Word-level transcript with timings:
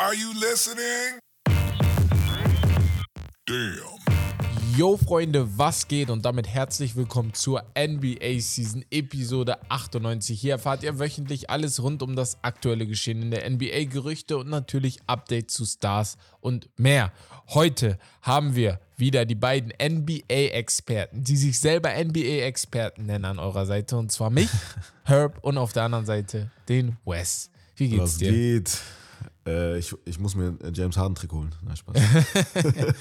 Are 0.00 0.14
you 0.14 0.32
listening? 0.32 1.18
Damn. 3.46 3.98
Yo 4.76 4.96
Freunde, 4.96 5.58
was 5.58 5.88
geht 5.88 6.08
und 6.08 6.24
damit 6.24 6.46
herzlich 6.46 6.94
willkommen 6.94 7.34
zur 7.34 7.64
NBA 7.76 8.38
Season 8.38 8.84
Episode 8.92 9.58
98. 9.68 10.40
Hier 10.40 10.52
erfahrt 10.52 10.84
ihr 10.84 11.00
wöchentlich 11.00 11.50
alles 11.50 11.82
rund 11.82 12.04
um 12.04 12.14
das 12.14 12.38
aktuelle 12.44 12.86
Geschehen 12.86 13.22
in 13.22 13.32
der 13.32 13.50
NBA, 13.50 13.86
Gerüchte 13.86 14.38
und 14.38 14.48
natürlich 14.48 15.00
Updates 15.08 15.52
zu 15.52 15.64
Stars 15.64 16.16
und 16.40 16.70
mehr. 16.78 17.12
Heute 17.48 17.98
haben 18.22 18.54
wir 18.54 18.78
wieder 18.96 19.24
die 19.24 19.34
beiden 19.34 19.72
NBA-Experten, 19.82 21.24
die 21.24 21.36
sich 21.36 21.58
selber 21.58 21.90
NBA-Experten 21.92 23.04
nennen 23.06 23.24
an 23.24 23.40
eurer 23.40 23.66
Seite 23.66 23.96
und 23.96 24.12
zwar 24.12 24.30
mich, 24.30 24.48
Herb 25.02 25.42
und 25.42 25.58
auf 25.58 25.72
der 25.72 25.82
anderen 25.82 26.06
Seite 26.06 26.52
den 26.68 26.98
Wes. 27.04 27.50
Wie 27.74 27.88
geht's 27.88 28.02
Was 28.02 28.18
dir? 28.18 28.30
geht? 28.30 28.78
Äh, 29.48 29.78
ich, 29.78 29.94
ich 30.04 30.18
muss 30.18 30.34
mir 30.34 30.56
ein 30.62 30.74
James 30.74 30.96
Harden 30.96 31.14
Trick 31.14 31.32
holen. 31.32 31.54
Nein, 31.64 31.76
Spaß. 31.76 31.96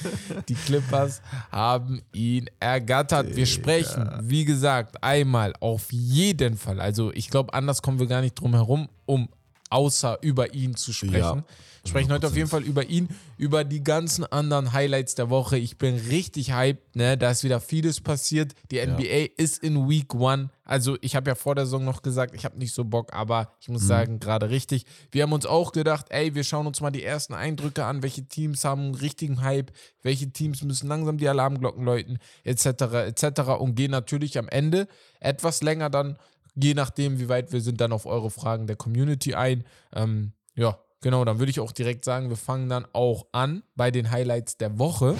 Die 0.47 0.55
Clippers 0.55 1.21
haben 1.51 2.01
ihn 2.13 2.49
ergattert. 2.59 3.35
Wir 3.35 3.45
sprechen, 3.45 4.09
wie 4.21 4.45
gesagt, 4.45 5.03
einmal 5.03 5.53
auf 5.59 5.91
jeden 5.91 6.57
Fall. 6.57 6.79
Also 6.79 7.11
ich 7.11 7.29
glaube, 7.29 7.53
anders 7.53 7.81
kommen 7.81 7.99
wir 7.99 8.07
gar 8.07 8.21
nicht 8.21 8.35
drum 8.35 8.53
herum, 8.53 8.87
um 9.05 9.27
außer 9.69 10.19
über 10.21 10.53
ihn 10.53 10.75
zu 10.75 10.93
sprechen. 10.93 11.13
Ja, 11.17 11.43
Wir 11.83 11.89
sprechen 11.89 12.11
heute 12.11 12.27
auf 12.27 12.35
jeden 12.35 12.49
Fall 12.49 12.63
über 12.63 12.85
ihn, 12.85 13.09
über 13.37 13.63
die 13.63 13.83
ganzen 13.83 14.25
anderen 14.25 14.73
Highlights 14.73 15.15
der 15.15 15.29
Woche. 15.29 15.57
Ich 15.57 15.77
bin 15.77 15.95
richtig 15.95 16.53
hyped, 16.53 16.95
ne? 16.95 17.17
Da 17.17 17.31
ist 17.31 17.43
wieder 17.43 17.61
vieles 17.61 18.01
passiert. 18.01 18.53
Die 18.71 18.85
NBA 18.85 19.33
ist 19.37 19.63
in 19.63 19.87
Week 19.87 20.13
One. 20.13 20.49
Also 20.65 20.97
ich 20.99 21.15
habe 21.15 21.29
ja 21.29 21.35
vor 21.35 21.55
der 21.55 21.65
Saison 21.65 21.85
noch 21.85 22.01
gesagt, 22.01 22.35
ich 22.35 22.43
habe 22.43 22.57
nicht 22.57 22.73
so 22.73 22.83
Bock, 22.83 23.13
aber 23.13 23.53
ich 23.61 23.69
muss 23.69 23.87
sagen, 23.87 24.19
gerade 24.19 24.49
richtig. 24.49 24.85
Wir 25.11 25.23
haben 25.23 25.31
uns 25.31 25.45
auch 25.45 25.71
gedacht, 25.71 26.07
ey, 26.09 26.35
wir 26.35 26.43
schauen 26.43 26.67
uns 26.67 26.81
mal 26.81 26.91
die 26.91 27.03
ersten 27.03 27.33
Eindrücke 27.33 27.85
an, 27.85 28.03
welche 28.03 28.25
Teams 28.25 28.65
haben 28.65 28.81
einen 28.81 28.95
richtigen 28.95 29.41
Hype, 29.41 29.71
welche 30.03 30.29
Teams 30.29 30.63
müssen 30.63 30.89
langsam 30.89 31.17
die 31.17 31.29
Alarmglocken 31.29 31.85
läuten, 31.85 32.19
etc., 32.43 32.65
etc. 32.65 33.39
und 33.59 33.75
gehen 33.75 33.91
natürlich 33.91 34.37
am 34.37 34.49
Ende 34.49 34.89
etwas 35.21 35.63
länger 35.63 35.89
dann, 35.89 36.17
je 36.61 36.73
nachdem, 36.73 37.19
wie 37.19 37.29
weit 37.29 37.53
wir 37.53 37.61
sind, 37.61 37.79
dann 37.79 37.91
auf 37.91 38.05
eure 38.05 38.31
Fragen 38.31 38.67
der 38.67 38.75
Community 38.75 39.35
ein. 39.35 39.63
Ähm, 39.93 40.33
ja, 40.55 40.79
genau, 41.01 41.23
dann 41.23 41.39
würde 41.39 41.51
ich 41.51 41.59
auch 41.59 41.71
direkt 41.71 42.03
sagen, 42.03 42.29
wir 42.29 42.37
fangen 42.37 42.67
dann 42.67 42.85
auch 42.93 43.27
an 43.31 43.63
bei 43.75 43.91
den 43.91 44.09
Highlights 44.09 44.57
der 44.57 44.79
Woche. 44.79 45.15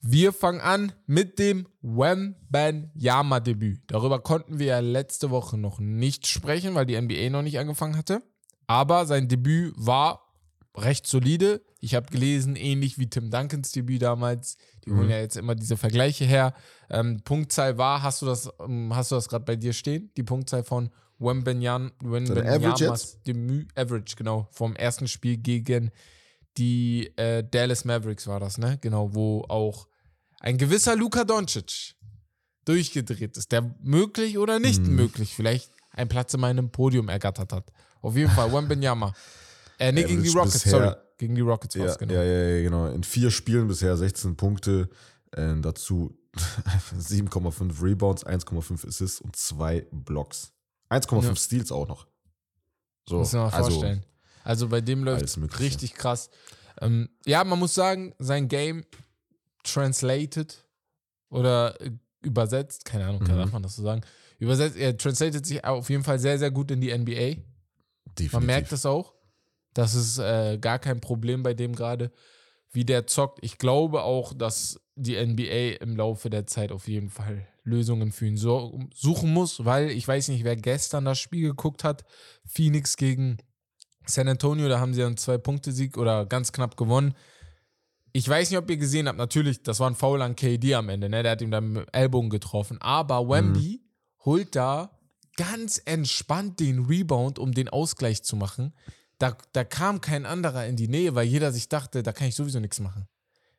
Wir 0.00 0.32
fangen 0.32 0.60
an 0.60 0.92
mit 1.06 1.40
dem 1.40 1.66
Wembanyama-Debüt. 1.82 3.80
Darüber 3.88 4.20
konnten 4.20 4.60
wir 4.60 4.66
ja 4.66 4.78
letzte 4.78 5.30
Woche 5.30 5.58
noch 5.58 5.80
nicht 5.80 6.28
sprechen, 6.28 6.76
weil 6.76 6.86
die 6.86 7.00
NBA 7.00 7.30
noch 7.30 7.42
nicht 7.42 7.58
angefangen 7.58 7.96
hatte. 7.96 8.22
Aber 8.68 9.06
sein 9.06 9.26
Debüt 9.26 9.74
war 9.76 10.25
recht 10.76 11.06
solide. 11.06 11.62
Ich 11.80 11.94
habe 11.94 12.10
gelesen, 12.10 12.56
ähnlich 12.56 12.98
wie 12.98 13.08
Tim 13.08 13.30
Duncans 13.30 13.72
Debüt 13.72 14.02
damals. 14.02 14.56
Die 14.84 14.92
holen 14.92 15.10
ja 15.10 15.18
jetzt 15.18 15.36
immer 15.36 15.54
diese 15.54 15.76
Vergleiche 15.76 16.24
her. 16.24 16.54
Ähm, 16.90 17.20
Punktzahl 17.24 17.78
war, 17.78 18.02
hast 18.02 18.22
du 18.22 18.26
das, 18.26 18.50
ähm, 18.60 18.94
hast 18.94 19.10
du 19.10 19.14
das 19.16 19.28
gerade 19.28 19.44
bei 19.44 19.56
dir 19.56 19.72
stehen? 19.72 20.10
Die 20.16 20.22
Punktzahl 20.22 20.64
von 20.64 20.90
Wembanyamas 21.18 21.92
jetzt? 22.80 23.26
Debüt, 23.26 23.68
Average, 23.76 24.16
genau, 24.16 24.48
vom 24.52 24.76
ersten 24.76 25.08
Spiel 25.08 25.36
gegen 25.38 25.90
die 26.58 27.12
äh, 27.16 27.42
Dallas 27.48 27.84
Mavericks 27.84 28.26
war 28.26 28.40
das, 28.40 28.58
ne? 28.58 28.78
Genau, 28.80 29.14
wo 29.14 29.44
auch 29.48 29.88
ein 30.40 30.56
gewisser 30.58 30.96
Luka 30.96 31.24
Doncic 31.24 31.94
durchgedreht 32.64 33.36
ist, 33.36 33.52
der 33.52 33.74
möglich 33.82 34.38
oder 34.38 34.58
nicht 34.58 34.82
Mhm. 34.82 34.96
möglich 34.96 35.34
vielleicht 35.34 35.70
einen 35.92 36.08
Platz 36.08 36.34
in 36.34 36.40
meinem 36.40 36.70
Podium 36.70 37.08
ergattert 37.08 37.52
hat. 37.52 37.72
Auf 38.02 38.16
jeden 38.16 38.30
Fall, 38.30 38.52
Wembenyama. 38.52 39.14
Äh, 39.78 39.92
nee, 39.92 40.04
gegen 40.04 40.22
die 40.22 40.28
Rockets, 40.30 40.54
bisher- 40.64 40.70
sorry. 40.70 40.94
Gegen 41.18 41.34
die 41.34 41.40
Rockets 41.40 41.78
war 41.78 41.86
ja, 41.86 41.94
genau. 41.94 42.12
ja, 42.12 42.22
ja, 42.22 42.48
ja, 42.56 42.62
genau. 42.62 42.86
In 42.88 43.02
vier 43.02 43.30
Spielen 43.30 43.68
bisher 43.68 43.96
16 43.96 44.36
Punkte. 44.36 44.88
Äh, 45.32 45.54
dazu 45.60 46.14
7,5 46.98 47.82
Rebounds, 47.82 48.26
1,5 48.26 48.86
Assists 48.86 49.20
und 49.22 49.34
2 49.34 49.86
Blocks. 49.90 50.52
1,5 50.90 51.24
Ja. 51.24 51.36
Steals 51.36 51.72
auch 51.72 51.88
noch. 51.88 52.06
So, 53.08 53.18
Muss 53.18 53.32
man 53.32 53.42
mal 53.44 53.52
also, 53.52 53.70
vorstellen. 53.70 54.04
Also 54.44 54.68
bei 54.68 54.80
dem 54.80 55.04
läuft 55.04 55.24
es 55.24 55.38
richtig 55.60 55.94
krass. 55.94 56.28
Ähm, 56.80 57.08
ja, 57.24 57.42
man 57.44 57.58
muss 57.58 57.74
sagen, 57.74 58.14
sein 58.18 58.48
Game 58.48 58.84
translated 59.64 60.64
oder 61.30 61.80
äh, 61.80 61.90
übersetzt, 62.22 62.84
keine 62.84 63.06
Ahnung, 63.06 63.24
kann 63.24 63.38
Mhm. 63.44 63.50
man 63.52 63.62
das 63.62 63.76
so 63.76 63.82
sagen, 63.82 64.02
übersetzt, 64.38 64.76
er 64.76 64.96
translated 64.96 65.44
sich 65.46 65.64
auf 65.64 65.88
jeden 65.90 66.04
Fall 66.04 66.18
sehr, 66.18 66.38
sehr 66.38 66.50
gut 66.50 66.70
in 66.70 66.80
die 66.80 66.90
NBA. 66.96 67.36
definitiv. 68.18 68.32
Man 68.32 68.46
merkt 68.46 68.72
es 68.72 68.86
auch. 68.86 69.12
Das 69.76 69.94
ist 69.94 70.18
äh, 70.18 70.56
gar 70.58 70.78
kein 70.78 71.02
Problem 71.02 71.42
bei 71.42 71.52
dem 71.52 71.74
gerade, 71.74 72.10
wie 72.72 72.86
der 72.86 73.06
zockt. 73.06 73.40
Ich 73.42 73.58
glaube 73.58 74.04
auch, 74.04 74.32
dass 74.32 74.80
die 74.94 75.16
NBA 75.16 75.82
im 75.82 75.96
Laufe 75.96 76.30
der 76.30 76.46
Zeit 76.46 76.72
auf 76.72 76.88
jeden 76.88 77.10
Fall 77.10 77.46
Lösungen 77.62 78.10
für 78.10 78.26
ihn 78.26 78.38
so 78.38 78.80
suchen 78.94 79.34
muss, 79.34 79.66
weil 79.66 79.90
ich 79.90 80.08
weiß 80.08 80.28
nicht, 80.28 80.44
wer 80.44 80.56
gestern 80.56 81.04
das 81.04 81.18
Spiel 81.18 81.48
geguckt 81.48 81.84
hat. 81.84 82.04
Phoenix 82.46 82.96
gegen 82.96 83.36
San 84.06 84.28
Antonio, 84.28 84.66
da 84.68 84.80
haben 84.80 84.94
sie 84.94 85.04
einen 85.04 85.18
Zwei-Punkte-Sieg 85.18 85.98
oder 85.98 86.24
ganz 86.24 86.52
knapp 86.52 86.78
gewonnen. 86.78 87.14
Ich 88.14 88.26
weiß 88.26 88.48
nicht, 88.48 88.58
ob 88.58 88.70
ihr 88.70 88.78
gesehen 88.78 89.08
habt, 89.08 89.18
natürlich, 89.18 89.62
das 89.62 89.78
war 89.78 89.90
ein 89.90 89.94
Foul 89.94 90.22
an 90.22 90.36
KD 90.36 90.74
am 90.74 90.88
Ende, 90.88 91.10
ne? 91.10 91.22
Der 91.22 91.32
hat 91.32 91.42
ihm 91.42 91.50
dann 91.50 91.72
mit 91.72 91.86
dem 91.86 91.92
Ellbogen 91.92 92.30
getroffen. 92.30 92.80
Aber 92.80 93.28
Wemby 93.28 93.82
holt 94.24 94.56
da 94.56 94.98
ganz 95.36 95.82
entspannt 95.84 96.60
den 96.60 96.86
Rebound, 96.86 97.38
um 97.38 97.52
den 97.52 97.68
Ausgleich 97.68 98.22
zu 98.22 98.36
machen. 98.36 98.72
Da, 99.18 99.36
da 99.52 99.64
kam 99.64 100.00
kein 100.00 100.26
anderer 100.26 100.66
in 100.66 100.76
die 100.76 100.88
Nähe, 100.88 101.14
weil 101.14 101.26
jeder 101.26 101.52
sich 101.52 101.68
dachte, 101.68 102.02
da 102.02 102.12
kann 102.12 102.28
ich 102.28 102.34
sowieso 102.34 102.60
nichts 102.60 102.80
machen. 102.80 103.06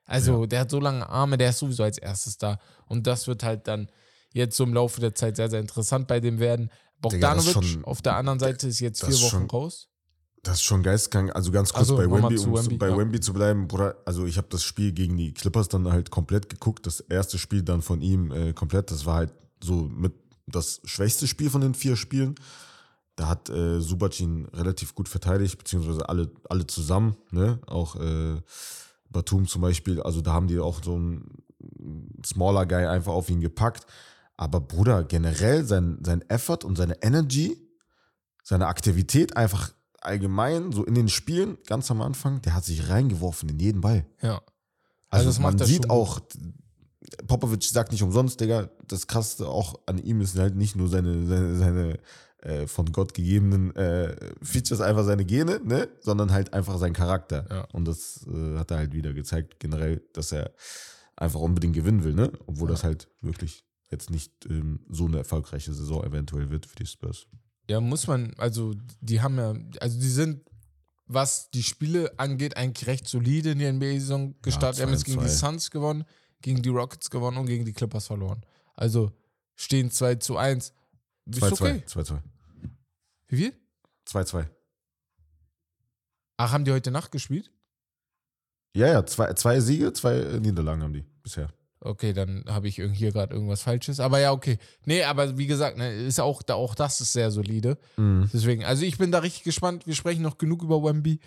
Also, 0.06 0.46
der 0.46 0.62
hat 0.62 0.72
so 0.72 0.80
lange 0.80 1.08
Arme, 1.10 1.38
der 1.38 1.50
ist 1.50 1.60
sowieso 1.60 1.84
als 1.84 1.98
erstes 1.98 2.38
da. 2.38 2.60
Und 2.86 3.08
das 3.08 3.28
wird 3.28 3.44
halt 3.44 3.68
dann 3.68 3.90
jetzt 4.34 4.56
so 4.56 4.64
im 4.64 4.74
Laufe 4.74 5.02
der 5.02 5.16
Zeit 5.16 5.36
sehr, 5.36 5.50
sehr 5.50 5.60
interessant 5.60 6.08
bei 6.08 6.20
dem 6.20 6.40
werden. 6.40 6.70
Bogdanovic 7.02 7.52
schon- 7.64 7.84
auf 7.86 8.02
der 8.02 8.16
anderen 8.16 8.40
Seite 8.40 8.68
ist 8.68 8.80
jetzt 8.80 9.04
vier 9.04 9.14
Wochen 9.16 9.30
schon- 9.30 9.50
raus. 9.50 9.90
Das 10.44 10.56
ist 10.58 10.64
schon 10.64 10.82
geisteskrank. 10.84 11.36
Also 11.36 11.52
ganz 11.52 11.74
kurz 11.74 11.90
Also, 11.90 11.98
bei 11.98 12.10
Wemby, 12.10 12.36
zu 12.38 12.50
um 12.50 12.56
Wemby, 12.58 12.78
bei 12.78 12.90
ja. 12.90 12.98
Wemby 12.98 13.20
zu 13.20 13.34
bleiben, 13.34 13.68
Bruder. 13.68 13.98
Also 14.06 14.26
ich 14.26 14.38
habe 14.38 14.48
das 14.50 14.64
Spiel 14.64 14.94
gegen 14.94 15.18
die 15.18 15.34
Clippers 15.34 15.68
dann 15.68 15.92
halt 15.92 16.10
komplett 16.10 16.48
geguckt. 16.50 16.86
Das 16.86 17.02
erste 17.02 17.38
Spiel 17.38 17.64
dann 17.64 17.82
von 17.82 18.02
ihm 18.02 18.32
äh, 18.32 18.54
komplett. 18.54 18.92
Das 18.92 19.06
war 19.06 19.16
halt 19.16 19.34
so 19.62 19.74
mit 19.90 20.14
das 20.46 20.80
schwächste 20.86 21.28
Spiel 21.28 21.50
von 21.50 21.60
den 21.62 21.74
vier 21.74 21.98
Spielen. 21.98 22.36
Da 23.18 23.28
hat 23.28 23.50
äh, 23.50 23.82
Subac 23.82 24.20
ihn 24.20 24.46
relativ 24.54 24.96
gut 24.96 25.10
verteidigt, 25.10 25.58
beziehungsweise 25.58 26.08
alle, 26.08 26.32
alle 26.50 26.68
zusammen, 26.68 27.18
ne? 27.32 27.60
Auch 27.66 27.96
äh, 27.96 28.42
Batum 29.10 29.48
zum 29.48 29.64
Beispiel, 29.64 30.02
also 30.02 30.22
da 30.22 30.34
haben 30.34 30.48
die 30.48 30.60
auch 30.60 30.84
so 30.84 30.96
einen 30.96 31.44
smaller 32.24 32.66
Guy 32.66 32.86
einfach 32.86 33.12
auf 33.12 33.30
ihn 33.30 33.42
gepackt. 33.42 33.86
Aber 34.38 34.62
Bruder, 34.62 35.04
generell 35.04 35.66
sein, 35.66 35.98
sein 36.06 36.22
Effort 36.30 36.60
und 36.64 36.78
seine 36.78 37.02
Energy, 37.02 37.58
seine 38.44 38.68
Aktivität 38.68 39.36
einfach 39.36 39.74
allgemein, 40.00 40.72
so 40.72 40.86
in 40.86 40.94
den 40.94 41.10
Spielen, 41.10 41.58
ganz 41.66 41.90
am 41.90 42.02
Anfang, 42.02 42.42
der 42.44 42.54
hat 42.54 42.66
sich 42.66 42.88
reingeworfen 42.88 43.50
in 43.50 43.60
jeden 43.60 43.82
Ball. 43.82 44.06
Ja. 44.22 44.42
Also, 45.10 45.28
das 45.30 45.40
macht 45.40 45.58
man 45.58 45.68
sieht 45.68 45.90
auch, 45.90 46.20
Popovic 47.26 47.64
sagt 47.64 47.92
nicht 47.92 48.04
umsonst, 48.04 48.40
Digga, 48.40 48.70
das 48.88 49.08
Krasseste 49.08 49.48
auch 49.48 49.80
an 49.88 49.98
ihm 49.98 50.22
ist 50.22 50.38
halt 50.38 50.56
nicht 50.56 50.76
nur 50.76 50.88
seine, 50.88 51.26
seine, 51.26 51.56
seine 51.56 52.00
äh, 52.42 52.68
von 52.68 52.92
Gott 52.92 53.14
gegebenen 53.14 53.76
äh, 53.76 54.16
Features, 54.42 54.82
einfach 54.82 55.04
seine 55.06 55.26
Gene, 55.26 55.60
ne, 55.64 55.88
sondern 56.02 56.32
halt 56.32 56.54
einfach 56.54 56.78
sein 56.78 56.94
Charakter. 56.94 57.46
Ja. 57.50 57.62
Und 57.74 57.86
das 57.86 58.26
äh, 58.28 58.58
hat 58.58 58.72
er 58.72 58.78
halt 58.78 58.94
wieder 58.94 59.14
gezeigt, 59.14 59.60
generell, 59.60 60.02
dass 60.14 60.32
er 60.32 60.52
einfach 61.16 61.40
unbedingt 61.40 61.74
gewinnen 61.76 62.04
will, 62.04 62.14
ne, 62.14 62.32
obwohl 62.46 62.70
Ja. 62.70 62.74
das 62.76 62.84
halt 62.84 63.08
wirklich 63.22 63.64
jetzt 63.90 64.10
nicht 64.10 64.32
ähm, 64.50 64.82
so 64.90 65.06
eine 65.06 65.18
erfolgreiche 65.20 65.74
Saison 65.74 66.04
eventuell 66.04 66.50
wird 66.50 66.66
für 66.66 66.76
die 66.76 66.86
Spurs. 66.86 67.26
Ja, 67.70 67.80
muss 67.82 68.06
man, 68.08 68.34
also 68.38 68.74
die 69.02 69.22
haben 69.22 69.38
ja, 69.38 69.54
also 69.82 70.00
die 70.00 70.10
sind, 70.10 70.42
was 71.08 71.50
die 71.52 71.64
Spiele 71.64 72.12
angeht, 72.20 72.56
eigentlich 72.58 72.86
recht 72.88 73.08
solide 73.08 73.52
in 73.52 73.60
die 73.60 73.72
NBA-Saison 73.72 74.36
gestartet. 74.42 74.80
die 74.80 74.84
haben 74.84 74.92
jetzt 74.92 75.06
gegen 75.06 75.22
die 75.22 75.28
2-2. 75.28 75.30
Suns 75.30 75.72
gewonnen, 75.72 76.04
gegen 76.42 76.62
die 76.62 76.70
Rockets 76.70 77.10
gewonnen 77.10 77.38
und 77.38 77.46
gegen 77.48 77.66
die 77.66 77.74
Clippers 77.74 78.08
verloren. 78.08 78.42
Also 78.76 79.12
stehen 79.56 79.90
2 79.90 80.16
zu 80.16 80.38
1. 80.38 80.74
Ist 81.30 81.44
2-2. 81.44 81.52
okay. 81.54 81.84
2-2. 81.88 82.20
Wie 83.28 83.38
viel? 83.38 83.54
2-2. 84.08 84.48
Ach, 86.38 86.52
haben 86.52 86.66
die 86.66 86.72
heute 86.72 86.92
Nacht 86.92 87.12
gespielt? 87.12 87.52
Ja, 88.74 88.88
ja, 88.88 89.06
zwei, 89.06 89.34
zwei 89.34 89.60
Siege, 89.60 89.92
zwei 89.94 90.40
Niederlagen 90.40 90.84
haben 90.84 90.94
die 90.94 91.04
bisher. 91.24 91.50
Okay, 91.80 92.14
dann 92.14 92.44
habe 92.48 92.68
ich 92.68 92.76
hier 92.76 93.12
gerade 93.12 93.34
irgendwas 93.34 93.62
Falsches. 93.62 94.00
Aber 94.00 94.20
ja, 94.20 94.32
okay. 94.32 94.58
Nee, 94.86 95.04
aber 95.04 95.38
wie 95.38 95.48
gesagt, 95.48 95.78
ne, 95.78 95.94
ist 95.94 96.20
auch, 96.20 96.42
da, 96.42 96.56
auch 96.56 96.76
das 96.76 97.02
ist 97.02 97.14
sehr 97.14 97.32
solide. 97.32 97.78
Deswegen, 97.98 98.66
also 98.66 98.84
ich 98.84 98.98
bin 98.98 99.12
da 99.12 99.20
richtig 99.20 99.44
gespannt. 99.44 99.86
Wir 99.86 99.96
sprechen 99.96 100.22
noch 100.24 100.38
genug 100.38 100.64
über 100.64 100.84
Wemby 100.84 101.20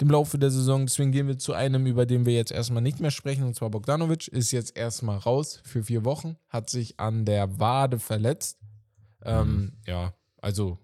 im 0.00 0.10
Laufe 0.10 0.38
der 0.38 0.50
Saison. 0.50 0.86
Deswegen 0.86 1.12
gehen 1.12 1.28
wir 1.28 1.38
zu 1.38 1.52
einem, 1.52 1.86
über 1.86 2.06
den 2.06 2.24
wir 2.24 2.34
jetzt 2.34 2.52
erstmal 2.52 2.82
nicht 2.82 3.00
mehr 3.00 3.10
sprechen. 3.10 3.44
Und 3.44 3.54
zwar 3.54 3.70
Bogdanovic 3.70 4.28
ist 4.28 4.50
jetzt 4.50 4.76
erstmal 4.76 5.18
raus 5.18 5.60
für 5.64 5.82
vier 5.84 6.04
Wochen. 6.04 6.36
Hat 6.48 6.70
sich 6.70 6.98
an 6.98 7.24
der 7.24 7.58
Wade 7.58 7.98
verletzt. 7.98 8.58
Ähm, 9.24 9.72
ja, 9.86 10.14
also 10.40 10.78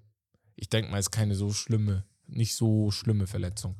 ich 0.56 0.68
denke 0.68 0.90
mal, 0.90 0.98
ist 0.98 1.10
keine 1.10 1.34
so 1.34 1.52
schlimme, 1.52 2.04
nicht 2.26 2.54
so 2.54 2.90
schlimme 2.90 3.26
Verletzung. 3.26 3.76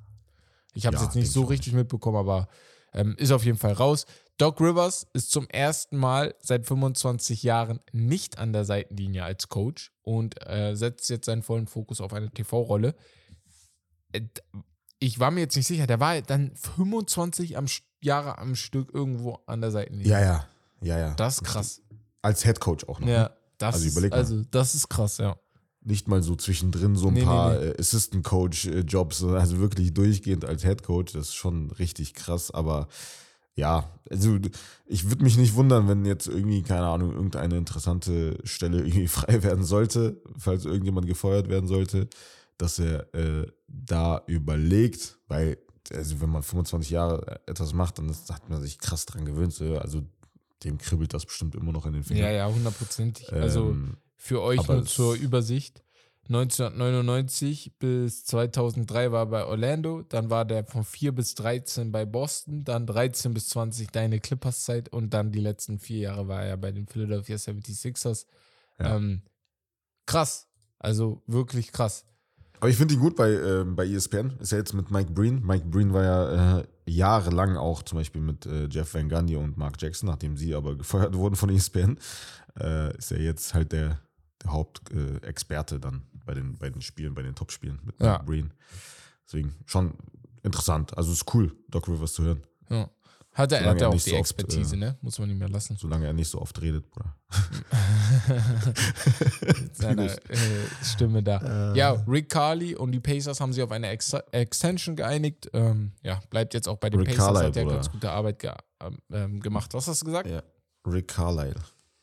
Ich 0.74 0.86
habe 0.86 0.96
es 0.96 1.02
Ja, 1.02 1.06
jetzt 1.08 1.14
nicht 1.16 1.30
so 1.30 1.44
richtig 1.44 1.72
mitbekommen, 1.72 2.16
aber 2.16 2.48
ähm, 2.92 3.14
ist 3.18 3.30
auf 3.32 3.44
jeden 3.44 3.58
Fall 3.58 3.72
raus. 3.72 4.06
Doc 4.38 4.60
Rivers 4.60 5.06
ist 5.12 5.30
zum 5.30 5.48
ersten 5.48 5.96
Mal 5.96 6.34
seit 6.40 6.66
25 6.66 7.42
Jahren 7.44 7.78
nicht 7.92 8.38
an 8.38 8.52
der 8.52 8.64
Seitenlinie 8.64 9.22
als 9.24 9.48
Coach 9.48 9.92
und 10.02 10.34
äh, 10.48 10.74
setzt 10.74 11.08
jetzt 11.10 11.26
seinen 11.26 11.42
vollen 11.42 11.68
Fokus 11.68 12.00
auf 12.00 12.12
eine 12.12 12.30
TV-Rolle. 12.30 12.94
Äh, 14.12 14.22
Ich 14.98 15.20
war 15.20 15.30
mir 15.30 15.40
jetzt 15.40 15.56
nicht 15.56 15.66
sicher, 15.66 15.86
der 15.86 16.00
war 16.00 16.20
dann 16.22 16.54
25 16.56 17.56
am, 17.56 17.66
Jahre 18.00 18.38
am 18.38 18.54
Stück 18.56 18.92
irgendwo 18.92 19.34
an 19.46 19.60
der 19.60 19.70
Seitenlinie. 19.70 20.10
Ja, 20.10 20.20
ja. 20.20 20.48
Ja, 20.80 20.98
ja. 20.98 21.14
Das 21.14 21.36
ist 21.36 21.44
krass. 21.44 21.82
Als 22.22 22.42
Head 22.44 22.60
Coach 22.60 22.84
auch 22.88 23.00
noch. 23.00 23.06
Ja, 23.08 23.22
Ne? 23.28 23.30
Das 23.66 23.76
Also 23.76 23.88
überleg 23.88 24.10
mal. 24.12 24.16
also 24.18 24.42
das 24.50 24.74
ist 24.74 24.88
krass, 24.88 25.18
ja. 25.18 25.36
Nicht 25.86 26.08
mal 26.08 26.22
so 26.22 26.34
zwischendrin 26.34 26.96
so 26.96 27.08
ein 27.08 27.14
Nee, 27.14 27.20
nee, 27.20 27.26
paar 27.26 27.58
nee. 27.58 27.66
äh, 27.66 27.78
Assistant 27.78 28.24
Coach 28.24 28.66
äh, 28.66 28.80
Jobs, 28.80 29.18
sondern 29.18 29.40
also 29.40 29.58
wirklich 29.58 29.92
durchgehend 29.92 30.44
als 30.44 30.62
Head 30.62 30.82
Coach. 30.82 31.12
Das 31.12 31.28
ist 31.28 31.34
schon 31.34 31.70
richtig 31.72 32.14
krass. 32.14 32.50
Aber 32.50 32.88
ja, 33.54 33.90
also 34.10 34.38
ich 34.86 35.08
würde 35.10 35.22
mich 35.22 35.36
nicht 35.36 35.54
wundern, 35.54 35.86
wenn 35.86 36.04
jetzt 36.06 36.26
irgendwie, 36.26 36.62
keine 36.62 36.86
Ahnung, 36.86 37.12
irgendeine 37.12 37.56
interessante 37.58 38.38
Stelle 38.44 38.78
irgendwie 38.78 39.08
frei 39.08 39.42
werden 39.42 39.64
sollte, 39.64 40.20
falls 40.38 40.64
irgendjemand 40.64 41.06
gefeuert 41.06 41.48
werden 41.48 41.68
sollte, 41.68 42.08
dass 42.56 42.78
er 42.78 43.12
äh, 43.14 43.46
da 43.68 44.22
überlegt, 44.26 45.18
weil, 45.28 45.58
also 45.92 46.20
wenn 46.20 46.30
man 46.30 46.42
25 46.42 46.90
Jahre 46.90 47.40
etwas 47.46 47.74
macht, 47.74 47.98
dann 47.98 48.08
ist, 48.08 48.32
hat 48.32 48.48
man 48.48 48.62
sich 48.62 48.78
krass 48.78 49.04
dran 49.06 49.24
gewöhnt. 49.26 49.52
So, 49.52 49.76
also 49.78 50.02
dem 50.64 50.78
kribbelt 50.78 51.14
das 51.14 51.26
bestimmt 51.26 51.54
immer 51.54 51.72
noch 51.72 51.86
in 51.86 51.92
den 51.92 52.02
Fingern. 52.02 52.24
Ja, 52.24 52.30
ja, 52.30 52.48
hundertprozentig. 52.48 53.32
Also 53.32 53.70
Ähm, 53.70 53.96
für 54.16 54.42
euch 54.42 54.66
nur 54.66 54.84
zur 54.86 55.14
Übersicht. 55.14 55.84
1999 56.28 57.78
bis 57.78 58.24
2003 58.24 59.12
war 59.12 59.24
er 59.24 59.26
bei 59.26 59.44
Orlando, 59.44 60.02
dann 60.02 60.30
war 60.30 60.46
der 60.46 60.64
von 60.64 60.82
4 60.82 61.12
bis 61.12 61.34
13 61.34 61.92
bei 61.92 62.06
Boston, 62.06 62.64
dann 62.64 62.86
13 62.86 63.34
bis 63.34 63.50
20 63.50 63.90
deine 63.90 64.20
Clippers-Zeit 64.20 64.88
und 64.88 65.10
dann 65.12 65.32
die 65.32 65.40
letzten 65.40 65.78
vier 65.78 65.98
Jahre 65.98 66.26
war 66.26 66.42
er 66.42 66.56
bei 66.56 66.72
den 66.72 66.86
Philadelphia 66.86 67.36
76ers. 67.36 68.24
Ja. 68.78 68.96
Ähm, 68.96 69.22
krass, 70.06 70.48
also 70.78 71.22
wirklich 71.26 71.72
krass. 71.72 72.06
Aber 72.60 72.70
ich 72.70 72.76
finde 72.76 72.94
ihn 72.94 73.00
gut 73.00 73.16
bei, 73.16 73.30
ähm, 73.30 73.76
bei 73.76 73.86
ESPN. 73.86 74.38
Ist 74.40 74.52
ja 74.52 74.58
jetzt 74.58 74.72
mit 74.72 74.90
Mike 74.90 75.12
Breen. 75.12 75.44
Mike 75.44 75.66
Breen 75.66 75.92
war 75.92 76.02
ja 76.02 76.58
äh, 76.60 76.66
jahrelang 76.86 77.56
auch 77.56 77.82
zum 77.82 77.98
Beispiel 77.98 78.22
mit 78.22 78.46
äh, 78.46 78.66
Jeff 78.70 78.94
Van 78.94 79.08
Gundy 79.08 79.36
und 79.36 79.56
Mark 79.56 79.80
Jackson, 79.80 80.08
nachdem 80.08 80.36
sie 80.36 80.54
aber 80.54 80.74
gefeuert 80.78 81.14
wurden 81.14 81.36
von 81.36 81.50
ESPN, 81.50 81.98
äh, 82.58 82.96
ist 82.96 83.12
er 83.12 83.20
jetzt 83.20 83.54
halt 83.54 83.72
der, 83.72 84.00
der 84.42 84.52
Hauptexperte 84.52 85.76
äh, 85.76 85.80
dann 85.80 86.02
bei 86.24 86.34
den, 86.34 86.56
bei 86.56 86.70
den 86.70 86.80
Spielen, 86.80 87.14
bei 87.14 87.22
den 87.22 87.34
Topspielen 87.34 87.80
mit 87.84 88.00
Ja. 88.00 88.12
Mike 88.12 88.24
Breen. 88.24 88.52
Deswegen 89.26 89.54
schon 89.66 89.94
interessant. 90.42 90.96
Also 90.96 91.12
ist 91.12 91.34
cool, 91.34 91.52
Doc 91.68 91.88
Rivers 91.88 92.14
zu 92.14 92.22
hören. 92.22 92.42
Ja. 92.70 92.88
Hat 93.34 93.50
er, 93.50 93.64
hat 93.64 93.76
er 93.76 93.82
er 93.82 93.88
auch 93.88 93.94
nicht 93.94 94.06
die 94.06 94.10
so 94.10 94.16
oft, 94.16 94.20
Expertise, 94.20 94.76
äh, 94.76 94.78
ne? 94.78 94.98
Muss 95.02 95.18
man 95.18 95.28
ihm 95.28 95.40
ja 95.40 95.48
lassen. 95.48 95.76
Solange 95.76 96.06
er 96.06 96.12
nicht 96.12 96.28
so 96.28 96.40
oft 96.40 96.60
redet, 96.62 96.88
Bruder. 96.88 97.16
Mit 99.60 99.76
seiner 99.76 100.04
äh, 100.04 100.18
Stimme 100.84 101.20
da. 101.20 101.74
Ja, 101.74 101.92
Rick 102.06 102.28
Carly 102.28 102.76
und 102.76 102.92
die 102.92 103.00
Pacers 103.00 103.40
haben 103.40 103.52
sich 103.52 103.62
auf 103.62 103.72
eine 103.72 103.88
Ex 103.88 104.12
Extension 104.30 104.94
geeinigt. 104.94 105.50
Ähm, 105.52 105.92
ja, 106.02 106.20
bleibt 106.30 106.54
jetzt 106.54 106.68
auch 106.68 106.76
bei 106.76 106.90
den 106.90 107.00
Rick 107.00 107.10
Pacers, 107.10 107.26
Carlisle, 107.26 107.46
hat 107.48 107.56
ja 107.56 107.64
ganz 107.64 107.90
gute 107.90 108.10
Arbeit 108.10 108.38
ge 108.38 108.52
ähm, 108.80 108.98
ähm, 109.10 109.40
gemacht. 109.40 109.74
Was 109.74 109.88
hast 109.88 110.02
du 110.02 110.06
gesagt? 110.06 110.30
Ja. 110.30 110.42
Rick 110.86 111.08
Carlisle, 111.08 111.60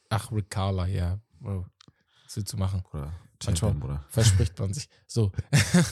Ach, 0.10 0.30
Rick 0.34 0.50
Carlisle, 0.50 0.94
ja. 0.94 1.18
Was 1.40 2.36
willst 2.36 2.52
du 2.52 2.58
machen? 2.58 2.84
Bruder. 2.92 3.14
Champion, 3.42 3.80
Bruder. 3.80 4.04
verspricht 4.10 4.60
man 4.60 4.74
sich. 4.74 4.90
So. 5.08 5.32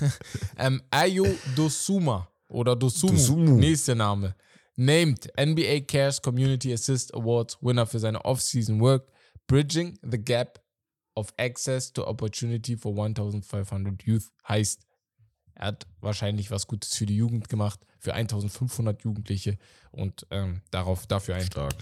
ähm, 0.57 0.81
Ayo 0.91 1.25
Dosuma 1.55 2.27
oder 2.47 2.75
Dosumu, 2.75 3.13
Dosunmu. 3.13 3.57
nächster 3.57 3.95
Name. 3.95 4.35
Named 4.79 5.29
NBA 5.37 5.81
Cares 5.87 6.21
Community 6.21 6.71
Assist 6.71 7.13
Awards 7.13 7.57
Winner 7.61 7.85
für 7.85 7.99
seine 7.99 8.23
Off-Season 8.23 8.79
Work, 8.79 9.11
Bridging 9.45 9.99
the 10.01 10.17
Gap 10.17 10.61
of 11.15 11.33
Access 11.37 11.91
to 11.91 12.07
Opportunity 12.07 12.77
for 12.77 12.93
1500 12.97 14.03
Youth. 14.03 14.31
Heißt, 14.47 14.85
er 15.55 15.67
hat 15.67 15.85
wahrscheinlich 15.99 16.49
was 16.49 16.65
Gutes 16.65 16.95
für 16.95 17.05
die 17.05 17.17
Jugend 17.17 17.49
gemacht, 17.49 17.81
für 17.99 18.13
1500 18.13 19.03
Jugendliche 19.03 19.57
und 19.91 20.25
ähm, 20.31 20.61
darauf 20.71 21.05
dafür 21.07 21.35
ein 21.35 21.45
Stark. 21.45 21.75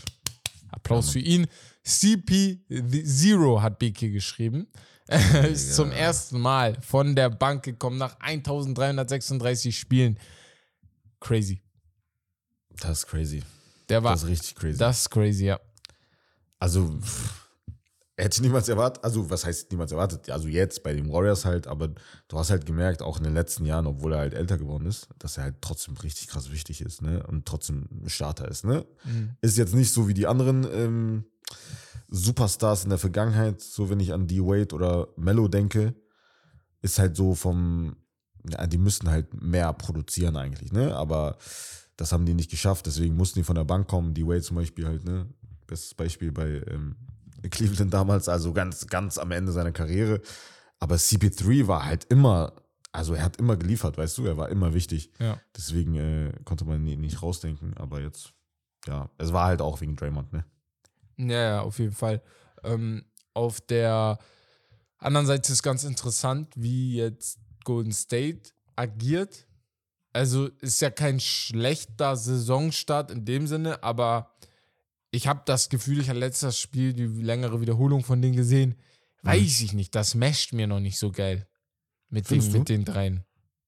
Applaus 0.72 1.12
für 1.12 1.20
ihn. 1.20 1.46
CP 1.84 2.60
Zero 3.06 3.62
hat 3.62 3.78
BK 3.78 4.10
geschrieben. 4.10 4.68
ist 5.44 5.76
zum 5.76 5.92
ersten 5.92 6.40
Mal 6.40 6.82
von 6.82 7.16
der 7.16 7.30
Bank 7.30 7.64
gekommen 7.64 7.98
nach 8.00 8.20
1336 8.20 9.78
Spielen. 9.78 10.18
Crazy. 11.20 11.62
Das 12.82 13.00
ist 13.00 13.08
crazy. 13.08 13.44
Der 13.90 14.04
war 14.04 14.12
Das 14.14 14.24
ist 14.24 14.30
richtig 14.30 14.56
crazy. 14.56 14.78
das 14.78 15.02
ist 15.02 15.10
crazy, 15.10 15.46
ja. 15.46 15.60
Also, 16.60 17.00
pff, 17.00 17.48
hätte 18.18 18.36
ich 18.36 18.42
niemals 18.42 18.68
erwartet. 18.68 19.04
Also, 19.04 19.30
was 19.30 19.46
heißt 19.46 19.72
niemals 19.72 19.92
erwartet? 19.92 20.30
Also, 20.30 20.48
jetzt 20.48 20.84
bei 20.84 20.94
den 20.94 21.12
Warriors 21.12 21.46
halt, 21.46 21.68
aber 21.68 21.90
du 21.90 22.38
hast 22.38 22.50
halt 22.50 22.66
gemerkt, 22.66 23.02
auch 23.02 23.18
in 23.18 23.24
den 23.24 23.34
letzten 23.34 23.66
Jahren, 23.66 23.88
obwohl 23.88 24.14
er 24.14 24.20
halt 24.20 24.34
älter 24.34 24.58
geworden 24.58 24.86
ist, 24.88 25.08
dass 25.20 25.38
er 25.38 25.44
halt 25.44 25.56
trotzdem 25.62 25.96
richtig 25.98 26.28
krass 26.28 26.52
wichtig 26.52 26.82
ist, 26.82 27.02
ne? 27.02 27.24
Und 27.28 27.46
trotzdem 27.46 27.88
ein 28.04 28.10
Starter 28.10 28.48
ist, 28.48 28.66
ne? 28.66 28.86
Ist 29.42 29.58
jetzt 29.58 29.74
nicht 29.76 29.94
so 29.94 30.08
wie 30.08 30.14
die 30.14 30.28
anderen 30.28 30.66
ähm, 30.72 31.26
Superstars 32.10 32.84
in 32.84 32.90
der 32.90 33.00
Vergangenheit, 33.00 33.62
so 33.62 33.90
wenn 33.90 34.00
ich 34.00 34.14
an 34.14 34.28
D-Wade 34.28 34.74
oder 34.74 35.08
Mello 35.18 35.48
denke, 35.48 35.94
ist 36.82 37.00
halt 37.00 37.16
so 37.16 37.36
vom, 37.36 37.98
ja, 38.50 38.66
die 38.68 38.78
müssten 38.78 39.10
halt 39.10 39.42
mehr 39.42 39.72
produzieren 39.74 40.38
eigentlich, 40.38 40.72
ne? 40.72 40.96
Aber 40.96 41.38
das 41.98 42.12
haben 42.12 42.26
die 42.26 42.34
nicht 42.34 42.52
geschafft, 42.52 42.86
deswegen 42.86 43.16
mussten 43.16 43.40
die 43.40 43.44
von 43.44 43.56
der 43.56 43.66
Bank 43.66 43.88
kommen. 43.88 44.14
D-Wade 44.14 44.42
zum 44.42 44.58
Beispiel 44.58 44.88
halt, 44.88 45.04
ne? 45.04 45.28
Bestes 45.66 45.94
Beispiel 45.94 46.32
bei 46.32 46.62
ähm, 46.68 46.96
Cleveland 47.50 47.94
damals, 47.94 48.30
also 48.30 48.54
ganz, 48.54 48.88
ganz 48.88 49.18
am 49.18 49.32
Ende 49.32 49.52
seiner 49.52 49.72
Karriere. 49.72 50.22
Aber 50.80 50.96
CP3 50.96 51.68
war 51.68 51.86
halt 51.86 52.06
immer, 52.06 52.54
also 52.92 53.16
er 53.16 53.24
hat 53.24 53.38
immer 53.38 53.58
geliefert, 53.58 53.98
weißt 53.98 54.18
du, 54.20 54.26
er 54.26 54.38
war 54.38 54.50
immer 54.50 54.74
wichtig. 54.74 55.12
Ja. 55.20 55.42
Deswegen 55.56 55.96
äh, 55.96 56.32
konnte 56.46 56.66
man 56.66 56.86
ihn 56.86 57.02
nicht 57.02 57.22
rausdenken, 57.22 57.76
aber 57.76 58.00
jetzt, 58.00 58.34
ja, 58.86 59.10
es 59.18 59.34
war 59.34 59.48
halt 59.48 59.62
auch 59.62 59.82
wegen 59.82 59.96
Draymond, 59.96 60.32
ne? 60.32 60.46
Ja, 61.18 61.42
ja, 61.42 61.62
auf 61.62 61.80
jeden 61.80 61.94
Fall. 61.94 62.22
Ähm, 62.64 63.04
auf 63.34 63.60
der 63.60 64.20
anderen 65.00 65.26
Seite 65.26 65.52
ist 65.52 65.64
ganz 65.64 65.84
interessant, 65.84 66.54
wie 66.56 66.96
jetzt 66.96 67.40
Golden 67.64 67.92
State 67.92 68.52
agiert. 68.76 69.47
Also 70.18 70.48
ist 70.62 70.82
ja 70.82 70.90
kein 70.90 71.20
schlechter 71.20 72.16
Saisonstart 72.16 73.12
in 73.12 73.24
dem 73.24 73.46
Sinne, 73.46 73.84
aber 73.84 74.32
ich 75.12 75.28
habe 75.28 75.44
das 75.46 75.70
Gefühl, 75.70 76.00
ich 76.00 76.10
habe 76.10 76.18
letztes 76.18 76.60
Spiel 76.60 76.94
die 76.94 77.06
längere 77.06 77.62
Wiederholung 77.62 78.04
von 78.04 78.20
denen 78.20 78.36
gesehen. 78.36 78.76
Weiß 79.22 79.62
ich 79.62 79.74
nicht, 79.74 79.94
das 79.94 80.16
mescht 80.16 80.54
mir 80.54 80.66
noch 80.66 80.80
nicht 80.80 80.98
so 80.98 81.12
geil 81.12 81.48
mit, 82.10 82.30
den, 82.32 82.42
Findest 82.42 82.54
du? 82.54 82.60
mit 82.60 82.70
den 82.70 82.84
dreien. 82.84 83.26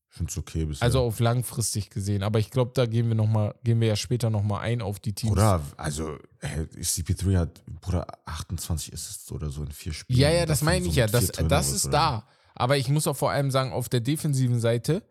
Ich 0.10 0.18
finde 0.18 0.32
es 0.32 0.38
okay 0.40 0.66
bisher. 0.66 0.84
Also 0.84 1.02
auf 1.02 1.20
langfristig 1.20 1.92
gesehen. 1.92 2.24
Aber 2.24 2.40
ich 2.40 2.50
glaube, 2.50 2.72
da 2.74 2.88
gehen 2.88 3.10
wir 3.10 3.16
noch 3.16 3.28
mal, 3.28 3.54
gehen 3.64 3.80
wir 3.80 3.90
ja 3.90 3.96
später 3.96 4.32
nochmal 4.32 4.62
ein 4.62 4.82
auf 4.82 5.00
die 5.00 5.14
Teams. 5.14 5.34
Bruder, 5.34 5.62
also 5.78 6.18
äh, 6.40 6.66
CP3 6.80 7.38
hat, 7.38 7.64
Bruder, 7.80 8.08
28 8.26 8.92
Assists 8.92 9.32
oder 9.32 9.52
so 9.52 9.62
in 9.62 9.72
vier 9.72 9.94
Spielen. 9.94 10.20
Ja, 10.20 10.32
ja, 10.32 10.48
das 10.48 10.64
meine 10.64 10.86
so 10.86 10.90
ich 10.90 10.96
ja. 10.96 11.06
mit 11.06 11.14
Das, 11.14 11.28
das 11.28 11.72
ist 11.72 11.86
oder 11.86 11.92
da. 11.92 12.28
Aber 12.56 12.78
ich 12.78 12.90
muss 12.90 13.06
auch 13.06 13.16
vor 13.16 13.30
allem 13.30 13.52
sagen, 13.52 13.72
auf 13.72 13.88
der 13.88 14.00
defensiven 14.00 14.60
Seite, 14.60 15.04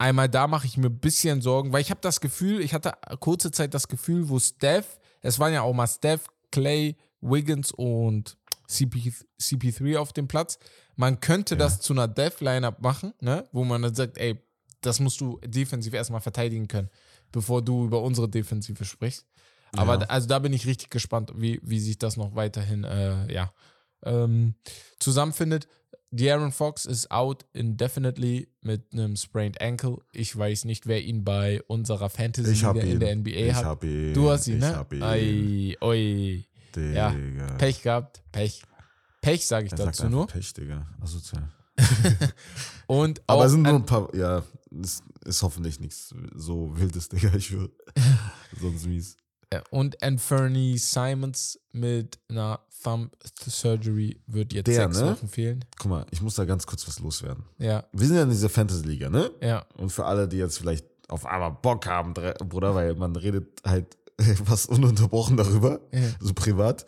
einmal 0.00 0.28
da 0.28 0.46
mache 0.48 0.66
ich 0.66 0.76
mir 0.76 0.86
ein 0.88 0.98
bisschen 0.98 1.40
Sorgen, 1.42 1.72
weil 1.72 1.82
ich 1.82 1.90
habe 1.90 2.00
das 2.00 2.20
Gefühl, 2.20 2.60
ich 2.60 2.74
hatte 2.74 2.92
kurze 3.20 3.50
Zeit 3.52 3.74
das 3.74 3.86
Gefühl, 3.86 4.28
wo 4.28 4.38
Steph, 4.40 4.98
es 5.20 5.38
waren 5.38 5.52
ja 5.52 5.62
auch 5.62 5.74
mal 5.74 5.86
Steph, 5.86 6.26
Clay, 6.50 6.96
Wiggins 7.20 7.70
und 7.72 8.36
CP, 8.66 9.12
CP3 9.40 9.98
auf 9.98 10.12
dem 10.12 10.26
Platz. 10.26 10.58
Man 10.96 11.20
könnte 11.20 11.56
das 11.56 11.80
zu 11.80 11.92
einer 11.92 12.08
Death-Lineup 12.08 12.80
machen, 12.80 13.12
ne? 13.20 13.46
wo 13.52 13.64
man 13.64 13.82
dann 13.82 13.94
sagt, 13.94 14.16
ey, 14.18 14.40
das 14.80 15.00
musst 15.00 15.20
du 15.20 15.38
defensiv 15.44 15.92
erstmal 15.92 16.20
verteidigen 16.22 16.66
können, 16.68 16.88
bevor 17.32 17.62
du 17.62 17.84
über 17.84 18.00
unsere 18.02 18.28
Defensive 18.28 18.84
sprichst. 18.84 19.26
Aber 19.76 19.92
Ja. 19.92 19.98
da- 19.98 20.06
also 20.06 20.26
da 20.28 20.38
bin 20.38 20.52
ich 20.52 20.66
richtig 20.66 20.88
gespannt, 20.90 21.32
wie, 21.36 21.60
wie 21.62 21.78
sich 21.80 21.98
das 21.98 22.16
noch 22.16 22.34
weiterhin 22.34 22.84
äh, 22.84 23.30
ja, 23.32 23.52
ähm, 24.04 24.54
zusammenfindet. 24.98 25.68
De'Aaron 26.12 26.50
Fox 26.50 26.86
ist 26.86 27.10
out 27.10 27.44
indefinitely 27.52 28.48
mit 28.62 28.92
einem 28.92 29.16
sprained 29.16 29.60
ankle. 29.60 29.98
Ich 30.12 30.36
weiß 30.36 30.64
nicht, 30.64 30.86
wer 30.86 31.02
ihn 31.02 31.22
bei 31.24 31.62
unserer 31.68 32.10
Ich 32.16 32.64
hab 32.64 32.76
ihn. 32.76 32.82
in 32.82 33.00
der 33.00 33.14
NBA 33.16 33.30
ich 33.30 33.54
hat. 33.54 33.64
Hab 33.64 33.84
ihn. 33.84 34.12
Du 34.12 34.30
hast 34.30 34.48
ihn, 34.48 34.54
ich 34.56 34.60
ne? 34.60 34.76
Hab 34.76 34.92
ihn. 34.92 35.02
Ei, 35.02 35.76
oi. 35.80 36.44
Ja, 36.76 37.10
Digga. 37.10 37.46
Pech 37.58 37.82
gehabt. 37.82 38.22
Pech. 38.32 38.62
Pech 39.20 39.46
sage 39.46 39.66
ich 39.66 39.72
Er 39.72 39.78
dazu 39.78 40.08
nur. 40.08 40.26
Pech, 40.26 40.52
Digga. 40.52 40.86
Asozial. 41.00 41.48
Und 42.86 43.22
Aber 43.26 43.40
auch 43.40 43.44
es 43.44 43.52
sind 43.52 43.62
nur 43.62 43.74
ein 43.74 43.86
paar, 43.86 44.14
ja, 44.14 44.42
es 44.82 45.02
ist 45.24 45.42
hoffentlich 45.42 45.78
nichts 45.80 46.14
so 46.34 46.76
wildes, 46.76 47.08
Digga, 47.08 47.34
ich 47.34 47.46
schwöre. 47.46 47.70
Sonst 48.60 48.86
mies. 48.86 49.16
Äh, 49.50 49.60
Und 49.70 50.02
Anthony 50.02 50.78
Simons 50.78 51.58
mit 51.72 52.18
einer 52.28 52.60
Thumb 52.82 53.10
Surgery 53.46 54.22
wird 54.26 54.52
jetzt 54.52 54.66
Der, 54.68 54.84
sechs 54.86 55.00
ne? 55.00 55.12
Wochen 55.12 55.28
fehlen. 55.28 55.64
Guck 55.78 55.90
mal, 55.90 56.06
ich 56.10 56.22
muss 56.22 56.36
da 56.36 56.44
ganz 56.44 56.66
kurz 56.66 56.86
was 56.88 56.98
loswerden. 57.00 57.44
Ja, 57.58 57.84
Wir 57.92 58.06
sind 58.06 58.16
ja 58.16 58.22
in 58.22 58.30
dieser 58.30 58.48
Fantasy-Liga, 58.48 59.10
ne? 59.10 59.30
ja. 59.42 59.66
Und 59.76 59.90
für 59.90 60.06
alle, 60.06 60.26
die 60.28 60.38
jetzt 60.38 60.58
vielleicht 60.58 60.86
auf 61.08 61.26
einmal 61.26 61.50
Bock 61.52 61.86
haben, 61.86 62.14
Bruder, 62.14 62.74
weil 62.74 62.94
man 62.94 63.14
redet 63.16 63.60
halt 63.66 63.98
was 64.44 64.66
ununterbrochen 64.66 65.36
darüber, 65.36 65.80
Ja. 65.92 66.08
so 66.20 66.32
privat. 66.32 66.86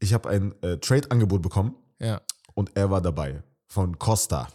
Ich 0.00 0.14
habe 0.14 0.28
ein 0.30 0.54
äh, 0.62 0.78
Trade-Angebot 0.78 1.42
bekommen 1.42 1.76
Ja. 2.00 2.20
und 2.54 2.70
er 2.76 2.90
war 2.90 3.00
dabei. 3.02 3.42
Von 3.68 3.98
Costa. 3.98 4.48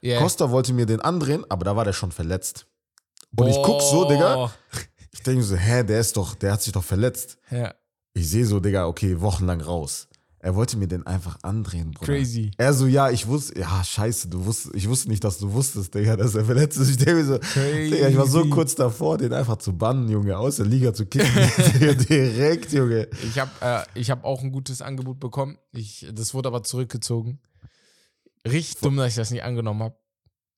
ja. 0.00 0.18
Costa 0.18 0.50
wollte 0.50 0.72
mir 0.72 0.84
den 0.86 1.00
andrehen, 1.00 1.44
aber 1.48 1.64
da 1.64 1.76
war 1.76 1.84
der 1.84 1.92
schon 1.92 2.10
verletzt. 2.10 2.66
Und 3.36 3.46
ich 3.46 3.56
guck 3.62 3.80
so, 3.82 4.08
Digga. 4.08 4.50
Ich 5.12 5.22
denke 5.22 5.42
so, 5.42 5.56
hä, 5.56 5.82
der 5.84 6.00
ist 6.00 6.16
doch, 6.16 6.34
der 6.34 6.52
hat 6.52 6.62
sich 6.62 6.72
doch 6.72 6.84
verletzt. 6.84 7.38
Ja, 7.50 7.74
Ich 8.14 8.28
sehe 8.28 8.44
so, 8.44 8.60
Digga, 8.60 8.86
okay, 8.86 9.20
wochenlang 9.20 9.60
raus. 9.60 10.08
Er 10.40 10.54
wollte 10.54 10.76
mir 10.76 10.86
den 10.86 11.04
einfach 11.04 11.36
andrehen, 11.42 11.90
Bruder. 11.90 12.12
crazy. 12.14 12.52
Er 12.58 12.72
so, 12.72 12.86
ja, 12.86 13.10
ich 13.10 13.26
wusste, 13.26 13.58
ja, 13.58 13.82
scheiße, 13.82 14.28
du 14.28 14.44
wusstest, 14.44 14.72
ich 14.76 14.88
wusste 14.88 15.08
nicht, 15.08 15.24
dass 15.24 15.38
du 15.38 15.52
wusstest, 15.52 15.92
Digga, 15.94 16.16
dass 16.16 16.36
er 16.36 16.44
verletzt 16.44 16.78
ist. 16.78 16.90
Ich 16.90 16.96
denke 16.96 17.14
mir 17.16 17.24
so, 17.24 17.38
Digga, 17.38 18.08
ich 18.08 18.16
war 18.16 18.26
so 18.26 18.38
Crazy. 18.40 18.50
kurz 18.50 18.74
davor, 18.76 19.18
den 19.18 19.32
einfach 19.32 19.56
zu 19.56 19.76
bannen, 19.76 20.08
Junge, 20.08 20.38
aus 20.38 20.56
der 20.56 20.66
Liga 20.66 20.94
zu 20.94 21.06
kicken. 21.06 21.28
Direkt, 22.08 22.72
Junge. 22.72 23.08
Ich 23.24 23.38
habe 23.38 23.50
äh, 23.60 23.84
ich 23.98 24.10
hab 24.10 24.24
auch 24.24 24.42
ein 24.42 24.52
gutes 24.52 24.80
Angebot 24.80 25.18
bekommen. 25.18 25.58
Ich, 25.72 26.06
das 26.12 26.34
wurde 26.34 26.48
aber 26.48 26.62
zurückgezogen. 26.62 27.40
Richtig 28.46 28.80
dumm, 28.80 28.96
dass 28.96 29.08
ich 29.10 29.16
das 29.16 29.30
nicht 29.32 29.42
angenommen 29.42 29.82
habe. 29.82 29.96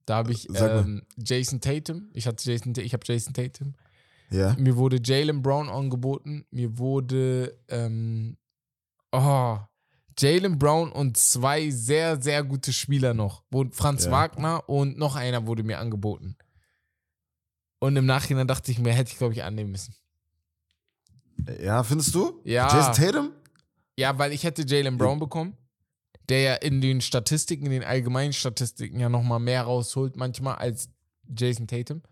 Da 0.04 0.16
habe 0.16 0.32
ich 0.32 0.48
ähm, 0.54 1.02
Jason 1.16 1.60
Tatum. 1.60 2.10
Ich 2.12 2.26
hatte 2.26 2.50
Jason, 2.50 2.74
ich 2.76 2.92
habe 2.92 3.02
Jason 3.06 3.32
Tatum. 3.32 3.74
Ja, 4.32 4.54
Mir 4.58 4.76
wurde 4.76 5.00
Jalen 5.02 5.42
Brown 5.42 5.68
angeboten. 5.68 6.44
Mir 6.50 6.78
wurde 6.78 7.58
ähm, 7.68 8.36
oh, 9.12 9.58
Jalen 10.18 10.58
Brown 10.58 10.92
und 10.92 11.16
zwei 11.16 11.70
sehr, 11.70 12.20
sehr 12.20 12.44
gute 12.44 12.72
Spieler 12.72 13.14
noch. 13.14 13.42
Franz 13.72 14.04
Ja. 14.04 14.10
Wagner 14.12 14.68
und 14.68 14.98
noch 14.98 15.16
einer 15.16 15.46
wurde 15.46 15.62
mir 15.62 15.78
angeboten. 15.78 16.36
Und 17.80 17.96
im 17.96 18.06
Nachhinein 18.06 18.46
dachte 18.46 18.70
ich 18.70 18.78
mir, 18.78 18.92
hätte 18.92 19.10
ich, 19.12 19.18
glaube 19.18 19.32
ich, 19.32 19.42
annehmen 19.42 19.70
müssen. 19.72 19.94
ja, 21.60 21.82
findest 21.82 22.14
du? 22.14 22.40
Ja. 22.44 22.68
Jason 22.72 22.92
Tatum? 22.92 23.32
Ja, 23.96 24.18
weil 24.18 24.32
ich 24.32 24.44
hätte 24.44 24.64
Jalen 24.66 24.98
Brown 24.98 25.18
bekommen, 25.18 25.56
der 26.28 26.40
ja 26.40 26.54
in 26.54 26.80
den 26.80 27.00
Statistiken, 27.00 27.66
in 27.66 27.72
den 27.72 27.84
allgemeinen 27.84 28.32
Statistiken 28.32 29.00
ja 29.00 29.08
nochmal 29.08 29.40
mehr 29.40 29.62
rausholt 29.62 30.16
manchmal 30.16 30.56
als 30.56 30.88
Jason 31.34 31.66
Tatum. 31.66 32.02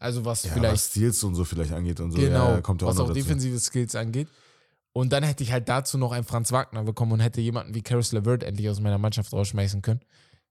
Also 0.00 0.24
was 0.24 0.42
Ja, 0.44 0.52
vielleicht 0.52 0.72
was 0.74 0.86
Steals 0.86 1.22
und 1.22 1.34
so 1.36 1.44
vielleicht 1.44 1.72
angeht 1.72 2.00
und 2.00 2.10
so. 2.10 2.18
genau, 2.18 2.52
ja, 2.54 2.60
kommt 2.62 2.82
auch 2.82 2.88
was 2.88 2.98
auch 2.98 3.02
dazu. 3.08 3.14
defensive 3.14 3.58
Skills 3.60 3.94
angeht. 3.94 4.26
Und 4.92 5.12
dann 5.12 5.22
hätte 5.22 5.44
ich 5.44 5.52
halt 5.52 5.68
dazu 5.68 5.98
noch 5.98 6.10
einen 6.10 6.24
Franz 6.24 6.50
Wagner 6.50 6.82
bekommen 6.82 7.12
und 7.12 7.20
hätte 7.20 7.40
jemanden 7.40 7.74
wie 7.76 7.82
Karis 7.82 8.10
LeVert 8.10 8.42
endlich 8.42 8.68
aus 8.68 8.80
meiner 8.80 8.98
Mannschaft 8.98 9.32
rausschmeißen 9.32 9.82
können. 9.82 10.00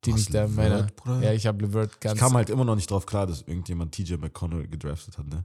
Den 0.05 0.15
ich 0.15 0.27
da 0.29 0.47
meiner. 0.47 0.83
Bruder? 0.95 1.21
Ja, 1.23 1.33
ich 1.33 1.45
habe 1.45 1.65
LeVert 1.65 1.99
ganz. 1.99 2.13
Ich 2.15 2.19
kam 2.21 2.33
halt 2.35 2.49
immer 2.49 2.63
noch 2.63 2.75
nicht 2.75 2.89
drauf 2.89 3.05
klar, 3.05 3.27
dass 3.27 3.41
irgendjemand 3.41 3.91
TJ 3.93 4.13
McConnell 4.15 4.65
gedraftet 4.69 5.17
hat, 5.17 5.27
ne? 5.27 5.43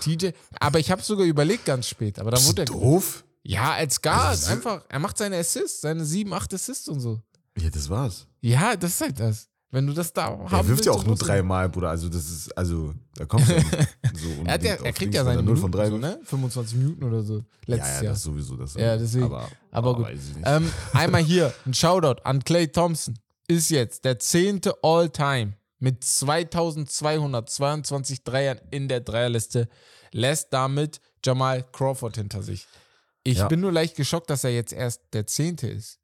TJ. 0.00 0.28
Aber 0.60 0.78
ich 0.78 0.92
habe 0.92 1.02
sogar 1.02 1.26
überlegt 1.26 1.64
ganz 1.64 1.88
spät. 1.88 2.20
Aber 2.20 2.30
dann 2.30 2.38
Bist 2.38 2.48
wurde 2.50 2.62
er. 2.62 2.66
doof? 2.66 3.24
Ja, 3.42 3.72
als 3.72 4.00
Guard. 4.00 4.26
Also 4.28 4.46
so- 4.46 4.52
einfach. 4.52 4.84
Er 4.88 4.98
macht 5.00 5.18
seine 5.18 5.38
Assists, 5.38 5.80
seine 5.80 6.04
sieben, 6.04 6.32
acht 6.34 6.52
Assists 6.54 6.88
und 6.88 7.00
so. 7.00 7.20
Ja, 7.58 7.68
das 7.70 7.88
war's. 7.90 8.26
Ja, 8.42 8.76
das 8.76 8.92
ist 8.92 9.00
halt 9.00 9.18
das. 9.18 9.48
Wenn 9.70 9.86
du 9.86 9.92
das 9.92 10.12
da 10.12 10.26
haben 10.26 10.48
Er 10.50 10.68
wirft 10.68 10.86
ja 10.86 10.92
auch 10.92 11.04
nur 11.04 11.16
dreimal, 11.16 11.68
Bruder. 11.68 11.90
Also, 11.90 12.08
das 12.08 12.24
ist, 12.30 12.56
also, 12.56 12.94
da 13.16 13.24
kommst 13.26 13.48
du 13.50 13.54
ja 13.54 13.60
so 14.14 14.28
Er, 14.44 14.52
hat 14.54 14.62
ja, 14.62 14.74
er 14.74 14.92
kriegt 14.92 15.12
ja 15.12 15.24
seine 15.24 15.40
er 15.40 15.42
0 15.42 15.56
von 15.56 15.70
Minuten, 15.70 15.72
3 15.72 15.90
so, 15.90 15.98
ne? 15.98 16.20
25 16.24 16.76
Minuten 16.78 17.04
oder 17.04 17.22
so. 17.22 17.38
Ja, 17.38 17.44
Letztes 17.66 17.96
ja, 17.96 18.02
Jahr. 18.04 18.12
das 18.12 18.22
sowieso. 18.22 18.56
Das 18.56 18.74
Ja, 18.74 18.96
deswegen. 18.96 19.24
Aber, 19.24 19.48
Aber 19.72 19.94
gut. 19.96 20.06
Ähm, 20.44 20.70
einmal 20.92 21.22
hier, 21.22 21.52
ein 21.66 21.74
Shoutout 21.74 22.22
an 22.22 22.44
Clay 22.44 22.68
Thompson. 22.68 23.18
Ist 23.48 23.70
jetzt 23.70 24.04
der 24.04 24.18
zehnte 24.18 24.74
All-Time 24.82 25.54
mit 25.78 26.02
2222 26.90 28.24
Dreiern 28.24 28.60
in 28.70 28.88
der 28.88 29.00
Dreierliste. 29.00 29.68
Lässt 30.12 30.52
damit 30.52 31.00
Jamal 31.24 31.64
Crawford 31.72 32.16
hinter 32.16 32.42
sich. 32.42 32.66
Ich 33.24 33.38
Ja. 33.38 33.48
bin 33.48 33.60
nur 33.60 33.72
leicht 33.72 33.96
geschockt, 33.96 34.30
dass 34.30 34.44
er 34.44 34.50
jetzt 34.54 34.72
erst 34.72 35.02
der 35.12 35.26
zehnte 35.26 35.66
ist. 35.68 35.98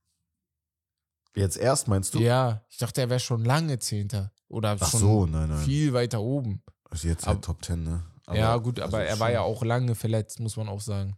Jetzt 1.35 1.57
erst 1.57 1.89
meinst 1.89 2.15
du? 2.15 2.19
Ja, 2.21 2.63
ich 2.69 2.77
dachte, 2.79 3.01
er 3.01 3.11
wäre 3.11 3.21
schon 3.21 3.45
lange 3.45 3.79
zehnter. 3.79 4.33
Oder 4.49 4.77
Ach 4.79 4.91
schon 4.91 5.01
so, 5.01 5.27
nein, 5.27 5.49
nein. 5.49 5.59
viel 5.65 5.93
weiter 5.95 6.21
oben. 6.21 6.63
Also 6.91 7.09
jetzt 7.09 7.27
halt 7.27 7.43
Top 7.43 7.65
10, 7.65 7.83
ne? 7.85 8.05
Aber- 8.27 8.39
ja, 8.39 8.57
gut, 8.59 8.79
also 8.81 8.97
aber 8.97 9.05
er 9.07 9.19
war 9.19 9.29
schon- 9.29 9.35
ja 9.35 9.41
auch 9.41 9.65
lange 9.65 9.95
verletzt, 9.95 10.41
muss 10.41 10.57
man 10.57 10.69
auch 10.69 10.81
sagen. 10.83 11.17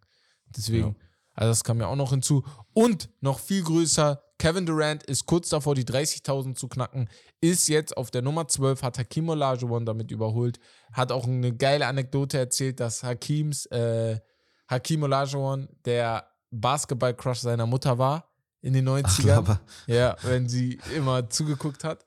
Deswegen, 0.56 0.88
Ja. 0.88 0.94
also 1.35 1.50
das 1.50 1.64
kam 1.64 1.80
ja 1.80 1.88
auch 1.88 1.97
noch 1.97 2.11
hinzu. 2.11 2.44
Und 2.73 3.09
noch 3.21 3.40
viel 3.40 3.64
größer, 3.64 4.23
Kevin 4.38 4.66
Durant 4.66 5.02
ist 5.04 5.26
kurz 5.26 5.49
davor, 5.49 5.75
die 5.75 5.85
30.000 5.85 6.59
zu 6.59 6.68
knacken, 6.68 7.09
ist 7.40 7.68
jetzt 7.68 7.97
auf 7.97 8.11
der 8.12 8.23
Nummer 8.23 8.47
12, 8.47 8.83
hat 8.83 8.99
Hakim 8.99 9.28
Olajuwon 9.28 9.85
damit 9.85 10.11
überholt, 10.12 10.59
hat 10.92 11.11
auch 11.12 11.26
eine 11.26 11.52
geile 11.56 11.87
Anekdote 11.87 12.38
erzählt, 12.38 12.78
dass 12.80 13.02
Hakims, 13.02 13.66
äh, 13.66 14.21
Hakim 14.68 15.02
Olajuwon 15.02 15.68
der 15.85 16.26
Basketball-Crush 16.52 17.40
seiner 17.40 17.66
Mutter 17.66 17.99
war 17.99 18.30
in 18.64 18.73
den 18.73 18.88
90ern. 18.88 19.30
aber 19.33 19.61
ja, 19.87 20.16
wenn 20.23 20.49
sie 20.49 20.78
immer 20.97 21.28
zugeguckt 21.28 21.85
hat. 21.85 22.04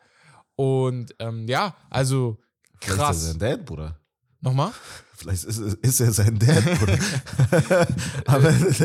Und 0.55 1.13
ähm, 1.19 1.47
ja, 1.47 1.75
also 1.89 2.37
vielleicht 2.81 2.99
krass. 2.99 3.17
ist 3.17 3.23
er 3.23 3.29
sein 3.31 3.39
Dad, 3.39 3.65
Bruder. 3.65 3.99
Nochmal? 4.41 4.71
Vielleicht 5.15 5.43
ist, 5.45 5.57
ist 5.59 5.99
er 5.99 6.11
sein 6.11 6.37
Dad, 6.39 6.63
Bruder. 6.79 6.97
aber 8.25 8.49
Ist 8.49 8.81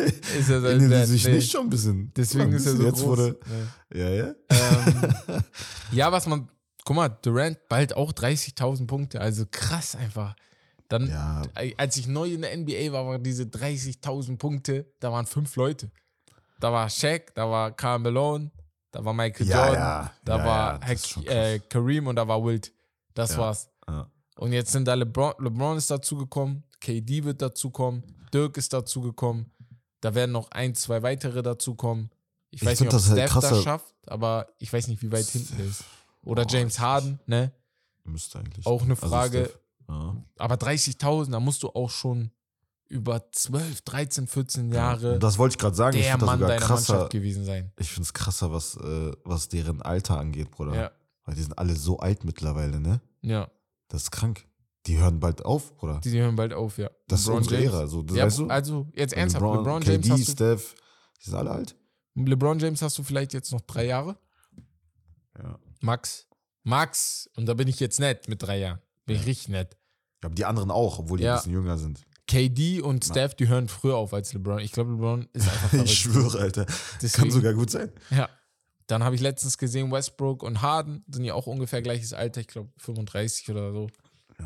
er 0.50 0.60
sein 0.60 0.90
Dad? 0.90 1.06
Sie 1.06 1.12
sich 1.12 1.24
Nee. 1.26 1.34
nicht 1.34 1.50
schon 1.50 1.66
ein 1.66 1.70
bisschen. 1.70 2.12
Deswegen 2.16 2.44
ein 2.50 2.52
ist 2.54 2.66
er 2.66 2.76
so 2.76 2.82
jetzt 2.84 2.96
groß. 3.00 3.06
Wurde, 3.06 3.38
Nee. 3.90 4.00
ja, 4.00 4.08
ja. 4.10 4.34
Ähm, 4.50 5.42
ja, 5.92 6.12
was 6.12 6.26
man, 6.26 6.48
guck 6.84 6.96
mal, 6.96 7.08
Durant 7.08 7.58
bald 7.68 7.94
auch 7.96 8.12
30.000 8.12 8.86
Punkte, 8.86 9.20
also 9.20 9.44
krass 9.50 9.94
einfach. 9.96 10.34
Dann, 10.88 11.08
Ja, 11.08 11.42
als 11.78 11.96
ich 11.96 12.06
neu 12.06 12.32
in 12.32 12.42
der 12.42 12.54
NBA 12.56 12.92
war, 12.92 13.06
waren 13.06 13.22
diese 13.22 13.44
30.000 13.44 14.36
Punkte, 14.36 14.92
da 15.00 15.10
waren 15.12 15.26
fünf 15.26 15.56
Leute. 15.56 15.90
Da 16.62 16.73
war 16.73 16.88
Shaq, 16.88 17.35
da 17.35 17.50
war 17.50 17.73
Karl 17.73 17.99
Malone, 17.99 18.50
da 18.92 19.04
war 19.04 19.12
Michael 19.12 19.47
Ja, 19.49 19.57
Jordan, 19.66 19.83
ja. 19.83 20.12
da 20.25 20.38
Ja, 20.38 20.45
war 20.45 20.78
das 20.78 21.16
äh, 21.26 21.59
Kareem 21.59 22.07
und 22.07 22.16
da 22.16 22.28
war 22.28 22.45
Wilt. 22.45 22.73
Das 23.14 23.37
war's. 23.37 23.69
Und 24.37 24.52
jetzt 24.52 24.73
sind 24.73 24.87
da 24.87 24.95
LeBron, 24.95 25.35
LeBron 25.40 25.76
ist 25.76 25.90
dazugekommen, 25.90 26.62
KD 26.81 27.25
wird 27.25 27.42
dazukommen, 27.42 28.02
Dirk 28.33 28.57
ist 28.57 28.73
dazugekommen, 28.73 29.50
da 30.00 30.14
werden 30.14 30.33
noch 30.33 30.50
ein, 30.52 30.75
zwei 30.75 31.02
weitere 31.02 31.42
dazukommen. 31.42 32.11
Ich, 32.50 32.62
Ich 32.62 32.69
weiß 32.69 32.81
nicht, 32.81 32.88
ob 32.88 32.92
das 32.92 33.09
halt 33.11 33.19
Steph 33.19 33.35
das 33.35 33.45
krasser. 33.45 33.62
schafft, 33.62 33.95
aber 34.07 34.47
ich 34.59 34.73
weiß 34.73 34.87
nicht, 34.88 35.02
wie 35.02 35.11
weit 35.12 35.26
hinten 35.26 35.61
ist. 35.69 35.85
Oder 36.23 36.45
Boah, 36.45 36.52
James 36.52 36.78
Harden, 36.78 37.19
ne? 37.26 37.52
Müsste 38.04 38.38
eigentlich. 38.38 38.64
Auch 38.66 38.83
eine 38.83 38.92
Also 38.95 39.09
Frage. 39.09 39.50
Ja. 39.88 40.16
Aber 40.38 40.54
30.000, 40.54 41.31
da 41.33 41.40
musst 41.40 41.62
du 41.64 41.69
auch 41.71 41.90
schon 41.90 42.31
über 42.92 43.30
12, 43.32 43.80
13, 43.82 44.26
14 44.26 44.72
Jahre 44.72 45.18
Das 45.18 45.38
wollte 45.38 45.54
ich 45.54 45.58
gerade 45.58 45.75
sagen. 45.75 45.96
ich 45.96 46.02
der 46.04 46.12
finde 46.12 46.26
das 46.26 46.26
Mann 46.26 46.38
sogar 46.40 46.49
deiner 46.54 46.66
krasser. 46.66 46.92
Mannschaft 46.92 47.12
gewesen 47.12 47.44
sein. 47.44 47.72
Ich 47.78 47.88
finde 47.90 48.02
es 48.06 48.12
krasser, 48.12 48.52
was, 48.52 48.76
äh, 48.76 49.12
was 49.25 49.49
deren 49.49 49.82
Alter 49.82 50.18
angeht, 50.18 50.50
Bruder. 50.50 50.75
Ja, 50.75 50.90
Weil 51.25 51.34
die 51.34 51.42
sind 51.42 51.58
alle 51.58 51.75
so 51.75 51.99
alt 51.99 52.25
mittlerweile, 52.25 52.80
ne? 52.80 53.00
ja. 53.22 53.50
Das 53.88 54.04
ist 54.04 54.11
krank. 54.11 54.46
Die 54.87 54.96
hören 54.99 55.20
bald 55.20 55.44
auf, 55.44 55.76
Bruder. 55.76 56.00
Die, 56.02 56.11
die 56.11 56.18
hören 56.20 56.34
bald 56.34 56.52
auf, 56.54 56.78
ja. 56.78 56.90
Das 57.08 57.20
ist 57.20 57.26
LeBron 57.26 57.42
unsere 57.42 57.61
James. 57.61 57.75
Ära. 57.75 57.87
So, 57.88 58.02
das 58.02 58.16
Ja, 58.16 58.25
weißt 58.25 58.38
du? 58.38 58.46
also 58.49 58.87
jetzt 58.94 59.12
ernsthaft, 59.12 59.42
LeBron, 59.42 59.58
LeBron, 59.58 59.82
James 59.82 60.02
KD, 60.06 60.11
hast 60.12 60.28
du, 60.28 60.32
Steph, 60.32 60.75
die 61.20 61.25
sind 61.30 61.34
alle 61.38 61.50
alt. 61.50 61.76
LeBron 62.14 62.58
James 62.58 62.80
hast 62.82 62.96
du 62.99 63.02
vielleicht 63.02 63.32
jetzt 63.34 63.52
noch 63.52 63.61
drei 63.61 63.84
Jahre. 63.87 64.16
Ja. 65.38 65.58
Max. 65.80 66.26
Max. 66.62 67.28
Und 67.37 67.46
da 67.46 67.54
bin 67.54 67.68
ich 67.68 67.80
jetzt 67.80 68.00
nett 68.00 68.28
mit 68.28 68.42
drei 68.42 68.58
Jahren. 68.58 68.80
Bin 69.06 69.16
ich 69.16 69.26
richtig 69.26 69.49
nett. 69.49 69.76
Aber 70.22 70.34
die 70.34 70.44
anderen 70.44 70.70
auch, 70.70 70.99
obwohl 71.00 71.18
die 71.18 71.25
Ja. 71.25 71.34
ein 71.34 71.38
bisschen 71.38 71.52
jünger 71.52 71.76
sind. 71.78 72.02
KD 72.28 72.80
und 72.80 73.04
Steph, 73.04 73.34
die 73.34 73.48
hören 73.48 73.68
früher 73.68 73.96
auf 73.96 74.14
als 74.14 74.32
LeBron. 74.32 74.60
Ich 74.60 74.72
glaube, 74.72 74.92
LeBron 74.92 75.28
ist 75.32 75.48
einfach 75.48 75.68
verrückt. 75.70 75.88
Ich 75.90 75.98
schwöre, 75.98 76.38
Alter. 76.38 76.66
Deswegen- 77.00 77.22
Kann 77.24 77.30
sogar 77.30 77.54
gut 77.54 77.70
sein. 77.70 77.90
Ja. 78.10 78.28
Dann 78.86 79.04
habe 79.04 79.14
ich 79.14 79.20
letztens 79.20 79.58
gesehen, 79.58 79.90
Westbrook 79.90 80.42
und 80.42 80.60
Harden 80.62 81.04
sind 81.10 81.24
ja 81.24 81.34
auch 81.34 81.46
ungefähr 81.46 81.82
gleiches 81.82 82.12
Alter. 82.12 82.40
Ich 82.40 82.48
glaube 82.48 82.70
35 82.78 83.48
oder 83.50 83.72
so. 83.72 83.88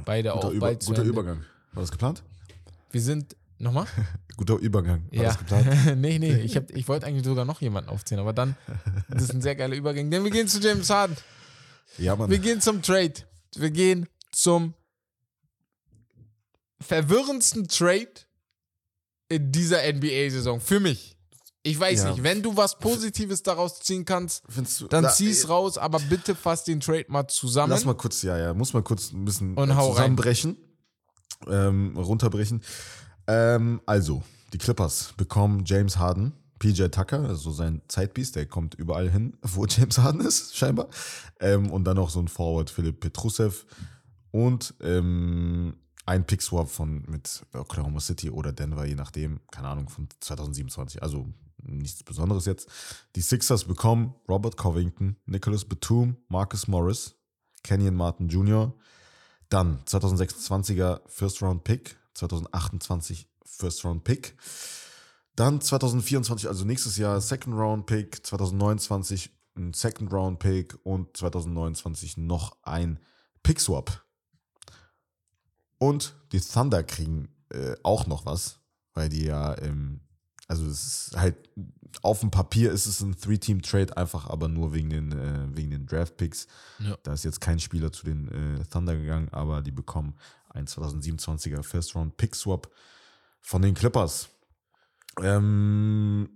Beide 0.05 0.31
Guter, 0.31 0.47
auch 0.47 0.51
Über, 0.53 0.67
bald 0.67 0.85
guter. 0.85 1.03
Übergang. 1.03 1.39
War 1.73 1.83
das 1.83 1.91
geplant? 1.91 2.23
Wir 2.91 3.01
sind, 3.01 3.37
nochmal? 3.59 3.87
Guter 4.37 4.57
Übergang. 4.59 5.05
War 5.11 5.17
Ja. 5.19 5.23
das 5.25 5.39
geplant? 5.39 5.67
nee, 5.97 6.19
nee, 6.19 6.35
ich, 6.37 6.57
hab- 6.57 6.71
ich 6.71 6.87
wollte 6.89 7.07
eigentlich 7.07 7.25
sogar 7.25 7.45
noch 7.47 7.61
jemanden 7.63 7.89
aufzählen, 7.91 8.21
aber 8.21 8.33
dann, 8.35 8.57
das 9.09 9.23
ist 9.25 9.33
ein 9.35 9.41
sehr 9.41 9.57
geiler 9.57 9.75
Übergang. 9.75 10.11
Denn 10.11 10.23
wir 10.25 10.31
gehen 10.31 10.47
zu 10.49 10.61
James 10.61 10.91
Harden. 10.91 11.17
Ja, 11.99 12.15
Mann. 12.17 12.31
Wir 12.31 12.39
gehen 12.39 12.61
zum 12.61 12.83
Trade. 12.83 13.15
Wir 13.57 13.71
gehen 13.71 14.07
zum 14.33 14.75
verwirrendsten 16.81 17.69
Trade 17.69 18.09
in 19.29 19.53
dieser 19.53 19.79
NBA-Saison. 19.93 20.61
Für 20.61 20.81
mich. 20.81 21.17
Ich 21.63 21.81
weiß 21.81 22.05
Ja. 22.05 22.11
nicht, 22.13 22.23
wenn 22.23 22.43
du 22.43 22.57
was 22.57 22.79
Positives 22.79 23.43
daraus 23.43 23.81
ziehen 23.81 24.05
kannst, 24.05 24.45
du, 24.79 24.87
dann 24.87 25.11
zieh's 25.11 25.45
äh, 25.45 25.49
raus, 25.49 25.79
aber 25.79 25.99
bitte 25.99 26.37
fass 26.37 26.63
den 26.63 26.79
Trade 26.79 27.07
mal 27.09 27.27
zusammen. 27.27 27.71
Lass 27.71 27.85
mal 27.85 27.95
kurz, 27.97 28.23
ja, 28.23 28.39
ja, 28.39 28.55
muss 28.55 28.73
mal 28.73 28.85
kurz 28.85 29.11
ein 29.13 29.25
bisschen 29.25 29.55
Und 29.57 29.71
zusammenbrechen, 29.71 30.57
ähm, 31.49 31.97
runterbrechen. 31.97 32.63
Ähm, 33.27 33.81
also, 33.85 34.23
die 34.53 34.59
Clippers 34.59 35.13
bekommen 35.17 35.65
James 35.67 35.97
Harden, 35.97 36.35
PJ 36.61 36.85
Tucker, 36.87 37.25
also 37.25 37.51
sein 37.51 37.83
Zeitbiest, 37.89 38.37
der 38.37 38.47
kommt 38.47 38.75
überall 38.77 39.11
hin, 39.11 39.37
wo 39.43 39.67
James 39.67 39.99
Harden 39.99 40.21
ist, 40.21 40.57
scheinbar. 40.57 40.87
Ähm, 41.41 41.73
und 41.73 41.83
dann 41.83 41.97
noch 41.97 42.11
so 42.11 42.21
ein 42.21 42.29
Forward, 42.29 42.71
Philipp 42.71 43.01
Petrusev. 43.01 43.67
Und 44.31 44.73
ähm, 44.83 45.75
ein 46.07 46.25
Pick-Swap 46.25 46.71
von 46.71 47.03
mit 47.09 47.45
Oklahoma 47.53 48.01
City 48.01 48.31
oder 48.31 48.53
Denver, 48.53 48.87
je 48.87 48.95
nachdem, 48.95 49.41
keine 49.51 49.69
Ahnung, 49.69 49.89
von 49.89 50.09
2027. 50.21 51.03
Also 51.03 51.27
nichts 51.63 52.03
Besonderes 52.05 52.47
jetzt. 52.47 52.69
Die 53.17 53.21
Sixers 53.21 53.65
bekommen 53.65 54.15
Robert 54.29 54.57
Covington, 54.57 55.17
Nicholas 55.27 55.65
Batum, 55.65 56.17
Marcus 56.29 56.69
Morris, 56.69 57.17
Kenyon 57.63 57.97
Martin 57.97 58.29
Jr., 58.29 58.73
dann 59.49 59.81
2026er 59.85 61.01
First 61.07 61.43
Round 61.43 61.65
Pick, 61.65 61.97
2028 62.15 63.29
First 63.45 63.85
Round 63.85 64.05
Pick, 64.05 64.37
dann 65.35 65.61
2024, 65.61 66.49
also 66.49 66.65
nächstes 66.65 66.97
Jahr 66.97 67.21
Second 67.21 67.57
Round 67.57 67.87
Pick, 67.87 68.25
2029 68.25 69.31
ein 69.57 69.73
Second 69.73 70.13
Round 70.13 70.39
Pick 70.39 70.79
und 70.85 71.17
2029 71.17 72.17
noch 72.17 72.57
ein 72.63 73.01
Pick 73.43 73.61
Swap. 73.61 74.06
Und 75.79 76.15
die 76.33 76.41
Thunder 76.41 76.83
kriegen 76.83 77.29
äh, 77.53 77.75
auch 77.83 78.07
noch 78.07 78.27
was, 78.27 78.59
weil 78.95 79.09
die 79.09 79.25
ja, 79.27 79.57
ähm, 79.63 80.01
also 80.49 80.67
es 80.67 81.09
ist 81.09 81.17
halt, 81.17 81.37
auf 82.03 82.21
dem 82.21 82.31
Papier 82.31 82.71
ist 82.73 82.87
es 82.87 83.01
ein 83.01 83.17
Three-Team-Trade 83.17 83.97
einfach, 83.97 84.29
aber 84.29 84.49
nur 84.49 84.73
wegen 84.75 84.91
den, 84.91 85.13
äh, 85.13 85.57
wegen 85.57 85.71
den 85.71 85.87
Draft-Picks. 85.87 86.47
Ja. 86.81 86.97
Da 87.03 87.13
ist 87.15 87.25
jetzt 87.25 87.41
kein 87.41 87.59
Spieler 87.59 87.91
zu 87.93 88.05
den 88.07 88.29
äh, 88.61 88.65
Thunder 88.65 88.97
gegangen, 88.97 89.29
aber 89.33 89.63
die 89.63 89.73
bekommen 89.73 90.15
einen 90.51 90.67
2027er 90.67 91.63
First-Round-Pick-Swap 91.63 92.71
von 93.41 93.63
den 93.63 93.75
Clippers. 93.75 94.29
Ähm, 95.23 96.29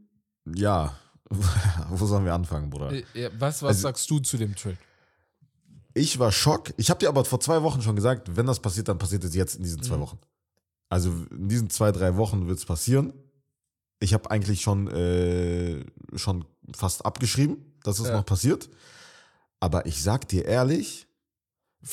ja, 0.55 0.95
wo 1.91 2.07
sollen 2.07 2.25
wir 2.25 2.35
anfangen, 2.35 2.71
Bruder? 2.71 2.93
Äh, 2.93 3.31
Was, 3.39 3.63
was 3.63 3.69
Also- 3.69 3.83
sagst 3.83 4.11
du 4.11 4.19
zu 4.21 4.37
dem 4.37 4.55
Trade? 4.55 4.79
Ich 5.95 6.19
war 6.19 6.31
schock. 6.33 6.73
Ich 6.77 6.89
habe 6.91 6.99
dir 7.01 7.09
aber 7.09 7.25
vor 7.25 7.41
zwei 7.41 7.63
Wochen 7.63 7.83
schon 7.83 7.97
gesagt, 7.97 8.37
wenn 8.37 8.47
das 8.47 8.61
passiert, 8.61 8.89
dann 8.89 8.99
passiert 8.99 9.25
es 9.25 9.35
jetzt 9.35 9.57
in 9.57 9.63
diesen 9.63 9.83
zwei 9.83 9.97
Mhm. 9.97 10.01
Wochen. 10.03 10.19
Also 10.89 11.11
in 11.31 11.49
diesen 11.49 11.71
zwei, 11.71 11.93
drei 11.93 12.17
Wochen 12.17 12.47
wird 12.49 12.59
es 12.59 12.65
passieren. 12.65 13.13
Ich 14.01 14.15
habe 14.15 14.31
eigentlich 14.31 14.61
schon, 14.63 14.89
äh, 14.89 15.85
schon 16.17 16.45
fast 16.75 17.05
abgeschrieben, 17.05 17.59
dass 17.85 17.99
es 17.99 18.09
Ja. 18.09 18.15
noch 18.17 18.25
passiert. 18.27 18.69
Aber 19.61 19.85
ich 19.87 20.03
sag 20.03 20.27
dir 20.29 20.45
ehrlich, 20.47 21.07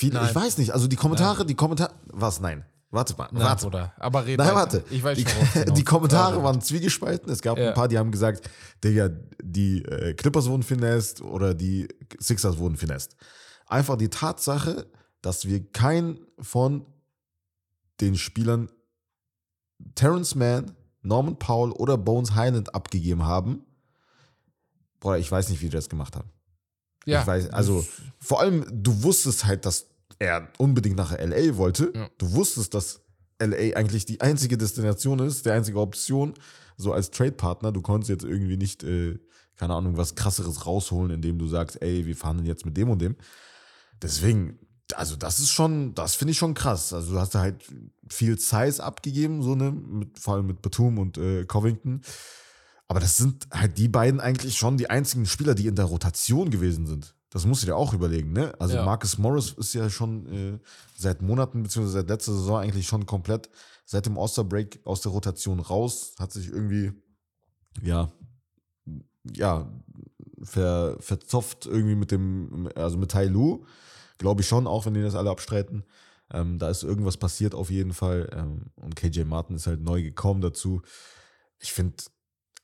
Nein. 0.02 0.26
ich 0.30 0.36
weiß 0.36 0.58
nicht, 0.58 0.72
also 0.72 0.88
die 0.88 0.96
Kommentare, 0.96 1.46
die 1.46 1.56
Kommentare, 1.56 1.94
was? 2.08 2.40
Nein. 2.40 2.66
Warte 2.90 3.16
mal, 3.18 3.28
Na, 3.34 3.42
warte. 3.42 3.66
Bruder. 3.66 3.94
Aber 3.98 4.26
red 4.26 4.38
Nein, 4.38 4.56
warte. 4.56 4.84
Ich 4.90 5.04
weiß 5.04 5.18
die, 5.18 5.26
schon, 5.28 5.46
hinaus 5.64 5.78
die 5.78 5.84
Kommentare 5.84 6.34
willst. 6.36 6.44
waren 6.46 6.62
zwiegespalten. 6.62 7.30
Es 7.32 7.42
gab 7.42 7.58
Ja. 7.58 7.70
ein 7.70 7.74
paar, 7.74 7.90
die 7.90 7.98
haben 7.98 8.12
gesagt, 8.12 8.50
Digga, 8.84 9.10
die 9.44 9.84
äh, 9.84 10.14
Clippers 10.14 10.48
wurden 10.48 10.64
finest 10.64 11.22
oder 11.22 11.54
die 11.54 11.90
Sixers 12.20 12.58
wurden 12.58 12.78
finest. 12.78 13.18
Einfach 13.68 13.98
die 13.98 14.10
Tatsache, 14.10 14.88
dass 15.22 15.46
wir 15.46 15.66
keinen 15.72 16.20
von 16.40 16.86
den 18.00 18.16
Spielern 18.16 18.70
Terrence 19.96 20.36
Mann, 20.36 20.76
Norman 21.02 21.38
Powell 21.38 21.72
oder 21.72 21.98
Bones 21.98 22.36
Highland 22.36 22.74
abgegeben 22.74 23.26
haben. 23.26 23.66
Boah, 25.00 25.18
ich 25.18 25.32
weiß 25.32 25.50
nicht, 25.50 25.62
wie 25.62 25.66
die 25.66 25.76
das 25.76 25.90
gemacht 25.90 26.16
haben. 26.16 26.30
Ja, 27.06 27.22
Ich 27.22 27.28
weiß, 27.28 27.50
also 27.52 27.86
vor 28.20 28.42
allem, 28.42 28.66
du 28.72 29.04
wusstest 29.04 29.46
halt, 29.46 29.66
dass 29.66 29.88
er 30.20 30.50
unbedingt 30.58 30.98
nach 30.98 31.12
LA 31.12 31.58
wollte. 31.58 31.92
Ja. 31.96 32.10
Du 32.18 32.34
wusstest, 32.34 32.74
dass 32.74 33.02
LA 33.40 33.76
eigentlich 33.78 34.06
die 34.06 34.20
einzige 34.20 34.58
Destination 34.58 35.20
ist, 35.20 35.46
die 35.46 35.52
einzige 35.52 35.80
Option, 35.80 36.34
so 36.76 36.92
als 36.94 37.12
Trade-Partner. 37.12 37.72
Du 37.72 37.82
konntest 37.82 38.10
jetzt 38.10 38.24
irgendwie 38.24 38.58
nicht, 38.58 38.84
äh, 38.84 39.20
keine 39.56 39.76
Ahnung, 39.76 39.96
was 39.96 40.16
krasseres 40.16 40.66
rausholen, 40.66 41.12
indem 41.12 41.38
du 41.38 41.48
sagst, 41.48 41.82
ey, 41.82 42.06
wir 42.06 42.16
fahren 42.16 42.46
jetzt 42.46 42.66
mit 42.66 42.76
dem 42.76 42.90
und 42.90 43.02
dem. 43.02 43.16
Deswegen, 44.02 44.60
also 44.96 45.16
das 45.16 45.40
ist 45.40 45.50
schon, 45.50 45.94
das 45.96 46.16
finde 46.16 46.32
ich 46.32 46.38
schon 46.38 46.54
krass. 46.54 46.94
Also 46.94 47.14
du 47.14 47.20
hast 47.20 47.36
da 47.36 47.40
halt 47.40 47.64
viel 48.10 48.40
Size 48.40 48.84
abgegeben, 48.84 49.42
so 49.42 49.56
ne, 49.56 49.72
mit, 49.72 50.20
vor 50.20 50.36
allem 50.36 50.48
mit 50.48 50.62
Batum 50.62 50.98
und 50.98 51.18
äh, 51.18 51.46
Covington. 51.46 52.02
Aber 52.88 53.00
das 53.00 53.18
sind 53.18 53.48
halt 53.52 53.78
die 53.78 53.90
beiden 53.90 54.20
eigentlich 54.20 54.58
schon 54.58 54.78
die 54.78 54.90
einzigen 54.90 55.26
Spieler, 55.26 55.56
die 55.56 55.68
in 55.68 55.76
der 55.76 55.86
Rotation 55.86 56.50
gewesen 56.50 56.86
sind. 56.86 57.16
Das 57.30 57.46
musst 57.46 57.62
du 57.62 57.66
dir 57.68 57.76
auch 57.76 57.94
überlegen, 57.94 58.32
ne? 58.32 58.54
Also 58.60 58.76
Ja. 58.76 58.86
Marcus 58.86 59.18
Morris 59.18 59.52
ist 59.52 59.74
ja 59.74 59.90
schon 59.90 60.26
äh, 60.28 60.60
seit 60.96 61.22
Monaten, 61.22 61.64
beziehungsweise 61.64 62.00
seit 62.00 62.10
letzter 62.10 62.34
Saison 62.34 62.60
eigentlich 62.60 62.88
schon 62.88 63.06
komplett 63.06 63.50
seit 63.86 64.06
dem 64.06 64.18
All-Star-Break 64.18 64.82
aus 64.86 65.02
der 65.02 65.12
Rotation 65.12 65.60
raus, 65.60 66.16
hat 66.20 66.32
sich 66.32 66.50
irgendwie, 66.50 66.92
ja, 67.82 68.12
ja, 69.34 69.70
ver, 70.44 70.98
verzopft 71.00 71.66
irgendwie 71.66 71.96
mit 71.96 72.12
dem, 72.12 72.70
also 72.76 72.98
mit 72.98 73.12
Tai 73.12 73.26
Lu, 73.26 73.66
glaube 74.18 74.42
ich 74.42 74.48
schon, 74.48 74.68
auch 74.68 74.86
wenn 74.86 74.94
die 74.94 75.02
das 75.02 75.16
alle 75.16 75.30
abstreiten. 75.30 75.84
Ähm, 76.34 76.60
da 76.60 76.70
ist 76.70 76.84
irgendwas 76.84 77.18
passiert 77.18 77.56
auf 77.56 77.70
jeden 77.70 77.94
Fall. 77.94 78.30
Ähm, 78.34 78.66
und 78.76 78.96
KJ 78.96 79.24
Martin 79.24 79.56
ist 79.56 79.68
halt 79.68 79.82
neu 79.82 80.02
gekommen 80.02 80.42
dazu. 80.42 80.82
Ich 81.60 81.72
finde, 81.72 81.96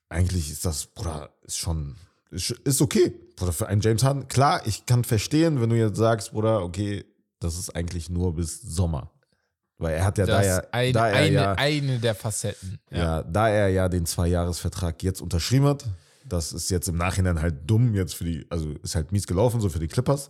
eigentlich 0.09 0.51
ist 0.51 0.65
das, 0.65 0.87
Bruder, 0.87 1.29
ist 1.43 1.57
schon, 1.57 1.95
ist, 2.29 2.51
ist 2.51 2.81
okay. 2.81 3.13
Bruder, 3.35 3.53
für 3.53 3.67
einen 3.67 3.81
James 3.81 4.03
Harden. 4.03 4.27
Klar, 4.27 4.65
ich 4.67 4.85
kann 4.85 5.03
verstehen, 5.03 5.61
wenn 5.61 5.69
du 5.69 5.77
jetzt 5.77 5.97
sagst, 5.97 6.33
Bruder, 6.33 6.61
okay, 6.63 7.05
das 7.39 7.57
ist 7.57 7.75
eigentlich 7.75 8.09
nur 8.09 8.35
bis 8.35 8.61
Sommer. 8.61 9.09
Weil 9.77 9.95
er 9.95 10.05
hat 10.05 10.17
ja 10.17 10.25
das 10.25 10.41
da 10.41 10.45
ja, 10.45 10.63
ein, 10.71 10.93
da 10.93 11.07
er 11.09 11.15
eine, 11.15 11.33
ja, 11.33 11.53
eine 11.53 11.99
der 11.99 12.15
Facetten. 12.15 12.79
ja. 12.91 13.23
da 13.23 13.49
er 13.49 13.69
ja 13.69 13.89
den 13.89 14.05
Zweijahresvertrag 14.05 15.01
jetzt 15.03 15.21
unterschrieben 15.21 15.65
hat, 15.65 15.85
das 16.25 16.53
ist 16.53 16.69
jetzt 16.69 16.87
im 16.87 16.95
Nachhinein 16.95 17.41
halt 17.41 17.69
dumm 17.69 17.93
jetzt 17.95 18.15
für 18.15 18.23
die, 18.23 18.45
also 18.49 18.71
ist 18.81 18.95
halt 18.95 19.11
mies 19.11 19.27
gelaufen, 19.27 19.59
so 19.59 19.69
für 19.69 19.79
die 19.79 19.87
Clippers. 19.87 20.29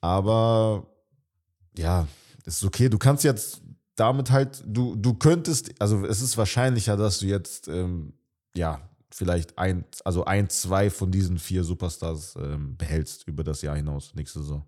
Aber 0.00 0.86
ja, 1.76 2.06
ist 2.44 2.64
okay. 2.64 2.88
Du 2.88 2.98
kannst 2.98 3.24
jetzt 3.24 3.60
damit 3.96 4.30
halt, 4.30 4.62
du, 4.66 4.94
du 4.94 5.14
könntest, 5.14 5.80
also 5.80 6.04
es 6.06 6.20
ist 6.20 6.36
wahrscheinlicher, 6.36 6.96
dass 6.96 7.18
du 7.18 7.26
jetzt, 7.26 7.68
ähm, 7.68 8.14
ja, 8.54 8.80
vielleicht 9.10 9.58
ein, 9.58 9.84
also 10.04 10.24
ein, 10.24 10.48
zwei 10.50 10.90
von 10.90 11.10
diesen 11.10 11.38
vier 11.38 11.64
Superstars 11.64 12.36
ähm, 12.36 12.76
behältst 12.76 13.26
über 13.26 13.42
das 13.42 13.62
Jahr 13.62 13.74
hinaus, 13.76 14.14
nächste 14.14 14.40
Saison. 14.40 14.64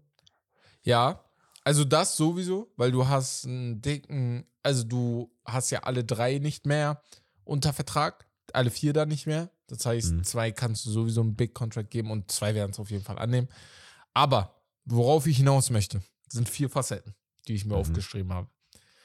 Ja, 0.82 1.24
also 1.62 1.84
das 1.84 2.16
sowieso, 2.16 2.72
weil 2.76 2.90
du 2.90 3.06
hast 3.06 3.44
einen 3.44 3.82
dicken, 3.82 4.46
also 4.62 4.82
du 4.82 5.30
hast 5.44 5.70
ja 5.70 5.80
alle 5.80 6.02
drei 6.04 6.38
nicht 6.38 6.66
mehr 6.66 7.02
unter 7.44 7.72
Vertrag, 7.72 8.26
alle 8.52 8.70
vier 8.70 8.92
dann 8.92 9.08
nicht 9.08 9.26
mehr. 9.26 9.50
Das 9.68 9.86
heißt, 9.86 10.12
Mhm. 10.12 10.24
zwei 10.24 10.50
kannst 10.50 10.86
du 10.86 10.90
sowieso 10.90 11.20
einen 11.20 11.36
Big 11.36 11.54
Contract 11.54 11.90
geben 11.90 12.10
und 12.10 12.32
zwei 12.32 12.54
werden 12.54 12.72
es 12.72 12.80
auf 12.80 12.90
jeden 12.90 13.04
Fall 13.04 13.18
annehmen. 13.18 13.48
Aber 14.14 14.59
worauf 14.84 15.26
ich 15.26 15.36
hinaus 15.38 15.70
möchte, 15.70 16.02
sind 16.28 16.48
vier 16.48 16.68
Facetten, 16.70 17.14
die 17.48 17.54
ich 17.54 17.64
mir 17.64 17.74
Mhm. 17.74 17.80
aufgeschrieben 17.80 18.32
habe. 18.32 18.48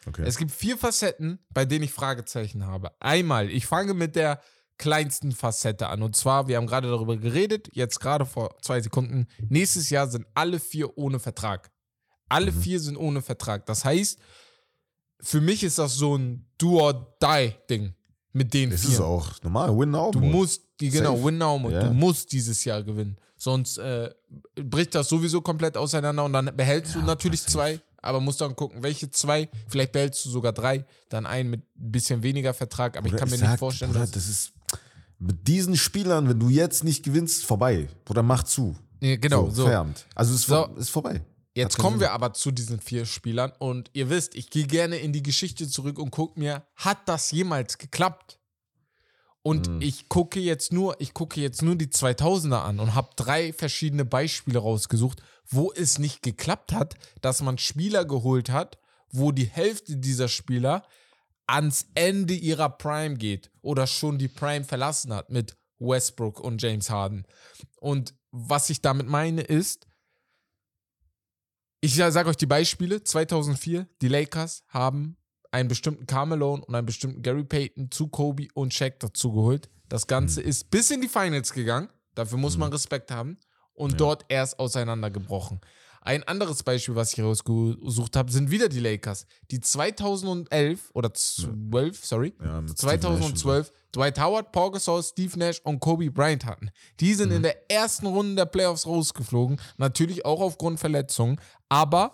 Okay. 0.07 0.23
Es 0.25 0.37
gibt 0.37 0.51
vier 0.51 0.77
Facetten, 0.77 1.39
bei 1.49 1.65
denen 1.65 1.83
ich 1.85 1.91
Fragezeichen 1.91 2.65
habe. 2.65 2.91
Einmal, 3.01 3.49
ich 3.49 3.65
fange 3.65 3.93
mit 3.95 4.15
der 4.15 4.39
kleinsten 4.77 5.31
Facette 5.31 5.87
an. 5.87 6.03
Und 6.03 6.15
zwar, 6.15 6.47
wir 6.47 6.57
haben 6.57 6.67
gerade 6.67 6.89
darüber 6.89 7.17
geredet, 7.17 7.69
jetzt 7.73 7.99
gerade 7.99 8.25
vor 8.25 8.55
zwei 8.61 8.81
Sekunden. 8.81 9.25
Nächstes 9.49 9.89
Jahr 9.89 10.07
sind 10.07 10.27
alle 10.35 10.59
vier 10.59 10.97
ohne 10.97 11.17
Vertrag. 11.19 11.71
Alle 12.29 12.51
Mhm. 12.51 12.61
vier 12.61 12.79
sind 12.79 12.97
ohne 12.97 13.21
Vertrag. 13.21 13.65
Das 13.65 13.85
heißt, 13.85 14.19
für 15.21 15.41
mich 15.41 15.63
ist 15.63 15.79
das 15.79 15.95
so 15.95 16.17
ein 16.17 16.45
Do-or-Die-Ding 16.57 17.93
mit 18.33 18.53
den 18.53 18.69
das 18.71 18.81
vier. 18.81 18.91
ist 18.91 18.99
auch 18.99 19.41
normal, 19.43 19.77
win 19.77 19.91
now. 19.91 20.11
Du 20.11 20.19
musst, 20.19 20.61
die, 20.79 20.89
genau, 20.89 21.23
win 21.23 21.37
now. 21.37 21.69
Ja. 21.69 21.83
du 21.87 21.93
musst 21.93 22.31
dieses 22.31 22.63
Jahr 22.65 22.83
gewinnen. 22.83 23.17
Sonst 23.45 23.77
äh, 23.77 24.09
bricht 24.55 24.95
das 24.95 25.07
sowieso 25.07 25.39
komplett 25.39 25.77
auseinander 25.77 26.23
und 26.25 26.33
dann 26.33 26.49
behältst 26.57 26.95
du 26.95 26.99
natürlich 27.03 27.43
zwei, 27.43 27.79
aber 28.01 28.19
musst 28.19 28.41
dann 28.41 28.55
gucken, 28.55 28.81
welche 28.81 29.11
zwei, 29.11 29.47
vielleicht 29.67 29.91
behältst 29.91 30.25
du 30.25 30.31
sogar 30.31 30.51
drei, 30.51 30.83
dann 31.09 31.27
einen 31.27 31.51
mit 31.51 31.61
ein 31.61 31.91
bisschen 31.91 32.23
weniger 32.23 32.55
Vertrag, 32.55 32.97
aber 32.97 33.05
ich 33.05 33.11
Bruder, 33.11 33.19
kann 33.19 33.29
mir 33.29 33.37
sag, 33.37 33.49
nicht 33.51 33.59
vorstellen, 33.59 33.91
Bruder, 33.91 34.01
dass. 34.05 34.11
das 34.13 34.27
ist 34.27 34.51
mit 35.19 35.47
diesen 35.47 35.77
Spielern, 35.77 36.27
wenn 36.27 36.39
du 36.39 36.49
jetzt 36.49 36.83
nicht 36.83 37.03
gewinnst, 37.05 37.45
vorbei. 37.45 37.87
Bruder, 38.03 38.23
mach 38.23 38.41
zu. 38.41 38.75
Nee, 38.99 39.17
genau, 39.17 39.51
so. 39.51 39.65
Feierabend. 39.65 40.07
Also 40.15 40.33
es 40.33 40.39
ist, 40.39 40.47
So. 40.47 40.55
vor- 40.65 40.77
ist 40.79 40.89
vorbei. 40.89 41.21
Jetzt 41.53 41.77
kommen 41.77 41.99
wir 41.99 42.13
aber 42.13 42.33
zu 42.33 42.49
diesen 42.49 42.79
vier 42.79 43.05
Spielern 43.05 43.53
und 43.59 43.91
ihr 43.93 44.09
wisst, 44.09 44.33
ich 44.33 44.49
gehe 44.49 44.65
gerne 44.65 44.95
in 44.97 45.13
die 45.13 45.21
Geschichte 45.21 45.69
zurück 45.69 45.99
und 45.99 46.09
gucke 46.09 46.39
mir, 46.39 46.63
hat 46.77 46.97
das 47.07 47.29
jemals 47.29 47.77
geklappt? 47.77 48.39
Und 49.45 49.69
Mhm. 49.69 49.81
ich 49.81 50.09
gucke 50.09 50.39
jetzt 50.39 50.73
nur, 50.73 50.99
ich 50.99 51.13
gucke 51.13 51.39
jetzt 51.39 51.61
nur 51.61 51.75
die 51.75 51.85
2000er 51.91 52.63
an 52.63 52.79
und 52.79 52.95
habe 52.95 53.09
drei 53.15 53.53
verschiedene 53.53 54.03
Beispiele 54.03 54.57
rausgesucht, 54.57 55.21
wo 55.47 55.71
es 55.71 55.99
nicht 55.99 56.23
geklappt 56.23 56.73
hat, 56.73 56.95
dass 57.21 57.43
man 57.43 57.59
Spieler 57.59 58.05
geholt 58.05 58.49
hat, 58.49 58.79
wo 59.11 59.31
die 59.31 59.45
Hälfte 59.45 59.97
dieser 59.97 60.29
Spieler 60.29 60.83
ans 61.45 61.85
Ende 61.93 62.33
ihrer 62.33 62.69
Prime 62.69 63.17
geht 63.17 63.51
oder 63.61 63.85
schon 63.85 64.17
die 64.17 64.29
Prime 64.29 64.65
verlassen 64.65 65.13
hat 65.13 65.29
mit 65.29 65.55
Westbrook 65.77 66.39
und 66.39 66.59
James 66.59 66.89
Harden. 66.89 67.27
Und 67.79 68.15
was 68.31 68.71
ich 68.71 68.81
damit 68.81 69.05
meine 69.07 69.41
ist, 69.41 69.85
ich 71.81 71.93
sage 71.93 72.29
euch 72.29 72.37
die 72.37 72.47
Beispiele. 72.47 73.03
2004, 73.03 73.87
die 74.01 74.07
Lakers 74.07 74.63
haben 74.69 75.17
einen 75.55 75.69
bestimmten 75.69 76.05
Carmelo 76.05 76.55
und 76.55 76.75
einen 76.75 76.85
bestimmten 76.85 77.21
Gary 77.21 77.45
Payton 77.45 77.89
zu 77.89 78.07
Kobe 78.09 78.47
und 78.53 78.73
Shaq 78.73 78.99
dazu 78.99 79.31
geholt. 79.31 79.69
Das 79.87 80.05
Ganze 80.05 80.41
Mhm. 80.41 80.47
ist 80.49 80.69
bis 80.69 80.91
in 80.91 80.99
die 81.01 81.07
Finals 81.07 81.53
gegangen. 81.53 81.87
Dafür 82.13 82.37
muss 82.37 82.57
man 82.57 82.71
Respekt 82.71 83.09
haben. 83.11 83.37
Und 83.73 83.99
dort 83.99 84.25
erst 84.29 84.57
auseinandergebrochen. 84.59 85.59
Ein 86.01 86.23
anderes 86.23 86.61
Beispiel, 86.63 86.95
was 86.95 87.13
ich 87.13 87.21
rausgesucht 87.23 88.15
habe, 88.15 88.31
sind 88.31 88.51
wieder 88.51 88.69
die 88.69 88.79
Lakers, 88.79 89.25
die 89.51 89.59
2011 89.59 90.91
oder 90.93 91.13
12, 91.13 92.05
sorry, 92.05 92.33
Ja, 92.39 92.45
Steve 92.59 92.61
Nash 92.63 92.75
2012 92.75 93.71
Dwight 93.93 94.19
Howard, 94.19 94.51
Paul 94.51 94.71
Gasol, 94.71 95.01
Steve 95.03 95.37
Nash 95.39 95.59
und 95.63 95.79
Kobe 95.79 96.11
Bryant 96.11 96.45
hatten. 96.45 96.69
Die 96.99 97.13
sind 97.13 97.29
Mhm. 97.29 97.37
in 97.37 97.43
der 97.43 97.71
ersten 97.71 98.05
Runde 98.07 98.35
der 98.35 98.45
Playoffs 98.45 98.85
rausgeflogen, 98.85 99.59
natürlich 99.77 100.25
auch 100.25 100.41
aufgrund 100.41 100.79
Verletzungen, 100.79 101.39
aber 101.69 102.13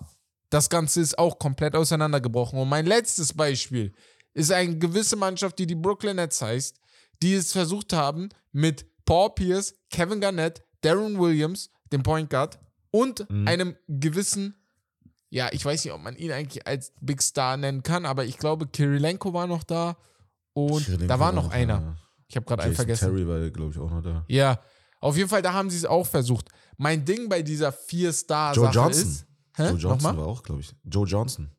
das 0.52 0.70
Ganze 0.70 1.02
ist 1.02 1.18
auch 1.18 1.40
komplett 1.40 1.76
auseinandergebrochen. 1.76 2.60
Und 2.60 2.70
mein 2.70 2.86
letztes 2.86 3.34
Beispiel 3.34 3.92
ist 4.36 4.52
eine 4.52 4.78
gewisse 4.78 5.16
Mannschaft, 5.16 5.58
die 5.58 5.66
die 5.66 5.76
Brooklyn 5.76 6.18
Nets 6.18 6.42
heißt, 6.42 6.78
die 7.24 7.34
es 7.34 7.52
versucht 7.52 7.92
haben 7.94 8.30
mit 8.52 8.86
Paul 9.06 9.32
Pierce, 9.34 9.74
Kevin 9.90 10.22
Garnett, 10.22 10.62
Darren 10.82 11.20
Williams, 11.20 11.70
dem 11.92 12.04
Point 12.04 12.30
Guard 12.30 12.60
und 12.92 13.28
Mhm. 13.30 13.48
einem 13.48 13.76
gewissen 13.88 14.56
ja, 15.34 15.48
ich 15.54 15.64
weiß 15.64 15.86
nicht, 15.86 15.94
ob 15.94 16.02
man 16.02 16.18
ihn 16.18 16.30
eigentlich 16.34 16.68
als 16.68 16.92
Big 17.00 17.22
Star 17.22 17.56
nennen 17.56 17.84
kann, 17.84 18.06
aber 18.06 18.26
ich 18.26 18.38
glaube, 18.38 18.68
Kirilenko 18.68 19.34
war 19.34 19.48
noch 19.48 19.64
da 19.64 19.96
und 20.52 20.84
Kirilenko 20.84 21.08
da 21.08 21.20
war 21.20 21.28
war 21.28 21.32
noch 21.32 21.44
noch 21.46 21.52
einer. 21.54 21.80
da. 21.80 21.98
Ich 22.28 22.36
habe 22.36 22.46
gerade 22.46 22.64
einen 22.64 22.76
vergessen. 22.76 23.06
Terry 23.06 23.26
war, 23.26 23.50
glaube 23.50 23.72
ich, 23.72 23.80
auch 23.80 23.90
noch 23.90 24.02
da. 24.02 24.26
Ja, 24.28 24.60
auf 25.00 25.16
jeden 25.16 25.30
Fall, 25.30 25.42
da 25.42 25.54
haben 25.54 25.70
sie 25.70 25.78
es 25.78 25.86
auch 25.86 26.06
versucht. 26.06 26.50
Mein 26.76 27.06
Ding 27.06 27.30
bei 27.30 27.42
dieser 27.44 27.72
Vier-Star-Sache 27.72 28.66
Joe 28.66 28.74
Johnson. 28.74 29.04
ist. 29.10 29.26
Hä? 29.56 29.64
Joe 29.64 29.72
Johnson 29.78 29.90
Nochmal? 29.90 30.18
war 30.18 30.28
auch, 30.28 30.44
glaube 30.44 30.62
ich. 30.62 30.74
Joe 30.84 31.06
Johnson. 31.08 31.50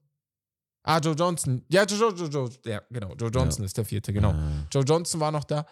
Ah, 0.84 0.98
Joe 0.98 1.14
Johnson. 1.14 1.64
Ja, 1.68 1.84
Joe, 1.84 2.12
Joe, 2.12 2.28
Joe. 2.28 2.50
Ja, 2.64 2.82
genau. 2.90 3.14
Joe 3.14 3.30
Johnson 3.30 3.64
ist 3.64 3.76
der 3.76 3.84
vierte, 3.84 4.12
genau. 4.12 4.32
Äh, 4.32 4.66
Joe 4.72 4.82
Johnson 4.82 5.20
war 5.20 5.30
noch 5.30 5.44
da. 5.44 5.66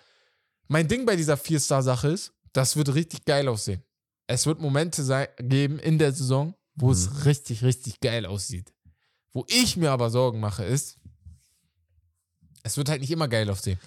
Mein 0.69 0.87
Ding 0.87 1.05
bei 1.05 1.17
dieser 1.17 1.37
Vier-Star-Sache 1.37 2.09
ist, 2.09 2.33
das 2.53 2.77
wird 2.77 2.95
richtig 2.95 3.25
geil 3.25 3.49
aussehen. 3.49 3.83
Es 4.29 4.47
wird 4.47 4.61
Momente 4.61 5.03
sei, 5.03 5.29
geben 5.39 5.79
in 5.81 5.99
der 5.99 6.13
Saison, 6.13 6.55
wo 6.77 6.87
Mhm. 6.87 6.93
es 6.93 7.25
richtig, 7.25 7.65
richtig 7.65 7.99
geil 8.01 8.25
aussieht. 8.27 8.73
Wo 9.33 9.45
ich 9.49 9.77
mir 9.77 9.91
aber 9.91 10.11
Sorgen 10.11 10.39
mache, 10.39 10.65
ist, 10.65 10.99
es 12.63 12.77
wird 12.77 12.89
halt 12.89 13.01
nicht 13.01 13.11
immer 13.11 13.27
geil 13.29 13.49
aussehen. 13.51 13.81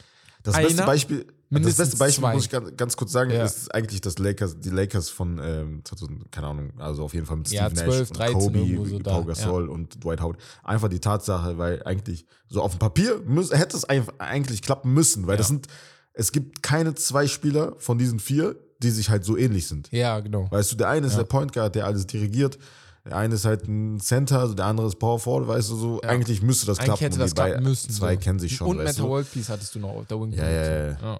Das 0.43 0.55
Einer, 0.55 0.67
beste 0.67 0.83
Beispiel, 0.83 1.25
das 1.49 1.75
beste 1.75 1.97
Beispiel 1.97 2.21
zwei. 2.21 2.33
muss 2.33 2.43
ich 2.45 2.49
ganz, 2.49 2.75
ganz 2.77 2.97
kurz 2.97 3.11
sagen, 3.13 3.31
Ja. 3.31 3.45
ist 3.45 3.73
eigentlich 3.73 4.01
das 4.01 4.17
Lakers, 4.19 4.59
die 4.59 4.69
Lakers 4.69 5.09
von, 5.09 5.39
ähm, 5.41 5.81
2000, 5.85 6.31
keine 6.31 6.47
Ahnung, 6.47 6.73
also 6.77 7.03
auf 7.03 7.13
jeden 7.13 7.25
Fall 7.25 7.37
mit 7.37 7.49
Ja, 7.49 7.69
Steve 7.69 7.85
12, 7.85 7.99
Nash, 7.99 8.09
und 8.09 8.19
13 8.19 8.33
Kobe, 8.75 8.89
so 8.89 8.99
da, 8.99 9.11
Pau 9.11 9.23
Gasol 9.23 9.69
und 9.69 10.03
Dwight 10.03 10.21
Howard. 10.21 10.37
Einfach 10.63 10.89
die 10.89 10.99
Tatsache, 10.99 11.57
weil 11.57 11.81
eigentlich 11.83 12.25
so 12.49 12.61
auf 12.61 12.71
dem 12.73 12.79
Papier 12.79 13.21
muss, 13.25 13.51
hätte 13.51 13.77
es 13.77 13.85
eigentlich 13.85 14.61
klappen 14.61 14.93
müssen, 14.93 15.27
weil 15.27 15.37
das 15.37 15.47
sind, 15.47 15.67
es 16.13 16.31
gibt 16.33 16.61
keine 16.61 16.93
zwei 16.95 17.27
Spieler 17.27 17.75
von 17.77 17.97
diesen 17.97 18.19
vier, 18.19 18.55
die 18.79 18.89
sich 18.89 19.09
halt 19.09 19.23
so 19.23 19.37
ähnlich 19.37 19.67
sind. 19.67 19.89
Ja, 19.93 20.19
genau. 20.19 20.47
Weißt 20.51 20.73
du, 20.73 20.75
der 20.75 20.89
eine 20.89 21.07
ist 21.07 21.13
Ja. 21.13 21.19
der 21.19 21.25
Point 21.25 21.53
Guard, 21.53 21.73
der 21.75 21.85
alles 21.85 22.05
dirigiert. 22.05 22.57
Der 23.05 23.17
eine 23.17 23.35
ist 23.35 23.43
halt 23.45 23.67
ein 23.67 23.99
Center, 23.99 24.39
also 24.39 24.53
der 24.53 24.65
andere 24.65 24.87
ist 24.87 24.97
Power 24.97 25.19
Forward, 25.19 25.47
weißt 25.49 25.69
du, 25.71 25.75
so. 25.75 26.01
Eigentlich 26.01 26.41
müsste 26.41 26.65
das 26.67 26.79
Eigentlich 26.79 26.85
klappen. 26.87 27.03
hätte 27.03 27.17
das 27.19 27.35
klappen 27.35 27.63
müssen. 27.63 27.91
Zwei 27.91 28.13
so. 28.13 28.19
kennen 28.21 28.39
sich 28.39 28.55
schon, 28.55 28.67
Und 28.67 28.77
weißt 28.79 28.97
Metal. 28.99 29.09
World 29.11 29.31
Peace 29.31 29.49
hattest 29.49 29.75
du 29.75 29.79
noch 29.79 29.89
auf 29.89 30.07
der 30.07 30.19
Wing. 30.21 30.31
Ja, 30.31 30.49
ja, 30.49 30.65
ja. 30.87 30.97
ja. 31.01 31.19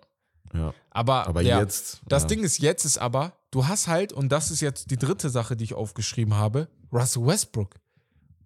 Ja. 0.53 0.73
Aber, 0.91 1.27
Aber 1.27 1.41
ja, 1.41 1.59
jetzt. 1.59 2.01
das 2.07 2.23
ja. 2.23 2.27
Ding 2.29 2.43
ist 2.43 2.59
jetzt 2.59 2.85
ist 2.85 2.99
aber, 2.99 3.33
du 3.49 3.67
hast 3.67 3.87
halt, 3.87 4.13
und 4.13 4.29
das 4.29 4.51
ist 4.51 4.61
jetzt 4.61 4.91
die 4.91 4.97
dritte 4.97 5.29
Sache, 5.31 5.55
die 5.57 5.63
ich 5.63 5.73
aufgeschrieben 5.73 6.35
habe, 6.35 6.67
Russell 6.91 7.25
Westbrook. 7.25 7.75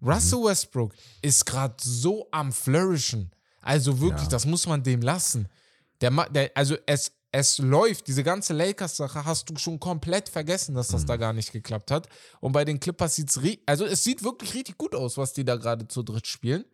Mhm. 0.00 0.08
Russell 0.10 0.38
Westbrook 0.44 0.94
ist 1.20 1.44
gerade 1.44 1.74
so 1.82 2.26
am 2.32 2.50
Flourishen. 2.50 3.30
Also 3.60 4.00
wirklich, 4.00 4.22
Ja. 4.22 4.28
das 4.30 4.46
muss 4.46 4.66
man 4.66 4.82
dem 4.82 5.02
lassen. 5.02 5.48
Der, 6.00 6.10
der, 6.30 6.50
also 6.54 6.76
es, 6.86 7.12
es 7.30 7.58
läuft, 7.58 8.06
diese 8.08 8.22
ganze 8.22 8.54
Lakers-Sache 8.54 9.24
hast 9.24 9.50
du 9.50 9.56
schon 9.58 9.78
komplett 9.78 10.28
vergessen, 10.28 10.74
dass 10.74 10.88
das 10.88 11.04
da 11.04 11.16
Mhm. 11.16 11.20
gar 11.20 11.32
nicht 11.34 11.52
geklappt 11.52 11.90
hat. 11.90 12.08
Und 12.40 12.52
bei 12.52 12.64
den 12.64 12.80
Clippers 12.80 13.16
sieht 13.16 13.28
es, 13.30 13.40
also 13.66 13.84
es 13.84 14.02
sieht 14.02 14.24
wirklich 14.24 14.54
richtig 14.54 14.78
gut 14.78 14.94
aus, 14.94 15.18
was 15.18 15.32
die 15.34 15.44
da 15.44 15.56
gerade 15.56 15.88
zu 15.88 16.02
dritt 16.02 16.26
spielen. 16.26 16.64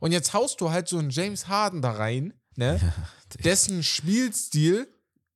Und 0.00 0.12
jetzt 0.12 0.34
haust 0.34 0.60
du 0.60 0.70
halt 0.70 0.86
so 0.88 0.98
einen 0.98 1.10
James 1.10 1.48
Harden 1.48 1.80
da 1.82 1.92
rein, 1.92 2.34
ne? 2.56 2.78
dessen 3.44 3.82
Spielstil 3.82 4.86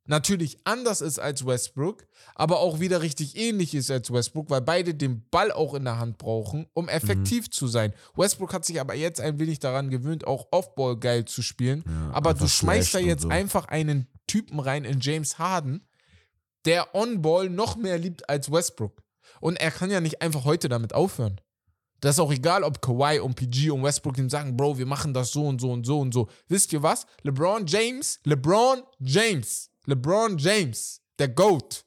natürlich 0.08 0.58
anders 0.64 1.00
ist 1.00 1.18
als 1.18 1.44
Westbrook, 1.44 2.06
aber 2.36 2.60
auch 2.60 2.78
wieder 2.78 3.02
richtig 3.02 3.36
ähnlich 3.36 3.74
ist 3.74 3.90
als 3.90 4.12
Westbrook, 4.12 4.50
weil 4.50 4.60
beide 4.60 4.94
den 4.94 5.28
Ball 5.30 5.50
auch 5.50 5.74
in 5.74 5.84
der 5.84 5.98
Hand 5.98 6.18
brauchen, 6.18 6.66
um 6.74 6.88
effektiv 6.88 7.50
zu 7.50 7.66
sein. 7.66 7.92
Westbrook 8.14 8.52
hat 8.52 8.64
sich 8.64 8.80
aber 8.80 8.94
jetzt 8.94 9.20
ein 9.20 9.40
wenig 9.40 9.58
daran 9.58 9.90
gewöhnt, 9.90 10.24
auch 10.26 10.46
Offball 10.52 10.96
geil 10.96 11.24
zu 11.24 11.42
spielen. 11.42 11.82
aber 12.12 12.34
du 12.34 12.46
schmeißt 12.46 12.94
da 12.94 12.98
jetzt 13.00 13.22
so. 13.22 13.28
einfach 13.30 13.66
einen 13.66 14.06
Typen 14.26 14.60
rein 14.60 14.84
in 14.84 15.00
James 15.00 15.38
Harden, 15.38 15.86
der 16.64 16.94
On-Ball 16.94 17.48
noch 17.48 17.76
mehr 17.76 17.98
liebt 17.98 18.28
als 18.28 18.50
Westbrook. 18.50 19.02
Und 19.40 19.56
er 19.56 19.70
kann 19.70 19.90
ja 19.90 20.00
nicht 20.00 20.22
einfach 20.22 20.44
heute 20.44 20.68
damit 20.68 20.94
aufhören. 20.94 21.40
Das 22.00 22.16
ist 22.16 22.20
auch 22.20 22.32
egal, 22.32 22.62
ob 22.62 22.82
Kawhi 22.82 23.20
und 23.20 23.34
PG 23.36 23.70
und 23.70 23.82
Westbrook 23.82 24.18
ihm 24.18 24.28
sagen, 24.28 24.56
Bro, 24.56 24.78
wir 24.78 24.86
machen 24.86 25.14
das 25.14 25.32
so 25.32 25.46
und 25.46 25.60
so 25.60 25.72
und 25.72 25.86
so 25.86 26.00
und 26.00 26.12
so. 26.12 26.28
Wisst 26.48 26.72
ihr 26.72 26.82
was? 26.82 27.06
LeBron 27.22 27.66
James, 27.66 28.20
LeBron 28.24 28.82
James, 29.00 29.70
LeBron 29.86 30.36
James, 30.36 31.00
der 31.18 31.28
GOAT, 31.28 31.84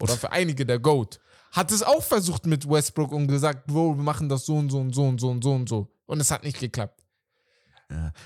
oder 0.00 0.16
für 0.16 0.32
einige 0.32 0.66
der 0.66 0.78
GOAT, 0.78 1.20
hat 1.52 1.70
es 1.70 1.82
auch 1.82 2.02
versucht 2.02 2.44
mit 2.46 2.68
Westbrook 2.68 3.12
und 3.12 3.28
gesagt, 3.28 3.66
Bro, 3.66 3.96
wir 3.96 4.02
machen 4.02 4.28
das 4.28 4.44
so 4.46 4.56
und 4.56 4.70
so 4.70 4.80
und 4.80 4.94
so 4.94 5.04
und 5.04 5.20
so 5.20 5.28
und 5.30 5.44
so 5.44 5.52
und 5.52 5.68
so. 5.68 5.92
Und 6.06 6.20
es 6.20 6.30
hat 6.30 6.42
nicht 6.42 6.58
geklappt. 6.58 7.04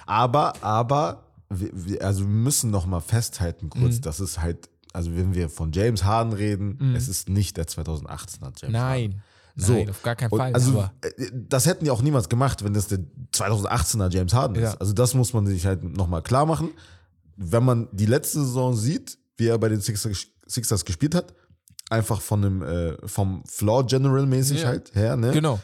Aber, 0.06 0.54
aber, 0.62 1.29
wir, 1.50 1.70
wir, 1.72 2.04
also 2.04 2.20
wir 2.20 2.28
müssen 2.28 2.70
noch 2.70 2.86
mal 2.86 3.00
festhalten 3.00 3.68
kurz, 3.70 3.96
Mhm. 3.96 4.00
dass 4.02 4.20
es 4.20 4.38
halt, 4.40 4.68
also 4.92 5.14
wenn 5.14 5.34
wir 5.34 5.48
von 5.48 5.72
James 5.72 6.04
Harden 6.04 6.32
reden, 6.32 6.94
es 6.96 7.08
ist 7.08 7.28
nicht 7.28 7.56
der 7.56 7.66
2018er 7.66 8.52
James 8.60 8.62
Harden. 8.62 8.72
Nein. 8.72 9.22
So. 9.56 9.72
Nein, 9.74 9.90
auf 9.90 10.02
gar 10.02 10.14
keinen 10.16 10.30
Und 10.30 10.38
Fall. 10.38 10.54
also, 10.54 10.88
äh, 11.02 11.10
das 11.32 11.66
hätten 11.66 11.84
die 11.84 11.90
auch 11.90 12.02
niemals 12.02 12.28
gemacht, 12.28 12.64
wenn 12.64 12.72
das 12.72 12.86
der 12.86 13.00
2018er 13.34 14.08
James 14.10 14.32
Harden 14.32 14.60
Ja. 14.62 14.70
ist. 14.70 14.80
Also 14.80 14.92
das 14.92 15.12
muss 15.14 15.32
man 15.32 15.46
sich 15.46 15.66
halt 15.66 15.82
nochmal 15.84 16.22
klar 16.22 16.46
machen. 16.46 16.70
Wenn 17.36 17.64
man 17.64 17.88
die 17.92 18.06
letzte 18.06 18.40
Saison 18.40 18.74
sieht, 18.76 19.18
wie 19.36 19.46
er 19.48 19.58
bei 19.58 19.68
den 19.68 19.80
Sixers, 19.80 20.26
Sixers 20.46 20.84
gespielt 20.84 21.14
hat, 21.14 21.34
einfach 21.90 22.20
von 22.20 22.42
dem, 22.42 22.62
äh, 22.62 22.96
vom 23.08 23.42
Floor 23.46 23.86
General 23.86 24.24
mäßig 24.26 24.62
Ja. 24.62 24.68
halt 24.68 24.94
her, 24.94 25.16
ne? 25.16 25.32
genau. 25.32 25.58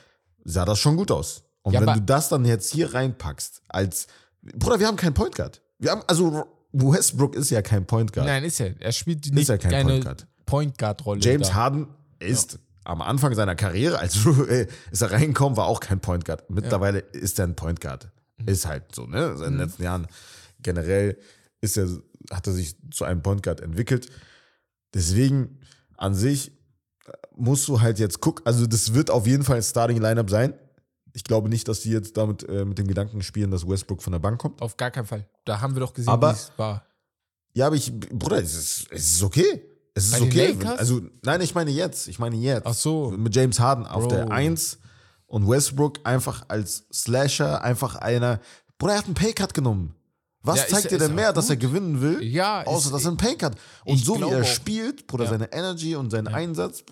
sah 0.44 0.64
das 0.64 0.79
schon 0.79 0.96
gut 0.96 1.11
aus. 1.11 1.44
Und 1.62 1.72
Ja, 1.75 1.81
wenn 1.81 1.94
du 1.94 2.01
das 2.03 2.29
dann 2.29 2.44
jetzt 2.44 2.72
hier 2.72 2.92
reinpackst, 2.94 3.62
als, 3.68 4.07
Bruder, 4.42 4.79
wir 4.81 4.87
haben 4.88 4.96
keinen 4.96 5.14
Point 5.14 5.35
Guard. 5.37 5.61
Wir 5.79 5.91
haben, 5.91 6.03
also 6.07 6.47
Westbrook 6.73 7.35
ist 7.35 7.51
ja 7.51 7.62
kein 7.62 7.87
Point 7.87 8.12
Guard. 8.12 8.27
Nein, 8.27 8.45
ist 8.45 8.61
er. 8.61 8.81
Er 8.81 8.93
spielt 8.93 9.33
nicht 9.33 9.49
ja 9.49 9.59
kein 9.59 9.87
Point 9.87 10.05
Guard. 10.05 10.27
Point 10.47 10.79
Guard 10.79 11.05
Rolle. 11.07 11.21
James 11.21 11.49
da. 11.49 11.55
Harden 11.55 11.89
ist 12.19 12.59
am 12.85 13.03
Anfang 13.03 13.35
seiner 13.35 13.57
Karriere, 13.57 13.99
als 13.99 14.25
äh, 14.49 14.67
ist 14.91 15.03
er 15.03 15.11
reingekommen, 15.11 15.57
war 15.57 15.67
auch 15.67 15.81
kein 15.81 16.01
Point 16.01 16.25
Guard. 16.25 16.49
Mittlerweile 16.49 17.01
ist 17.01 17.39
er 17.39 17.47
ein 17.47 17.57
Point 17.57 17.81
Guard. 17.81 18.09
Mhm. 18.39 18.49
Ist 18.49 18.67
halt 18.67 18.95
so, 18.95 19.07
ne? 19.07 19.33
In 19.33 19.41
den 19.41 19.59
letzten 19.59 19.83
Jahren 19.83 20.07
generell 20.61 21.19
ist 21.61 21.77
er, 21.77 21.89
hat 22.31 22.47
er 22.47 22.53
sich 22.53 22.77
zu 22.91 23.05
einem 23.05 23.23
Point 23.23 23.43
Guard 23.43 23.61
entwickelt. 23.61 24.09
Deswegen 24.95 25.59
an 25.97 26.15
sich 26.15 26.53
äh, 27.07 27.12
musst 27.35 27.67
du 27.69 27.81
halt 27.81 27.99
jetzt 27.99 28.21
gucken, 28.21 28.47
also 28.47 28.67
das 28.67 28.95
wird 28.95 29.11
auf 29.11 29.27
jeden 29.27 29.43
Fall 29.43 29.57
ein 29.57 29.62
Starting 29.62 30.01
Lineup 30.01 30.31
sein. 30.31 30.55
Ich 31.17 31.25
glaube 31.25 31.49
nicht, 31.49 31.67
dass 31.67 31.81
die 31.81 31.91
jetzt 31.91 32.15
damit 32.19 32.47
äh, 32.47 32.67
mit 32.67 32.77
dem 32.77 32.87
Gedanken 32.87 33.23
spielen, 33.23 33.51
dass 33.51 33.67
Westbrook 33.67 34.03
von 34.03 34.13
der 34.13 34.19
Bank 34.21 34.39
kommt. 34.39 34.61
Auf 34.61 34.77
gar 34.77 34.91
keinen 34.91 35.07
Fall. 35.07 35.27
Da 35.47 35.63
haben 35.63 35.75
wir 35.75 35.81
doch 35.81 35.95
gesehen, 35.95 36.13
wie 36.13 36.27
es 36.27 36.53
war. 36.59 36.85
Ja, 37.55 37.69
aber 37.69 37.77
ich, 37.77 37.91
Bruder, 38.11 38.37
es 38.37 38.55
ist, 38.55 38.87
es 38.93 39.13
ist 39.15 39.23
okay. 39.23 39.63
Es 39.95 40.09
ist 40.09 40.21
Bei 40.21 40.27
okay. 40.27 40.55
Also, 40.77 41.01
nein, 41.23 41.41
ich 41.41 41.55
meine 41.55 41.71
jetzt. 41.71 42.07
Ich 42.09 42.19
meine 42.19 42.37
jetzt. 42.37 42.67
Ach 42.67 42.75
so. 42.75 43.13
Mit 43.17 43.35
James 43.35 43.59
Harden 43.59 43.87
auf 43.87 44.03
Bro. 44.03 44.09
der 44.11 44.31
1 44.31 44.79
und 45.27 45.49
Westbrook 45.49 46.01
einfach 46.05 46.45
als 46.49 46.85
Slasher, 46.93 47.63
einfach 47.65 47.97
einer. 47.97 48.41
Bruder, 48.77 48.93
er 48.93 48.99
hat 48.99 49.07
einen 49.07 49.15
Paycut 49.15 49.55
genommen. 49.55 49.95
Was 50.43 50.57
Ja, 50.59 50.63
ist- 50.65 50.71
zeigt 50.71 50.91
dir 50.91 50.97
ist 50.97 51.03
denn 51.03 51.13
auch 51.13 51.17
mehr, 51.17 51.33
dass 51.33 51.49
er 51.49 51.57
gewinnen 51.57 52.03
will? 52.03 52.23
Ja, 52.23 52.63
Außer, 52.67 52.89
ist- 52.89 52.93
dass 52.93 53.05
er 53.07 53.09
einen 53.09 53.17
Paycut. 53.17 53.53
Und 53.87 53.97
so 53.97 54.17
wie 54.21 54.31
er 54.31 54.45
spielt, 54.45 55.07
Bruder, 55.07 55.25
Ja. 55.25 55.31
seine 55.31 55.51
Energy 55.51 55.97
und 55.97 56.11
seinen 56.11 56.29
Einsatz, 56.29 56.85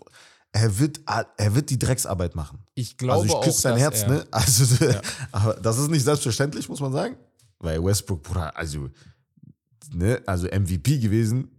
er 0.54 0.78
wird, 0.78 1.00
er 1.36 1.54
wird 1.56 1.68
die 1.68 1.78
Drecksarbeit 1.80 2.36
machen. 2.36 2.60
Ich 2.76 2.96
glaube 2.96 3.22
Also 3.22 3.26
ich 3.26 3.44
küsse 3.44 3.60
sein 3.60 3.76
Herz, 3.76 4.02
er, 4.02 4.08
ne? 4.08 4.26
Also, 4.30 4.86
aber 5.32 5.54
das 5.54 5.78
ist 5.78 5.90
nicht 5.90 6.04
selbstverständlich, 6.04 6.68
muss 6.68 6.80
man 6.80 6.92
sagen. 6.92 7.16
Weil 7.58 7.84
Westbrook, 7.84 8.22
Bruder, 8.22 8.56
also, 8.56 8.88
ne, 9.92 10.22
also 10.26 10.46
MVP 10.46 10.98
gewesen. 10.98 11.50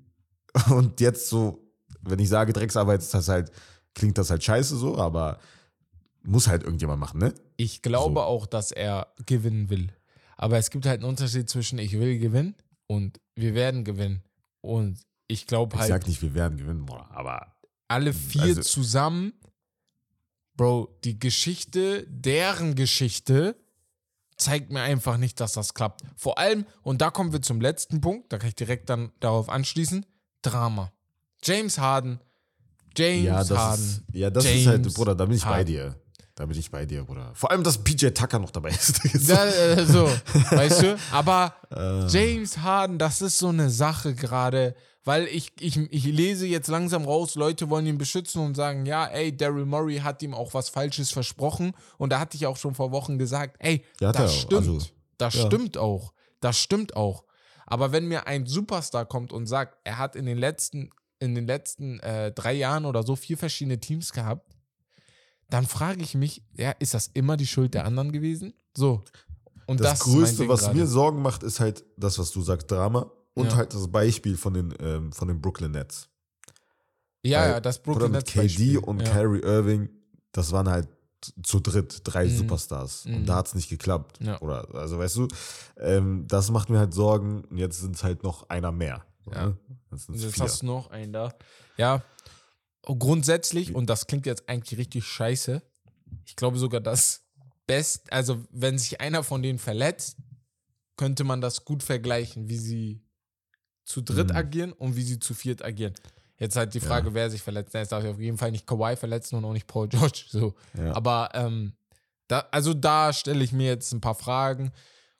Und 0.69 1.01
jetzt 1.01 1.27
so, 1.27 1.61
wenn 2.01 2.19
ich 2.19 2.29
sage 2.29 2.53
Drecksarbeit, 2.53 3.01
ist 3.01 3.13
das 3.13 3.27
halt, 3.27 3.51
klingt 3.93 4.17
das 4.17 4.29
halt 4.29 4.43
scheiße 4.43 4.77
so, 4.77 4.97
aber 4.97 5.39
muss 6.23 6.47
halt 6.47 6.63
irgendjemand 6.63 6.99
machen, 7.01 7.19
ne? 7.19 7.33
Ich 7.57 7.81
glaube 7.81 8.15
So. 8.15 8.21
auch, 8.21 8.45
dass 8.45 8.71
er 8.71 9.07
gewinnen 9.25 9.69
will. 9.69 9.89
Aber 10.37 10.57
es 10.57 10.69
gibt 10.69 10.85
halt 10.85 11.01
einen 11.01 11.09
Unterschied 11.09 11.49
zwischen 11.49 11.79
ich 11.79 11.99
will 11.99 12.17
gewinnen 12.17 12.55
und 12.87 13.19
wir 13.35 13.53
werden 13.55 13.83
gewinnen. 13.83 14.23
Und 14.61 14.99
ich 15.27 15.47
glaube 15.47 15.75
Ich 15.75 15.81
halt, 15.81 15.89
sag 15.89 16.07
nicht, 16.07 16.21
wir 16.21 16.33
werden 16.33 16.57
gewinnen, 16.57 16.85
Bruder, 16.85 17.09
aber 17.11 17.54
alle 17.87 18.13
vier 18.13 18.41
also- 18.43 18.61
zusammen, 18.61 19.33
Bro, 20.57 20.97
die 21.03 21.19
Geschichte, 21.19 22.05
deren 22.09 22.75
Geschichte, 22.75 23.57
zeigt 24.37 24.71
mir 24.71 24.81
einfach 24.81 25.17
nicht, 25.17 25.39
dass 25.41 25.53
das 25.53 25.73
klappt. 25.73 26.01
Vor 26.15 26.37
allem, 26.37 26.65
und 26.81 27.01
da 27.01 27.09
kommen 27.09 27.33
wir 27.33 27.41
zum 27.41 27.59
letzten 27.59 27.99
Punkt, 28.01 28.31
da 28.31 28.37
kann 28.37 28.47
ich 28.49 28.55
direkt 28.55 28.89
dann 28.89 29.11
darauf 29.19 29.49
anschließen, 29.49 30.05
Drama. 30.41 30.91
James 31.43 31.77
Harden, 31.77 32.19
James 32.97 33.25
Ja, 33.25 33.37
das 33.43 33.49
Harden. 33.57 33.83
ist, 33.83 34.03
ja, 34.13 34.29
das 34.29 34.45
James 34.45 34.61
ist 34.61 34.67
halt, 34.67 34.93
Bruder, 34.93 35.15
da 35.15 35.25
bin 35.25 35.35
ich 35.35 35.43
bei 35.43 35.49
Harden. 35.49 35.65
dir. 35.67 35.95
Da 36.35 36.45
bin 36.45 36.57
ich 36.57 36.69
bei 36.71 36.85
dir, 36.85 37.03
Bruder. 37.03 37.31
Vor 37.33 37.49
allem, 37.51 37.63
dass 37.63 37.77
PJ 37.81 38.07
Tucker 38.09 38.39
noch 38.39 38.51
dabei 38.51 38.69
ist. 38.69 38.99
Ja, 39.29 39.45
äh, 39.45 39.85
so, 39.85 40.05
weißt 40.51 40.81
du? 40.83 40.97
Aber 41.11 41.53
Äh. 41.71 42.07
James 42.07 42.57
Harden, 42.57 42.97
das 42.97 43.21
ist 43.21 43.37
so 43.39 43.49
eine 43.49 43.69
Sache 43.69 44.15
gerade, 44.15 44.75
weil 45.05 45.27
ich, 45.27 45.53
ich, 45.59 45.77
ich 45.77 46.03
lese 46.05 46.47
jetzt 46.47 46.67
langsam 46.67 47.05
raus, 47.05 47.35
Leute 47.35 47.69
wollen 47.69 47.85
ihn 47.85 47.97
beschützen 47.97 48.41
und 48.41 48.55
sagen, 48.55 48.85
ja, 48.85 49.05
ey, 49.05 49.35
Daryl 49.35 49.65
Murray 49.65 49.97
hat 49.99 50.21
ihm 50.23 50.33
auch 50.33 50.53
was 50.53 50.69
Falsches 50.69 51.11
versprochen 51.11 51.73
und 51.97 52.09
da 52.11 52.19
hatte 52.19 52.35
ich 52.35 52.47
auch 52.47 52.57
schon 52.57 52.75
vor 52.75 52.91
Wochen 52.91 53.17
gesagt, 53.17 53.55
ey, 53.59 53.85
Ja, 54.01 54.11
das 54.11 54.31
auch. 54.31 54.35
stimmt, 54.35 54.67
Also, 54.67 54.79
das 55.17 55.33
ja. 55.35 55.45
stimmt 55.45 55.77
auch, 55.77 56.11
das 56.41 56.57
stimmt 56.59 56.95
auch. 56.95 57.23
Aber 57.67 57.91
wenn 57.91 58.07
mir 58.07 58.27
ein 58.27 58.45
Superstar 58.45 59.05
kommt 59.05 59.31
und 59.31 59.47
sagt, 59.47 59.77
er 59.83 59.97
hat 59.97 60.15
in 60.15 60.25
den 60.25 60.37
letzten, 60.37 60.89
in 61.19 61.33
den 61.35 61.47
letzten 61.47 61.99
äh, 62.01 62.31
drei 62.31 62.53
Jahren 62.53 62.85
oder 62.85 63.03
so 63.03 63.15
vier 63.15 63.37
verschiedene 63.37 63.79
Teams 63.79 64.11
gehabt, 64.11 64.51
dann 65.49 65.65
frage 65.67 66.01
ich 66.01 66.15
mich, 66.15 66.43
ja, 66.53 66.71
ist 66.71 66.93
das 66.95 67.07
immer 67.13 67.37
die 67.37 67.47
Schuld 67.47 67.73
der 67.75 67.85
anderen 67.85 68.11
gewesen? 68.11 68.53
So. 68.75 69.03
Und 69.67 69.79
das, 69.79 69.99
das, 69.99 69.99
Größte, 70.01 70.47
was 70.47 70.61
gerade. 70.61 70.77
mir 70.77 70.87
Sorgen 70.87 71.21
macht, 71.21 71.43
ist 71.43 71.59
halt 71.59 71.83
das, 71.97 72.17
was 72.19 72.31
du 72.31 72.41
sagst, 72.41 72.69
Drama. 72.69 73.11
Und 73.35 73.51
Ja. 73.51 73.55
halt 73.57 73.73
das 73.73 73.87
Beispiel 73.91 74.35
von 74.37 74.53
den, 74.55 74.73
ähm, 74.79 75.11
von 75.11 75.27
den 75.27 75.39
Brooklyn 75.41 75.71
Nets. 75.71 76.09
Ja, 77.23 77.41
Weil- 77.41 77.49
ja, 77.51 77.59
das 77.59 77.81
Brooklyn 77.83 78.11
Nets 78.11 78.31
KD 78.31 78.41
Beispiel. 78.43 78.77
und 78.79 79.01
ja. 79.01 79.11
Kyrie 79.13 79.41
Irving, 79.41 79.89
das 80.31 80.51
waren 80.51 80.69
halt 80.69 80.87
zu 81.43 81.59
dritt 81.59 82.01
drei 82.03 82.25
Mhm. 82.25 82.37
Superstars. 82.37 83.05
Mhm. 83.05 83.15
Und 83.15 83.25
da 83.25 83.35
hat 83.37 83.47
es 83.47 83.55
nicht 83.55 83.69
geklappt. 83.69 84.19
Ja. 84.21 84.39
Oder, 84.41 84.73
also 84.75 84.97
weißt 84.99 85.15
du, 85.17 85.27
ähm, 85.77 86.25
das 86.27 86.49
macht 86.51 86.69
mir 86.69 86.77
halt 86.79 86.93
Sorgen. 86.93 87.43
Und 87.45 87.57
jetzt 87.57 87.79
sind 87.81 87.95
es 87.95 88.03
halt 88.03 88.23
noch 88.23 88.49
einer 88.49 88.71
mehr. 88.71 89.05
Ja. 89.31 89.47
ne? 89.47 89.57
Jetzt 90.13 90.39
hast 90.39 90.61
du 90.61 90.65
noch 90.67 90.91
einen 90.91 91.11
da. 91.13 91.33
Ja, 91.77 92.03
grundsätzlich, 92.83 93.73
und 93.73 93.89
das 93.89 94.07
klingt 94.07 94.25
jetzt 94.25 94.47
eigentlich 94.47 94.77
richtig 94.79 95.05
scheiße, 95.05 95.61
ich 96.25 96.35
glaube 96.35 96.57
sogar 96.59 96.81
das 96.81 97.21
Best, 97.67 98.11
also 98.13 98.45
wenn 98.51 98.77
sich 98.77 99.01
einer 99.01 99.23
von 99.23 99.41
denen 99.41 99.57
verletzt, 99.57 100.17
könnte 100.97 101.23
man 101.23 101.41
das 101.41 101.65
gut 101.65 101.81
vergleichen, 101.81 102.47
wie 102.49 102.57
sie 102.57 103.01
zu 103.85 104.01
dritt 104.01 104.31
Mhm. 104.31 104.35
agieren 104.35 104.73
und 104.73 104.95
wie 104.97 105.03
sie 105.03 105.19
zu 105.19 105.33
viert 105.33 105.63
agieren. 105.63 105.93
Jetzt 106.37 106.57
halt 106.57 106.73
die 106.73 106.81
Frage, 106.81 107.13
wer 107.13 107.29
sich 107.29 107.41
verletzt. 107.41 107.73
Jetzt 107.73 107.93
darf 107.93 108.03
ich 108.03 108.09
auf 108.09 108.19
jeden 108.19 108.37
Fall 108.37 108.51
nicht 108.51 108.67
Kawhi 108.67 108.97
verletzen 108.97 109.35
und 109.37 109.45
auch 109.45 109.53
nicht 109.53 109.67
Paul 109.67 109.87
George. 109.89 110.25
So. 110.27 110.53
Ja. 110.77 110.93
Aber 110.93 111.29
ähm, 111.33 111.73
da, 112.27 112.45
also 112.51 112.73
da 112.73 113.13
stelle 113.13 113.43
ich 113.43 113.53
mir 113.53 113.67
jetzt 113.67 113.93
ein 113.93 114.01
paar 114.01 114.15
Fragen. 114.15 114.73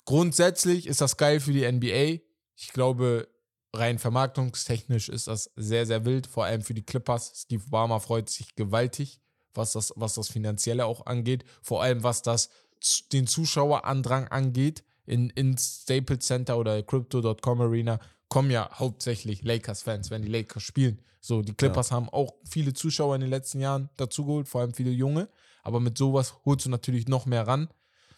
Grundsätzlich 0.04 0.88
ist 0.88 1.01
das 1.01 1.17
geil 1.17 1.39
für 1.39 1.54
die 1.54 1.69
NBA. 1.71 2.21
Ich 2.56 2.73
glaube, 2.73 3.28
rein 3.73 3.97
vermarktungstechnisch 3.99 5.10
ist 5.10 5.28
das 5.28 5.51
sehr, 5.56 5.86
sehr 5.86 6.06
wild, 6.06 6.28
vor 6.28 6.45
allem 6.45 6.62
für 6.62 6.73
die 6.73 6.84
Clippers. 6.86 7.32
Steve 7.36 7.63
Barmer 7.69 7.99
freut 7.99 8.30
sich 8.30 8.56
gewaltig, 8.56 9.19
was 9.54 9.71
das, 9.73 9.93
was 9.95 10.13
das 10.15 10.28
Finanzielle 10.30 10.86
auch 10.86 11.06
angeht. 11.06 11.43
Vor 11.62 11.82
allem, 11.82 12.04
was 12.04 12.21
das 12.21 12.49
den 13.12 13.25
Zuschauerandrang 13.28 14.28
angeht. 14.28 14.84
In, 15.08 15.30
in 15.30 15.56
Staples 15.58 16.25
Center 16.25 16.58
oder 16.58 16.82
Crypto.com 16.82 17.62
Arena 17.62 17.99
kommen 18.30 18.52
ja 18.52 18.70
hauptsächlich 18.74 19.44
Lakers-Fans, 19.44 20.12
wenn 20.12 20.22
die 20.22 20.30
Lakers 20.30 20.64
spielen. 20.64 21.02
So, 21.22 21.42
die 21.42 21.54
Clippers 21.54 21.92
haben 21.92 22.10
auch 22.10 22.34
viele 22.48 22.74
Zuschauer 22.74 23.16
in 23.16 23.22
den 23.22 23.30
letzten 23.30 23.60
Jahren 23.60 23.90
dazugeholt, 23.98 24.48
vor 24.48 24.62
allem 24.62 24.74
viele 24.74 24.92
junge. 24.92 25.28
Aber 25.64 25.80
mit 25.80 25.98
sowas 25.98 26.36
holst 26.46 26.66
du 26.66 26.70
natürlich 26.70 27.08
noch 27.08 27.26
mehr 27.26 27.48
ran. 27.48 27.70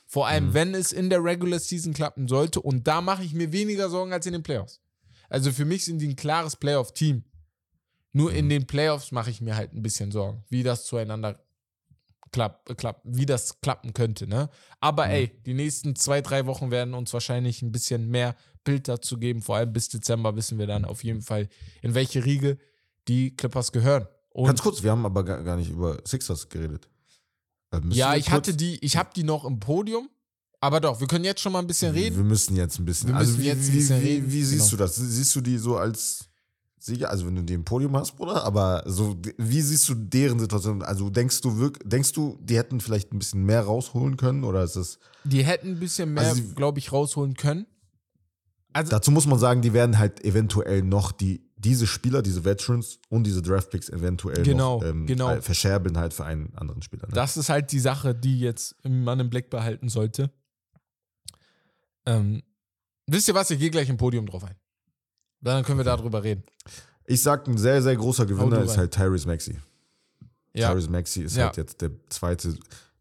Vor 0.05 0.27
allem, 0.27 0.53
wenn 0.53 0.73
es 0.73 0.91
in 0.91 1.09
der 1.09 1.23
Regular 1.23 1.59
Season 1.59 1.93
klappen 1.93 2.27
sollte. 2.27 2.61
Und 2.61 2.87
da 2.87 3.01
mache 3.01 3.23
ich 3.23 3.33
mir 3.33 3.51
weniger 3.51 3.89
Sorgen 3.89 4.13
als 4.13 4.25
in 4.25 4.33
den 4.33 4.43
Playoffs. 4.43 4.81
Also 5.29 5.51
für 5.51 5.65
mich 5.65 5.85
sind 5.85 5.99
die 5.99 6.07
ein 6.07 6.15
klares 6.15 6.55
Playoff-Team. 6.55 7.23
Nur 8.13 8.33
in 8.33 8.49
den 8.49 8.67
Playoffs 8.67 9.11
mache 9.11 9.29
ich 9.29 9.41
mir 9.41 9.55
halt 9.55 9.73
ein 9.73 9.81
bisschen 9.81 10.11
Sorgen, 10.11 10.43
wie 10.49 10.63
das 10.63 10.85
zueinander 10.85 11.39
klappt, 12.31 12.77
klappt 12.77 13.01
wie 13.03 13.25
das 13.25 13.61
klappen 13.61 13.93
könnte. 13.93 14.27
Ne? 14.27 14.49
Aber 14.79 15.07
ey, 15.09 15.31
die 15.45 15.53
nächsten 15.53 15.95
zwei, 15.95 16.21
drei 16.21 16.45
Wochen 16.45 16.71
werden 16.71 16.93
uns 16.93 17.13
wahrscheinlich 17.13 17.61
ein 17.61 17.71
bisschen 17.71 18.09
mehr 18.09 18.35
Bild 18.67 18.89
dazu 18.89 19.17
geben. 19.17 19.41
Vor 19.41 19.55
allem 19.55 19.71
bis 19.71 19.87
Dezember 19.87 20.35
wissen 20.35 20.59
wir 20.59 20.67
dann 20.67 20.83
auf 20.83 21.03
jeden 21.03 21.21
Fall, 21.21 21.47
in 21.81 21.95
welche 21.95 22.25
Riege 22.25 22.57
die 23.07 23.33
Clippers 23.33 23.71
gehören. 23.71 24.07
Und 24.31 24.45
Ganz 24.45 24.61
kurz, 24.61 24.83
wir 24.83 24.91
haben 24.91 25.05
aber 25.05 25.23
gar, 25.23 25.55
nicht 25.55 25.69
über 25.69 25.97
Sixers 26.05 26.49
geredet. 26.49 26.89
Äh, 27.71 27.79
ja, 27.91 28.15
ich 28.15 28.29
hatte 28.29 28.53
die, 28.53 28.77
ich 28.83 28.97
habe 28.97 29.09
die 29.15 29.23
noch 29.23 29.45
im 29.45 29.59
Podium. 29.59 30.09
Aber 30.59 30.81
doch, 30.81 30.99
wir 30.99 31.07
können 31.07 31.23
jetzt 31.23 31.39
schon 31.39 31.53
mal 31.53 31.59
ein 31.59 31.67
bisschen 31.67 31.93
reden. 31.93 32.17
Wir 32.17 32.23
müssen 32.23 32.55
jetzt 32.57 32.77
ein 32.77 32.85
bisschen. 32.85 33.09
Wir 33.09 33.15
also 33.15 33.31
müssen 33.31 33.43
wie, 33.43 33.47
jetzt 33.47 33.69
ein 33.69 33.73
wie, 33.73 33.77
bisschen 33.77 34.01
wie, 34.01 34.07
reden, 34.07 34.31
wie 34.31 34.43
siehst 34.43 34.61
genau. 34.63 34.69
du 34.71 34.77
das? 34.77 34.95
Siehst 34.95 35.35
du 35.35 35.41
die 35.41 35.57
so 35.57 35.77
als 35.77 36.27
Sieger? 36.77 37.09
Also 37.09 37.25
wenn 37.25 37.35
du 37.35 37.43
die 37.43 37.53
im 37.53 37.63
Podium 37.63 37.95
hast, 37.95 38.17
Bruder, 38.17 38.43
aber 38.43 38.83
so, 38.85 39.15
wie 39.37 39.61
siehst 39.61 39.87
du 39.87 39.93
deren 39.93 40.39
Situation? 40.39 40.81
Also 40.81 41.09
denkst 41.09 41.39
du 41.41 41.57
wirklich, 41.57 41.87
denkst 41.87 42.11
du, 42.11 42.37
die 42.41 42.57
hätten 42.57 42.81
vielleicht 42.81 43.13
ein 43.13 43.19
bisschen 43.19 43.45
mehr 43.45 43.61
rausholen 43.61 44.17
können? 44.17 44.43
Oder 44.43 44.63
ist 44.63 44.75
es. 44.75 44.99
Die 45.23 45.45
hätten 45.45 45.69
ein 45.69 45.79
bisschen 45.79 46.13
mehr, 46.13 46.27
Also 46.27 46.43
glaube 46.55 46.79
ich, 46.79 46.91
rausholen 46.91 47.35
können. 47.35 47.65
Also, 48.77 48.91
Dazu 48.91 49.11
muss 49.11 49.25
man 49.25 49.39
sagen, 49.39 49.61
die 49.61 49.73
werden 49.73 49.97
halt 49.97 50.23
eventuell 50.23 50.83
noch 50.83 51.11
die, 51.11 51.41
diese 51.55 51.87
Spieler, 51.87 52.21
diese 52.21 52.45
Veterans 52.45 52.99
und 53.09 53.23
diese 53.23 53.41
Draftpicks 53.41 53.89
eventuell 53.89 54.43
Genau, 54.43 54.79
noch 54.79 54.85
ähm, 54.87 55.05
genau. 55.07 55.27
halt 55.29 55.43
verscherbeln 55.43 55.97
halt 55.97 56.13
für 56.13 56.25
einen 56.25 56.53
anderen 56.55 56.81
Spieler. 56.83 57.07
Ne? 57.07 57.13
Das 57.13 57.37
ist 57.37 57.49
halt 57.49 57.71
die 57.71 57.79
Sache, 57.79 58.13
die 58.13 58.39
jetzt 58.39 58.75
man 58.83 59.19
im 59.19 59.29
Blick 59.29 59.49
behalten 59.49 59.89
sollte. 59.89 60.29
Ähm, 62.05 62.43
wisst 63.07 63.27
ihr 63.27 63.35
was? 63.35 63.49
Ich 63.51 63.59
gehe 63.59 63.69
gleich 63.71 63.89
im 63.89 63.97
Podium 63.97 64.25
drauf 64.27 64.43
ein. 64.43 64.55
Dann 65.41 65.63
können 65.63 65.77
wir 65.79 65.83
darüber 65.85 66.23
reden. 66.23 66.43
ich 67.05 67.21
sag, 67.21 67.47
ein 67.47 67.57
sehr, 67.57 67.81
sehr 67.81 67.95
großer 67.95 68.25
Gewinner 68.25 68.61
ist 68.61 68.77
halt 68.77 68.93
Tyrese 68.93 69.27
Maxey. 69.27 69.57
Ja, 70.53 70.69
Tyrese 70.69 70.89
Maxey 70.89 71.23
ist 71.23 71.35
Ja. 71.37 71.45
halt 71.45 71.57
jetzt 71.57 71.81
der 71.81 71.91
zweite. 72.09 72.55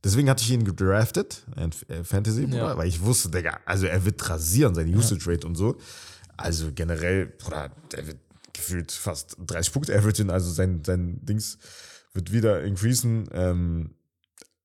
Deswegen 0.06 0.30
hatte 0.30 0.44
ich 0.44 0.52
ihn 0.52 0.62
gedraftet 0.64 1.42
in 1.56 1.72
äh, 1.88 2.04
Fantasy, 2.04 2.44
Ja. 2.44 2.76
weil 2.78 2.86
ich 2.86 3.02
wusste, 3.02 3.28
Digga, 3.28 3.58
also 3.66 3.86
er 3.86 4.04
wird 4.04 4.30
rasieren, 4.30 4.72
seine 4.76 4.96
Usage 4.96 5.26
Rate 5.28 5.44
und 5.48 5.56
so. 5.56 5.78
Also 6.36 6.70
generell, 6.72 7.26
Bruder, 7.26 7.72
der 7.90 8.06
wird 8.06 8.18
gefühlt 8.52 8.92
fast 8.92 9.36
30 9.44 9.72
Punkte 9.72 9.98
averagen, 9.98 10.30
also 10.30 10.48
sein, 10.52 10.84
sein 10.86 11.18
Dings 11.26 11.58
wird 12.12 12.30
wieder 12.30 12.62
increasen. 12.62 13.28
Ähm, 13.32 13.96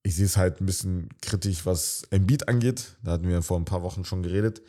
ich 0.04 0.16
sehe 0.16 0.26
es 0.28 0.38
halt 0.38 0.62
ein 0.62 0.68
bisschen 0.68 1.10
kritisch, 1.24 1.66
was 1.66 2.04
Embiid 2.12 2.48
angeht. 2.48 2.98
Da 3.04 3.14
hatten 3.14 3.28
wir 3.28 3.42
vor 3.42 3.58
ein 3.60 3.66
paar 3.66 3.82
Wochen 3.82 4.06
schon 4.06 4.22
geredet. 4.22 4.62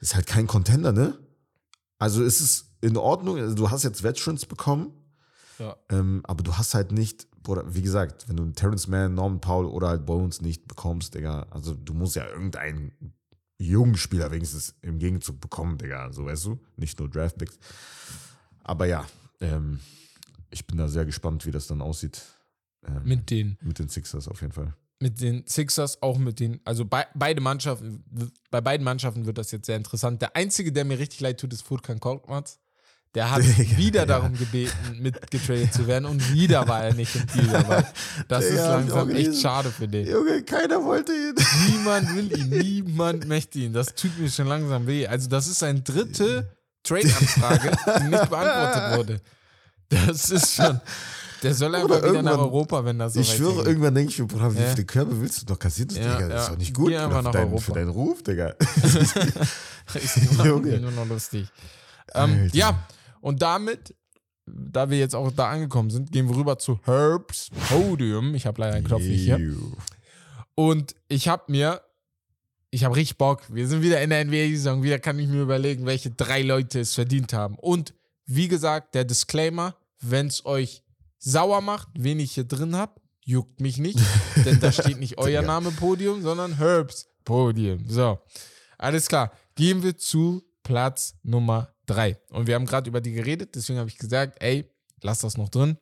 Ist 0.00 0.14
halt 0.14 0.26
kein 0.26 0.46
Contender, 0.46 0.92
ne? 0.92 1.18
Also 1.98 2.24
ist 2.24 2.40
es 2.40 2.70
in 2.80 2.96
Ordnung. 2.96 3.38
Also 3.38 3.54
du 3.54 3.70
hast 3.70 3.84
jetzt 3.84 4.02
Veterans 4.02 4.46
bekommen. 4.46 4.92
Ja. 5.58 5.76
Ähm, 5.90 6.22
aber 6.24 6.42
du 6.42 6.56
hast 6.56 6.74
halt 6.74 6.92
nicht, 6.92 7.26
wie 7.46 7.82
gesagt, 7.82 8.28
wenn 8.28 8.36
du 8.36 8.42
einen 8.42 8.54
Terrence 8.54 8.88
Mann, 8.88 9.14
Norman 9.14 9.40
Powell 9.40 9.66
oder 9.66 9.88
halt 9.88 10.06
Bones 10.06 10.40
nicht 10.40 10.66
bekommst, 10.66 11.14
Digga, 11.14 11.46
also 11.50 11.74
du 11.74 11.94
musst 11.94 12.16
ja 12.16 12.26
irgendeinen 12.26 12.92
jungen 13.58 13.96
Spieler 13.96 14.30
wenigstens 14.30 14.74
im 14.82 14.98
Gegenzug 14.98 15.40
bekommen, 15.40 15.78
Digga, 15.78 16.12
so 16.12 16.24
weißt 16.26 16.46
du, 16.46 16.58
nicht 16.76 16.98
nur 16.98 17.08
Draftpicks. 17.08 17.58
Aber 18.62 18.86
ja, 18.86 19.06
ähm, 19.40 19.80
ich 20.50 20.66
bin 20.66 20.78
da 20.78 20.88
sehr 20.88 21.04
gespannt, 21.04 21.46
wie 21.46 21.50
das 21.50 21.66
dann 21.66 21.82
aussieht. 21.82 22.22
Ähm, 22.86 23.02
mit 23.04 23.30
den, 23.30 23.58
mit 23.62 23.78
den 23.78 23.88
Sixers 23.88 24.28
auf 24.28 24.40
jeden 24.40 24.52
Fall. 24.52 24.74
mit 25.00 25.20
den 25.20 25.46
Sixers, 25.46 26.00
auch 26.02 26.18
mit 26.18 26.40
den, 26.40 26.60
also 26.64 26.84
bei, 26.84 27.06
beide 27.14 27.40
Mannschaften, 27.40 28.02
bei 28.50 28.60
beiden 28.60 28.84
Mannschaften 28.84 29.26
wird 29.26 29.36
das 29.38 29.50
jetzt 29.50 29.66
sehr 29.66 29.76
interessant. 29.76 30.22
Der 30.22 30.34
einzige, 30.34 30.72
der 30.72 30.84
mir 30.84 30.98
richtig 30.98 31.20
leid 31.20 31.38
tut, 31.40 31.52
ist 31.52 31.62
Furkan 31.62 32.00
Korkmaz. 32.00 32.58
Der 33.14 33.30
hat 33.30 33.42
Digga, 33.58 33.76
wieder 33.76 34.00
ja. 34.00 34.06
darum 34.06 34.36
gebeten, 34.36 34.72
mitgetradet 35.00 35.72
zu 35.72 35.86
werden 35.86 36.04
und 36.06 36.32
wieder 36.32 36.66
war 36.66 36.82
er 36.84 36.94
nicht 36.94 37.14
im 37.14 37.26
Deal 37.26 37.46
dabei. 37.62 37.84
Das 38.28 38.48
Digga, 38.48 38.60
ist 38.62 38.68
langsam 38.68 39.08
echt 39.10 39.16
gelesen. 39.18 39.40
schade 39.40 39.70
für 39.70 39.86
den. 39.86 40.06
Junge, 40.08 40.42
keiner 40.42 40.82
wollte 40.84 41.12
ihn. 41.12 41.34
Niemand 41.68 42.14
will 42.14 42.36
ihn, 42.36 42.48
niemand 42.58 43.26
möchte 43.28 43.60
ihn. 43.60 43.72
Das 43.72 43.94
tut 43.94 44.18
mir 44.18 44.28
schon 44.30 44.46
langsam 44.48 44.86
weh. 44.88 45.06
Also, 45.06 45.28
das 45.28 45.46
ist 45.46 45.62
eine 45.62 45.80
dritte 45.80 46.50
Trade-Anfrage, 46.82 47.70
die 48.00 48.08
nicht 48.08 48.28
beantwortet 48.30 48.96
wurde. 48.98 49.20
Das 49.88 50.30
ist 50.30 50.54
schon. 50.56 50.80
Der 51.42 51.54
soll 51.54 51.74
einfach 51.74 51.98
Oder 51.98 52.10
wieder 52.10 52.22
nach 52.22 52.38
Europa, 52.38 52.84
wenn 52.86 52.98
das 52.98 53.12
so 53.14 53.20
ich 53.20 53.28
schwöre, 53.34 53.50
weitergeht. 53.50 53.66
irgendwann 53.68 53.94
denke 53.94 54.12
ich 54.12 54.18
mir, 54.18 54.26
Bruder, 54.26 54.54
wie 54.54 54.60
Ja. 54.60 54.70
viele 54.70 54.84
Körbe 54.86 55.20
willst 55.20 55.42
du 55.42 55.46
doch 55.46 55.58
kassieren? 55.58 55.88
Das, 55.88 55.98
Ja, 55.98 56.14
Digga, 56.16 56.28
das 56.28 56.40
ist 56.42 56.46
ja. 56.48 56.52
doch 56.52 56.58
nicht 56.58 56.74
gut 56.74 56.88
Geh 56.88 56.96
einfach 56.96 57.16
für, 57.18 57.22
nach 57.22 57.32
deinen, 57.32 57.48
Europa. 57.48 57.60
für 57.62 57.72
deinen 57.72 57.88
Ruf, 57.90 58.22
Digga. 58.22 58.54
ist 59.94 60.16
nur, 60.44 60.60
nur 60.60 60.90
noch 60.90 61.06
lustig. 61.06 61.46
Ähm, 62.14 62.48
ja, 62.52 62.78
und 63.24 63.40
damit, 63.40 63.94
da 64.44 64.90
wir 64.90 64.98
jetzt 64.98 65.14
auch 65.14 65.32
da 65.32 65.48
angekommen 65.48 65.88
sind, 65.88 66.12
gehen 66.12 66.28
wir 66.28 66.36
rüber 66.36 66.58
zu 66.58 66.78
Herbs 66.84 67.48
Podium. 67.70 68.34
Ich 68.34 68.44
habe 68.44 68.60
leider 68.60 68.76
einen 68.76 68.86
Knopf 68.86 69.00
nicht 69.00 69.22
hier. 69.22 69.56
Und 70.54 70.94
ich 71.08 71.26
habe 71.26 71.44
mir, 71.50 71.80
ich 72.68 72.84
habe 72.84 72.96
richtig 72.96 73.16
Bock. 73.16 73.40
Wir 73.48 73.66
sind 73.66 73.80
wieder 73.80 74.02
in 74.02 74.10
der 74.10 74.26
NBA-Saison. 74.26 74.82
Wieder 74.82 74.98
kann 74.98 75.18
ich 75.18 75.26
mir 75.28 75.40
überlegen, 75.40 75.86
welche 75.86 76.10
drei 76.10 76.42
Leute 76.42 76.80
es 76.80 76.92
verdient 76.92 77.32
haben. 77.32 77.54
Und 77.54 77.94
wie 78.26 78.46
gesagt, 78.46 78.94
der 78.94 79.06
Disclaimer, 79.06 79.74
wenn 80.02 80.26
es 80.26 80.44
euch 80.44 80.82
sauer 81.18 81.62
macht, 81.62 81.88
wen 81.96 82.20
ich 82.20 82.32
hier 82.32 82.44
drin 82.44 82.76
habe, 82.76 83.00
juckt 83.22 83.58
mich 83.62 83.78
nicht. 83.78 83.98
denn 84.44 84.60
da 84.60 84.70
steht 84.70 85.00
nicht 85.00 85.16
euer. 85.16 85.40
Name 85.40 85.70
Podium, 85.70 86.20
sondern 86.20 86.58
Herbs 86.58 87.08
Podium. 87.24 87.88
So, 87.88 88.18
alles 88.76 89.08
klar. 89.08 89.32
Gehen 89.54 89.82
wir 89.82 89.96
zu 89.96 90.42
Platz 90.62 91.14
Nummer 91.22 91.73
3. 91.86 92.18
Und 92.30 92.46
wir 92.46 92.54
haben 92.54 92.66
gerade 92.66 92.88
über 92.88 93.00
die 93.00 93.12
geredet, 93.12 93.54
deswegen 93.54 93.78
habe 93.78 93.88
ich 93.88 93.98
gesagt, 93.98 94.42
ey, 94.42 94.70
lass 95.02 95.20
das 95.20 95.36
noch 95.36 95.48
drin. 95.48 95.78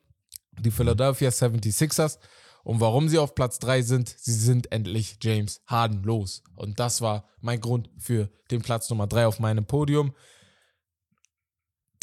Die 0.59 0.71
Philadelphia 0.71 1.29
76ers. 1.29 2.19
Und 2.63 2.79
warum 2.79 3.09
sie 3.09 3.17
auf 3.17 3.35
Platz 3.35 3.59
3 3.59 3.81
sind, 3.81 4.15
sie 4.17 4.33
sind 4.33 4.71
endlich 4.71 5.17
James 5.21 5.61
Harden 5.67 6.03
los. 6.03 6.43
Und 6.55 6.79
das 6.79 7.01
war 7.01 7.27
mein 7.41 7.59
Grund 7.59 7.89
für 7.97 8.29
den 8.51 8.61
Platz 8.61 8.89
Nummer 8.89 9.07
3 9.07 9.27
auf 9.27 9.39
meinem 9.39 9.65
Podium. 9.65 10.13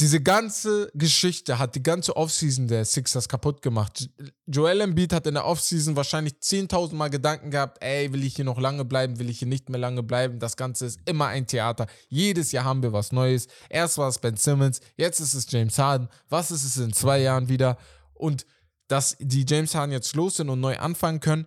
Diese 0.01 0.23
ganze 0.23 0.91
Geschichte 0.95 1.59
hat 1.59 1.75
die 1.75 1.83
ganze 1.83 2.17
Offseason 2.17 2.69
der 2.69 2.87
Sixers 2.87 3.29
kaputt 3.29 3.61
gemacht. 3.61 4.09
Joel 4.47 4.81
Embiid 4.81 5.13
hat 5.13 5.27
in 5.27 5.35
der 5.35 5.45
Offseason 5.45 5.95
wahrscheinlich 5.95 6.37
10.000 6.41 6.95
Mal 6.95 7.11
Gedanken 7.11 7.51
gehabt, 7.51 7.83
ey, 7.83 8.11
will 8.11 8.25
ich 8.25 8.35
hier 8.35 8.47
noch 8.47 8.59
lange 8.59 8.87
bleiben, 8.87 9.19
will 9.19 9.29
ich 9.29 9.41
hier 9.41 9.49
nicht 9.49 9.69
mehr 9.69 9.79
lange 9.79 10.03
bleiben. 10.03 10.39
Das 10.39 10.57
Ganze 10.57 10.87
ist 10.87 11.01
immer 11.05 11.27
ein 11.27 11.47
Theater. 11.47 11.87
Jedes 12.09 12.51
Jahr 12.51 12.65
haben 12.65 12.83
wir 12.83 12.95
was 12.95 13.13
Neues. 13.13 13.47
Erst 13.69 13.99
war 13.99 14.09
es 14.09 14.19
Ben 14.19 14.37
Simmons, 14.37 14.81
jetzt 14.97 15.21
ist 15.21 15.35
es 15.35 15.51
James 15.51 15.79
Harden. 15.79 16.09
Was 16.31 16.51
ist 16.51 16.65
es 16.65 16.79
in 16.79 16.95
zwei 16.95 17.21
Jahren 17.21 17.51
wieder? 17.51 17.77
Und 18.15 18.47
dass 18.89 19.19
die 19.21 19.45
James 19.47 19.75
Harden 19.75 19.93
jetzt 19.93 20.15
los 20.15 20.37
sind 20.37 20.49
und 20.49 20.61
neu 20.61 20.79
anfangen 20.79 21.21
können, 21.21 21.47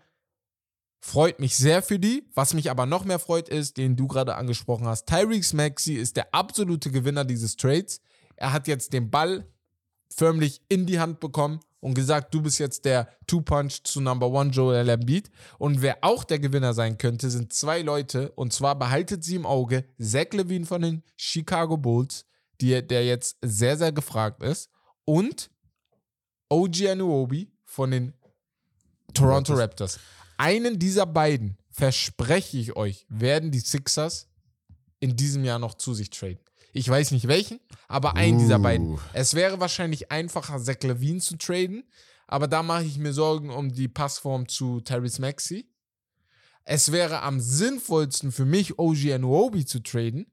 freut 0.99 1.39
mich 1.39 1.57
sehr 1.57 1.81
für 1.81 1.97
die. 1.97 2.29
Was 2.35 2.53
mich 2.53 2.69
aber 2.69 2.85
noch 2.85 3.03
mehr 3.03 3.19
freut, 3.19 3.49
ist, 3.49 3.77
den 3.77 3.95
du 3.95 4.07
gerade 4.07 4.35
angesprochen 4.35 4.85
hast. 4.85 5.07
Tyreek 5.07 5.51
Maxey 5.53 5.95
ist 5.95 6.17
der 6.17 6.33
absolute 6.35 6.91
Gewinner 6.91 7.25
dieses 7.25 7.55
Trades. 7.55 7.99
Er 8.35 8.53
hat 8.53 8.67
jetzt 8.67 8.93
den 8.93 9.09
Ball 9.09 9.45
förmlich 10.09 10.61
in 10.69 10.85
die 10.85 10.99
Hand 10.99 11.19
bekommen 11.19 11.59
und 11.79 11.95
gesagt, 11.95 12.33
du 12.33 12.41
bist 12.41 12.59
jetzt 12.59 12.85
der 12.85 13.09
Two-Punch 13.27 13.83
zu 13.83 13.99
Number 13.99 14.29
One 14.29 14.51
Joel 14.51 14.87
Embiid. 14.87 15.29
Und 15.57 15.81
wer 15.81 15.97
auch 16.01 16.23
der 16.23 16.39
Gewinner 16.39 16.73
sein 16.73 16.97
könnte, 16.97 17.29
sind 17.29 17.51
zwei 17.51 17.81
Leute. 17.81 18.31
Und 18.31 18.53
zwar 18.53 18.77
behaltet 18.79 19.23
sie 19.23 19.35
im 19.35 19.45
Auge 19.45 19.83
Zach 19.99 20.31
Levine 20.31 20.65
von 20.65 20.81
den 20.81 21.03
Chicago 21.17 21.75
Bulls, 21.75 22.25
die, 22.61 22.87
der 22.87 23.05
jetzt 23.05 23.37
sehr, 23.41 23.77
sehr 23.77 23.91
gefragt 23.91 24.41
ist. 24.43 24.69
Und 25.03 25.51
OG 26.49 26.87
Anuobi 26.87 27.51
von 27.65 27.91
den 27.91 28.13
Toronto 29.13 29.53
Raptors. 29.53 29.99
Einen 30.37 30.79
dieser 30.79 31.05
beiden, 31.05 31.57
verspreche 31.69 32.57
ich 32.57 32.75
euch, 32.75 33.05
werden 33.09 33.51
die 33.51 33.59
Sixers 33.59 34.27
in 34.99 35.15
diesem 35.15 35.43
Jahr 35.43 35.59
noch 35.59 35.73
zu 35.73 35.93
sich 35.93 36.09
traden. 36.09 36.42
Ich 36.73 36.89
weiß 36.89 37.11
nicht 37.11 37.27
welchen, 37.27 37.59
aber 37.87 38.15
einen 38.15 38.39
dieser 38.39 38.59
beiden. 38.59 38.93
Uh. 38.93 38.99
Es 39.13 39.35
wäre 39.35 39.59
wahrscheinlich 39.59 40.11
einfacher, 40.11 40.59
Zach 40.59 40.81
Levine 40.81 41.19
zu 41.19 41.37
traden, 41.37 41.83
aber 42.27 42.47
da 42.47 42.63
mache 42.63 42.83
ich 42.83 42.97
mir 42.97 43.13
Sorgen 43.13 43.49
um 43.51 43.71
die 43.71 43.87
Passform 43.87 44.47
zu 44.47 44.81
Tyrese 44.81 45.21
Maxey. 45.21 45.67
Es 46.65 46.91
wäre 46.91 47.21
am 47.21 47.39
sinnvollsten 47.39 48.31
für 48.31 48.45
mich, 48.45 48.79
OG 48.79 49.13
Anuobi 49.13 49.65
zu 49.65 49.81
traden, 49.83 50.25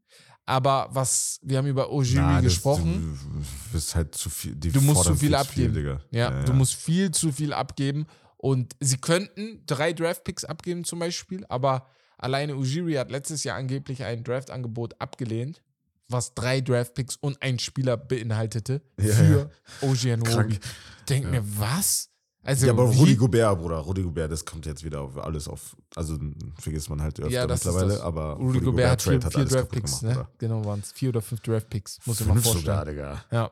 aber 0.47 0.89
was, 0.93 1.39
wir 1.43 1.59
haben 1.59 1.67
über 1.67 1.89
das- 1.91 2.43
gesprochen. 2.43 3.19
Du 3.33 3.73
bist 3.73 3.95
halt 3.95 4.15
zu 4.15 4.31
viel. 4.31 4.55
Du 4.57 4.81
musst 4.81 5.05
zu 5.05 5.15
viel 5.15 5.35
abgeben. 5.35 5.75
Digga. 5.75 6.01
Ja, 6.11 6.43
du 6.45 6.53
musst 6.53 6.75
viel 6.75 7.11
zu 7.11 7.33
viel 7.33 7.53
abgeben. 7.53 8.07
Und 8.37 8.75
sie 8.81 8.97
könnten 8.97 9.63
drei 9.67 9.93
Draftpicks 9.93 10.47
abgeben 10.47 10.85
zum 10.85 10.99
Beispiel, 10.99 11.45
aber 11.51 11.87
alleine 12.17 12.57
Ujiri 12.57 12.95
hat 12.95 13.11
letztes 13.11 13.45
Jahr 13.45 13.59
angeblich 13.59 14.03
ein 14.03 14.25
Draftangebot 14.25 14.99
abgelehnt, 14.99 15.61
was 16.11 16.35
drei 16.35 16.61
Draftpicks 16.61 17.17
und 17.17 17.41
einen 17.43 17.59
Spieler 17.59 17.97
beinhaltete 17.97 18.83
Ja, 18.99 19.15
für 19.15 19.51
OG 19.83 20.05
Anunoby. 20.13 20.31
Krank. 20.31 20.53
Ich 20.53 21.05
denke 21.09 21.29
mir, 21.29 21.43
was? 21.59 22.09
Also, 22.43 22.67
Ja, 22.67 22.73
aber 22.73 22.85
Rudi 22.85 23.17
Gobert, 23.17 23.59
Bruder, 23.59 23.77
Rudi 23.79 24.03
Gobert, 24.03 24.33
das 24.33 24.45
kommt 24.45 24.65
jetzt 24.67 24.83
wieder 24.83 25.03
auf 25.03 25.17
alles 25.19 25.47
auf. 25.47 25.77
Also 25.95 26.19
vergisst 26.59 26.89
man 26.89 27.03
halt 27.03 27.21
öfter 27.21 27.31
ja, 27.31 27.47
das 27.47 27.61
ist 27.61 27.67
mittlerweile, 27.67 28.03
aber 28.03 28.33
Rudi 28.35 28.61
Gobert 28.61 28.91
hat 28.91 29.03
vier, 29.03 29.21
vier 29.21 29.45
Draftpicks, 29.45 30.01
gemacht, 30.01 30.17
ne? 30.17 30.29
Genau, 30.39 30.65
waren 30.65 30.81
es 30.81 30.93
vier 30.93 31.11
oder 31.11 31.21
fünf 31.21 31.41
Draftpicks. 31.43 31.99
Muss 32.07 32.21
ich 32.21 32.27
mal 32.27 32.35
vorstellen. 32.35 32.61
sogar, 32.61 32.85
Digga. 32.85 33.25
Ja. 33.31 33.51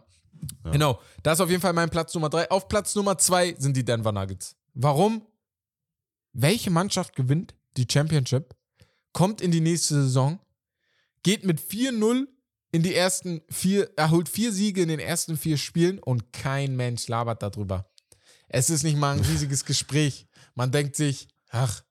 Genau. 0.71 1.01
Das 1.23 1.39
ist 1.39 1.41
auf 1.43 1.51
jeden 1.51 1.61
Fall 1.61 1.73
mein 1.73 1.91
Platz 1.91 2.15
Nummer 2.15 2.31
drei. 2.31 2.51
Auf 2.51 2.69
Platz 2.69 2.95
Nummer 2.95 3.19
zwei 3.19 3.55
sind 3.59 3.77
die 3.77 3.85
Denver 3.85 4.13
Nuggets. 4.13 4.57
Warum? 4.75 5.23
Welche 6.33 6.71
Mannschaft 6.71 7.17
gewinnt 7.17 7.55
die 7.77 7.87
Championship, 7.91 8.55
kommt 9.13 9.41
in 9.41 9.51
die 9.51 9.61
nächste 9.61 9.95
Saison, 9.95 10.39
geht 11.23 11.45
mit 11.45 11.61
4-0 11.61 12.27
in 12.71 12.83
die 12.83 12.95
ersten 12.95 13.41
vier, 13.49 13.91
erholt 13.97 14.29
vier 14.29 14.53
Siege 14.53 14.83
in 14.83 14.89
den 14.89 15.01
ersten 15.01 15.37
vier 15.37 15.57
Spielen 15.57 15.99
und 15.99 16.33
kein 16.33 16.77
Mensch 16.77 17.09
labert 17.09 17.43
darüber. 17.43 17.91
Es 18.49 18.71
ist 18.71 18.83
nicht 18.83 18.97
mal 18.97 19.15
ein 19.17 19.25
riesiges 19.25 19.65
Gespräch. 19.65 20.27
Man 20.55 20.71
denkt 20.71 20.97
sich, 20.97 21.29
ach, 21.51 21.83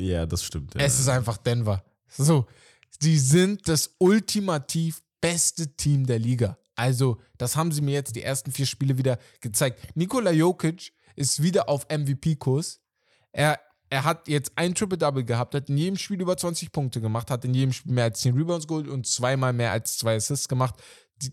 Ja, 0.00 0.26
das 0.26 0.44
stimmt. 0.44 0.74
Ja. 0.74 0.80
es 0.82 0.98
ist 0.98 1.08
einfach 1.08 1.36
Denver. 1.36 1.84
So, 2.08 2.46
sie 3.00 3.18
sind 3.18 3.68
das 3.68 3.94
ultimativ 3.98 5.02
beste 5.20 5.74
Team 5.76 6.06
der 6.06 6.18
Liga. 6.18 6.58
Also, 6.76 7.20
das 7.38 7.56
haben 7.56 7.70
sie 7.72 7.80
mir 7.80 7.94
jetzt 7.94 8.16
die 8.16 8.22
ersten 8.22 8.50
vier 8.52 8.66
Spiele 8.66 8.98
wieder 8.98 9.18
gezeigt. 9.40 9.96
Nikola 9.96 10.32
Jokic 10.32 10.92
ist 11.16 11.42
wieder 11.42 11.68
auf 11.68 11.86
MVP-Kurs. 11.88 12.80
Er, 13.32 13.60
er 13.90 14.04
hat 14.04 14.28
jetzt 14.28 14.52
ein 14.56 14.74
Triple-Double 14.74 15.24
gehabt, 15.24 15.54
hat 15.54 15.68
in 15.68 15.76
jedem 15.76 15.96
Spiel 15.96 16.20
über 16.20 16.36
20 16.36 16.72
Punkte 16.72 17.00
gemacht, 17.00 17.30
hat 17.30 17.44
in 17.44 17.54
jedem 17.54 17.72
Spiel 17.72 17.92
mehr 17.92 18.04
als 18.04 18.20
10 18.20 18.34
Rebounds 18.36 18.66
geholt 18.66 18.88
und 18.88 19.06
zweimal 19.06 19.52
mehr 19.52 19.72
als 19.72 19.98
zwei 19.98 20.16
Assists 20.16 20.48
gemacht. 20.48 20.74
Die, 21.22 21.30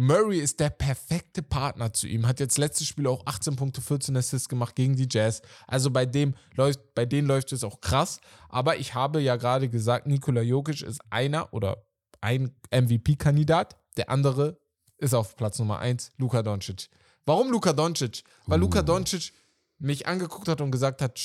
Murray 0.00 0.38
ist 0.38 0.60
der 0.60 0.70
perfekte 0.70 1.42
Partner 1.42 1.92
zu 1.92 2.06
ihm, 2.08 2.26
hat 2.26 2.40
jetzt 2.40 2.56
letztes 2.56 2.86
Spiel 2.86 3.06
auch 3.06 3.26
18 3.26 3.56
Punkte, 3.56 3.82
14 3.82 4.16
Assists 4.16 4.48
gemacht 4.48 4.74
gegen 4.74 4.96
die 4.96 5.06
Jazz. 5.10 5.42
Also 5.66 5.90
bei 5.90 6.06
dem 6.06 6.34
läuft, 6.54 6.94
bei 6.94 7.04
denen 7.04 7.28
läuft 7.28 7.52
es 7.52 7.64
auch 7.64 7.82
krass. 7.82 8.18
Aber 8.48 8.78
ich 8.78 8.94
habe 8.94 9.20
ja 9.20 9.36
gerade 9.36 9.68
gesagt, 9.68 10.06
Nikola 10.06 10.40
Jokic 10.40 10.80
ist 10.80 11.02
einer 11.10 11.52
oder 11.52 11.84
ein 12.22 12.54
MVP-Kandidat. 12.72 13.76
Der 13.98 14.08
andere 14.08 14.58
ist 14.96 15.14
auf 15.14 15.36
Platz 15.36 15.58
Nummer 15.58 15.80
1, 15.80 16.12
Luka 16.16 16.42
Doncic. 16.42 16.88
Warum 17.26 17.50
Luka 17.50 17.74
Doncic? 17.74 18.22
Weil 18.46 18.60
Luka 18.60 18.80
Doncic 18.80 19.34
mich 19.78 20.06
angeguckt 20.06 20.48
hat 20.48 20.62
und 20.62 20.70
gesagt 20.70 21.02
hat. 21.02 21.18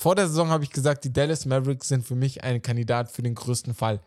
Vor 0.00 0.14
der 0.14 0.28
Saison 0.28 0.48
habe 0.48 0.62
ich 0.64 0.70
gesagt, 0.70 1.02
die 1.04 1.12
Dallas 1.12 1.44
Mavericks 1.44 1.88
sind 1.88 2.06
für 2.06 2.14
mich 2.14 2.44
ein 2.44 2.62
Kandidat 2.62 3.10
für 3.10 3.22
den 3.22 3.34
größten 3.34 3.74
Fall, 3.74 4.00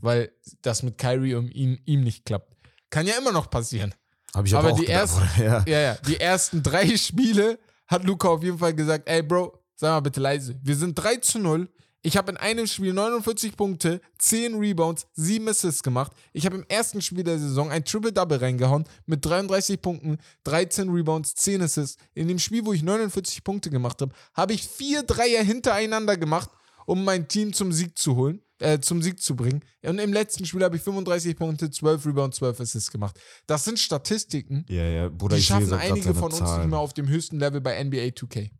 weil 0.00 0.30
das 0.60 0.82
mit 0.82 0.98
Kyrie 0.98 1.36
um 1.36 1.48
ihn, 1.48 1.80
ihm 1.84 2.02
nicht 2.02 2.24
klappt. 2.24 2.52
Kann 2.90 3.06
ja 3.06 3.14
immer 3.16 3.30
noch 3.32 3.48
passieren. 3.48 3.94
Hab 4.34 4.44
ich 4.44 4.54
aber 4.56 4.72
auch 4.72 4.76
die 4.78 4.84
gedacht, 4.86 5.00
ersten- 5.00 5.42
ja. 5.42 5.64
Ja, 5.66 5.80
ja, 5.80 5.94
die 6.06 6.18
ersten 6.20 6.62
drei 6.62 6.96
Spiele 6.96 7.58
hat 7.86 8.04
Luca 8.04 8.28
auf 8.28 8.42
jeden 8.42 8.58
Fall 8.58 8.74
gesagt, 8.74 9.08
ey 9.08 9.22
Bro, 9.22 9.56
sag 9.76 9.90
mal 9.90 10.00
bitte 10.00 10.20
leise. 10.20 10.58
Wir 10.62 10.74
sind 10.76 10.94
3 10.96 11.16
zu 11.16 11.38
0. 11.38 11.68
Ich 12.02 12.16
habe 12.16 12.30
in 12.30 12.36
einem 12.36 12.66
Spiel 12.66 12.92
49 12.92 13.56
Punkte, 13.56 14.00
10 14.18 14.54
Rebounds, 14.54 15.06
7 15.14 15.48
Assists 15.48 15.82
gemacht. 15.82 16.12
Ich 16.32 16.46
habe 16.46 16.56
im 16.56 16.64
ersten 16.68 17.02
Spiel 17.02 17.24
der 17.24 17.38
Saison 17.38 17.70
ein 17.70 17.84
Triple-Double 17.84 18.38
reingehauen 18.38 18.84
mit 19.06 19.24
33 19.24 19.80
Punkten, 19.82 20.18
13 20.44 20.88
Rebounds, 20.88 21.34
10 21.34 21.62
Assists. 21.62 21.96
In 22.14 22.28
dem 22.28 22.38
Spiel, 22.38 22.64
wo 22.64 22.72
ich 22.72 22.82
49 22.82 23.42
Punkte 23.42 23.70
gemacht 23.70 24.00
habe, 24.02 24.12
habe 24.34 24.52
ich 24.52 24.68
vier 24.68 25.02
Dreier 25.02 25.42
hintereinander 25.42 26.16
gemacht, 26.16 26.50
um 26.86 27.04
mein 27.04 27.26
Team 27.26 27.52
zum 27.52 27.72
Sieg 27.72 27.98
zu 27.98 28.14
holen, 28.14 28.40
äh, 28.60 28.78
zum 28.78 29.02
Sieg 29.02 29.20
zu 29.20 29.34
bringen. 29.34 29.64
Und 29.82 29.98
im 29.98 30.12
letzten 30.12 30.46
Spiel 30.46 30.62
habe 30.62 30.76
ich 30.76 30.82
35 30.82 31.36
Punkte, 31.36 31.70
12 31.70 32.06
Rebounds, 32.06 32.36
12 32.36 32.60
Assists 32.60 32.90
gemacht. 32.92 33.18
Das 33.48 33.64
sind 33.64 33.80
Statistiken, 33.80 34.64
Ja, 34.68 34.84
ja, 34.84 35.08
Bruder, 35.08 35.34
die 35.34 35.40
ich 35.40 35.46
schaffen 35.48 35.72
einige 35.72 36.14
von 36.14 36.30
uns 36.32 36.40
nicht 36.40 36.68
mehr 36.68 36.78
auf 36.78 36.94
dem 36.94 37.08
höchsten 37.08 37.40
Level 37.40 37.60
bei 37.60 37.82
NBA 37.82 38.12
2K. 38.12 38.50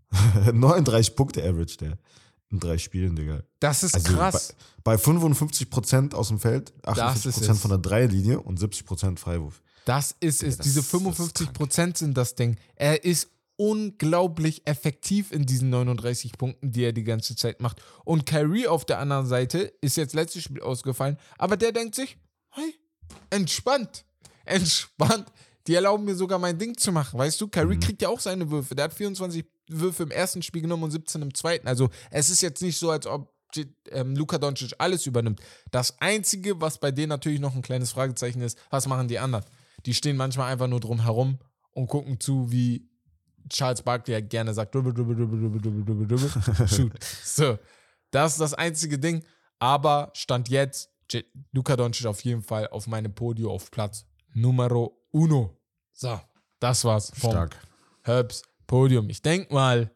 39 0.52 1.14
Punkte 1.14 1.44
Average, 1.44 1.76
der. 1.76 1.98
In 2.50 2.60
drei 2.60 2.78
Spielen, 2.78 3.16
Digga. 3.16 3.42
Das 3.60 3.82
ist 3.82 3.94
Also 3.94 4.12
krass. 4.14 4.54
Bei, 4.84 4.96
bei 4.96 5.02
55% 5.02 6.14
aus 6.14 6.28
dem 6.28 6.38
Feld, 6.38 6.72
Das 6.82 6.96
ist 7.26 7.26
48% 7.26 7.50
es. 7.50 7.58
von 7.60 7.70
der 7.70 7.78
Dreierlinie 7.78 8.40
und 8.40 8.60
70% 8.60 9.18
Freiwurf. 9.18 9.60
Das 9.84 10.14
ist 10.20 10.42
es. 10.42 10.56
das 10.58 10.64
Diese 10.66 10.80
ist- 10.80 10.92
das 10.92 11.00
ist 11.02 11.06
55% 11.58 11.96
sind 11.98 12.16
das 12.16 12.34
Ding. 12.36 12.56
Er 12.76 13.04
ist 13.04 13.28
unglaublich 13.56 14.66
effektiv 14.66 15.32
in 15.32 15.44
diesen 15.46 15.70
39 15.70 16.32
Punkten, 16.38 16.72
die 16.72 16.82
er 16.84 16.92
die 16.92 17.04
ganze 17.04 17.34
Zeit 17.36 17.60
macht. 17.60 17.80
Und 18.04 18.26
Kyrie 18.26 18.68
auf 18.68 18.84
der 18.84 18.98
anderen 19.00 19.26
Seite 19.26 19.72
ist 19.80 19.96
jetzt 19.96 20.14
letztes 20.14 20.42
Spiel 20.44 20.60
ausgefallen, 20.60 21.16
aber 21.38 21.56
der 21.56 21.72
denkt 21.72 21.94
sich, 21.94 22.16
hey, 22.50 22.74
entspannt, 23.30 24.04
entspannt. 24.44 25.26
Die 25.66 25.74
erlauben 25.74 26.04
mir 26.04 26.14
sogar 26.14 26.38
mein 26.38 26.58
Ding 26.58 26.76
zu 26.76 26.92
machen. 26.92 27.18
Weißt 27.18 27.40
du, 27.40 27.48
Kyrie 27.48 27.78
kriegt 27.80 28.00
ja 28.02 28.08
auch 28.08 28.20
seine 28.20 28.48
Würfe. 28.50 28.76
Der 28.76 28.84
hat 28.84 28.94
24 28.94 29.44
Würfe 29.68 30.04
im 30.04 30.10
ersten 30.10 30.42
Spiel 30.42 30.62
genommen 30.62 30.84
und 30.84 30.90
17 30.90 31.22
im 31.22 31.34
zweiten. 31.34 31.66
Also 31.66 31.90
es 32.10 32.30
ist 32.30 32.42
jetzt 32.42 32.62
nicht 32.62 32.78
so, 32.78 32.90
als 32.90 33.06
ob 33.06 33.32
ähm, 33.90 34.16
Luka 34.16 34.38
Doncic 34.38 34.74
alles 34.78 35.06
übernimmt. 35.06 35.40
Das 35.70 36.00
Einzige, 36.00 36.60
was 36.60 36.78
bei 36.78 36.90
denen 36.90 37.08
natürlich 37.08 37.40
noch 37.40 37.54
ein 37.54 37.62
kleines 37.62 37.92
Fragezeichen 37.92 38.40
ist, 38.40 38.58
was 38.70 38.86
machen 38.86 39.08
die 39.08 39.18
anderen? 39.18 39.44
Die 39.86 39.94
stehen 39.94 40.16
manchmal 40.16 40.52
einfach 40.52 40.68
nur 40.68 40.80
drum 40.80 41.02
herum 41.02 41.38
und 41.72 41.86
gucken 41.88 42.20
zu, 42.20 42.50
wie 42.50 42.88
Charles 43.48 43.82
Barkley 43.82 44.14
ja 44.14 44.20
gerne 44.20 44.52
sagt, 44.52 44.74
dribble, 44.74 44.92
dribble, 44.92 45.14
dribble, 45.14 45.38
dribble, 45.38 45.60
dribble, 45.60 46.06
dribble, 46.06 46.28
dribble, 46.28 46.68
shoot. 46.68 46.92
So, 47.22 47.58
das 48.10 48.32
ist 48.32 48.40
das 48.40 48.54
einzige 48.54 48.98
Ding. 48.98 49.24
Aber 49.58 50.10
Stand 50.14 50.48
jetzt, 50.48 50.90
Luka 51.52 51.76
Doncic 51.76 52.06
auf 52.06 52.20
jeden 52.22 52.42
Fall 52.42 52.68
auf 52.68 52.86
meinem 52.86 53.14
Podium 53.14 53.52
auf 53.52 53.70
Platz 53.70 54.04
Numero 54.34 55.02
uno. 55.12 55.56
So, 55.92 56.20
das 56.58 56.84
war's 56.84 57.10
vom 57.14 57.30
Stark. 57.30 57.56
Herbs 58.02 58.42
Podium. 58.66 59.08
Ich 59.10 59.22
denke 59.22 59.52
mal, 59.52 59.90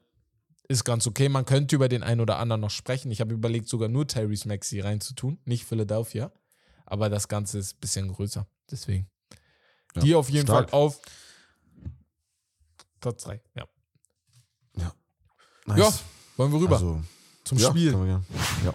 ist 0.68 0.84
ganz 0.84 1.06
okay. 1.06 1.28
Man 1.28 1.44
könnte 1.44 1.74
über 1.76 1.88
den 1.88 2.02
einen 2.02 2.20
oder 2.20 2.38
anderen 2.38 2.60
noch 2.60 2.70
sprechen. 2.70 3.10
Ich 3.10 3.20
habe 3.20 3.34
überlegt, 3.34 3.68
sogar 3.68 3.88
nur 3.88 4.06
Tyrese 4.06 4.46
Maxi 4.48 4.80
reinzutun, 4.80 5.38
nicht 5.44 5.64
Philadelphia. 5.64 6.32
Aber 6.86 7.08
das 7.08 7.28
Ganze 7.28 7.58
ist 7.58 7.74
ein 7.76 7.80
bisschen 7.80 8.12
größer. 8.12 8.46
Deswegen. 8.70 9.08
Ja, 9.96 10.02
Die 10.02 10.14
auf 10.14 10.28
jeden 10.30 10.46
stark. 10.46 10.70
Fall 10.70 10.78
auf 10.78 11.00
Platz 13.00 13.24
3. 13.24 13.40
Ja. 13.56 13.66
Nice. 15.66 15.78
ja, 15.78 15.92
wollen 16.36 16.52
wir 16.52 16.60
rüber 16.60 16.76
Also, 16.76 17.02
zum 17.44 17.58
ja, 17.58 17.70
Spiel. 17.70 17.92
Ja. 18.64 18.74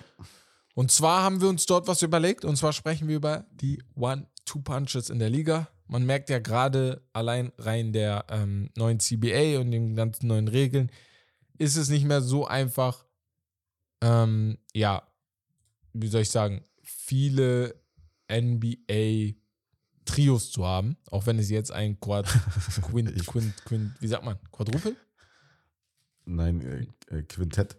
Und 0.75 0.91
zwar 0.91 1.23
haben 1.23 1.41
wir 1.41 1.49
uns 1.49 1.65
dort 1.65 1.87
was 1.87 2.01
überlegt. 2.01 2.45
Und 2.45 2.57
zwar 2.57 2.73
sprechen 2.73 3.07
wir 3.07 3.15
über 3.15 3.45
die 3.51 3.81
One-Two-Punches 3.95 5.09
in 5.09 5.19
der 5.19 5.29
Liga. 5.29 5.67
Man 5.87 6.05
merkt 6.05 6.29
ja 6.29 6.39
gerade 6.39 7.01
allein 7.13 7.51
rein 7.57 7.93
der 7.93 8.25
ähm, 8.29 8.69
neuen 8.75 8.99
CBA 8.99 9.59
und 9.59 9.71
den 9.71 9.95
ganzen 9.95 10.27
neuen 10.27 10.47
Regeln, 10.47 10.91
ist 11.57 11.75
es 11.75 11.89
nicht 11.89 12.05
mehr 12.05 12.21
so 12.21 12.45
einfach, 12.47 13.05
ähm, 14.01 14.57
ja, 14.73 15.03
wie 15.93 16.07
soll 16.07 16.21
ich 16.21 16.31
sagen, 16.31 16.63
viele 16.81 17.75
NBA-Trios 18.31 19.41
zu 20.51 20.65
haben. 20.65 20.97
Auch 21.11 21.25
wenn 21.27 21.39
es 21.39 21.49
jetzt 21.49 21.71
ein 21.71 21.99
Quad, 21.99 22.25
Quint, 22.81 23.25
Quint, 23.27 23.65
Quint, 23.65 23.93
wie 24.01 24.07
sagt 24.07 24.25
man, 24.25 24.37
Quadruple? 24.51 24.95
Nein, 26.25 26.61
äh, 26.61 26.87
äh, 27.15 27.23
Quintett. 27.23 27.77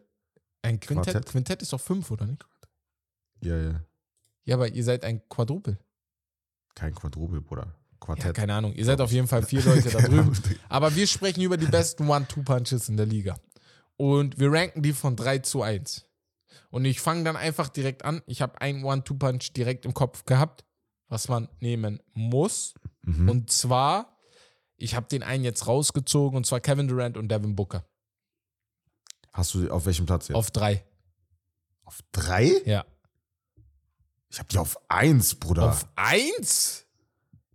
Ein 0.62 0.80
Quintett? 0.80 1.12
Quartett. 1.12 1.26
Quintett 1.26 1.62
ist 1.62 1.72
doch 1.72 1.80
fünf, 1.80 2.10
oder 2.10 2.26
nicht? 2.26 2.44
Ja, 3.40 3.56
ja. 3.56 3.84
Ja, 4.44 4.54
aber 4.54 4.68
ihr 4.68 4.84
seid 4.84 5.04
ein 5.04 5.28
Quadruple. 5.28 5.78
Kein 6.74 6.94
Quadrupel, 6.94 7.40
Bruder. 7.40 7.74
Ja, 8.00 8.06
Quartett. 8.14 8.34
keine 8.36 8.54
Ahnung. 8.54 8.72
Ihr 8.74 8.84
seid 8.84 9.00
auf 9.00 9.10
jeden 9.10 9.26
Fall 9.28 9.42
vier 9.42 9.62
Leute 9.64 9.90
da 9.90 9.98
drüben. 10.02 10.32
Aber 10.68 10.94
wir 10.94 11.06
sprechen 11.06 11.40
über 11.42 11.56
die 11.56 11.66
besten 11.66 12.08
One-Two-Punches 12.08 12.88
in 12.88 12.96
der 12.96 13.06
Liga. 13.06 13.36
Und 13.96 14.38
wir 14.38 14.52
ranken 14.52 14.82
die 14.82 14.92
von 14.92 15.16
3 15.16 15.38
zu 15.38 15.62
1. 15.62 16.04
Und 16.70 16.84
ich 16.84 17.00
fange 17.00 17.24
dann 17.24 17.36
einfach 17.36 17.68
direkt 17.68 18.04
an. 18.04 18.22
Ich 18.26 18.42
habe 18.42 18.60
einen 18.60 18.84
One-Two-Punch 18.84 19.52
direkt 19.54 19.86
im 19.86 19.94
Kopf 19.94 20.24
gehabt, 20.24 20.64
was 21.08 21.28
man 21.28 21.48
nehmen 21.60 22.00
muss. 22.12 22.74
Mhm. 23.02 23.28
Und 23.28 23.50
zwar, 23.50 24.18
ich 24.76 24.94
habe 24.94 25.06
den 25.08 25.22
einen 25.22 25.44
jetzt 25.44 25.66
rausgezogen, 25.66 26.36
und 26.36 26.44
zwar 26.46 26.60
Kevin 26.60 26.88
Durant 26.88 27.16
und 27.16 27.28
Devin 27.28 27.56
Booker. 27.56 27.84
Hast 29.32 29.54
du 29.54 29.70
auf 29.70 29.86
welchem 29.86 30.06
Platz 30.06 30.28
jetzt? 30.28 30.36
Auf 30.36 30.50
3. 30.50 30.84
Auf 31.84 32.00
drei? 32.12 32.50
Ja. 32.64 32.84
Ich 34.28 34.40
hab 34.40 34.48
die 34.48 34.58
auf 34.58 34.76
eins, 34.88 35.34
Bruder. 35.36 35.70
Auf 35.70 35.86
1? 35.94 36.85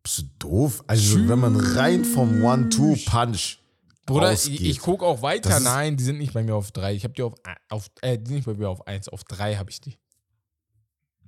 Bist 0.04 0.18
du 0.20 0.24
doof? 0.40 0.84
Also, 0.88 1.28
wenn 1.28 1.40
man 1.40 1.56
rein 1.56 2.04
vom 2.06 2.44
One-Two-Punch 2.44 3.58
Bruder, 4.06 4.32
ausgeht. 4.32 4.60
ich, 4.60 4.70
ich 4.70 4.80
gucke 4.80 5.06
auch 5.06 5.22
weiter. 5.22 5.50
Das 5.50 5.64
Nein, 5.64 5.96
die 5.96 6.04
sind 6.04 6.18
nicht 6.18 6.34
bei 6.34 6.44
mir 6.44 6.56
auf 6.56 6.72
3. 6.72 6.94
Ich 6.96 7.04
habe 7.04 7.14
die 7.14 7.22
auf, 7.22 7.34
auf 7.70 7.90
äh, 8.02 8.18
die 8.18 8.26
sind 8.28 8.36
nicht 8.38 8.46
bei 8.46 8.56
mir 8.56 8.68
auf 8.70 8.86
1. 8.88 9.10
Auf 9.10 9.24
3 9.26 9.56
habe 9.58 9.70
ich 9.70 9.80
die. 9.80 9.98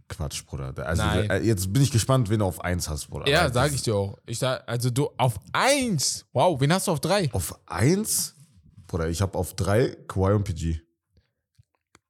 Quatsch, 0.10 0.46
Bruder. 0.46 0.74
Also, 0.86 1.04
Nein. 1.04 1.30
äh, 1.30 1.40
jetzt 1.40 1.72
bin 1.72 1.82
ich 1.82 1.92
gespannt, 1.92 2.30
wen 2.30 2.40
du 2.40 2.46
auf 2.46 2.60
eins 2.62 2.90
hast, 2.90 3.08
Bruder. 3.08 3.28
Ja, 3.30 3.44
Weil 3.46 3.54
sag 3.54 3.66
das- 3.68 3.76
ich 3.76 3.82
dir 3.84 3.96
auch. 3.96 4.18
Ich 4.26 4.40
sag, 4.40 4.68
also 4.68 4.90
du 4.90 5.10
auf 5.18 5.40
1. 5.54 6.26
Wow, 6.34 6.60
wen 6.60 6.74
hast 6.74 6.88
du 6.88 6.92
auf 6.92 7.00
3? 7.00 7.30
Auf 7.32 7.58
eins? 7.68 8.36
Bruder, 8.88 9.08
ich 9.08 9.22
habe 9.22 9.38
auf 9.38 9.54
drei 9.56 9.96
Kawhi 10.08 10.34
und 10.34 10.44
PG. 10.44 10.82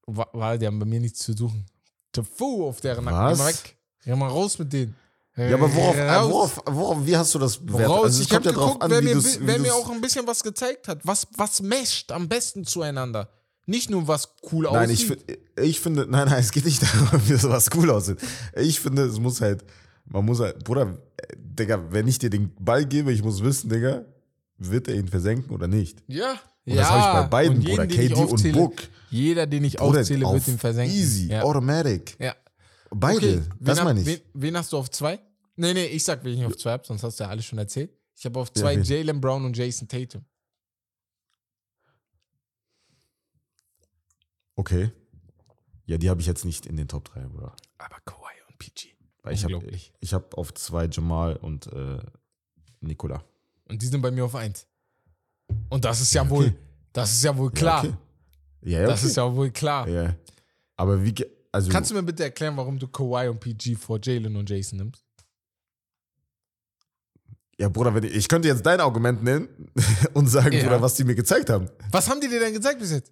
Weil 0.05 0.57
die 0.59 0.66
haben 0.68 0.80
bei 0.80 0.86
mir 0.86 0.99
nichts 0.99 1.20
zu 1.20 1.34
suchen. 1.34 1.66
Tafu 2.11 2.68
auf 2.68 2.82
deren 2.82 3.05
Nacken. 3.05 3.38
Geh 3.38 3.43
mal 3.43 3.47
weg. 3.47 3.78
Geh 4.03 4.16
mal 4.16 4.28
raus 4.28 4.59
mit 4.59 4.74
denen. 4.74 4.95
Ja, 5.36 5.56
aber 5.56 5.74
worauf, 5.74 5.96
äh, 5.98 6.08
worauf, 6.30 6.62
worauf, 6.66 7.06
wie 7.08 7.18
hast 7.18 7.34
du 7.34 7.40
das 7.40 7.58
bewertet? 7.58 7.90
Also, 8.04 8.22
ich 8.22 8.32
habe 8.32 8.46
ja 8.46 8.52
geguckt, 8.52 8.84
an, 8.84 8.92
wer, 8.92 9.02
mir, 9.02 9.24
wer 9.40 9.60
mir 9.60 9.74
auch 9.74 9.90
ein 9.90 10.00
bisschen 10.00 10.28
was 10.28 10.44
gezeigt 10.44 10.88
hat. 10.88 11.00
Was, 11.04 11.28
was 11.38 11.62
mescht 11.62 12.12
am 12.12 12.28
besten 12.30 12.66
zueinander. 12.66 13.30
Nicht 13.66 13.90
nur 13.90 14.08
was 14.08 14.30
cool 14.52 14.66
Nein, 14.72 14.92
aussieht. 14.92 15.00
ich, 15.00 15.06
fi- 15.08 15.62
ich 15.62 15.80
finde, 15.80 16.06
nein, 16.08 16.28
nein, 16.28 16.40
es 16.40 16.52
geht 16.52 16.66
nicht 16.66 16.84
darum, 16.84 17.20
wie 17.28 17.36
sowas 17.36 17.70
cool 17.76 17.90
aussieht. 17.90 18.18
Ich 18.56 18.80
finde, 18.80 19.04
es 19.06 19.18
muss 19.20 19.42
halt, 19.42 19.64
man 20.06 20.24
muss 20.26 20.40
halt, 20.40 20.64
Bruder, 20.66 20.98
Digga, 21.38 21.82
wenn 21.90 22.08
ich 22.08 22.20
dir 22.20 22.30
den 22.30 22.54
Ball 22.60 22.86
gebe, 22.86 23.12
ich 23.12 23.24
muss 23.24 23.42
wissen, 23.42 23.70
Digga, 23.70 24.04
wird 24.58 24.88
er 24.88 24.96
ihn 24.96 25.08
versenken 25.08 25.50
oder 25.52 25.68
nicht? 25.68 26.04
ja. 26.08 26.36
Und 26.66 26.76
ja. 26.76 26.82
das 26.82 26.90
habe 26.92 27.00
ich 27.02 27.22
bei 27.24 27.28
beiden, 27.28 27.58
Und 27.58 27.62
jeden, 27.64 27.76
Bruder, 27.76 27.88
KD 27.88 28.14
und 28.14 28.32
aufzähle- 28.32 28.54
Book. 28.54 28.74
Jeder, 29.10 29.46
den 29.48 29.66
ich 29.66 29.76
Bruder, 29.76 30.00
aufzähle, 30.00 30.26
auf 30.26 30.34
wird 30.36 30.48
ihn 30.48 30.58
versenken. 30.58 30.96
Easy, 30.98 31.28
Ja. 31.30 31.42
automatic. 31.42 32.16
ja. 32.20 32.34
Beide, 32.96 33.38
Okay, 33.38 33.50
das 33.60 33.84
meine 33.84 34.00
ich. 34.02 34.06
Wen, 34.06 34.22
wen 34.34 34.58
hast 34.58 34.72
du 34.74 34.78
auf 34.78 34.89
zwei? 34.91 35.20
Nee, 35.56 35.74
nee, 35.74 35.86
ich 35.86 36.04
sag, 36.04 36.24
wen 36.24 36.38
ich 36.39 36.46
auf 36.46 36.58
zwei 36.58 36.72
habe, 36.72 36.86
sonst 36.86 37.04
hast 37.04 37.20
du 37.20 37.24
ja 37.24 37.30
alles 37.30 37.46
schon 37.46 37.58
erzählt. 37.60 37.91
Ich 38.16 38.26
habe 38.26 38.39
auf 38.39 38.52
zwei 38.54 38.76
wen? 38.76 38.84
Jalen 38.84 39.20
Brown 39.22 39.46
und 39.46 39.58
Jason 39.58 39.88
Tatum. 39.88 40.24
Okay. 44.56 44.91
Ja, 45.86 45.98
die 45.98 46.10
habe 46.10 46.22
ich 46.22 46.28
jetzt 46.28 46.46
nicht 46.46 46.66
in 46.66 46.78
den 46.78 46.88
Top 46.88 47.06
3, 47.06 47.22
Bruder. 47.28 47.56
Aber 47.78 47.98
Kawhi 48.06 48.34
und 48.50 48.58
PG. 48.58 48.89
Weil 49.24 49.34
ich 49.34 49.44
habe 49.44 49.56
Unglaublich. 49.56 49.94
ich 50.00 50.14
hab 50.14 50.38
auf 50.38 50.54
zwei 50.54 50.86
Jamal 50.86 51.36
und 51.38 51.68
äh, 51.68 52.00
Nikola. 52.82 53.24
Und 53.66 53.82
die 53.82 53.88
sind 53.88 54.02
bei 54.02 54.12
mir 54.12 54.26
auf 54.26 54.36
eins. 54.36 54.68
Und 55.70 55.86
das 55.86 56.02
ist 56.02 56.14
ja, 56.14 56.24
Ja, 56.24 56.30
wohl, 56.30 56.46
okay. 56.48 56.56
das 56.94 57.14
ist 57.14 57.24
ja 57.24 57.36
wohl 57.38 57.52
klar. 57.52 57.84
Ja, 57.84 57.89
okay. 57.89 57.98
ja, 58.72 58.82
ja, 58.82 58.88
Das 58.88 59.00
okay. 59.00 59.08
ist 59.10 59.18
ja 59.18 59.36
wohl 59.36 59.52
klar. 59.52 59.88
Ja. 59.88 60.16
Aber 60.76 61.04
wie, 61.04 61.14
also. 61.54 61.72
Kannst 61.72 61.91
du 61.91 61.95
mir 61.95 62.04
bitte 62.04 62.24
erklären, 62.24 62.58
warum 62.58 62.78
du 62.80 62.88
Kawhi 62.88 63.30
und 63.30 63.39
PG 63.39 63.76
vor 63.76 63.99
Jalen 64.01 64.36
und 64.36 64.49
Jason 64.49 64.80
nimmst? 64.80 65.04
Ja, 67.60 67.70
Bruder, 67.70 67.95
ich, 68.04 68.16
ich 68.16 68.28
könnte 68.28 68.47
jetzt 68.47 68.66
dein 68.66 68.80
Argument 68.80 69.24
nennen 69.24 69.47
und 70.14 70.28
sagen, 70.28 70.54
Ja. 70.54 70.64
Bruder, 70.64 70.82
was 70.82 70.95
die 70.95 71.04
mir 71.04 71.16
gezeigt 71.16 71.49
haben. 71.49 71.70
Was 71.91 72.10
haben 72.10 72.20
die 72.20 72.28
dir 72.28 72.39
denn 72.39 72.54
gezeigt 72.54 72.80
bis 72.80 72.91
jetzt? 72.91 73.12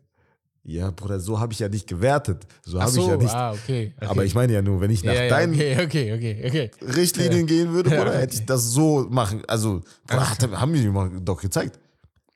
Ja, 0.63 0.91
Bruder, 0.91 1.19
so 1.19 1.39
habe 1.39 1.53
ich 1.53 1.59
ja 1.59 1.69
nicht 1.69 1.87
gewertet. 1.87 2.45
So 2.63 2.81
habe 2.81 2.91
so, 2.91 3.01
ich 3.01 3.07
ja 3.07 3.17
nicht. 3.17 3.33
ah, 3.33 3.51
okay. 3.51 3.93
okay. 3.95 4.07
Aber 4.07 4.25
ich 4.25 4.35
meine 4.35 4.53
ja 4.53 4.61
nur, 4.61 4.81
wenn 4.81 4.91
ich 4.91 5.03
nach 5.03 5.13
ja, 5.13 5.23
ja, 5.23 5.29
deinen 5.29 5.53
okay, 5.53 6.13
okay. 6.13 6.71
Richtlinien 6.81 7.47
gehen 7.47 7.71
würde, 7.71 7.89
Bruder, 7.89 8.17
hätte 8.17 8.35
ich 8.35 8.45
das 8.45 8.71
so 8.71 9.07
machen. 9.09 9.43
Also, 9.47 9.81
Bruder, 10.05 10.29
hat, 10.29 10.51
haben 10.51 10.73
die 10.73 10.87
mir 10.87 11.21
doch 11.21 11.41
gezeigt. 11.41 11.79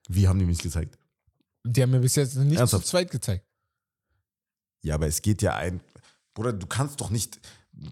Wie 0.08 0.28
haben 0.28 0.40
die 0.40 0.46
mich 0.46 0.60
gezeigt? 0.60 0.98
Die 1.64 1.82
haben 1.82 1.92
mir 1.92 2.00
bis 2.00 2.16
jetzt 2.16 2.36
nicht 2.36 2.60
Ernsthaft? 2.60 2.86
zu 2.86 2.92
zweit 2.92 3.12
gezeigt. 3.12 3.46
Ja, 4.82 4.96
aber 4.96 5.08
es 5.08 5.22
geht 5.22 5.42
ja 5.42 5.56
ein. 5.56 5.82
Bruder, 6.36 6.54
du 6.54 6.68
kannst 6.68 7.02
doch 7.02 7.10
nicht. 7.10 7.40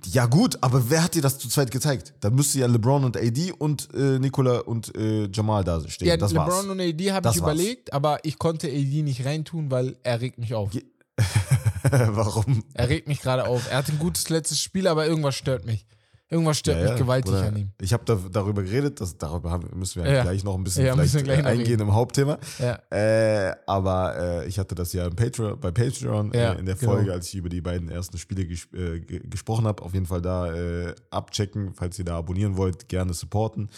Ja, 0.06 0.28
gut, 0.28 0.58
aber 0.62 0.90
wer 0.90 1.04
hat 1.04 1.16
dir 1.16 1.22
das 1.22 1.40
zu 1.40 1.50
zweit 1.50 1.72
gezeigt? 1.72 2.14
Dann 2.22 2.36
müsste 2.36 2.60
ja 2.60 2.68
LeBron 2.68 3.04
und 3.04 3.18
AD 3.18 3.52
und 3.58 3.90
äh, 3.94 4.20
Nikola 4.20 4.60
und 4.60 4.96
äh, 4.96 5.28
Jamal 5.32 5.64
da 5.64 5.82
stehen. 5.90 6.08
Ja, 6.08 6.16
das 6.16 6.32
LeBron 6.32 6.48
war's. 6.48 6.66
und 6.66 6.80
AD 6.80 7.12
habe 7.12 7.30
ich 7.30 7.36
war's. 7.36 7.38
überlegt, 7.38 7.92
aber 7.92 8.20
ich 8.24 8.38
konnte 8.38 8.68
AD 8.68 9.02
nicht 9.02 9.26
reintun, 9.26 9.72
weil 9.72 9.98
er 10.04 10.22
regt 10.22 10.38
mich 10.38 10.54
auf. 10.54 10.72
Warum? 11.90 12.64
Er 12.74 12.90
regt 12.90 13.08
mich 13.08 13.22
gerade 13.22 13.46
auf. 13.46 13.70
Er 13.70 13.78
hat 13.78 13.90
ein 13.90 14.00
gutes 14.00 14.30
letztes 14.30 14.62
Spiel, 14.62 14.88
aber 14.88 15.06
irgendwas 15.06 15.36
stört 15.36 15.66
mich. 15.66 15.86
Irgendwas 16.34 16.58
stört 16.58 16.84
mich 16.90 16.96
gewaltig 17.00 17.32
Bruder, 17.32 17.48
an 17.48 17.56
ihm. 17.56 17.70
Ich 17.80 17.94
habe 17.94 18.04
da, 18.06 18.18
darüber 18.32 18.64
geredet, 18.64 19.00
dass, 19.00 19.18
darüber 19.18 19.52
haben, 19.52 19.70
müssen 19.78 20.04
wir 20.04 20.12
Ja. 20.12 20.24
gleich 20.24 20.44
noch 20.44 20.56
ein 20.56 20.64
bisschen 20.64 20.86
Ja, 20.86 20.94
vielleicht 20.96 21.16
äh, 21.28 21.44
eingehen 21.44 21.80
im 21.80 21.94
Hauptthema. 21.94 22.38
Ja. 22.60 22.80
Äh, 22.90 23.56
aber 23.68 24.18
äh, 24.18 24.48
ich 24.48 24.58
hatte 24.60 24.76
das 24.76 24.92
ja 24.94 25.10
Patreon, 25.10 25.60
bei 25.60 25.72
Patreon 25.72 26.32
Ja, 26.34 26.54
äh, 26.54 26.60
in 26.60 26.66
der 26.66 26.76
genau. 26.76 26.94
Folge, 26.94 27.14
als 27.14 27.28
ich 27.30 27.36
über 27.36 27.50
die 27.50 27.62
beiden 27.62 27.90
ersten 27.90 28.18
Spiele 28.18 28.46
ges 28.46 28.68
äh, 28.74 29.00
ge 29.00 29.22
gesprochen 29.30 29.66
habe. 29.68 29.84
Auf 29.84 29.94
jeden 29.94 30.06
Fall 30.08 30.22
da 30.22 30.52
äh, 30.54 30.96
abchecken, 31.12 31.74
falls 31.74 31.98
ihr 32.00 32.06
da 32.06 32.18
abonnieren 32.18 32.58
wollt, 32.58 32.90
gerne 32.90 33.14
supporten. 33.14 33.70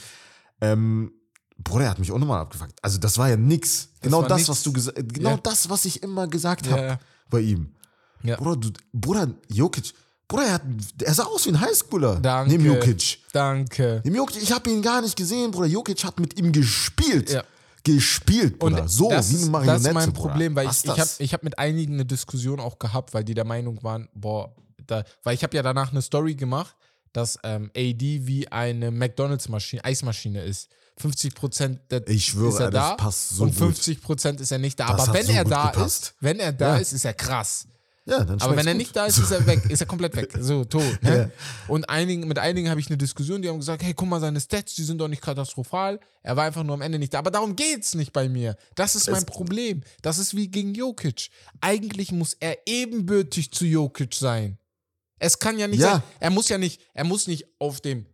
Ähm, 0.61 1.11
Bruder, 1.57 1.85
er 1.85 1.89
hat 1.91 1.99
mich 1.99 2.11
auch 2.11 2.17
nochmal 2.19 2.41
abgefuckt. 2.41 2.73
Also 2.81 2.97
das 2.99 3.17
war 3.17 3.29
ja 3.29 3.37
nix. 3.37 3.89
genau 4.01 4.21
das, 4.23 4.37
nix. 4.39 4.49
was 4.49 4.63
du 4.63 4.73
gesagt 4.73 5.13
genau 5.13 5.31
Ja. 5.31 5.37
das, 5.41 5.69
was 5.69 5.85
ich 5.85 6.03
immer 6.03 6.27
gesagt 6.27 6.65
Ja, 6.65 6.71
habe 6.73 6.81
ja. 6.83 6.99
bei 7.29 7.39
ihm. 7.41 7.71
Ja. 8.23 8.37
Bruder, 8.37 8.57
du, 8.57 8.69
Bruder, 8.91 9.27
Jokic, 9.49 9.93
Bruder, 10.27 10.43
er, 10.45 10.53
hat, 10.53 10.61
er 11.03 11.13
sah 11.13 11.23
aus 11.25 11.45
wie 11.45 11.49
ein 11.51 11.61
Highschooler. 11.61 12.15
Danke. 12.19 12.51
Neben 12.51 12.65
Jokic. 12.65 13.19
Danke. 13.31 14.01
Neben 14.03 14.15
Jokic, 14.15 14.41
ich 14.41 14.51
habe 14.51 14.69
ihn 14.69 14.81
gar 14.81 15.01
nicht 15.01 15.15
gesehen, 15.15 15.51
Bruder. 15.51 15.67
Jokic 15.67 16.03
hat 16.03 16.19
mit 16.19 16.37
ihm 16.39 16.51
gespielt. 16.51 17.29
Ja. 17.31 17.43
Gespielt, 17.83 18.63
Und 18.63 18.73
Bruder. 18.73 18.87
so, 18.87 19.09
das, 19.11 19.29
wie 19.29 19.35
eine 19.35 19.43
ist- 19.43 19.51
Marionette, 19.51 19.83
das 19.83 19.87
ist 19.89 19.93
mein 19.93 20.13
Bruder. 20.13 20.29
Problem, 20.29 20.55
weil 20.55 20.65
Was 20.67 20.83
ich, 20.83 20.89
ich 20.91 20.99
habe 20.99 21.09
ich 21.19 21.33
hab 21.33 21.43
mit 21.43 21.59
einigen 21.59 21.93
eine 21.93 22.05
Diskussion 22.05 22.59
auch 22.59 22.79
gehabt, 22.79 23.13
weil 23.13 23.23
die 23.23 23.35
der 23.35 23.45
Meinung 23.45 23.81
waren, 23.83 24.09
boah, 24.15 24.55
da, 24.87 25.03
weil 25.23 25.35
ich 25.35 25.43
habe 25.43 25.55
ja 25.55 25.61
danach 25.61 25.91
eine 25.91 26.01
Story 26.01 26.33
gemacht, 26.33 26.75
dass 27.13 27.37
ähm, 27.43 27.69
AD 27.77 28.25
wie 28.25 28.47
eine 28.51 28.89
McDonalds-Maschine, 28.91 29.85
Eismaschine 29.85 30.43
ist. 30.43 30.69
50% 30.99 31.77
der, 31.91 32.07
Ich 32.07 32.25
schwöre, 32.25 32.49
ist 32.53 32.59
er 32.59 32.71
das 32.71 32.89
da 32.89 32.95
passt 32.95 33.29
so 33.29 33.43
und 33.43 33.55
gut. 33.57 33.75
50% 33.75 34.39
ist 34.39 34.51
er 34.51 34.57
nicht 34.57 34.79
da. 34.79 34.91
Das 34.93 35.01
Aber 35.09 35.13
wenn 35.13 35.25
so 35.25 35.31
er 35.33 35.43
da 35.43 35.69
gepasst. 35.71 36.03
ist, 36.03 36.13
wenn 36.21 36.39
er 36.39 36.53
da 36.53 36.75
Ja. 36.75 36.77
ist, 36.77 36.93
ist 36.93 37.05
er 37.05 37.13
krass. 37.13 37.67
Ja, 38.07 38.23
dann 38.23 38.39
Aber 38.39 38.55
wenn 38.55 38.67
er 38.67 38.73
gut. 38.73 38.77
nicht 38.79 38.95
da 38.95 39.05
ist, 39.07 39.17
ist 39.17 39.31
er 39.31 39.47
weg, 39.47 39.63
ist 39.67 39.81
er 39.81 39.87
komplett 39.87 40.15
weg. 40.15 40.31
So, 40.39 40.63
tot. 40.65 40.83
Ne? 41.01 41.31
Ja. 41.33 41.43
Und 41.67 41.89
einigen, 41.89 42.27
mit 42.27 42.37
einigen 42.37 42.69
habe 42.69 42.79
ich 42.79 42.87
eine 42.87 42.97
Diskussion, 42.97 43.41
die 43.41 43.49
haben 43.49 43.57
gesagt, 43.57 43.81
hey, 43.81 43.95
guck 43.95 44.07
mal, 44.07 44.19
seine 44.21 44.39
Stats, 44.39 44.75
die 44.75 44.83
sind 44.83 44.99
doch 44.99 45.07
nicht 45.07 45.23
katastrophal. 45.23 45.99
Er 46.21 46.35
war 46.37 46.43
einfach 46.45 46.63
nur 46.63 46.75
am 46.75 46.81
Ende 46.81 46.99
nicht 46.99 47.13
da. 47.15 47.19
Aber 47.19 47.31
darum 47.31 47.55
geht's 47.55 47.95
nicht 47.95 48.13
bei 48.13 48.29
mir. 48.29 48.55
Das 48.75 48.95
ist 48.95 49.07
mein 49.09 49.17
Es- 49.19 49.25
Problem. 49.25 49.81
Das 50.03 50.19
ist 50.19 50.35
wie 50.35 50.47
gegen 50.49 50.75
Jokic. 50.75 51.29
Eigentlich 51.61 52.11
muss 52.11 52.33
er 52.39 52.57
ebenbürtig 52.67 53.51
zu 53.51 53.65
Jokic 53.65 54.13
sein. 54.13 54.59
Es 55.17 55.39
kann 55.39 55.57
ja 55.57 55.67
nicht 55.67 55.79
Ja. 55.79 55.93
sein, 55.93 56.03
er 56.19 56.29
muss 56.29 56.47
ja 56.49 56.57
nicht, 56.59 56.81
er 56.93 57.05
muss 57.05 57.25
nicht 57.25 57.45
auf 57.57 57.81
dem 57.81 58.05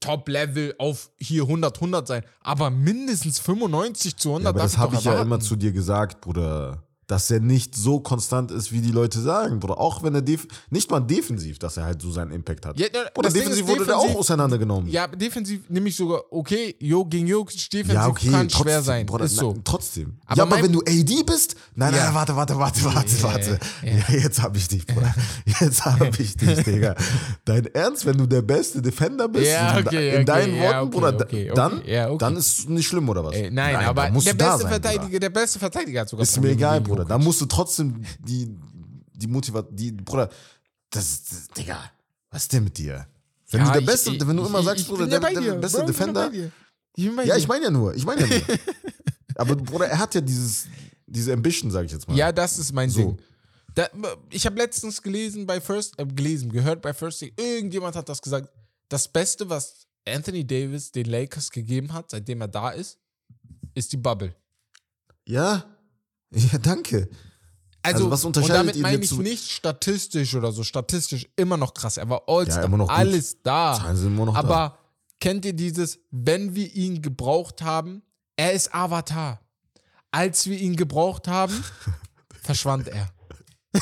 Top-Level 0.00 0.74
auf 0.78 1.10
hier 1.18 1.42
100, 1.42 1.76
100 1.80 2.06
sein, 2.08 2.24
aber 2.40 2.70
mindestens 2.70 3.38
95 3.38 4.16
zu 4.16 4.30
100 4.30 4.44
Ja, 4.44 4.50
aber 4.50 4.60
das 4.60 4.76
habe 4.78 4.96
ich 4.96 5.04
ja 5.04 5.20
immer 5.22 5.40
zu 5.40 5.56
dir 5.56 5.72
gesagt, 5.72 6.20
Bruder. 6.20 6.82
Dass 7.12 7.30
er 7.30 7.40
nicht 7.40 7.74
so 7.76 8.00
konstant 8.00 8.50
ist, 8.50 8.72
wie 8.72 8.80
die 8.80 8.90
Leute 8.90 9.20
sagen, 9.20 9.60
Bruder. 9.60 9.78
Auch 9.78 10.02
wenn 10.02 10.14
er 10.14 10.22
nicht 10.70 10.90
mal 10.90 11.00
defensiv, 11.00 11.58
dass 11.58 11.76
er 11.76 11.84
halt 11.84 12.00
so 12.00 12.10
seinen 12.10 12.30
Impact 12.32 12.64
hat. 12.64 12.80
Ja, 12.80 12.86
Oder 13.14 13.28
defensiv 13.28 13.66
wurde 13.66 13.84
der 13.84 13.98
auch 13.98 14.04
defensiv- 14.06 14.16
auseinandergenommen. 14.16 14.88
Ja, 14.90 15.06
defensiv 15.08 15.60
nehme 15.68 15.90
ich 15.90 15.96
sogar, 15.96 16.22
okay, 16.30 16.74
Jo 16.78 17.04
gegen 17.04 17.26
Jokic, 17.26 17.68
defensiv 17.68 17.94
Ja, 17.94 18.08
okay, 18.08 18.30
kann 18.30 18.48
trotzdem, 18.48 18.62
schwer 18.62 18.82
sein. 18.82 19.04
Bruder, 19.04 19.26
ist 19.26 19.36
so. 19.36 19.52
na, 19.54 19.60
trotzdem. 19.62 20.14
Aber 20.24 20.38
ja, 20.38 20.42
aber 20.44 20.62
wenn 20.62 20.72
du 20.72 20.80
AD 20.80 21.22
bist, 21.24 21.54
nein, 21.74 21.92
Ja. 21.94 22.06
nein, 22.06 22.14
warte, 22.14 22.34
warte, 22.34 22.56
warte, 22.58 22.82
warte, 22.84 23.14
Ja, 23.14 23.22
warte. 23.24 23.58
ja. 23.82 24.14
Jetzt 24.16 24.42
hab 24.42 24.56
ich 24.56 24.68
dich, 24.68 24.86
Bruder. 24.86 25.14
Jetzt 25.60 25.84
hab 25.84 26.18
ich 26.18 26.34
dich, 26.34 26.62
Digga. 26.64 26.94
Dein 27.44 27.66
Ernst, 27.74 28.06
wenn 28.06 28.16
du 28.16 28.24
der 28.26 28.40
beste 28.40 28.80
Defender 28.80 29.28
bist, 29.28 29.50
okay, 29.52 30.08
in 30.08 30.14
okay, 30.14 30.24
deinen 30.24 30.58
Worten, 30.62 30.90
Bruder, 30.90 31.12
dann, 31.12 31.82
dann 32.18 32.36
ist 32.36 32.60
es 32.60 32.68
nicht 32.68 32.88
schlimm, 32.88 33.06
oder 33.10 33.22
was? 33.22 33.34
Ey, 33.34 33.50
nein, 33.50 33.74
da 33.74 33.80
aber 33.90 34.08
der 34.08 34.32
beste 34.32 34.66
Verteidiger, 34.66 35.04
Bruder. 35.04 35.20
der 35.20 35.30
beste 35.30 35.58
Verteidiger 35.58 36.00
hat 36.00 36.08
sogar 36.08 36.22
Ist 36.22 36.40
mir 36.40 36.48
egal, 36.50 36.80
gegen 36.80 36.84
Bruder. 37.02 37.18
Da 37.18 37.18
musst 37.24 37.40
du 37.40 37.46
trotzdem 37.46 38.02
die, 38.20 38.48
die 39.14 39.26
Motivation, 39.26 39.76
die, 39.76 39.92
Bruder, 39.92 40.28
das, 40.90 41.24
das, 41.24 41.48
Digga, 41.48 41.90
was 42.30 42.42
ist 42.42 42.52
denn 42.52 42.64
mit 42.64 42.76
dir? 42.78 43.06
Wenn 43.50 43.60
Ja, 43.60 43.66
du 43.66 43.72
der 43.72 43.80
ich- 43.82 43.86
Beste, 43.86 44.10
ich- 44.12 44.26
wenn 44.26 44.36
du 44.36 44.42
ich- 44.42 44.48
immer 44.48 44.62
sagst, 44.62 44.88
Bruder, 44.88 45.06
der, 45.06 45.20
der 45.20 45.40
dir, 45.40 45.54
beste 45.56 45.78
Bro, 45.78 45.86
Defender, 45.86 46.30
ja, 46.96 47.36
ich 47.36 47.48
meine 47.48 47.64
ja 47.64 47.70
nur, 47.70 47.94
ich 47.94 48.04
meine 48.04 48.22
ja 48.22 48.26
nur. 48.28 48.58
Aber 49.36 49.56
Bruder, 49.56 49.86
er 49.86 49.98
hat 49.98 50.14
ja 50.14 50.20
dieses, 50.20 50.66
diese 51.06 51.32
Ambition, 51.32 51.70
sag 51.70 51.84
ich 51.86 51.92
jetzt 51.92 52.06
mal. 52.08 52.16
Ja, 52.16 52.32
das 52.32 52.58
ist 52.58 52.72
mein 52.72 52.90
So. 52.90 52.98
Ding. 53.00 53.18
Da, 53.74 53.88
ich 54.30 54.44
habe 54.44 54.56
letztens 54.56 55.00
gelesen 55.00 55.46
bei 55.46 55.58
First, 55.60 55.98
äh, 55.98 56.04
gelesen, 56.06 56.50
gehört 56.52 56.82
bei 56.82 56.92
First 56.92 57.20
Take, 57.20 57.32
irgendjemand 57.42 57.96
hat 57.96 58.08
das 58.08 58.20
gesagt. 58.20 58.50
Das 58.90 59.08
Beste, 59.08 59.48
was 59.48 59.86
Anthony 60.06 60.46
Davis 60.46 60.92
den 60.92 61.06
Lakers 61.06 61.50
gegeben 61.50 61.92
hat, 61.94 62.10
seitdem 62.10 62.42
er 62.42 62.48
da 62.48 62.68
ist, 62.70 62.98
ist 63.74 63.90
die 63.92 63.96
Bubble. 63.96 64.34
Ja, 65.24 65.64
ja, 66.52 66.58
danke. 66.58 67.08
Also, 67.84 67.96
Also, 68.04 68.10
was 68.10 68.24
unterscheidet 68.24 68.50
und 68.52 68.58
damit 68.58 68.76
ihn 68.76 68.82
meine 68.82 69.02
ich 69.04 69.12
nicht 69.18 69.50
statistisch 69.50 70.34
oder 70.34 70.52
so. 70.52 70.62
Statistisch 70.62 71.28
immer 71.36 71.56
noch 71.56 71.74
krass. 71.74 71.96
Er 71.96 72.08
war 72.08 72.22
All-Star, 72.28 72.62
Ja, 72.62 72.68
noch 72.68 72.86
gut. 72.88 72.96
alles 72.96 73.42
da. 73.42 73.74
Zahlen 73.80 73.96
sind 73.96 74.06
immer 74.14 74.26
noch 74.26 74.36
Aber 74.36 74.48
da. 74.54 74.78
kennt 75.20 75.44
ihr 75.44 75.52
dieses, 75.52 75.98
wenn 76.10 76.54
wir 76.54 76.72
ihn 76.74 77.02
gebraucht 77.02 77.62
haben, 77.62 78.02
er 78.36 78.52
ist 78.52 78.72
Avatar. 78.74 79.40
Als 80.12 80.46
wir 80.46 80.58
ihn 80.58 80.76
gebraucht 80.76 81.26
haben, 81.26 81.52
verschwand 82.42 82.88
er. 82.88 83.08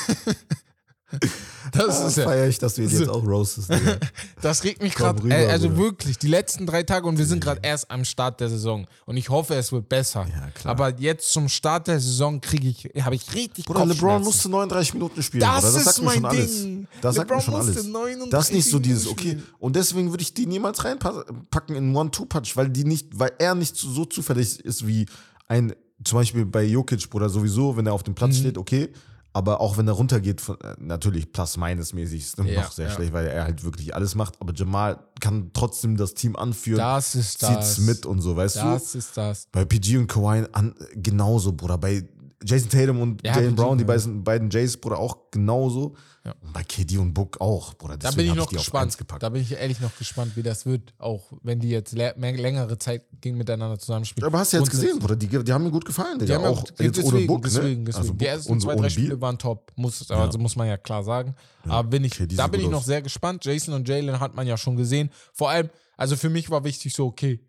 das 1.73 2.05
ist 2.05 2.19
Ah, 2.19 2.23
ja. 2.23 2.29
feier 2.29 2.49
ich, 2.49 2.59
dass 2.59 2.75
du 2.75 2.83
ihn 2.83 2.89
So. 2.89 2.99
jetzt 3.01 3.09
auch 3.09 3.25
roastest. 3.27 3.71
Digga. 3.71 3.97
Das 4.41 4.65
regt 4.65 4.83
mich 4.83 4.95
gerade. 4.95 5.29
Äh, 5.29 5.49
also 5.51 5.69
Bruder. 5.69 5.81
wirklich, 5.83 6.19
die 6.19 6.29
letzten 6.29 6.67
drei 6.67 6.83
Tage 6.83 7.07
und 7.07 7.19
wir 7.19 7.27
sind 7.27 7.43
gerade 7.45 7.61
erst 7.63 7.91
am 7.91 8.05
Start 8.05 8.41
der 8.41 8.49
Saison. 8.49 8.87
Und 9.05 9.17
ich 9.19 9.29
hoffe, 9.29 9.55
es 9.55 9.71
wird 9.71 9.89
besser. 9.89 10.27
Ja, 10.35 10.49
klar. 10.55 10.73
Aber 10.73 10.99
jetzt 10.99 11.31
zum 11.31 11.49
Start 11.49 11.89
der 11.89 12.01
Saison 12.01 12.41
kriege 12.41 12.69
ich, 12.69 13.05
habe 13.05 13.15
ich 13.15 13.35
richtig 13.35 13.67
Bruder, 13.67 13.85
LeBron 13.87 14.23
musste 14.23 14.49
39 14.49 14.95
Minuten 14.95 15.23
spielen. 15.23 15.41
Das 15.43 15.63
das 15.63 15.75
ist 15.77 15.85
sagt 15.85 15.99
mir 15.99 16.05
mein 16.07 16.15
schon 16.15 16.25
alles. 16.27 16.63
Ding. 16.63 16.89
Das 17.03 17.15
sagt 17.17 17.29
mir 17.29 17.37
LeBron 17.37 17.45
schon 17.45 17.55
alles. 17.61 17.75
musste 17.77 17.91
39 17.91 18.31
Das 18.31 18.45
ist 18.47 18.53
nicht 18.55 18.71
so 18.71 18.79
dieses, 18.79 19.07
okay. 19.07 19.39
Und 19.59 19.77
deswegen 19.77 20.11
würde 20.11 20.23
ich 20.23 20.33
die 20.33 20.47
niemals 20.47 20.85
reinpacken 20.85 21.77
in 21.77 21.95
One-Two-Punch, 21.95 22.57
weil 22.57 22.71
die 22.71 22.85
nicht, 22.85 23.09
weil 23.19 23.33
er 23.39 23.55
nicht 23.55 23.77
so, 23.77 24.05
zufällig 24.07 24.59
ist 24.65 24.87
wie 24.87 25.07
ein, 25.49 25.75
zum 26.03 26.19
Beispiel 26.19 26.47
bei 26.47 26.63
Jokic, 26.65 27.11
Bruder, 27.11 27.29
sowieso, 27.29 27.77
wenn 27.77 27.87
er 27.87 27.93
auf 27.93 28.03
dem 28.03 28.13
Mhm. 28.13 28.15
Platz 28.17 28.37
steht, 28.39 28.57
okay. 28.57 28.89
Aber 29.33 29.61
auch 29.61 29.77
wenn 29.79 29.87
er 29.87 29.95
runtergeht, 29.95 30.41
von, 30.41 30.61
äh, 30.61 30.75
natürlich 30.79 31.33
plus-minus-mäßig 31.33 32.21
ist 32.21 32.39
Ja, 32.39 32.63
noch 32.63 32.73
sehr 32.73 32.89
ja. 32.89 32.93
schlecht, 32.95 33.13
weil 33.13 33.27
er 33.29 33.45
halt 33.45 33.63
wirklich 33.63 33.95
alles 33.95 34.15
macht. 34.17 34.41
Aber 34.41 34.53
Jamal 34.53 34.99
kann 35.21 35.51
trotzdem 35.53 35.97
das 35.97 36.15
Team 36.15 36.35
anführen, 36.35 36.79
Das 36.79 37.15
ist 37.15 37.39
zieht's 37.39 37.77
das. 37.77 37.79
mit 37.79 38.07
und 38.07 38.21
so, 38.23 38.37
weißt 38.37 38.57
du? 38.57 38.61
Das 38.61 38.95
ist 38.95 39.17
das. 39.17 39.47
Bei 39.53 39.65
PG 39.65 39.99
und 39.99 40.07
Kawhi 40.09 40.47
an, 40.53 40.75
genauso, 40.95 41.53
Bruder. 41.53 41.79
Bei 41.79 42.09
Jason 42.45 42.71
Tatum 42.71 43.01
und 43.03 43.25
Ja, 43.27 43.35
Jalen 43.35 43.55
Brown, 43.55 43.77
die 43.79 43.83
ja. 43.83 43.89
beiden, 43.89 44.25
beiden 44.25 44.51
Jays, 44.51 44.77
Bruder, 44.77 44.99
auch 44.99 45.31
genauso. 45.31 45.95
Ja. 46.25 46.35
Und 46.43 46.53
bei 46.53 46.63
KD 46.63 46.99
und 46.99 47.15
Book 47.15 47.41
auch, 47.41 47.75
Bruder. 47.75 47.97
Da 47.97 48.09
Deswegen 48.11 48.17
bin 48.17 48.27
ich 48.33 48.35
noch 48.35 48.47
die 48.49 48.57
auf 48.57 48.63
gespannt. 48.65 48.97
Da 49.21 49.29
bin 49.29 49.43
ich 49.43 49.53
ehrlich 49.53 49.81
noch 49.81 49.97
gespannt, 49.97 50.37
wie 50.37 50.43
das 50.43 50.67
wird, 50.67 50.93
auch 50.99 51.33
wenn 51.43 51.61
die 51.61 51.71
jetzt 51.71 51.93
längere 51.93 52.77
Zeit 52.79 53.05
gegen 53.21 53.39
miteinander 53.39 53.79
zusammenspielen. 53.79 54.27
Aber 54.27 54.39
hast 54.39 54.53
du 54.53 54.59
jetzt 54.59 54.71
gesehen, 54.71 54.99
Bruder? 54.99 55.17
Die, 55.17 55.27
die 55.29 55.53
haben 55.53 55.65
mir 55.65 55.71
gut 55.71 55.85
gefallen, 55.85 56.19
Digga. 56.19 56.27
Die 56.39 56.45
haben 56.45 56.51
auch 56.53 56.65
jetzt 56.79 56.97
deswegen, 56.99 57.09
ohne 57.09 57.27
Book, 57.27 57.43
deswegen, 57.43 57.85
ne? 57.85 57.85
deswegen. 57.85 57.97
Also 57.97 58.13
die 58.13 58.19
Book 58.19 58.29
ersten 58.29 58.53
und 58.53 58.61
zwei, 58.63 58.75
drei. 58.77 58.89
Spiele 58.91 59.21
waren 59.21 59.39
top, 59.39 59.73
muss, 59.77 60.11
also 60.11 60.39
muss 60.39 60.57
man 60.57 60.69
ja 60.69 60.77
klar 60.77 61.03
sagen. 61.05 61.35
Aber 61.65 61.89
bin 61.89 62.05
ich, 62.05 62.13
Okay, 62.15 62.27
die 62.27 62.37
da 62.37 62.47
bin 62.47 62.61
ich 62.61 62.69
noch 62.69 62.81
aus. 62.81 62.87
sehr 62.87 63.03
gespannt. 63.03 63.45
Jason 63.45 63.75
und 63.75 63.89
Jalen 63.89 64.19
hat 64.21 64.35
man 64.35 64.47
ja 64.47 64.57
schon 64.57 64.77
gesehen. 64.77 65.11
Vor 65.33 65.51
allem, 65.51 65.71
also 65.97 66.17
für 66.17 66.31
mich 66.31 66.51
war 66.51 66.65
wichtig 66.65 66.95
so, 66.95 67.07
okay, 67.07 67.41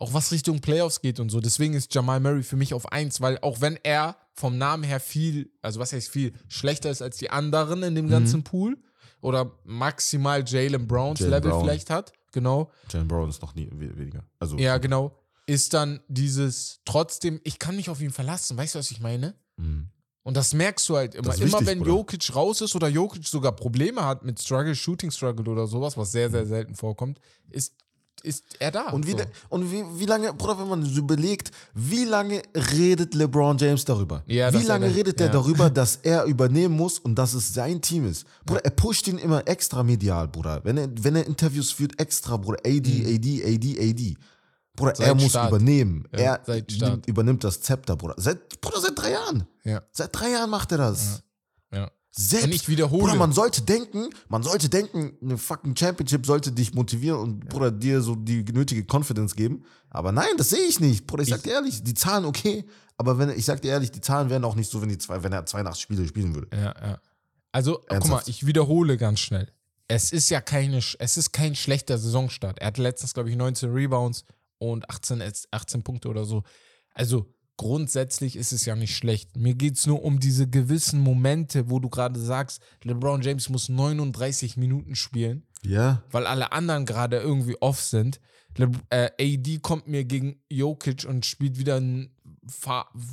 auch 0.00 0.12
was 0.14 0.32
Richtung 0.32 0.60
Playoffs 0.60 1.00
geht 1.00 1.20
und 1.20 1.28
so. 1.30 1.40
Deswegen 1.40 1.74
ist 1.74 1.94
Jamal 1.94 2.18
Murray 2.20 2.42
für 2.42 2.56
mich 2.56 2.74
auf 2.74 2.90
eins, 2.90 3.20
weil 3.20 3.38
auch 3.42 3.60
wenn 3.60 3.78
er 3.84 4.16
vom 4.32 4.58
Namen 4.58 4.82
her 4.82 4.98
viel, 4.98 5.52
also 5.62 5.78
was 5.78 5.92
heißt 5.92 6.08
viel, 6.08 6.32
schlechter 6.48 6.90
ist 6.90 7.02
als 7.02 7.18
die 7.18 7.30
anderen 7.30 7.82
in 7.84 7.94
dem 7.94 8.06
Mhm. 8.06 8.10
ganzen 8.10 8.42
Pool 8.42 8.76
oder 9.20 9.52
maximal 9.64 10.42
Jalen 10.46 10.86
Browns 10.88 11.20
Jalen 11.20 11.32
Level 11.34 11.50
Brown. 11.50 11.64
vielleicht 11.64 11.90
hat, 11.90 12.12
genau. 12.32 12.70
Jalen 12.90 13.06
Brown 13.08 13.28
ist 13.28 13.42
noch 13.42 13.54
nie 13.54 13.68
we- 13.72 13.96
weniger. 13.98 14.24
Also, 14.38 14.56
Ja, 14.56 14.78
genau. 14.78 15.16
Ist 15.46 15.74
dann 15.74 16.00
dieses 16.08 16.80
trotzdem, 16.84 17.40
ich 17.44 17.58
kann 17.58 17.74
mich 17.76 17.90
auf 17.90 18.00
ihn 18.00 18.12
verlassen. 18.12 18.56
Weißt 18.56 18.74
du, 18.74 18.78
was 18.78 18.90
ich 18.90 19.00
meine? 19.00 19.34
mhm. 19.56 19.88
Und 20.22 20.36
das 20.36 20.52
merkst 20.52 20.86
du 20.88 20.96
halt 20.96 21.14
immer. 21.14 21.30
Ist 21.32 21.40
immer 21.40 21.52
wichtig, 21.52 21.66
wenn 21.66 21.78
Bruder. 21.78 21.90
Jokic 21.92 22.36
raus 22.36 22.60
ist 22.60 22.74
oder 22.76 22.88
Jokic 22.88 23.26
sogar 23.26 23.52
Probleme 23.56 24.04
hat 24.04 24.22
mit 24.22 24.38
Struggle, 24.40 24.74
Shooting 24.76 25.10
Struggle 25.10 25.50
oder 25.50 25.66
sowas, 25.66 25.96
was 25.96 26.12
sehr, 26.12 26.28
Mhm. 26.28 26.32
sehr 26.32 26.46
selten 26.46 26.74
vorkommt, 26.74 27.18
ist, 27.48 27.74
ist 28.22 28.44
er 28.58 28.70
da. 28.70 28.88
Und, 28.90 29.06
wie, 29.06 29.12
so. 29.12 29.18
und 29.48 29.70
wie, 29.70 29.84
wie 29.98 30.06
lange, 30.06 30.32
Bruder, 30.32 30.58
wenn 30.58 30.68
man 30.68 30.84
so 30.84 31.00
überlegt, 31.00 31.50
wie 31.74 32.04
lange 32.04 32.42
redet 32.72 33.14
LeBron 33.14 33.58
James 33.58 33.84
darüber? 33.84 34.22
Ja, 34.26 34.52
wie 34.52 34.58
er 34.58 34.64
lange 34.64 34.88
da- 34.88 34.94
redet 34.94 35.20
er 35.20 35.26
ja. 35.26 35.32
darüber, 35.32 35.70
dass 35.70 35.96
er 36.02 36.24
übernehmen 36.24 36.76
muss 36.76 36.98
und 36.98 37.14
dass 37.14 37.34
es 37.34 37.52
sein 37.54 37.80
Team 37.80 38.06
ist? 38.08 38.24
Bruder, 38.44 38.64
er 38.64 38.70
pusht 38.70 39.06
ihn 39.08 39.18
immer 39.18 39.46
extra 39.46 39.82
medial, 39.82 40.28
Bruder. 40.28 40.60
Wenn 40.64 40.76
er, 40.76 40.88
wenn 41.02 41.16
er 41.16 41.26
Interviews 41.26 41.70
führt, 41.72 41.98
extra, 42.00 42.36
Bruder. 42.36 42.58
AD, 42.64 42.88
AD, 43.06 43.44
AD, 43.44 43.78
AD. 43.90 44.16
Bruder, 44.76 44.94
Seit 44.96 45.06
er 45.08 45.14
muss 45.14 45.30
Start. 45.30 45.50
übernehmen. 45.50 46.08
Ja, 46.16 46.36
er 46.46 46.62
nimmt, 46.80 47.06
übernimmt 47.06 47.44
das 47.44 47.60
Zepter, 47.60 47.96
Bruder. 47.96 48.14
Seit, 48.16 48.60
Bruder, 48.60 48.80
seit 48.80 48.98
drei 48.98 49.12
Jahren. 49.12 49.46
Ja. 49.64 49.82
Seit 49.92 50.10
drei 50.12 50.30
Jahren 50.30 50.50
macht 50.50 50.72
er 50.72 50.78
das. 50.78 51.22
ja. 51.72 51.90
Selbst, 52.12 52.44
Und 52.46 52.54
ich 52.54 52.68
wiederhole. 52.68 53.02
Bruder, 53.04 53.14
man 53.14 53.32
sollte 53.32 53.62
denken, 53.62 54.10
man 54.28 54.42
sollte 54.42 54.68
denken, 54.68 55.16
eine 55.22 55.38
fucking 55.38 55.76
Championship 55.76 56.26
sollte 56.26 56.50
dich 56.50 56.74
motivieren 56.74 57.20
und 57.20 57.48
Bruder 57.48 57.70
dir 57.70 58.02
so 58.02 58.16
die 58.16 58.42
nötige 58.44 58.84
Confidence 58.84 59.36
geben. 59.36 59.64
Aber 59.90 60.10
nein, 60.10 60.30
das 60.36 60.50
sehe 60.50 60.64
ich 60.66 60.80
nicht. 60.80 61.06
Bruder, 61.06 61.22
ich 61.22 61.28
sag 61.28 61.42
dir 61.44 61.52
ehrlich, 61.52 61.82
die 61.84 61.94
Zahlen 61.94 62.24
okay, 62.24 62.64
aber 62.96 63.18
wenn 63.18 63.30
ich 63.30 63.44
sag 63.44 63.62
dir 63.62 63.68
ehrlich, 63.70 63.92
die 63.92 64.00
Zahlen 64.00 64.28
wären 64.28 64.44
auch 64.44 64.56
nicht 64.56 64.70
so, 64.70 64.82
wenn 64.82 64.88
die 64.88 64.98
zwei, 64.98 65.22
wenn 65.22 65.32
er 65.32 65.46
82 65.46 65.80
Spiele 65.82 66.06
spielen 66.08 66.34
würde. 66.34 66.48
Ja, 66.56 66.74
ja. 66.80 67.00
Also, 67.52 67.74
guck 67.78 67.88
mal, 67.90 67.94
Ernsthaft? 67.96 68.28
ich 68.28 68.44
wiederhole 68.46 68.96
ganz 68.96 69.20
schnell. 69.20 69.48
Es 69.88 70.12
ist 70.12 70.30
ja 70.30 70.40
keine, 70.40 70.78
es 70.78 71.16
ist 71.16 71.32
kein 71.32 71.54
schlechter 71.56 71.98
Saisonstart. 71.98 72.58
Er 72.60 72.68
hatte 72.68 72.82
letztens, 72.82 73.14
glaube 73.14 73.30
ich, 73.30 73.36
19 73.36 73.72
Rebounds 73.72 74.24
und 74.58 74.88
18, 74.90 75.20
Ass- 75.22 75.48
18 75.50 75.82
Punkte 75.82 76.08
oder 76.08 76.24
so. 76.24 76.42
Also 76.92 77.32
grundsätzlich 77.60 78.36
ist 78.36 78.52
es 78.52 78.64
ja 78.64 78.74
nicht 78.74 78.96
schlecht. 78.96 79.36
Mir 79.36 79.54
geht 79.54 79.76
es 79.76 79.86
nur 79.86 80.02
um 80.02 80.18
diese 80.18 80.48
gewissen 80.48 80.98
Momente, 80.98 81.68
wo 81.68 81.78
du 81.78 81.90
gerade 81.90 82.18
sagst, 82.18 82.62
LeBron 82.84 83.20
James 83.20 83.50
muss 83.50 83.68
39 83.68 84.56
Minuten 84.56 84.94
spielen, 84.96 85.42
Ja. 85.62 86.02
weil 86.10 86.26
alle 86.26 86.52
anderen 86.52 86.86
gerade 86.86 87.18
irgendwie 87.18 87.60
off 87.60 87.82
sind. 87.82 88.18
Le 88.56 88.70
äh, 88.88 89.10
AD 89.20 89.58
kommt 89.58 89.88
mir 89.88 90.04
gegen 90.04 90.40
Jokic 90.48 91.04
und 91.06 91.26
spielt 91.26 91.58
wieder 91.58 91.76
ein, 91.76 92.10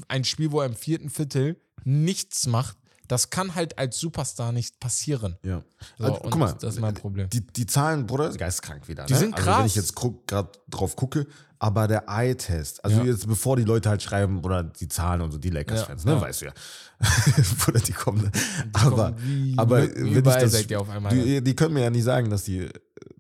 ein 0.07 0.23
Spiel, 0.23 0.53
wo 0.53 0.61
er 0.61 0.67
im 0.67 0.75
vierten 0.77 1.09
Viertel 1.09 1.59
nichts 1.83 2.47
macht. 2.47 2.77
Das 3.07 3.29
kann 3.29 3.55
halt 3.55 3.77
als 3.77 3.97
Superstar 3.99 4.51
nicht 4.51 4.79
passieren. 4.79 5.37
Ja. 5.43 5.63
So, 5.97 6.03
Also, 6.05 6.19
guck 6.23 6.35
mal, 6.37 6.53
das 6.59 6.75
ist 6.75 6.81
mein 6.81 6.93
Problem. 6.93 7.29
Die, 7.29 7.45
die 7.45 7.65
Zahlen, 7.65 8.05
Bruder, 8.05 8.31
geistkrank 8.33 8.87
wieder. 8.87 9.05
Die 9.05 9.13
ne? 9.13 9.19
sind 9.19 9.33
Also, 9.35 9.45
wenn 9.47 9.53
krass. 9.53 9.65
ich 9.67 9.75
jetzt 9.75 9.95
gerade 9.95 10.49
drauf 10.69 10.95
gucke, 10.95 11.25
aber 11.59 11.87
der 11.87 12.03
Eye-Test, 12.07 12.83
also 12.85 12.97
Ja. 12.99 13.05
jetzt 13.05 13.27
bevor 13.27 13.55
die 13.57 13.63
Leute 13.63 13.89
halt 13.89 14.03
schreiben, 14.03 14.43
oder 14.43 14.63
die 14.63 14.87
Zahlen 14.87 15.21
und 15.21 15.31
so, 15.31 15.37
die 15.37 15.49
Lakers-Fans, 15.49 16.03
Ja, 16.03 16.09
ne, 16.11 16.15
ja. 16.17 16.21
weißt 16.21 16.41
du 16.41 16.45
ja. 16.45 16.53
Bruder, 17.65 17.79
die 17.79 17.91
kommen. 17.93 18.31
aber, 18.73 19.11
kommen 19.11 19.15
wie 19.23 19.53
aber 19.57 19.81
wenn 19.95 20.15
ich 20.17 20.21
das, 20.23 20.51
seid 20.51 20.69
ihr 20.71 20.81
auf 20.81 20.89
einmal. 20.89 21.13
die, 21.15 21.41
die 21.43 21.55
können 21.55 21.73
mir 21.73 21.81
ja 21.83 21.89
nicht 21.89 22.03
sagen, 22.03 22.29
dass 22.29 22.43
die 22.43 22.59
äh, 22.59 22.69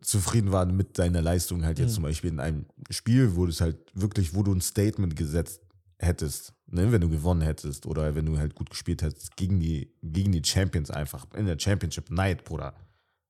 zufrieden 0.01 0.51
waren 0.51 0.75
mit 0.75 0.97
deiner 0.99 1.21
Leistung 1.21 1.63
halt 1.65 1.77
Mhm. 1.77 1.83
jetzt 1.85 1.93
zum 1.95 2.03
Beispiel 2.03 2.29
in 2.31 2.39
einem 2.39 2.65
Spiel, 2.89 3.35
wo 3.35 3.45
du 3.45 3.51
es 3.51 3.61
halt 3.61 3.77
wirklich, 3.93 4.33
wo 4.35 4.43
du 4.43 4.53
ein 4.53 4.61
Statement 4.61 5.15
gesetzt 5.15 5.61
hättest, 5.99 6.53
ne, 6.67 6.91
wenn 6.91 7.01
du 7.01 7.09
gewonnen 7.09 7.41
hättest 7.41 7.85
oder 7.85 8.15
wenn 8.15 8.25
du 8.25 8.37
halt 8.37 8.55
gut 8.55 8.69
gespielt 8.69 9.01
hättest 9.01 9.35
gegen 9.35 9.59
die, 9.59 9.93
gegen 10.03 10.31
die 10.31 10.43
Champions 10.43 10.91
einfach 10.91 11.25
in 11.33 11.45
der 11.45 11.59
Championship 11.59 12.09
Night, 12.11 12.43
Bruder. 12.43 12.73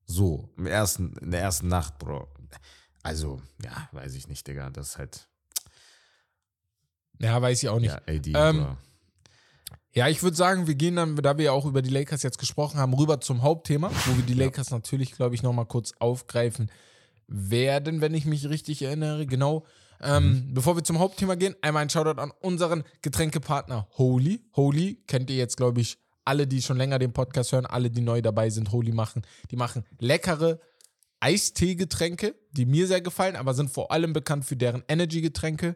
So, 0.04 0.48
im 0.56 0.66
ersten, 0.66 1.14
in 1.18 1.30
der 1.30 1.40
ersten 1.40 1.68
Nacht, 1.68 1.98
Bro. 1.98 2.28
Also, 3.02 3.40
ja, 3.62 3.88
weiß 3.92 4.14
ich 4.14 4.28
nicht, 4.28 4.46
Digga. 4.46 4.70
Das 4.70 4.90
ist 4.90 4.98
halt, 4.98 5.28
Ja, 7.20 7.40
weiß 7.40 7.62
ich 7.62 7.68
auch 7.68 7.80
nicht. 7.80 7.92
ja, 7.92 8.00
AD, 8.06 8.32
Ähm. 8.34 8.76
Ja, 9.94 10.06
ich 10.06 10.22
würde 10.22 10.36
sagen, 10.36 10.66
wir 10.66 10.74
gehen 10.74 10.96
dann, 10.96 11.16
da 11.16 11.38
wir 11.38 11.46
ja 11.46 11.52
auch 11.52 11.64
über 11.64 11.82
die 11.82 11.90
Lakers 11.90 12.22
jetzt 12.22 12.38
gesprochen 12.38 12.78
haben, 12.78 12.94
rüber 12.94 13.20
zum 13.20 13.42
Hauptthema, 13.42 13.90
wo 14.06 14.16
wir 14.16 14.22
die 14.22 14.34
Lakers 14.34 14.70
natürlich, 14.70 15.12
glaube 15.12 15.34
ich, 15.34 15.42
nochmal 15.42 15.66
kurz 15.66 15.92
aufgreifen 15.98 16.70
werden, 17.26 18.00
wenn 18.00 18.14
ich 18.14 18.24
mich 18.24 18.48
richtig 18.48 18.82
erinnere. 18.82 19.26
Genau. 19.26 19.66
Ähm, 20.00 20.50
Bevor 20.52 20.76
wir 20.76 20.84
zum 20.84 20.98
Hauptthema 20.98 21.34
gehen, 21.34 21.56
einmal 21.60 21.82
ein 21.82 21.90
Shoutout 21.90 22.20
an 22.20 22.32
unseren 22.40 22.84
Getränkepartner 23.02 23.88
Holy. 23.98 24.40
Holy 24.54 25.02
kennt 25.06 25.30
ihr 25.30 25.36
jetzt, 25.36 25.56
glaube 25.56 25.80
ich, 25.80 25.98
alle, 26.24 26.46
die 26.46 26.62
schon 26.62 26.76
länger 26.76 26.98
den 26.98 27.12
Podcast 27.12 27.52
hören, 27.52 27.66
alle, 27.66 27.90
die 27.90 28.02
neu 28.02 28.20
dabei 28.20 28.50
sind, 28.50 28.70
Holy 28.70 28.92
machen. 28.92 29.22
Die 29.50 29.56
machen 29.56 29.84
leckere 29.98 30.60
Eistee-Getränke, 31.20 32.34
die 32.52 32.66
mir 32.66 32.86
sehr 32.86 33.00
gefallen, 33.00 33.34
aber 33.34 33.54
sind 33.54 33.70
vor 33.70 33.90
allem 33.90 34.12
bekannt 34.12 34.44
für 34.44 34.56
deren 34.56 34.84
Energy-Getränke 34.88 35.74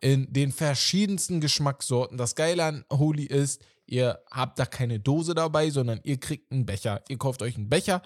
in 0.00 0.32
den 0.32 0.52
verschiedensten 0.52 1.40
Geschmackssorten. 1.40 2.18
Das 2.18 2.34
Geile 2.34 2.64
an 2.64 2.84
Holy 2.92 3.24
ist, 3.24 3.62
ihr 3.86 4.20
habt 4.30 4.58
da 4.58 4.66
keine 4.66 5.00
Dose 5.00 5.34
dabei, 5.34 5.70
sondern 5.70 6.00
ihr 6.02 6.18
kriegt 6.18 6.50
einen 6.52 6.66
Becher. 6.66 7.02
Ihr 7.08 7.18
kauft 7.18 7.42
euch 7.42 7.56
einen 7.56 7.68
Becher, 7.68 8.02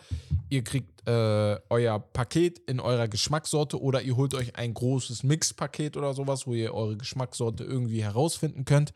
ihr 0.49 0.65
kriegt 0.65 1.07
äh, 1.09 1.57
euer 1.71 1.99
Paket 1.99 2.59
in 2.61 2.81
eurer 2.81 3.09
Geschmackssorte 3.09 3.81
oder 3.81 4.03
ihr 4.03 4.17
holt 4.17 4.35
euch 4.35 4.57
ein 4.57 4.75
großes 4.75 5.23
Mixpaket 5.23 5.97
oder 5.97 6.15
sowas, 6.15 6.47
wo 6.47 6.55
ihr 6.55 6.75
eure 6.75 6.97
Geschmackssorte 6.97 7.65
irgendwie 7.65 8.03
herausfinden 8.03 8.65
könnt 8.65 8.93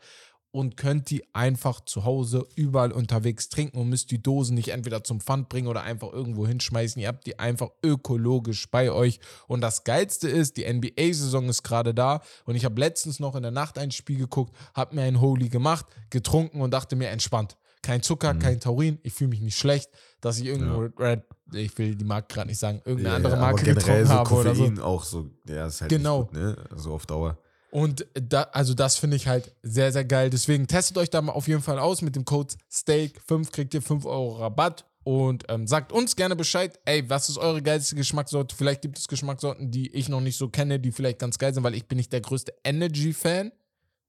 und 0.53 0.77
könnt 0.77 1.09
die 1.09 1.23
einfach 1.33 1.81
zu 1.81 2.05
Hause 2.05 2.45
überall 2.55 2.91
unterwegs 2.91 3.49
trinken 3.49 3.79
und 3.79 3.89
müsst 3.89 4.11
die 4.11 4.21
Dosen 4.21 4.53
nicht 4.53 4.67
entweder 4.69 5.03
zum 5.03 5.19
Pfand 5.19 5.49
bringen 5.49 5.67
oder 5.67 5.81
einfach 5.81 6.13
irgendwo 6.13 6.45
hinschmeißen. 6.45 7.01
Ihr 7.01 7.07
habt 7.07 7.25
die 7.25 7.39
einfach 7.39 7.69
ökologisch 7.83 8.69
bei 8.69 8.91
euch. 8.91 9.19
Und 9.47 9.61
das 9.61 9.83
Geilste 9.83 10.29
ist, 10.29 10.57
die 10.57 10.71
NBA-Saison 10.71 11.49
ist 11.49 11.63
gerade 11.63 11.95
da 11.95 12.21
und 12.45 12.55
ich 12.55 12.65
habe 12.65 12.79
letztens 12.79 13.19
noch 13.19 13.35
in 13.35 13.41
der 13.41 13.51
Nacht 13.51 13.79
ein 13.79 13.89
Spiel 13.89 14.19
geguckt, 14.19 14.55
habe 14.75 14.95
mir 14.95 15.01
ein 15.01 15.19
Holy 15.19 15.49
gemacht, 15.49 15.87
getrunken 16.11 16.61
und 16.61 16.71
dachte 16.71 16.95
mir 16.95 17.09
entspannt. 17.09 17.57
Kein 17.81 18.03
Zucker, 18.03 18.35
Mhm. 18.35 18.39
kein 18.39 18.59
Taurin, 18.59 18.99
ich 19.01 19.11
fühle 19.13 19.31
mich 19.31 19.41
nicht 19.41 19.57
schlecht, 19.57 19.89
dass 20.21 20.37
ich 20.37 20.45
irgendwo 20.45 20.87
Red, 21.03 21.23
ich 21.51 21.75
will 21.79 21.95
die 21.95 22.05
Marke 22.05 22.33
gerade 22.35 22.47
nicht 22.47 22.59
sagen, 22.59 22.77
irgendeine 22.85 23.09
Ja, 23.09 23.15
andere 23.15 23.33
ja, 23.33 23.39
Marke 23.41 23.55
aber 23.55 23.73
generell 23.73 24.03
getrunken 24.03 24.07
so 24.07 24.13
habe 24.13 24.35
oder 24.35 24.55
so. 24.55 24.63
Koffein 24.63 24.79
auch 24.79 25.03
so, 25.03 25.29
ja, 25.49 25.65
ist 25.65 25.81
halt 25.81 25.89
Genau. 25.89 26.25
gut, 26.25 26.33
ne? 26.33 26.55
So 26.75 26.93
auf 26.93 27.05
Dauer. 27.07 27.37
Und 27.73 28.05
da, 28.13 28.43
also 28.51 28.75
das 28.75 28.97
finde 28.97 29.17
ich 29.17 29.27
halt 29.27 29.51
sehr, 29.63 29.91
sehr 29.91 30.05
geil. 30.05 30.29
Deswegen 30.29 30.67
testet 30.67 30.95
euch 30.99 31.09
da 31.09 31.23
mal 31.23 31.31
auf 31.31 31.47
jeden 31.47 31.63
Fall 31.63 31.79
aus. 31.79 32.03
Mit 32.03 32.15
dem 32.15 32.23
Code 32.23 32.53
STEAK5 32.71 33.49
kriegt 33.49 33.73
ihr 33.73 33.81
5 33.81 34.05
Euro 34.05 34.33
Rabatt. 34.33 34.85
Und 35.03 35.45
ähm, 35.49 35.65
sagt 35.65 35.91
uns 35.91 36.15
gerne 36.15 36.35
Bescheid, 36.35 36.79
ey, 36.85 37.09
was 37.09 37.29
ist 37.29 37.39
eure 37.39 37.63
geilste 37.63 37.95
Geschmackssorte? 37.95 38.55
Vielleicht 38.55 38.83
gibt 38.83 38.99
es 38.99 39.07
Geschmackssorten, 39.07 39.71
die 39.71 39.91
ich 39.91 40.07
noch 40.07 40.21
nicht 40.21 40.37
so 40.37 40.49
kenne, 40.49 40.79
die 40.79 40.91
vielleicht 40.91 41.17
ganz 41.17 41.39
geil 41.39 41.51
sind, 41.51 41.63
weil 41.63 41.73
ich 41.73 41.87
bin 41.87 41.97
nicht 41.97 42.13
der 42.13 42.21
größte 42.21 42.53
Energy-Fan. 42.63 43.51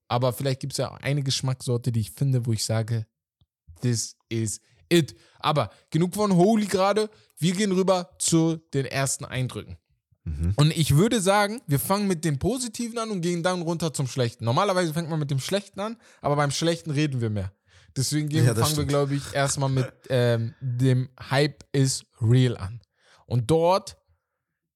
Aber 0.08 0.34
vielleicht 0.34 0.60
gibt 0.60 0.74
es 0.74 0.76
ja 0.76 0.90
auch 0.90 0.98
eine 0.98 1.22
Geschmackssorte, 1.22 1.90
die 1.90 2.00
ich 2.00 2.10
finde, 2.10 2.44
wo 2.44 2.52
ich 2.52 2.66
sage, 2.66 3.06
this 3.80 4.14
is 4.28 4.60
it. 4.90 5.16
Aber 5.38 5.70
genug 5.88 6.14
von 6.14 6.36
Holy 6.36 6.66
gerade. 6.66 7.08
Wir 7.38 7.54
gehen 7.54 7.72
rüber 7.72 8.10
zu 8.18 8.58
den 8.74 8.84
ersten 8.84 9.24
Eindrücken. 9.24 9.78
Mhm. 10.24 10.54
Und 10.56 10.76
ich 10.76 10.96
würde 10.96 11.20
sagen, 11.20 11.60
wir 11.66 11.78
fangen 11.78 12.06
mit 12.08 12.24
dem 12.24 12.38
Positiven 12.38 12.98
an 12.98 13.10
und 13.10 13.20
gehen 13.20 13.42
dann 13.42 13.62
runter 13.62 13.92
zum 13.92 14.06
Schlechten. 14.06 14.44
Normalerweise 14.44 14.92
fängt 14.94 15.10
man 15.10 15.18
mit 15.18 15.30
dem 15.30 15.38
Schlechten 15.40 15.80
an, 15.80 15.96
aber 16.22 16.36
beim 16.36 16.50
Schlechten 16.50 16.90
reden 16.90 17.20
wir 17.20 17.30
mehr. 17.30 17.52
Deswegen 17.96 18.28
gehen, 18.28 18.44
Ja, 18.46 18.54
fangen 18.54 18.66
wir, 18.66 18.72
stimmt. 18.72 18.88
glaube 18.88 19.14
ich, 19.14 19.34
erstmal 19.34 19.68
mit 19.68 19.92
ähm, 20.08 20.54
dem 20.60 21.10
Hype 21.30 21.64
is 21.72 22.04
real 22.20 22.56
an. 22.56 22.80
Und 23.26 23.50
dort 23.50 23.96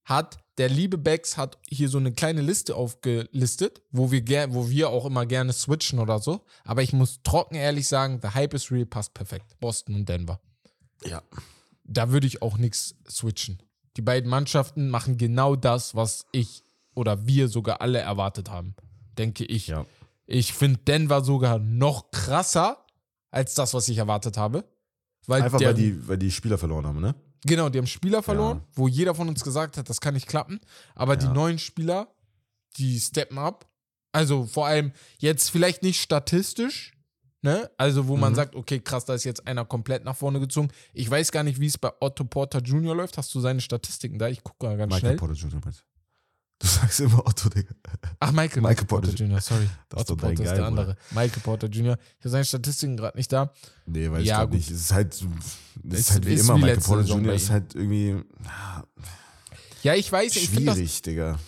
hat 0.04 0.38
der 0.58 0.68
liebe 0.68 0.98
Bex 0.98 1.36
hat 1.36 1.56
hier 1.68 1.88
so 1.88 1.98
eine 1.98 2.12
kleine 2.12 2.40
Liste 2.40 2.74
aufgelistet, 2.74 3.80
wo 3.90 4.10
wir, 4.10 4.22
wo 4.52 4.68
wir 4.68 4.90
auch 4.90 5.06
immer 5.06 5.24
gerne 5.24 5.52
switchen 5.52 5.98
oder 5.98 6.18
so. 6.18 6.44
Aber 6.64 6.82
ich 6.82 6.92
muss 6.92 7.20
trocken 7.22 7.54
ehrlich 7.54 7.86
sagen, 7.88 8.20
der 8.20 8.34
Hype 8.34 8.54
is 8.54 8.70
real 8.70 8.86
passt 8.86 9.14
perfekt. 9.14 9.58
Boston 9.60 9.94
und 9.94 10.08
Denver 10.08 10.40
Ja. 11.04 11.22
da 11.84 12.10
würde 12.10 12.26
ich 12.26 12.42
auch 12.42 12.58
nichts 12.58 12.96
switchen. 13.08 13.62
Die 13.98 14.02
beiden 14.02 14.30
Mannschaften 14.30 14.90
machen 14.90 15.18
genau 15.18 15.56
das, 15.56 15.96
was 15.96 16.24
ich 16.30 16.62
oder 16.94 17.26
wir 17.26 17.48
sogar 17.48 17.80
alle 17.80 17.98
erwartet 17.98 18.48
haben, 18.48 18.76
denke 19.18 19.44
ich. 19.44 19.66
Ja. 19.66 19.86
Ich 20.26 20.52
finde 20.52 20.78
Denver 20.86 21.24
sogar 21.24 21.58
noch 21.58 22.12
krasser 22.12 22.86
als 23.32 23.54
das, 23.54 23.74
was 23.74 23.88
ich 23.88 23.98
erwartet 23.98 24.36
habe. 24.36 24.64
Weil 25.26 25.42
Einfach 25.42 25.58
der, 25.58 25.68
weil 25.68 25.74
die, 25.74 26.08
weil 26.08 26.16
die 26.16 26.30
Spieler 26.30 26.58
verloren 26.58 26.86
haben, 26.86 27.00
ne? 27.00 27.16
Genau, 27.44 27.68
die 27.68 27.78
haben 27.78 27.86
Spieler 27.88 28.22
verloren, 28.22 28.58
Ja. 28.58 28.64
wo 28.74 28.86
jeder 28.86 29.14
von 29.16 29.28
uns 29.28 29.42
gesagt 29.42 29.76
hat, 29.76 29.88
das 29.90 30.00
kann 30.00 30.14
nicht 30.14 30.28
klappen. 30.28 30.60
Aber 30.94 31.16
die 31.16 31.26
Ja. 31.26 31.32
neuen 31.32 31.58
Spieler, 31.58 32.08
die 32.76 33.00
steppen 33.00 33.36
up. 33.38 33.66
Also 34.12 34.46
vor 34.46 34.66
allem 34.68 34.92
jetzt 35.18 35.50
vielleicht 35.50 35.82
nicht 35.82 36.00
statistisch, 36.00 36.92
ne? 37.42 37.70
Also 37.76 38.06
wo 38.08 38.16
man 38.16 38.32
Mhm. 38.32 38.36
sagt, 38.36 38.54
okay, 38.56 38.80
krass, 38.80 39.04
da 39.04 39.14
ist 39.14 39.24
jetzt 39.24 39.46
einer 39.46 39.64
komplett 39.64 40.04
nach 40.04 40.16
vorne 40.16 40.40
gezogen. 40.40 40.68
Ich 40.92 41.10
weiß 41.10 41.30
gar 41.32 41.42
nicht, 41.42 41.60
wie 41.60 41.66
es 41.66 41.78
bei 41.78 41.90
Otto 42.00 42.24
Porter 42.24 42.60
Jr. 42.60 42.94
läuft. 42.94 43.16
Hast 43.18 43.34
du 43.34 43.40
seine 43.40 43.60
Statistiken 43.60 44.18
da? 44.18 44.28
Ich 44.28 44.42
gucke 44.42 44.66
mal 44.66 44.76
ganz 44.76 44.90
Michael 44.92 45.00
schnell. 45.00 45.16
Porter 45.16 45.34
Jr. 45.34 45.60
meinst 45.64 45.80
du? 45.80 45.84
Sagst 46.60 46.98
immer 46.98 47.24
Otto, 47.24 47.48
Digga. 47.48 47.70
Ach, 48.18 48.32
Michael, 48.32 48.62
Michael 48.62 48.86
Porter 48.86 49.10
Jr., 49.12 49.40
sorry. 49.40 49.68
Das 49.88 50.00
Otto 50.00 50.16
Porter 50.16 50.42
ist 50.42 50.56
der 50.56 50.66
andere. 50.66 50.96
Michael 51.12 51.40
Porter 51.42 51.68
Jr. 51.68 51.96
Ich 52.18 52.24
habe 52.24 52.30
seine 52.30 52.44
Statistiken 52.44 52.96
gerade 52.96 53.16
nicht 53.16 53.32
da. 53.32 53.52
Nee, 53.86 54.10
weiß 54.10 54.24
Ja, 54.26 54.42
ich 54.42 54.50
gut. 54.50 54.54
nicht. 54.58 54.70
Es 54.72 54.80
ist 54.80 54.92
halt, 54.92 55.14
es 55.14 55.98
ist 56.00 56.10
halt 56.10 56.26
wie 56.26 56.34
ist 56.34 56.40
immer. 56.40 56.56
wie 56.56 56.62
Michael 56.62 56.80
Porter 56.80 57.02
Saison 57.04 57.20
Jr. 57.24 57.34
ist 57.34 57.50
halt 57.50 57.74
irgendwie 57.76 58.24
Ja, 59.84 59.94
ich 59.94 60.10
weiß, 60.10 60.34
ich 60.34 60.48
finde 60.50 60.64
das 60.66 60.74
schwierig, 60.74 61.02
Digga. 61.02 61.38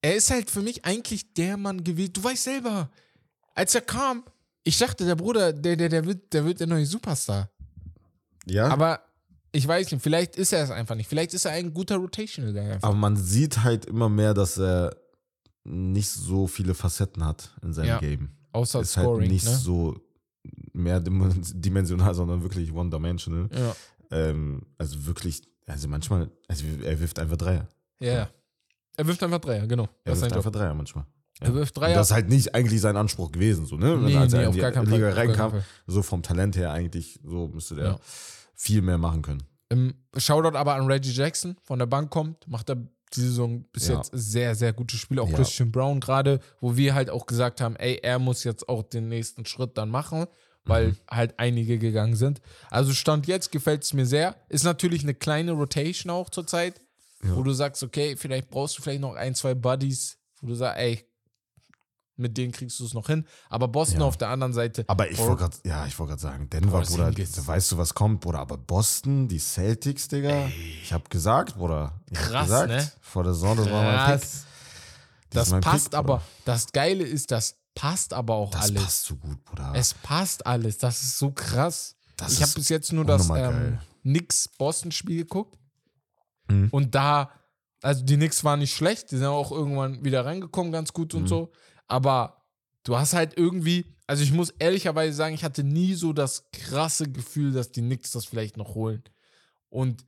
Er 0.00 0.16
ist 0.16 0.30
halt 0.30 0.50
für 0.50 0.62
mich 0.62 0.84
eigentlich 0.86 1.34
der 1.34 1.56
Mann 1.58 1.84
gewesen. 1.84 2.14
Du 2.14 2.24
weißt 2.24 2.44
selber, 2.44 2.90
als 3.54 3.74
er 3.74 3.82
kam, 3.82 4.24
ich 4.66 4.76
dachte, 4.78 5.04
der 5.06 5.14
Bruder, 5.14 5.52
der, 5.52 5.76
der, 5.76 5.88
der, 5.88 6.04
wird, 6.04 6.32
der 6.32 6.44
wird 6.44 6.58
der 6.60 6.66
neue 6.66 6.84
Superstar. 6.86 7.48
Ja, 8.46 8.66
aber, 8.68 8.72
Aber 8.86 9.00
ich 9.52 9.66
weiß 9.66 9.90
nicht, 9.92 10.02
vielleicht 10.02 10.36
ist 10.36 10.52
er 10.52 10.62
es 10.64 10.70
einfach 10.70 10.94
nicht. 10.96 11.08
Vielleicht 11.08 11.34
ist 11.34 11.44
er 11.44 11.52
ein 11.52 11.72
guter 11.72 11.96
Rotational 11.96 12.52
Guy 12.52 12.72
einfach. 12.72 12.92
man 12.94 13.16
sieht 13.16 13.62
halt 13.64 13.86
immer 13.86 14.08
mehr, 14.08 14.34
dass 14.34 14.58
er 14.58 14.94
nicht 15.64 16.08
so 16.08 16.46
viele 16.46 16.74
Facetten 16.74 17.24
hat 17.24 17.54
in 17.62 17.72
seinem 17.72 17.88
Ja. 17.88 17.98
Game. 17.98 18.28
Außer 18.52 18.80
ist 18.80 18.92
Scoring. 18.92 19.20
halt 19.22 19.30
nicht 19.32 19.44
ne? 19.46 19.54
so 19.56 19.96
mehrdimensional, 20.72 22.14
sondern 22.20 22.42
wirklich 22.42 22.72
one-dimensional. 22.72 23.48
Ja. 23.52 23.76
Ähm, 24.10 24.62
also 24.78 25.06
wirklich, 25.06 25.42
also 25.66 25.88
manchmal, 25.88 26.30
also 26.48 26.64
er 26.82 26.98
wirft 27.00 27.18
einfach 27.18 27.36
Dreier. 27.36 27.68
ja, 28.00 28.12
ja. 28.12 28.30
Er 28.98 29.06
wirft 29.06 29.22
einfach 29.22 29.40
Dreier, 29.40 29.66
genau. 29.66 29.82
Er 29.82 29.88
Das 30.12 30.18
ist 30.18 30.22
wirft 30.24 30.36
einfach. 30.36 30.50
Dreier 30.52 30.72
manchmal. 30.72 31.04
Er 31.40 31.54
wirft 31.54 31.76
Und 31.76 31.82
Dreier. 31.82 31.94
das 31.94 32.08
ist 32.08 32.12
halt 32.14 32.28
nicht 32.28 32.54
eigentlich 32.54 32.80
sein 32.80 32.96
Anspruch 32.96 33.30
gewesen, 33.30 33.66
so, 33.66 33.76
ne? 33.76 33.96
nee, 33.98 34.16
Als 34.16 34.32
nee, 34.32 34.38
er 34.38 34.42
in 34.44 34.48
auf 34.48 34.54
die 34.84 34.90
Liga 34.90 35.10
reinkam, 35.10 35.62
so 35.86 36.02
vom 36.02 36.22
Talent 36.22 36.56
her 36.56 36.70
eigentlich, 36.72 37.20
so 37.24 37.48
müsste 37.48 37.74
der 37.74 37.84
Ja. 37.84 37.98
viel 38.54 38.80
mehr 38.82 38.96
machen 38.98 39.20
können. 39.22 39.42
Ähm, 39.70 39.94
Shoutout 40.16 40.56
aber 40.56 40.76
an 40.76 40.86
Reggie 40.86 41.10
Jackson, 41.12 41.56
von 41.62 41.78
der 41.78 41.86
Bank 41.86 42.10
kommt, 42.10 42.46
macht 42.48 42.70
er 42.70 42.76
die 42.76 43.20
Saison 43.20 43.64
bis 43.72 43.88
Ja. 43.88 43.96
jetzt 43.96 44.10
sehr, 44.14 44.54
sehr 44.54 44.72
gute 44.72 44.96
Spiele. 44.96 45.20
Auch 45.22 45.28
Ja. 45.28 45.36
Christian 45.36 45.70
Brown 45.70 46.00
gerade, 46.00 46.40
wo 46.60 46.76
wir 46.76 46.94
halt 46.94 47.10
auch 47.10 47.26
gesagt 47.26 47.60
haben, 47.60 47.76
ey, 47.76 47.96
er 48.02 48.18
muss 48.18 48.42
jetzt 48.44 48.68
auch 48.68 48.82
den 48.82 49.08
nächsten 49.08 49.44
Schritt 49.44 49.76
dann 49.76 49.90
machen, 49.90 50.26
weil 50.64 50.88
Mhm. 50.88 50.96
halt 51.10 51.34
einige 51.38 51.78
gegangen 51.78 52.16
sind. 52.16 52.40
Also 52.70 52.92
Stand 52.94 53.26
jetzt 53.26 53.52
gefällt 53.52 53.82
es 53.84 53.92
mir 53.92 54.06
sehr. 54.06 54.36
Ist 54.48 54.64
natürlich 54.64 55.02
eine 55.02 55.14
kleine 55.14 55.52
Rotation 55.52 56.10
auch 56.10 56.30
zurzeit, 56.30 56.80
wo 57.22 57.42
du 57.42 57.52
sagst, 57.52 57.82
okay, 57.82 58.16
vielleicht 58.16 58.48
brauchst 58.50 58.78
du 58.78 58.82
vielleicht 58.82 59.00
noch 59.02 59.14
ein, 59.14 59.34
zwei 59.34 59.54
Buddies, 59.54 60.16
wo 60.40 60.46
du 60.48 60.54
sagst, 60.54 60.78
ey, 60.80 61.04
mit 62.16 62.36
denen 62.38 62.52
kriegst 62.52 62.80
du 62.80 62.84
es 62.84 62.94
noch 62.94 63.06
hin. 63.08 63.26
Aber 63.50 63.68
Boston 63.68 64.00
Ja. 64.00 64.06
auf 64.06 64.16
der 64.16 64.28
anderen 64.30 64.52
Seite. 64.52 64.84
Aber 64.88 65.10
ich 65.10 65.18
wollte 65.18 65.36
gerade, 65.36 65.56
ja, 65.64 65.86
ich 65.86 65.98
wollte 65.98 66.10
gerade 66.12 66.22
sagen, 66.22 66.50
Denver, 66.50 66.80
Bruder, 66.82 67.04
Porzingis. 67.06 67.46
weißt 67.46 67.72
du, 67.72 67.78
was 67.78 67.94
kommt, 67.94 68.20
Bruder? 68.22 68.38
Aber 68.40 68.56
Boston, 68.56 69.28
die 69.28 69.38
Celtics, 69.38 70.08
Digga, 70.08 70.46
ich 70.82 70.92
habe 70.92 71.08
gesagt, 71.08 71.56
Bruder. 71.56 72.00
Ich 72.10 72.18
Krass, 72.18 72.46
gesagt, 72.46 72.68
ne? 72.68 72.90
Vor 73.00 73.24
der 73.24 73.34
Saison, 73.34 73.56
das 73.56 73.70
war 73.70 73.82
mein 73.82 74.18
Pick. 74.20 74.28
Das 75.30 75.50
Das 75.50 75.60
passt 75.60 75.90
Pick, 75.90 75.98
aber, 75.98 76.16
Bruder. 76.18 76.22
das 76.46 76.72
Geile 76.72 77.04
ist, 77.04 77.30
das 77.30 77.56
passt 77.74 78.14
aber 78.14 78.34
auch 78.34 78.50
Das 78.52 78.70
alles. 78.70 78.82
passt 78.82 79.04
so 79.04 79.16
gut, 79.16 79.44
Bruder. 79.44 79.72
Es 79.74 79.92
passt 79.92 80.46
alles. 80.46 80.78
Das 80.78 81.02
ist 81.02 81.18
so 81.18 81.30
krass. 81.32 81.96
Das 82.16 82.32
ich 82.32 82.42
habe 82.42 82.52
bis 82.54 82.70
jetzt 82.70 82.92
nur 82.92 83.04
das 83.04 83.28
ähm. 83.28 83.78
Knicks-Boston-Spiel 84.02 85.18
geguckt. 85.18 85.58
Mhm. 86.48 86.68
Und 86.70 86.94
da, 86.94 87.30
also 87.82 88.02
die 88.04 88.16
Knicks 88.16 88.42
waren 88.44 88.60
nicht 88.60 88.74
schlecht. 88.74 89.10
Die 89.10 89.16
sind 89.16 89.26
auch 89.26 89.50
irgendwann 89.52 90.04
wieder 90.04 90.24
reingekommen, 90.24 90.72
ganz 90.72 90.92
gut 90.92 91.12
und 91.14 91.22
Mhm. 91.22 91.28
so. 91.28 91.52
Aber 91.88 92.44
du 92.84 92.96
hast 92.96 93.12
halt 93.12 93.36
irgendwie, 93.36 93.86
also 94.06 94.22
ich 94.22 94.32
muss 94.32 94.50
ehrlicherweise 94.50 95.14
sagen, 95.16 95.34
ich 95.34 95.44
hatte 95.44 95.64
nie 95.64 95.94
so 95.94 96.12
das 96.12 96.50
krasse 96.52 97.10
Gefühl, 97.10 97.52
dass 97.52 97.72
die 97.72 97.82
Knicks 97.82 98.12
das 98.12 98.24
vielleicht 98.24 98.56
noch 98.56 98.74
holen. 98.74 99.02
Und 99.68 100.04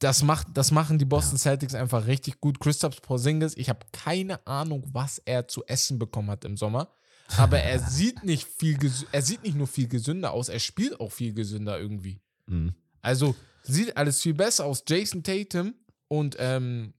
das, 0.00 0.22
macht, 0.22 0.48
das 0.54 0.70
machen 0.70 0.98
die 0.98 1.04
Boston 1.04 1.38
Celtics 1.38 1.74
einfach 1.74 2.06
richtig 2.06 2.40
gut. 2.40 2.60
Christoph 2.60 3.00
Porzingis, 3.00 3.56
ich 3.56 3.68
habe 3.68 3.86
keine 3.92 4.46
Ahnung, 4.46 4.84
was 4.92 5.18
er 5.18 5.48
zu 5.48 5.64
essen 5.66 5.98
bekommen 5.98 6.30
hat 6.30 6.44
im 6.44 6.56
Sommer. 6.56 6.94
Aber 7.36 7.58
er 7.58 7.78
sieht 7.90 8.24
nicht 8.24 8.46
viel, 8.46 8.78
er 9.12 9.22
sieht 9.22 9.42
nicht 9.42 9.56
nur 9.56 9.66
viel 9.66 9.88
gesünder 9.88 10.32
aus, 10.32 10.48
er 10.48 10.58
spielt 10.58 11.00
auch 11.00 11.12
viel 11.12 11.32
gesünder 11.32 11.78
irgendwie. 11.78 12.20
Mhm. 12.46 12.74
Also 13.00 13.34
sieht 13.62 13.96
alles 13.96 14.20
viel 14.20 14.34
besser 14.34 14.64
aus. 14.64 14.84
Jason 14.86 15.22
Tatum 15.22 15.74
und 16.08 16.36
ähm, 16.38 16.94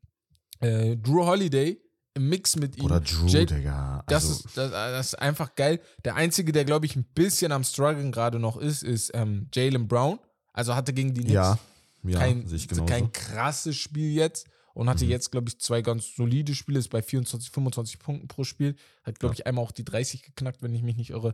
äh, 0.60 0.96
Drew 0.98 1.26
Holiday 1.26 1.80
im 2.16 2.30
Mix 2.30 2.56
mit 2.56 2.78
ihm. 2.78 2.86
Oder 2.86 3.02
Drew, 3.02 3.28
Jay- 3.28 3.46
Digga. 3.46 4.04
Das, 4.08 4.24
Also, 4.26 4.34
ist, 4.48 4.58
das, 4.58 4.72
das 4.72 5.06
ist 5.08 5.16
einfach 5.16 5.54
geil. 5.56 5.80
Der 6.04 6.16
Einzige, 6.16 6.52
der, 6.52 6.66
glaube 6.66 6.86
ich, 6.86 6.96
ein 6.96 7.04
bisschen 7.04 7.52
am 7.52 7.64
Struggeln 7.64 8.12
gerade 8.12 8.40
noch 8.40 8.58
ist, 8.58 8.84
ist 8.84 9.12
ähm, 9.14 9.48
Jalen 9.54 9.88
Brown. 9.88 10.20
Also 10.54 10.76
hatte 10.76 10.94
gegen 10.94 11.14
die 11.14 11.22
Knicks 11.22 11.34
ja, 11.34 11.60
ja, 12.04 12.20
kein, 12.20 12.46
kein 12.88 13.12
krasses 13.12 13.76
Spiel 13.76 14.12
jetzt. 14.14 14.48
und 14.74 14.90
hatte 14.90 15.06
Mhm. 15.06 15.12
jetzt, 15.12 15.32
glaube 15.32 15.48
ich, 15.50 15.60
zwei 15.60 15.82
ganz 15.82 16.16
solide 16.16 16.54
Spiele, 16.56 16.80
ist 16.80 16.90
bei 16.90 17.02
24, 17.02 17.50
25 17.50 17.98
Punkten 18.00 18.28
pro 18.28 18.44
Spiel. 18.44 18.76
Hat, 19.04 19.20
glaube 19.20 19.34
Ja. 19.36 19.40
ich, 19.40 19.48
einmal 19.48 19.64
auch 19.64 19.72
die 19.72 19.86
30 19.86 20.22
geknackt, 20.24 20.62
wenn 20.62 20.74
ich 20.76 20.84
mich 20.84 20.98
nicht 20.98 21.12
irre. 21.12 21.34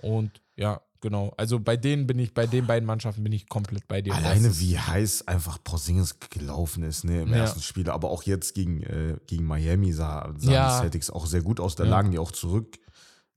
Und 0.00 0.40
ja, 0.56 0.80
genau. 1.00 1.32
Also 1.36 1.60
bei 1.60 1.76
denen 1.76 2.06
bin 2.06 2.18
ich, 2.18 2.34
bei 2.34 2.46
den 2.46 2.66
beiden 2.66 2.86
Mannschaften 2.86 3.22
bin 3.22 3.32
ich 3.32 3.48
komplett 3.48 3.86
bei 3.88 4.02
dir. 4.02 4.14
Alleine 4.14 4.58
wie 4.58 4.78
heiß 4.78 5.26
einfach 5.28 5.58
Porzingis 5.62 6.16
gelaufen 6.30 6.82
ist, 6.82 7.04
ne, 7.04 7.22
im 7.22 7.30
Ja. 7.30 7.36
ersten 7.38 7.60
Spiel, 7.62 7.88
aber 7.90 8.10
auch 8.10 8.22
jetzt 8.24 8.54
gegen, 8.54 8.82
äh, 8.82 9.16
gegen 9.26 9.44
Miami 9.44 9.92
sah, 9.92 10.32
sahen 10.36 10.52
Ja. 10.52 10.68
die 10.68 10.80
Celtics 10.80 11.10
auch 11.10 11.26
sehr 11.26 11.42
gut 11.42 11.60
aus. 11.60 11.74
Da 11.76 11.84
Ja. 11.84 11.90
lagen 11.90 12.10
die 12.10 12.18
auch 12.18 12.32
zurück, 12.32 12.78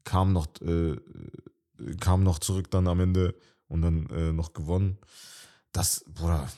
kamen 0.04 0.34
noch, 0.34 0.48
äh, 0.62 0.96
kamen 2.00 2.24
noch 2.24 2.40
zurück 2.40 2.70
dann 2.72 2.88
am 2.88 3.00
Ende 3.00 3.36
und 3.68 3.82
dann 3.82 4.08
äh, 4.10 4.32
noch 4.34 4.54
gewonnen. 4.54 4.98
Das, 5.72 6.04
Bruder, 6.08 6.50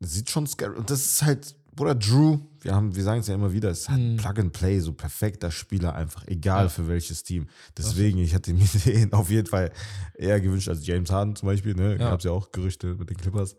sieht 0.00 0.30
schon 0.30 0.46
scary. 0.46 0.76
Und 0.76 0.90
das 0.90 1.04
ist 1.04 1.22
halt, 1.22 1.54
Bruder, 1.76 1.94
Drew, 1.94 2.38
wir 2.60 2.74
haben, 2.74 2.94
wir 2.94 3.02
sagen 3.02 3.20
es 3.20 3.26
ja 3.26 3.34
immer 3.34 3.52
wieder, 3.52 3.70
ist 3.70 3.88
halt 3.88 4.00
Mhm. 4.00 4.16
Plug 4.16 4.38
and 4.38 4.52
Play, 4.52 4.78
so 4.80 4.92
perfekter 4.92 5.50
Spieler 5.50 5.94
einfach, 5.94 6.26
egal 6.26 6.64
Ja. 6.64 6.68
für 6.68 6.88
welches 6.88 7.22
Team. 7.22 7.48
Deswegen, 7.76 8.18
ich 8.18 8.32
hätte 8.32 8.52
mir 8.54 8.64
den 8.84 9.12
auf 9.12 9.30
jeden 9.30 9.46
Fall 9.48 9.72
eher 10.16 10.40
gewünscht 10.40 10.68
als 10.68 10.86
James 10.86 11.10
Harden 11.10 11.36
zum 11.36 11.46
Beispiel, 11.46 11.74
ne? 11.74 11.92
Ja. 11.92 12.10
Gab 12.10 12.18
es 12.20 12.24
ja 12.24 12.30
auch 12.30 12.52
Gerüchte 12.52 12.94
mit 12.94 13.10
den 13.10 13.16
Clippers. 13.16 13.56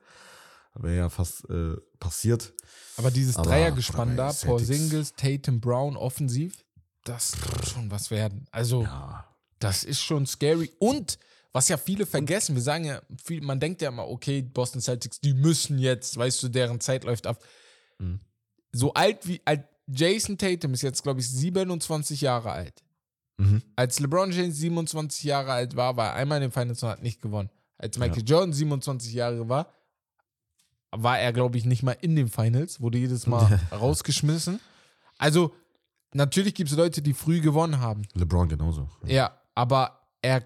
Wäre 0.78 0.98
ja 0.98 1.10
fast 1.10 1.50
äh, 1.50 1.76
passiert. 2.00 2.54
Aber 2.98 3.10
dieses 3.12 3.38
Aber, 3.38 3.50
Dreiergespann 3.50 4.18
da, 4.18 4.30
Celtics- 4.32 4.46
Porzingis, 4.46 5.14
Tatum, 5.16 5.62
Brown, 5.62 5.96
offensiv, 5.96 6.66
das 7.06 7.34
wird 7.42 7.68
schon 7.70 7.92
was 7.92 8.12
werden. 8.12 8.46
Also, 8.52 8.84
Ja. 8.84 9.26
das 9.60 9.84
ist 9.86 10.02
schon 10.02 10.26
scary. 10.26 10.72
Und 10.80 11.18
was 11.54 11.70
ja 11.70 11.78
viele 11.78 12.06
vergessen, 12.06 12.56
wir 12.56 12.62
sagen 12.62 12.84
ja, 12.84 13.02
viel, 13.24 13.42
man 13.42 13.62
denkt 13.62 13.82
ja 13.82 13.88
immer, 13.88 14.08
okay, 14.10 14.42
Boston 14.42 14.82
Celtics, 14.82 15.22
die 15.22 15.34
müssen 15.34 15.80
jetzt, 15.80 16.18
weißt 16.18 16.44
du, 16.44 16.50
deren 16.50 16.82
Zeit 16.82 17.06
läuft 17.06 17.26
ab. 17.28 17.42
Mhm. 18.00 18.20
So 18.72 18.94
alt 18.94 19.28
wie 19.28 19.42
alt, 19.46 19.64
Jason 19.88 20.38
Tatum 20.38 20.74
ist 20.74 20.82
jetzt, 20.82 21.04
glaube 21.04 21.20
ich, 21.20 21.30
27 21.30 22.22
Jahre 22.22 22.52
alt. 22.52 22.84
Mhm. 23.38 23.62
Als 23.76 24.00
LeBron 24.00 24.32
James 24.32 24.58
27 24.58 25.24
Jahre 25.24 25.52
alt 25.52 25.76
war, 25.76 25.96
war 25.98 26.08
er 26.08 26.16
einmal 26.16 26.38
in 26.38 26.50
den 26.50 26.52
Finals 26.52 26.82
und 26.84 26.90
hat 26.90 27.04
nicht 27.04 27.22
gewonnen. 27.22 27.50
Als 27.78 27.98
Michael 27.98 28.24
Jordan 28.26 28.54
27 28.54 29.14
Jahre 29.14 29.48
war, 29.50 29.68
war 30.92 31.20
er, 31.20 31.34
glaube 31.34 31.58
ich, 31.58 31.66
nicht 31.66 31.84
mal 31.84 31.98
in 32.02 32.16
den 32.16 32.30
Finals, 32.30 32.80
wurde 32.80 32.98
jedes 32.98 33.28
Mal 33.28 33.60
rausgeschmissen. 33.72 34.62
Also, 35.18 35.54
natürlich 36.14 36.56
gibt 36.56 36.72
es 36.72 36.78
Leute, 36.78 37.02
die 37.02 37.14
früh 37.14 37.42
gewonnen 37.42 37.80
haben. 37.80 38.04
LeBron 38.14 38.48
genauso. 38.48 38.90
Ja, 39.06 39.38
aber 39.56 40.00
er, 40.22 40.46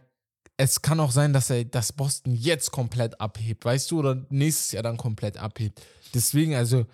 es 0.57 0.81
kann 0.81 0.99
auch 0.99 1.11
sein, 1.11 1.33
dass 1.33 1.51
er 1.51 1.65
das 1.65 1.93
Boston 1.93 2.33
jetzt 2.33 2.71
komplett 2.71 3.21
abhebt, 3.21 3.63
weißt 3.63 3.91
du, 3.91 3.99
oder 3.99 4.25
nächstes 4.29 4.71
Jahr 4.71 4.83
dann 4.83 4.97
komplett 4.97 5.37
abhebt. 5.37 5.81
Deswegen, 6.15 6.55
also, 6.55 6.87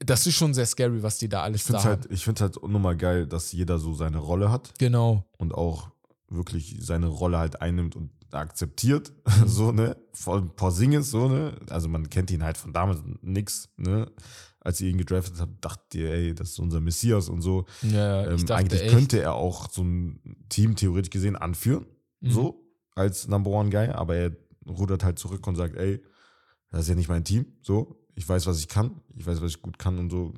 das 0.00 0.26
ist 0.26 0.34
schon 0.36 0.54
sehr 0.54 0.66
scary, 0.66 1.02
was 1.02 1.18
die 1.18 1.28
da 1.28 1.42
alles 1.42 1.62
Ich 1.62 1.66
finde 1.66 1.76
da 1.76 1.78
es 1.80 1.84
haben. 1.92 2.00
halt, 2.02 2.12
ich 2.12 2.24
find's 2.24 2.40
halt 2.40 2.62
nochmal 2.62 2.96
geil, 2.96 3.26
dass 3.26 3.52
jeder 3.52 3.78
so 3.78 3.94
seine 3.94 4.18
Rolle 4.18 4.50
hat 4.50 4.72
Genau. 4.78 5.24
und 5.38 5.54
auch 5.54 5.90
wirklich 6.28 6.76
seine 6.80 7.06
Rolle 7.08 7.38
halt 7.38 7.60
einnimmt 7.60 7.96
und 7.96 8.10
akzeptiert. 8.30 9.12
Mhm. 9.42 9.48
so, 9.48 9.72
ne? 9.72 9.96
Von 10.12 10.54
Porzingis, 10.56 11.10
so, 11.10 11.28
ne? 11.28 11.54
Also 11.68 11.88
man 11.88 12.08
kennt 12.10 12.30
ihn 12.30 12.42
halt 12.42 12.56
von 12.56 12.72
damals 12.72 13.00
nix, 13.22 13.68
ne? 13.76 14.10
Als 14.60 14.80
ihr 14.80 14.88
ihn 14.90 14.98
gedraftet 14.98 15.40
habt, 15.40 15.64
dachtet 15.64 15.94
ihr, 15.96 16.10
ey, 16.12 16.34
das 16.34 16.50
ist 16.50 16.58
unser 16.60 16.80
Messias 16.80 17.28
und 17.28 17.42
so. 17.42 17.64
Ja, 17.82 18.24
Ähm, 18.26 18.38
dachte 18.38 18.54
eigentlich 18.54 18.82
echt, 18.82 18.92
könnte 18.94 19.20
er 19.20 19.34
auch 19.34 19.70
so 19.70 19.82
ein 19.82 20.20
Team 20.48 20.76
theoretisch 20.76 21.10
gesehen 21.10 21.36
anführen, 21.36 21.86
Mhm. 22.20 22.30
so, 22.30 22.64
als 22.94 23.26
Number 23.26 23.50
One 23.50 23.70
Guy, 23.70 23.88
aber 23.88 24.14
er 24.16 24.36
rudert 24.68 25.02
halt 25.02 25.18
zurück 25.18 25.44
und 25.46 25.56
sagt, 25.56 25.74
ey, 25.76 26.00
das 26.70 26.82
ist 26.82 26.88
ja 26.88 26.94
nicht 26.94 27.08
mein 27.08 27.24
Team, 27.24 27.46
so, 27.60 28.01
ich 28.14 28.28
weiß, 28.28 28.46
was 28.46 28.58
ich 28.58 28.68
kann, 28.68 29.00
ich 29.16 29.26
weiß, 29.26 29.40
was 29.40 29.52
ich 29.52 29.62
gut 29.62 29.78
kann 29.78 29.98
und 29.98 30.10
so, 30.10 30.34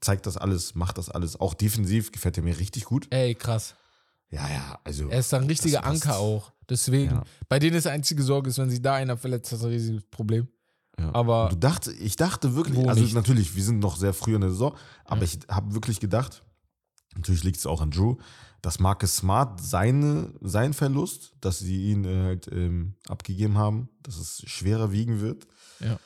zeigt 0.00 0.26
das 0.26 0.36
alles, 0.36 0.74
macht 0.74 0.98
das 0.98 1.08
alles, 1.08 1.38
auch 1.40 1.54
defensiv 1.54 2.12
gefällt 2.12 2.36
er 2.36 2.42
mir 2.42 2.58
richtig 2.58 2.84
gut. 2.84 3.06
Ey, 3.10 3.34
krass. 3.34 3.74
Ja, 4.30 4.48
ja, 4.48 4.78
also, 4.84 5.08
Er 5.08 5.20
ist 5.20 5.32
ein 5.32 5.44
richtiger. 5.44 5.84
Anker 5.84 6.18
auch. 6.18 6.52
Deswegen, 6.68 7.12
Ja. 7.12 7.22
bei 7.48 7.58
denen 7.58 7.76
ist 7.76 7.84
die 7.86 7.90
einzige 7.90 8.22
Sorge, 8.22 8.50
ist, 8.50 8.58
wenn 8.58 8.70
sie 8.70 8.80
da 8.82 8.94
einer 8.94 9.16
verletzt, 9.16 9.52
das 9.52 9.60
ist 9.60 9.64
ein 9.66 9.70
riesiges 9.72 10.02
Problem. 10.10 10.48
ja. 10.98 11.12
aber- 11.14 11.48
du 11.50 11.56
dachte, 11.56 11.92
ich 11.92 12.16
dachte 12.16 12.54
wirklich, 12.54 12.78
also 12.88 13.02
nicht? 13.02 13.14
natürlich, 13.14 13.54
wir 13.56 13.64
sind 13.64 13.80
noch 13.80 13.96
sehr 13.96 14.14
früh 14.14 14.34
in 14.34 14.40
der 14.42 14.50
Saison, 14.50 14.76
aber 15.04 15.22
Ja. 15.22 15.24
ich 15.24 15.38
habe 15.48 15.74
wirklich 15.74 15.98
gedacht, 16.00 16.42
natürlich 17.16 17.42
liegt 17.44 17.58
es 17.58 17.66
auch 17.66 17.80
an 17.80 17.90
Drew, 17.90 18.16
dass 18.62 18.78
Marcus 18.80 19.16
Smart 19.16 19.60
seine, 19.60 20.32
sein 20.40 20.72
Verlust, 20.72 21.34
dass 21.40 21.58
sie 21.58 21.90
ihn 21.90 22.04
äh, 22.04 22.22
halt 22.24 22.48
ähm, 22.50 22.94
abgegeben 23.08 23.58
haben, 23.58 23.88
dass 24.02 24.16
es 24.16 24.42
schwerer 24.46 24.90
wiegen 24.92 25.20
wird. 25.20 25.46
Ja. 25.80 25.98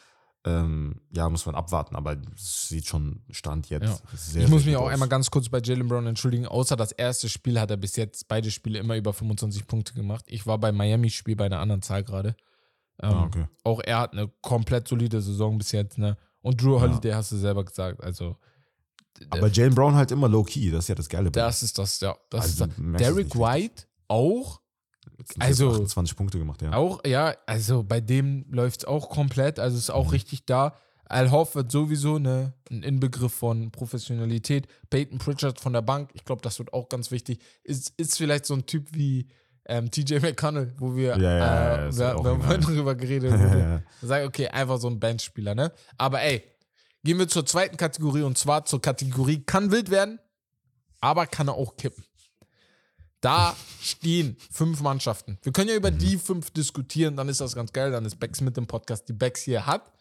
Ähm, 0.44 1.00
ja, 1.10 1.28
muss 1.28 1.46
man 1.46 1.54
abwarten, 1.56 1.96
aber 1.96 2.16
es 2.34 2.68
sieht 2.68 2.86
schon 2.86 3.22
Stand 3.30 3.68
jetzt 3.70 3.84
Ja. 3.84 3.98
sehr, 4.14 4.44
ich 4.44 4.48
muss 4.48 4.64
mich 4.64 4.76
auch 4.76 4.86
aus. 4.86 4.92
einmal 4.92 5.08
ganz 5.08 5.30
kurz 5.30 5.48
bei 5.48 5.60
Jalen 5.60 5.88
Brown 5.88 6.06
entschuldigen. 6.06 6.46
Außer 6.46 6.76
das 6.76 6.92
erste 6.92 7.28
Spiel 7.28 7.58
hat 7.60 7.70
er 7.70 7.76
bis 7.76 7.96
jetzt 7.96 8.28
beide 8.28 8.50
Spiele 8.50 8.78
immer 8.78 8.96
über 8.96 9.12
25 9.12 9.66
Punkte 9.66 9.94
gemacht. 9.94 10.24
Ich 10.28 10.46
war 10.46 10.56
bei 10.58 10.70
Miami-Spiel 10.70 11.34
bei 11.36 11.46
einer 11.46 11.58
anderen 11.58 11.82
Zahl 11.82 12.04
gerade. 12.04 12.36
Ähm, 13.02 13.10
Ah, 13.10 13.24
okay. 13.24 13.46
Auch 13.64 13.80
er 13.84 13.98
hat 13.98 14.12
eine 14.12 14.28
komplett 14.40 14.86
solide 14.88 15.20
Saison 15.20 15.58
bis 15.58 15.72
jetzt. 15.72 15.98
Ne? 15.98 16.16
Und 16.40 16.62
Drew 16.62 16.80
Holiday 16.80 17.12
hast 17.12 17.32
du 17.32 17.36
selber 17.36 17.64
gesagt. 17.64 18.02
Also, 18.02 18.36
Aber 19.30 19.48
Jalen 19.48 19.74
Brown 19.74 19.96
halt 19.96 20.12
immer 20.12 20.28
low-key, 20.28 20.70
das 20.70 20.84
ist 20.84 20.88
ja 20.88 20.94
das 20.94 21.08
Geile 21.08 21.30
das 21.32 21.62
ist 21.64 21.76
das, 21.78 21.98
ja. 22.00 22.16
Das 22.30 22.42
Also, 22.42 22.64
ist 22.66 22.74
das. 22.78 22.96
Derek. 23.00 23.34
White 23.34 23.84
auch. 24.06 24.60
Jetzt 25.18 25.40
also- 25.40 25.70
jetzt 25.70 25.76
28 25.80 26.16
Punkte 26.16 26.38
gemacht, 26.38 26.62
ja. 26.62 26.72
Auch, 26.72 27.00
ja, 27.06 27.34
also 27.46 27.82
bei 27.82 28.00
dem 28.00 28.44
läuft 28.50 28.80
es 28.80 28.84
auch 28.86 29.08
komplett. 29.10 29.58
Also 29.58 29.76
ist 29.78 29.90
auch 29.90 30.06
Mhm. 30.06 30.10
richtig 30.10 30.44
da. 30.46 30.74
Al 31.10 31.30
Horford 31.30 31.72
sowieso 31.72 32.18
ne, 32.18 32.52
ein 32.70 32.82
Inbegriff 32.82 33.32
von 33.32 33.70
Professionalität. 33.70 34.66
Peyton 34.90 35.18
Pritchard 35.18 35.58
von 35.58 35.72
der 35.72 35.80
Bank, 35.82 36.10
ich 36.12 36.24
glaube, 36.24 36.42
das 36.42 36.58
wird 36.58 36.72
auch 36.74 36.88
ganz 36.90 37.10
wichtig. 37.10 37.40
Ist, 37.64 37.94
ist 37.96 38.16
vielleicht 38.18 38.44
so 38.44 38.54
ein 38.54 38.66
Typ 38.66 38.88
wie 38.92 39.26
ähm, 39.70 39.90
TJ 39.90 40.18
McConnell, 40.20 40.74
wo 40.78 40.96
wir, 40.96 41.16
Ja, 41.16 41.18
ja, 41.18 41.38
ja, 41.38 41.76
äh, 41.84 41.88
ist 41.90 41.98
wir, 41.98 42.08
haben 42.14 42.60
drüber 42.62 42.94
geredet. 42.94 43.30
Ja, 43.32 43.56
ja. 43.58 43.82
Sag, 44.02 44.26
okay, 44.26 44.48
einfach 44.48 44.78
so 44.78 44.88
ein 44.88 44.98
Benchspieler, 45.00 45.54
ne? 45.54 45.72
Aber 45.98 46.22
ey, 46.22 46.42
gehen 47.04 47.18
wir 47.18 47.28
zur 47.28 47.44
zweiten 47.46 47.76
Kategorie 47.76 48.22
und 48.22 48.36
zwar 48.38 48.64
zur 48.64 48.80
Kategorie 48.82 49.42
kann 49.44 49.70
wild 49.70 49.90
werden, 49.90 50.18
aber 51.00 51.26
kann 51.26 51.48
er 51.48 51.54
auch 51.54 51.76
kippen. 51.76 52.04
Da 53.20 53.56
stehen 53.80 54.36
fünf 54.50 54.80
Mannschaften. 54.80 55.38
Wir 55.42 55.52
können 55.52 55.68
ja 55.70 55.74
über 55.76 55.90
die 55.90 56.18
fünf 56.18 56.50
diskutieren, 56.50 57.16
dann 57.16 57.28
ist 57.28 57.40
das 57.40 57.54
ganz 57.54 57.72
geil. 57.72 57.90
Dann 57.90 58.04
ist 58.04 58.16
Becks 58.20 58.40
mit 58.40 58.56
dem 58.56 58.66
Podcast, 58.66 59.08
die 59.08 59.12
Becks 59.12 59.42
hier 59.42 59.66
hat. 59.66 59.92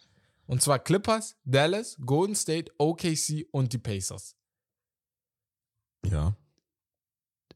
Und 0.45 0.61
zwar 0.61 0.79
Clippers, 0.79 1.35
Dallas, 1.43 1.97
Golden 2.05 2.35
State, 2.35 2.71
OKC 2.77 3.47
und 3.51 3.73
die 3.73 3.79
Pacers. 3.79 4.35
Ja. 6.05 6.35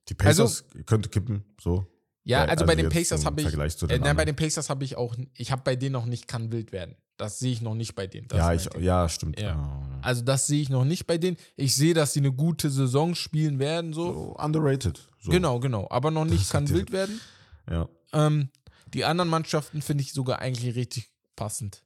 Die 0.10 0.18
Also- 0.20 0.44
Pacers 0.44 0.66
könnte 0.86 1.10
kippen, 1.10 1.46
so. 1.62 1.86
Ja, 2.24 2.46
Ja, 2.46 2.50
also, 2.52 2.66
bei 2.66 2.76
den 2.76 2.90
Pacers 2.90 3.26
habe 3.26 3.42
ich. 3.42 3.54
Äh, 3.90 4.00
nein, 4.00 4.16
bei 4.16 4.26
den 4.26 4.36
Pacers 4.36 4.70
habe 4.70 4.84
ich 4.84 4.96
auch. 4.96 5.16
Ich 5.34 5.52
habe 5.52 5.64
bei 5.64 5.76
denen 5.76 5.94
noch 5.94 6.06
nicht 6.06 6.28
kann 6.28 6.52
wild 6.52 6.72
werden. 6.72 6.96
Das 7.18 7.40
sehe 7.40 7.52
ich 7.52 7.62
noch 7.62 7.76
nicht 7.76 7.94
bei 7.94 8.08
denen. 8.08 8.28
Das 8.28 8.38
ja, 8.38 8.54
ich, 8.54 8.68
Ding. 8.68 8.82
ja, 8.84 9.08
stimmt. 9.08 9.40
Ja. 9.40 9.56
Ah, 9.56 10.00
Also 10.02 10.24
das 10.24 10.48
sehe 10.48 10.62
ich 10.62 10.70
noch 10.70 10.86
nicht 10.86 11.06
bei 11.06 11.18
denen. 11.18 11.38
Ich 11.56 11.76
sehe, 11.76 11.94
dass 11.94 12.14
sie 12.14 12.20
eine 12.20 12.32
gute 12.32 12.70
Saison 12.72 13.14
spielen 13.16 13.60
werden, 13.60 13.94
so. 13.94 14.14
So 14.14 14.36
underrated. 14.38 15.08
So. 15.20 15.32
Genau, 15.32 15.60
genau. 15.60 15.88
Aber 15.92 16.10
noch 16.10 16.26
nicht 16.26 16.42
ist 16.42 16.52
kann 16.52 16.68
wild 16.70 16.92
werden. 16.92 17.22
Ja. 17.70 17.88
Ähm, 18.14 18.50
die 18.88 19.06
anderen 19.06 19.30
Mannschaften 19.30 19.82
finde 19.82 20.04
ich 20.04 20.14
sogar 20.14 20.40
eigentlich 20.40 20.76
richtig 20.76 21.12
passend. 21.36 21.84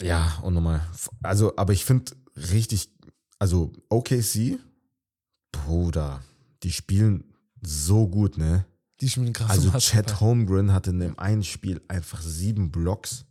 Ja, 0.00 0.38
und 0.42 0.54
nochmal. 0.54 0.86
Also, 1.22 1.56
aber 1.56 1.72
ich 1.72 1.84
finde 1.84 2.12
richtig, 2.36 2.90
also 3.38 3.72
OKC, 3.88 4.58
Bruder, 5.50 6.22
die 6.62 6.72
spielen 6.72 7.24
so 7.62 8.08
gut, 8.08 8.38
ne? 8.38 8.66
Die 9.02 9.08
spielen 9.08 9.32
krass. 9.32 9.50
Also 9.50 9.72
Chad 9.78 10.20
Holmgren 10.20 10.72
hatte 10.72 10.90
in 10.90 11.00
dem 11.00 11.18
einen 11.18 11.42
Spiel 11.42 11.82
einfach 11.88 12.22
sieben 12.22 12.70
Blocks. 12.70 13.24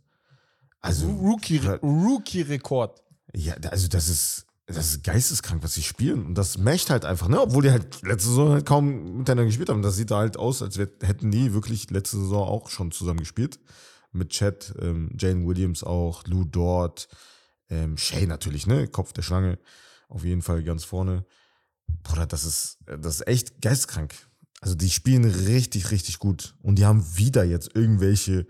Also, 0.82 1.08
Rookie-Rekord. 1.08 3.02
ja, 3.34 3.54
also 3.70 3.88
das 3.88 4.08
ist, 4.10 4.46
das 4.66 4.90
ist 4.90 5.04
geisteskrank, 5.04 5.62
was 5.62 5.72
sie 5.72 5.82
spielen. 5.82 6.26
Und 6.26 6.34
das 6.34 6.58
matcht 6.58 6.90
halt 6.90 7.06
einfach, 7.06 7.28
ne? 7.28 7.40
Obwohl 7.40 7.62
die 7.62 7.70
halt 7.70 8.02
letzte 8.02 8.28
Saison 8.28 8.50
halt 8.52 8.66
kaum 8.66 9.16
miteinander 9.18 9.46
gespielt 9.46 9.70
haben. 9.70 9.80
Das 9.80 9.96
sieht 9.96 10.10
da 10.10 10.18
halt 10.18 10.36
aus, 10.36 10.60
als 10.60 10.76
hätten 10.76 11.30
die 11.30 11.54
wirklich 11.54 11.88
letzte 11.88 12.18
Saison 12.18 12.46
auch 12.46 12.68
schon 12.68 12.90
zusammen 12.90 13.20
gespielt. 13.20 13.58
Mit 14.12 14.30
Chad, 14.30 14.74
ähm, 14.78 15.10
Jane 15.18 15.46
Williams 15.46 15.82
auch, 15.82 16.26
Lou 16.26 16.44
Dort, 16.44 17.08
ähm, 17.70 17.96
Shay 17.96 18.26
natürlich, 18.26 18.66
ne? 18.66 18.88
Kopf 18.88 19.14
der 19.14 19.22
Schlange. 19.22 19.58
Auf 20.08 20.22
jeden 20.22 20.42
Fall 20.42 20.62
ganz 20.64 20.84
vorne. 20.84 21.24
Bruder, 22.02 22.26
das 22.26 22.44
ist, 22.44 22.78
das 22.84 23.20
ist 23.20 23.26
echt 23.26 23.62
geistkrank. 23.62 24.14
Also 24.62 24.74
die 24.76 24.88
spielen 24.88 25.24
richtig, 25.24 25.90
richtig 25.90 26.18
gut. 26.18 26.54
Und 26.62 26.76
die 26.78 26.86
haben 26.86 27.04
wieder 27.16 27.44
jetzt 27.44 27.74
irgendwelche 27.74 28.46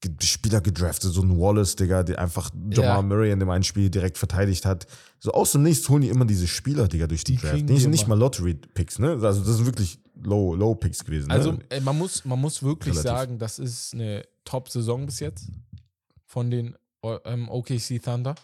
Ge- 0.00 0.10
Spieler 0.22 0.60
gedraftet, 0.60 1.12
so 1.12 1.22
ein 1.22 1.38
Wallace, 1.38 1.76
Digga, 1.76 2.02
der 2.02 2.18
einfach 2.18 2.50
Jamal 2.70 2.96
Ja. 2.96 3.02
Murray 3.02 3.30
in 3.30 3.38
dem 3.40 3.50
einen 3.50 3.62
Spiel 3.62 3.88
direkt 3.90 4.18
verteidigt 4.18 4.64
hat. 4.66 4.86
So 5.20 5.32
aus 5.32 5.52
dem 5.52 5.62
Nichts 5.62 5.88
holen 5.88 6.02
die 6.02 6.08
immer 6.08 6.24
diese 6.24 6.46
Spieler, 6.48 6.88
Digga, 6.88 7.06
durch 7.06 7.24
die, 7.24 7.36
Die 7.36 7.42
Draft. 7.42 7.62
Nicht, 7.62 7.86
nicht 7.86 8.08
mal 8.08 8.18
Lottery-Picks, 8.18 8.98
ne? 8.98 9.12
Also 9.22 9.44
das 9.44 9.56
sind 9.56 9.66
wirklich 9.66 9.98
Low, 10.22 10.54
Low 10.54 10.74
Picks 10.74 11.04
gewesen. 11.04 11.30
Also 11.30 11.52
ne? 11.52 11.58
äh, 11.70 11.80
man, 11.80 11.96
muss, 11.98 12.24
man 12.24 12.40
muss 12.40 12.62
wirklich 12.62 12.94
Relativ. 12.94 13.10
sagen, 13.10 13.38
das 13.38 13.58
ist 13.58 13.94
eine 13.94 14.24
Top-Saison 14.44 15.06
bis 15.06 15.20
jetzt 15.20 15.48
von 16.26 16.50
den 16.50 16.74
äh, 17.02 17.16
ähm, 17.26 17.48
OKC 17.50 18.00
Thunder. 18.02 18.34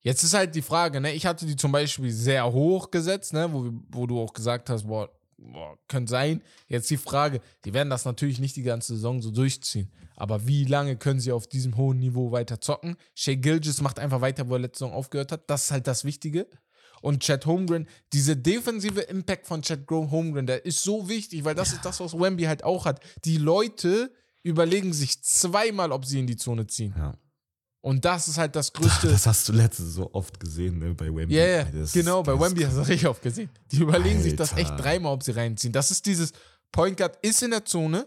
Jetzt 0.00 0.22
ist 0.24 0.34
halt 0.34 0.54
die 0.54 0.62
Frage, 0.62 1.00
ne? 1.00 1.12
Ich 1.12 1.24
hatte 1.26 1.46
die 1.46 1.56
zum 1.56 1.72
Beispiel 1.72 2.10
sehr 2.12 2.44
hoch 2.52 2.90
gesetzt, 2.90 3.32
ne? 3.32 3.48
Wo, 3.52 3.70
wo 3.90 4.06
du 4.06 4.20
auch 4.20 4.32
gesagt 4.32 4.68
hast, 4.70 4.86
boah, 4.86 5.08
boah, 5.38 5.78
könnte 5.88 6.10
sein. 6.10 6.42
Jetzt 6.68 6.90
die 6.90 6.96
Frage, 6.96 7.40
die 7.64 7.74
werden 7.74 7.90
das 7.90 8.04
natürlich 8.04 8.38
nicht 8.38 8.56
die 8.56 8.62
ganze 8.62 8.94
Saison 8.94 9.22
so 9.22 9.30
durchziehen. 9.30 9.90
Aber 10.16 10.46
wie 10.46 10.64
lange 10.64 10.96
können 10.96 11.20
sie 11.20 11.32
auf 11.32 11.46
diesem 11.46 11.76
hohen 11.76 11.98
Niveau 11.98 12.32
weiter 12.32 12.60
zocken? 12.60 12.96
Shea 13.14 13.34
Gilgis 13.34 13.80
macht 13.80 13.98
einfach 13.98 14.20
weiter, 14.20 14.48
wo 14.48 14.54
er 14.54 14.60
letzte 14.60 14.80
Saison 14.80 14.92
aufgehört 14.94 15.32
hat. 15.32 15.50
Das 15.50 15.64
ist 15.64 15.70
halt 15.70 15.86
das 15.86 16.04
Wichtige. 16.04 16.46
Und 17.02 17.22
Chad 17.22 17.44
Holmgren, 17.44 17.86
diese 18.12 18.36
defensive 18.36 19.00
Impact 19.02 19.46
von 19.46 19.62
Chad 19.62 19.80
Holmgren, 19.90 20.46
der 20.46 20.64
ist 20.64 20.82
so 20.82 21.08
wichtig, 21.08 21.44
weil 21.44 21.54
das 21.54 21.72
ist 21.72 21.84
das, 21.84 22.00
was 22.00 22.18
Wemby 22.18 22.44
halt 22.44 22.64
auch 22.64 22.86
hat. 22.86 23.00
Die 23.24 23.36
Leute 23.36 24.10
überlegen 24.42 24.92
sich 24.92 25.22
zweimal, 25.22 25.92
ob 25.92 26.06
sie 26.06 26.20
in 26.20 26.26
die 26.26 26.36
Zone 26.36 26.66
ziehen. 26.66 26.94
Ja. 26.96 27.14
Und 27.84 28.02
das 28.06 28.28
ist 28.28 28.38
halt 28.38 28.56
das 28.56 28.72
größte. 28.72 29.08
Das 29.08 29.26
hast 29.26 29.46
du 29.46 29.52
letztes 29.52 29.92
so 29.92 30.08
oft 30.14 30.40
gesehen, 30.40 30.78
ne, 30.78 30.94
bei 30.94 31.14
Wemby. 31.14 31.34
Ja, 31.34 31.44
ja, 31.46 31.64
Das 31.64 31.74
ist- 31.74 31.92
genau, 31.92 32.22
bei 32.22 32.32
Wemby 32.32 32.62
hast 32.62 32.72
du 32.76 32.78
das 32.78 32.88
richtig 32.88 33.08
oft 33.08 33.20
gesehen. 33.22 33.50
Die 33.70 33.76
überlegen 33.76 34.22
sich 34.22 34.34
das 34.36 34.52
echt 34.56 34.70
Alter. 34.70 34.82
dreimal, 34.82 35.12
ob 35.12 35.22
sie 35.22 35.32
reinziehen. 35.32 35.70
Das 35.72 35.90
ist 35.90 36.06
dieses 36.06 36.32
Point 36.72 36.96
Guard 36.96 37.18
ist 37.20 37.42
in 37.42 37.50
der 37.50 37.66
Zone, 37.66 38.06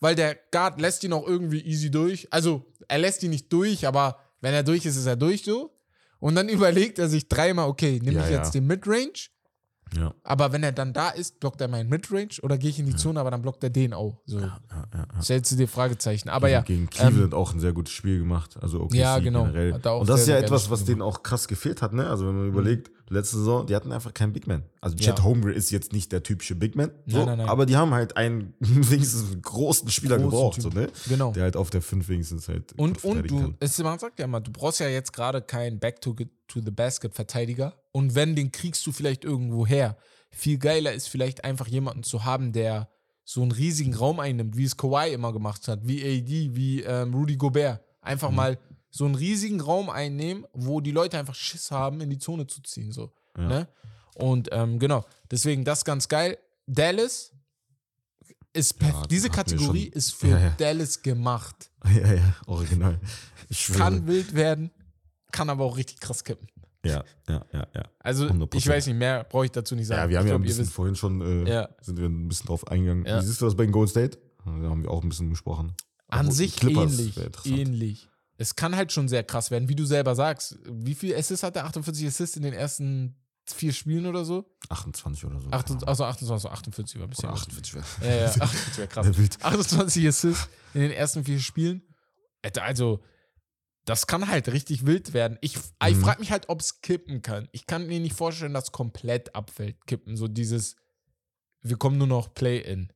weil 0.00 0.14
der 0.14 0.34
Guard 0.50 0.80
lässt 0.80 1.04
ihn 1.04 1.12
auch 1.12 1.26
irgendwie 1.26 1.60
easy 1.60 1.90
durch. 1.90 2.26
Also, 2.32 2.64
er 2.88 2.98
lässt 2.98 3.22
ihn 3.22 3.28
nicht 3.30 3.52
durch, 3.52 3.86
aber 3.86 4.18
wenn 4.40 4.54
er 4.54 4.62
durch 4.62 4.86
ist, 4.86 4.96
ist 4.96 5.04
er 5.06 5.16
durch 5.16 5.44
so. 5.44 5.74
Und 6.20 6.34
dann 6.34 6.48
überlegt 6.88 6.98
er 6.98 7.10
sich 7.10 7.28
dreimal, 7.28 7.68
okay, 7.68 8.00
nehme 8.02 8.20
Ja, 8.20 8.24
ich 8.24 8.30
ja. 8.30 8.38
jetzt 8.38 8.54
den 8.54 8.66
Midrange, 8.66 9.12
Ja, 9.96 10.14
aber 10.22 10.52
wenn 10.52 10.62
er 10.62 10.72
dann 10.72 10.92
da 10.92 11.10
ist, 11.10 11.40
blockt 11.40 11.60
er 11.60 11.68
meinen 11.68 11.88
Midrange 11.88 12.40
oder 12.42 12.58
gehe 12.58 12.70
ich 12.70 12.78
in 12.78 12.86
die 12.86 12.96
Zone, 12.96 13.20
aber 13.20 13.30
dann 13.30 13.42
blockt 13.42 13.62
er 13.64 13.70
den 13.70 13.94
auch. 13.94 14.20
So. 14.26 14.38
ja, 14.38 14.58
ja, 14.70 15.06
ja. 15.14 15.22
Stellst 15.22 15.52
du 15.52 15.56
dir 15.56 15.68
Fragezeichen. 15.68 16.28
Aber 16.28 16.48
ja, 16.48 16.60
Gegen 16.60 16.90
Cleveland 16.90 17.34
auch 17.34 17.52
ein 17.52 17.60
sehr 17.60 17.72
gutes 17.72 17.92
Spiel 17.92 18.18
gemacht. 18.18 18.56
Also 18.60 18.82
OKC 18.82 18.94
Ja, 18.94 19.18
genau. 19.18 19.44
generell. 19.44 19.72
Und 19.72 20.08
das 20.08 20.20
ist 20.22 20.28
ja 20.28 20.36
etwas, 20.36 20.70
was 20.70 20.84
denen 20.84 21.02
auch 21.02 21.22
krass 21.22 21.48
gefehlt 21.48 21.82
hat, 21.82 21.92
ne? 21.92 22.08
Also 22.08 22.26
wenn 22.26 22.36
man 22.36 22.48
überlegt, 22.48 22.90
letzte 23.14 23.36
Saison, 23.38 23.66
die 23.66 23.74
hatten 23.74 23.92
einfach 23.92 24.12
keinen 24.14 24.32
Big 24.32 24.46
Man. 24.46 24.64
Also 24.80 24.96
Chet 24.96 25.18
Ja. 25.18 25.24
Holmgren 25.24 25.54
ist 25.54 25.70
jetzt 25.70 25.92
nicht 25.92 26.12
der 26.12 26.22
typische 26.22 26.54
Big 26.54 26.76
Man, 26.76 26.90
so, 27.06 27.18
Nein, 27.18 27.26
nein, 27.26 27.38
nein. 27.38 27.48
aber 27.48 27.66
die 27.66 27.76
haben 27.76 27.92
halt 27.94 28.16
einen 28.16 28.54
wenigstens 28.60 29.30
einen 29.32 29.42
großen 29.42 29.90
Spieler 29.90 30.18
Großen 30.18 30.30
gebraucht, 30.30 30.62
so, 30.62 30.68
ne? 30.70 30.88
genau. 31.08 31.32
Der 31.32 31.44
halt 31.44 31.56
auf 31.56 31.70
der 31.70 31.82
5 31.82 32.08
wenigstens 32.08 32.48
halt 32.48 32.72
Und, 32.78 33.04
und 33.04 33.30
du, 33.30 33.54
kann. 33.54 33.84
man 33.84 33.98
sagt 33.98 34.18
ja 34.18 34.24
immer, 34.24 34.40
du 34.40 34.52
brauchst 34.52 34.80
ja 34.80 34.88
jetzt 34.88 35.12
gerade 35.12 35.42
keinen 35.42 35.78
Back 35.78 36.00
to, 36.00 36.14
to 36.46 36.60
the 36.64 36.70
Basket 36.70 37.14
Verteidiger. 37.14 37.74
Und 37.92 38.14
wenn, 38.14 38.36
den 38.36 38.52
kriegst 38.52 38.86
du 38.86 38.92
vielleicht 38.92 39.24
irgendwo 39.24 39.66
her. 39.66 39.96
Viel 40.30 40.58
geiler 40.58 40.92
ist 40.92 41.08
vielleicht 41.08 41.44
einfach 41.44 41.66
jemanden 41.68 42.02
zu 42.02 42.24
haben, 42.24 42.52
der 42.52 42.88
so 43.24 43.42
einen 43.42 43.52
riesigen 43.52 43.94
Raum 43.94 44.20
einnimmt, 44.20 44.56
wie 44.56 44.64
es 44.64 44.76
Kawhi 44.76 45.12
immer 45.12 45.32
gemacht 45.32 45.68
hat, 45.68 45.80
wie 45.86 46.02
AD, 46.02 46.54
wie 46.54 46.82
ähm, 46.82 47.12
Rudy 47.14 47.36
Gobert. 47.36 47.80
Einfach 48.00 48.30
mal 48.30 48.58
so 48.90 49.04
einen 49.04 49.14
riesigen 49.14 49.60
Raum 49.60 49.90
einnehmen, 49.90 50.46
wo 50.52 50.80
die 50.80 50.92
Leute 50.92 51.18
einfach 51.18 51.34
Schiss 51.34 51.70
haben, 51.70 52.00
in 52.00 52.10
die 52.10 52.18
Zone 52.18 52.46
zu 52.46 52.62
ziehen. 52.62 52.92
So. 52.92 53.12
Ja. 53.36 53.48
Ne? 53.48 53.68
Und 54.14 54.48
ähm, 54.52 54.78
genau, 54.78 55.04
deswegen 55.30 55.64
das 55.64 55.84
ganz 55.84 56.08
geil. 56.08 56.38
Dallas 56.66 57.32
ist 58.52 58.80
Ja, 58.82 59.02
diese 59.08 59.30
Kategorie 59.30 59.84
ist 59.84 60.14
für 60.14 60.28
Ja. 60.28 60.50
Dallas 60.58 61.02
gemacht 61.02 61.70
Ja, 61.84 62.14
ja, 62.14 62.34
original. 62.46 63.00
Kann 63.74 64.06
wild 64.06 64.34
werden, 64.34 64.70
kann 65.32 65.48
aber 65.48 65.64
auch 65.64 65.76
richtig 65.76 66.00
krass 66.00 66.24
kippen. 66.24 66.48
ja, 66.84 67.04
ja, 67.28 67.44
ja, 67.52 67.66
ja. 67.74 67.82
Also, 68.00 68.26
100%. 68.26 68.54
ich 68.56 68.66
weiß 68.66 68.86
nicht, 68.86 68.96
mehr 68.96 69.24
brauche 69.24 69.46
ich 69.46 69.52
dazu 69.52 69.74
nicht 69.74 69.86
sagen. 69.86 70.02
Ja, 70.02 70.08
wir 70.08 70.18
haben 70.18 70.24
ich 70.26 70.30
ja 70.30 70.36
glaub, 70.36 70.42
ein 70.42 70.46
bisschen 70.46 70.66
vorhin 70.66 70.96
schon, 70.96 71.46
äh, 71.46 71.66
sind 71.80 71.98
wir 71.98 72.06
ein 72.06 72.28
bisschen 72.28 72.46
drauf 72.46 72.66
eingegangen. 72.68 73.04
Wie 73.04 73.26
siehst 73.26 73.40
du 73.40 73.44
das 73.44 73.56
bei 73.56 73.64
den 73.64 73.72
Golden 73.72 73.90
State? 73.90 74.18
Da 74.44 74.50
haben 74.50 74.82
wir 74.82 74.90
auch 74.90 75.02
ein 75.02 75.08
bisschen 75.08 75.30
gesprochen. 75.30 75.74
An 76.08 76.26
Aber 76.26 76.32
sich 76.32 76.62
ähnlich. 76.62 77.14
Ähnlich. 77.44 78.08
Es 78.40 78.54
kann 78.54 78.74
halt 78.76 78.92
schon 78.92 79.08
sehr 79.08 79.24
krass 79.24 79.50
werden, 79.50 79.68
wie 79.68 79.74
du 79.74 79.84
selber 79.84 80.14
sagst. 80.14 80.58
Wie 80.64 80.94
viel 80.94 81.14
Assists 81.14 81.42
hat 81.42 81.56
er? 81.56 81.64
48 81.66 82.06
Assists 82.06 82.36
in 82.36 82.42
den 82.44 82.54
ersten 82.54 83.16
vier 83.46 83.72
Spielen 83.72 84.06
oder 84.06 84.24
so? 84.24 84.48
28 84.68 85.24
oder 85.24 85.40
so. 85.40 85.48
Acht, 85.50 85.66
keine 85.66 85.76
Ahnung. 85.78 85.88
also 85.88 86.04
28, 86.04 86.42
so 86.42 86.48
48 86.48 86.98
war 87.00 87.06
ein 87.06 87.10
bisschen. 87.10 87.24
Oder 87.28 87.32
was. 87.34 87.40
48 87.42 87.74
wäre. 87.74 87.84
Ja, 88.02 88.14
ja, 88.16 88.26
48 88.40 88.78
wäre 88.78 88.88
krass. 88.88 89.06
Sehr 89.06 89.18
wild. 89.18 89.44
28 89.44 90.06
Assists 90.08 90.48
in 90.74 90.80
den 90.82 90.90
ersten 90.92 91.24
vier 91.24 91.40
Spielen. 91.40 91.82
Also, 92.60 93.02
das 93.86 94.06
kann 94.06 94.28
halt 94.28 94.48
richtig 94.52 94.86
wild 94.86 95.14
werden. 95.14 95.38
Ich, 95.40 95.56
ich 95.56 95.96
Mhm. 95.96 96.00
frage 96.02 96.20
mich 96.20 96.30
halt, 96.30 96.48
ob 96.48 96.60
es 96.60 96.80
kippen 96.82 97.22
kann. 97.22 97.48
Ich 97.52 97.66
kann 97.66 97.86
mir 97.88 97.98
nicht 97.98 98.14
vorstellen, 98.14 98.54
dass 98.54 98.70
komplett 98.70 99.34
abfällt, 99.34 99.84
kippen. 99.86 100.16
So 100.16 100.28
dieses, 100.28 100.76
wir 101.62 101.76
kommen 101.76 101.98
nur 101.98 102.06
noch 102.06 102.32
Play-In 102.34 102.92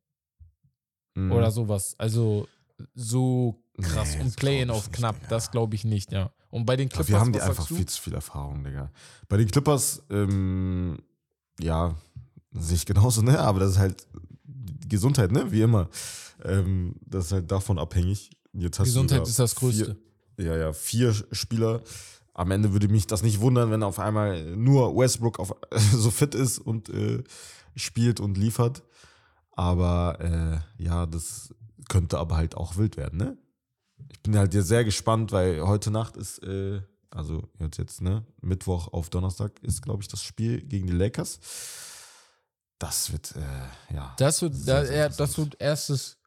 Mhm. 1.14 1.32
oder 1.32 1.50
sowas. 1.50 1.94
Also, 1.98 2.46
so 2.94 3.62
krass. 3.80 4.14
Nee, 4.16 4.22
Und 4.22 4.36
Play-In 4.36 4.70
auf 4.70 4.86
nicht, 4.88 4.92
knapp, 4.92 5.16
Digga. 5.16 5.28
das 5.28 5.50
glaube 5.50 5.74
ich 5.74 5.84
nicht, 5.84 6.12
ja. 6.12 6.30
Und 6.50 6.66
bei 6.66 6.76
den 6.76 6.88
Aber 6.88 6.96
Clippers, 6.96 7.08
wir 7.08 7.20
haben 7.20 7.32
die 7.32 7.40
einfach 7.40 7.66
du? 7.66 7.76
viel 7.76 7.86
zu 7.86 8.00
viel 8.02 8.14
Erfahrung, 8.14 8.62
Digga. 8.64 8.90
Bei 9.28 9.36
den 9.36 9.50
Clippers, 9.50 10.02
ähm, 10.10 10.98
ja, 11.58 11.94
sehe 12.52 12.76
ich 12.76 12.86
genauso, 12.86 13.22
ne? 13.22 13.38
Aber 13.38 13.60
das 13.60 13.72
ist 13.72 13.78
halt 13.78 14.06
Gesundheit, 14.88 15.32
ne? 15.32 15.50
Wie 15.50 15.62
immer. 15.62 15.88
Ähm, 16.44 16.96
das 17.06 17.26
ist 17.26 17.32
halt 17.32 17.50
davon 17.50 17.78
abhängig. 17.78 18.30
Jetzt 18.52 18.78
hast 18.78 18.86
du 18.88 18.90
Gesundheit 18.90 19.18
sogar 19.18 19.28
ist 19.28 19.38
das 19.38 19.54
Größte. 19.54 19.96
Vier, 20.36 20.46
ja, 20.46 20.56
ja, 20.56 20.72
vier 20.72 21.14
Spieler. 21.32 21.82
Am 22.34 22.50
Ende 22.50 22.72
würde 22.72 22.88
mich 22.88 23.06
das 23.06 23.22
nicht 23.22 23.40
wundern, 23.40 23.70
wenn 23.70 23.82
auf 23.82 23.98
einmal 23.98 24.56
nur 24.56 24.94
Westbrook 24.96 25.38
auf, 25.38 25.54
so 25.92 26.10
fit 26.10 26.34
ist 26.34 26.58
und 26.58 26.88
äh, 26.90 27.22
spielt 27.76 28.20
und 28.20 28.36
liefert. 28.36 28.82
Aber 29.52 30.18
äh, 30.78 30.82
ja, 30.82 31.06
das 31.06 31.54
könnte 31.88 32.18
aber 32.18 32.36
halt 32.36 32.54
auch 32.56 32.76
wild 32.76 32.96
werden, 32.96 33.18
ne? 33.18 33.36
Ich 34.10 34.20
bin 34.22 34.36
halt 34.36 34.52
jetzt 34.54 34.68
sehr 34.68 34.84
gespannt, 34.84 35.32
weil 35.32 35.62
heute 35.62 35.90
Nacht 35.90 36.16
ist, 36.16 36.38
äh, 36.42 36.80
also 37.10 37.48
jetzt, 37.60 37.78
jetzt, 37.78 38.00
ne, 38.00 38.24
Mittwoch 38.40 38.88
auf 38.92 39.10
Donnerstag 39.10 39.62
ist, 39.62 39.82
glaube 39.82 40.02
ich, 40.02 40.08
das 40.08 40.22
Spiel 40.22 40.62
gegen 40.62 40.86
die 40.86 40.92
Lakers. 40.92 41.38
Das 42.78 43.12
wird, 43.12 43.34
äh, 43.36 43.94
ja. 43.94 44.14
Das 44.18 44.42
wird, 44.42 44.54
Sehr, 44.54 44.86
sehr 44.86 45.08
das 45.08 45.18
interessant. 45.18 45.52
wird 45.52 45.60
erstes, 45.60 46.18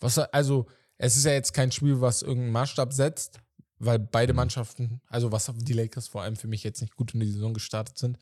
was, 0.00 0.18
also, 0.18 0.66
es 0.96 1.16
ist 1.16 1.24
ja 1.24 1.32
jetzt 1.32 1.52
kein 1.52 1.70
Spiel, 1.70 2.00
was 2.00 2.22
irgendeinen 2.22 2.52
Maßstab 2.52 2.92
setzt, 2.92 3.40
weil 3.78 3.98
beide 3.98 4.32
Mhm. 4.32 4.38
Mannschaften, 4.38 5.00
also 5.06 5.30
was 5.32 5.52
die 5.54 5.72
Lakers 5.74 6.08
vor 6.08 6.22
allem 6.22 6.36
für 6.36 6.48
mich 6.48 6.64
jetzt 6.64 6.80
nicht 6.80 6.96
gut 6.96 7.14
in 7.14 7.20
die 7.20 7.30
Saison 7.30 7.52
gestartet 7.54 7.98
sind, 7.98 8.18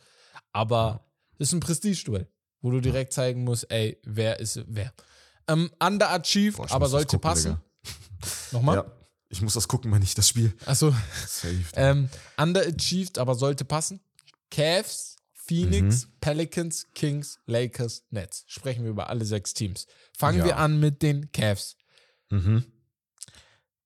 aber 0.52 1.06
es 1.38 1.48
ist 1.48 1.52
ein 1.54 1.60
Prestigeduell, 1.60 2.28
wo 2.60 2.70
du 2.70 2.80
direkt 2.80 3.12
zeigen 3.12 3.44
musst, 3.44 3.70
ey, 3.70 3.98
wer 4.04 4.40
ist 4.40 4.62
wer. 4.66 4.92
Ähm, 5.48 5.70
underachieved, 5.80 6.56
Boah, 6.56 6.70
aber 6.72 6.88
sollte 6.88 7.16
gucken, 7.16 7.20
passen. 7.20 7.56
Digga. 7.84 7.96
Nochmal? 8.52 8.76
Ja, 8.76 8.86
ich 9.28 9.42
muss 9.42 9.54
das 9.54 9.68
gucken, 9.68 9.92
wenn 9.92 10.02
ich 10.02 10.14
das 10.14 10.28
Spiel. 10.28 10.54
Achso, 10.66 10.92
Safe. 11.26 11.62
ähm, 11.74 12.08
underachieved, 12.36 13.18
aber 13.18 13.34
sollte 13.34 13.64
passen. 13.64 14.00
Cavs, 14.50 15.16
Phoenix, 15.32 16.08
Pelicans, 16.20 16.86
Kings, 16.94 17.38
Lakers, 17.46 18.02
Nets. 18.10 18.44
Sprechen 18.48 18.82
wir 18.84 18.90
über 18.90 19.08
alle 19.08 19.24
sechs 19.24 19.54
Teams. 19.54 19.86
Fangen 20.16 20.38
Ja. 20.38 20.44
wir 20.44 20.56
an 20.56 20.80
mit 20.80 21.02
den 21.02 21.30
Cavs. 21.32 21.76
Mhm. 22.30 22.64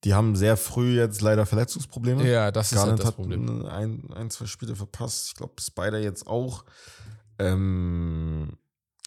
Die 0.05 0.15
haben 0.15 0.35
sehr 0.35 0.57
früh 0.57 0.97
jetzt 0.99 1.21
leider 1.21 1.45
Verletzungsprobleme. 1.45 2.27
Ja, 2.31 2.51
das 2.51 2.73
ist 2.73 2.79
halt 2.79 2.99
das 2.99 3.05
hat 3.07 3.17
Problem. 3.17 3.67
ein, 3.67 4.11
ein, 4.15 4.31
zwei 4.31 4.47
Spiele 4.47 4.75
verpasst. 4.75 5.29
Ich 5.29 5.35
glaube, 5.35 5.61
Spider 5.61 5.99
jetzt 5.99 6.27
auch. 6.27 6.65
Ähm, 7.39 8.57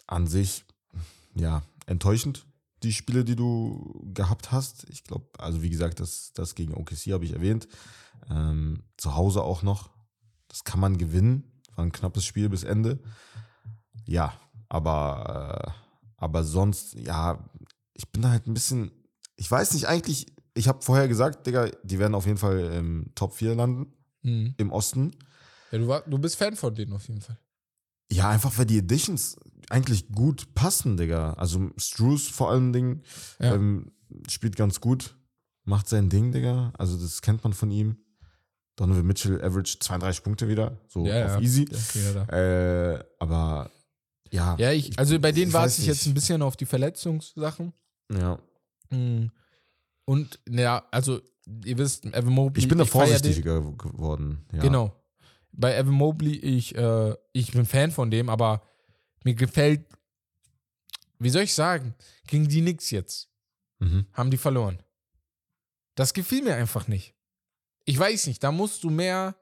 an 0.06 0.26
sich, 0.26 0.64
ja, 1.34 1.62
enttäuschend, 1.86 2.46
die 2.82 2.92
Spiele, 2.92 3.24
die 3.24 3.36
du 3.36 4.02
gehabt 4.12 4.52
hast. 4.52 4.86
Ich 4.90 5.04
glaube, 5.04 5.26
also 5.38 5.62
wie 5.62 5.70
gesagt, 5.70 6.00
das, 6.00 6.32
das 6.34 6.54
gegen 6.54 6.74
OKC 6.74 7.12
habe 7.12 7.24
ich 7.24 7.32
erwähnt. 7.32 7.66
Ähm, 8.30 8.82
zu 8.96 9.14
Hause 9.16 9.42
auch 9.42 9.62
noch. 9.62 9.90
Das 10.48 10.64
kann 10.64 10.80
man 10.80 10.98
gewinnen. 10.98 11.44
War 11.76 11.84
ein 11.84 11.92
knappes 11.92 12.24
Spiel 12.24 12.48
bis 12.48 12.62
Ende. 12.62 13.02
Ja, 14.06 14.32
aber, 14.68 15.64
äh, 15.66 15.70
aber 16.16 16.44
sonst, 16.44 16.94
ja, 16.94 17.48
ich 17.94 18.10
bin 18.10 18.22
da 18.22 18.30
halt 18.30 18.46
ein 18.46 18.54
bisschen, 18.54 18.90
ich 19.36 19.50
weiß 19.50 19.72
nicht, 19.74 19.88
eigentlich, 19.88 20.26
ich 20.54 20.68
habe 20.68 20.82
vorher 20.82 21.08
gesagt, 21.08 21.46
Digga, 21.46 21.70
die 21.82 21.98
werden 21.98 22.14
auf 22.14 22.26
jeden 22.26 22.38
Fall 22.38 22.58
im 22.74 23.10
Top 23.14 23.34
4 23.34 23.54
landen 23.54 23.92
Mhm. 24.22 24.54
im 24.56 24.72
Osten. 24.72 25.10
Ja, 25.70 25.78
du, 25.78 25.88
war, 25.88 26.00
du 26.02 26.18
bist 26.18 26.36
Fan 26.36 26.56
von 26.56 26.74
denen 26.74 26.92
auf 26.94 27.06
jeden 27.08 27.20
Fall. 27.20 27.38
Ja, 28.10 28.28
einfach 28.30 28.56
weil 28.58 28.66
die 28.66 28.78
Editions 28.78 29.36
eigentlich 29.70 30.08
gut 30.08 30.54
passen, 30.54 30.96
Digga. 30.96 31.32
Also 31.34 31.70
Struce 31.76 32.28
vor 32.28 32.50
allen 32.50 32.72
Dingen 32.72 33.02
Ja. 33.40 33.54
ähm, 33.54 33.92
spielt 34.28 34.56
ganz 34.56 34.80
gut, 34.80 35.16
macht 35.64 35.88
sein 35.88 36.08
Ding, 36.10 36.32
Digga. 36.32 36.72
Also 36.78 36.96
das 36.96 37.22
kennt 37.22 37.42
man 37.44 37.52
von 37.52 37.70
ihm. 37.70 37.96
Donovan 38.76 39.06
Mitchell 39.06 39.40
average 39.42 39.78
32 39.78 40.22
Punkte 40.24 40.48
wieder, 40.48 40.80
so 40.88 41.00
auf 41.02 41.40
easy. 41.40 41.64
Okay, 41.70 42.04
ja, 42.04 42.24
da. 42.24 42.92
Äh, 42.96 43.04
aber 43.20 43.70
ja, 44.32 44.56
ja, 44.58 44.72
ich, 44.72 44.98
also 44.98 45.18
bei 45.20 45.30
denen 45.30 45.52
warte 45.52 45.80
ich 45.80 45.86
jetzt 45.86 46.06
ein 46.06 46.14
bisschen 46.14 46.42
auf 46.42 46.56
die 46.56 46.66
Verletzungssachen. 46.66 47.72
ja. 48.12 48.38
Mhm. 48.90 49.30
Und, 50.06 50.38
ja, 50.50 50.84
also, 50.90 51.20
ihr 51.64 51.78
wisst, 51.78 52.04
Evan 52.04 52.32
Mobley. 52.34 52.62
Ich 52.62 52.68
bin 52.68 52.76
da 52.76 52.84
vorsichtiger 52.84 53.60
geworden. 53.62 54.44
Ja. 54.52 54.60
Genau. 54.60 54.94
Bei 55.56 55.76
Evan 55.76 55.94
Mobley, 55.94 56.36
ich, 56.36 56.74
äh, 56.74 57.14
ich 57.32 57.52
bin 57.52 57.64
Fan 57.64 57.90
von 57.92 58.10
dem, 58.10 58.28
aber 58.28 58.62
mir 59.22 59.34
gefällt, 59.34 59.86
wie 61.18 61.30
soll 61.30 61.42
ich 61.42 61.54
sagen, 61.54 61.94
gegen 62.26 62.48
die 62.48 62.60
Knicks 62.60 62.90
jetzt 62.90 63.28
Mhm. 63.78 64.06
haben 64.12 64.30
die 64.30 64.36
verloren. 64.36 64.82
Das 65.94 66.12
gefiel 66.12 66.42
mir 66.42 66.54
einfach 66.56 66.88
nicht. 66.88 67.14
Ich 67.84 67.98
weiß 67.98 68.26
nicht, 68.26 68.42
da 68.42 68.50
musst 68.50 68.82
du 68.82 68.90
mehr, 68.90 69.36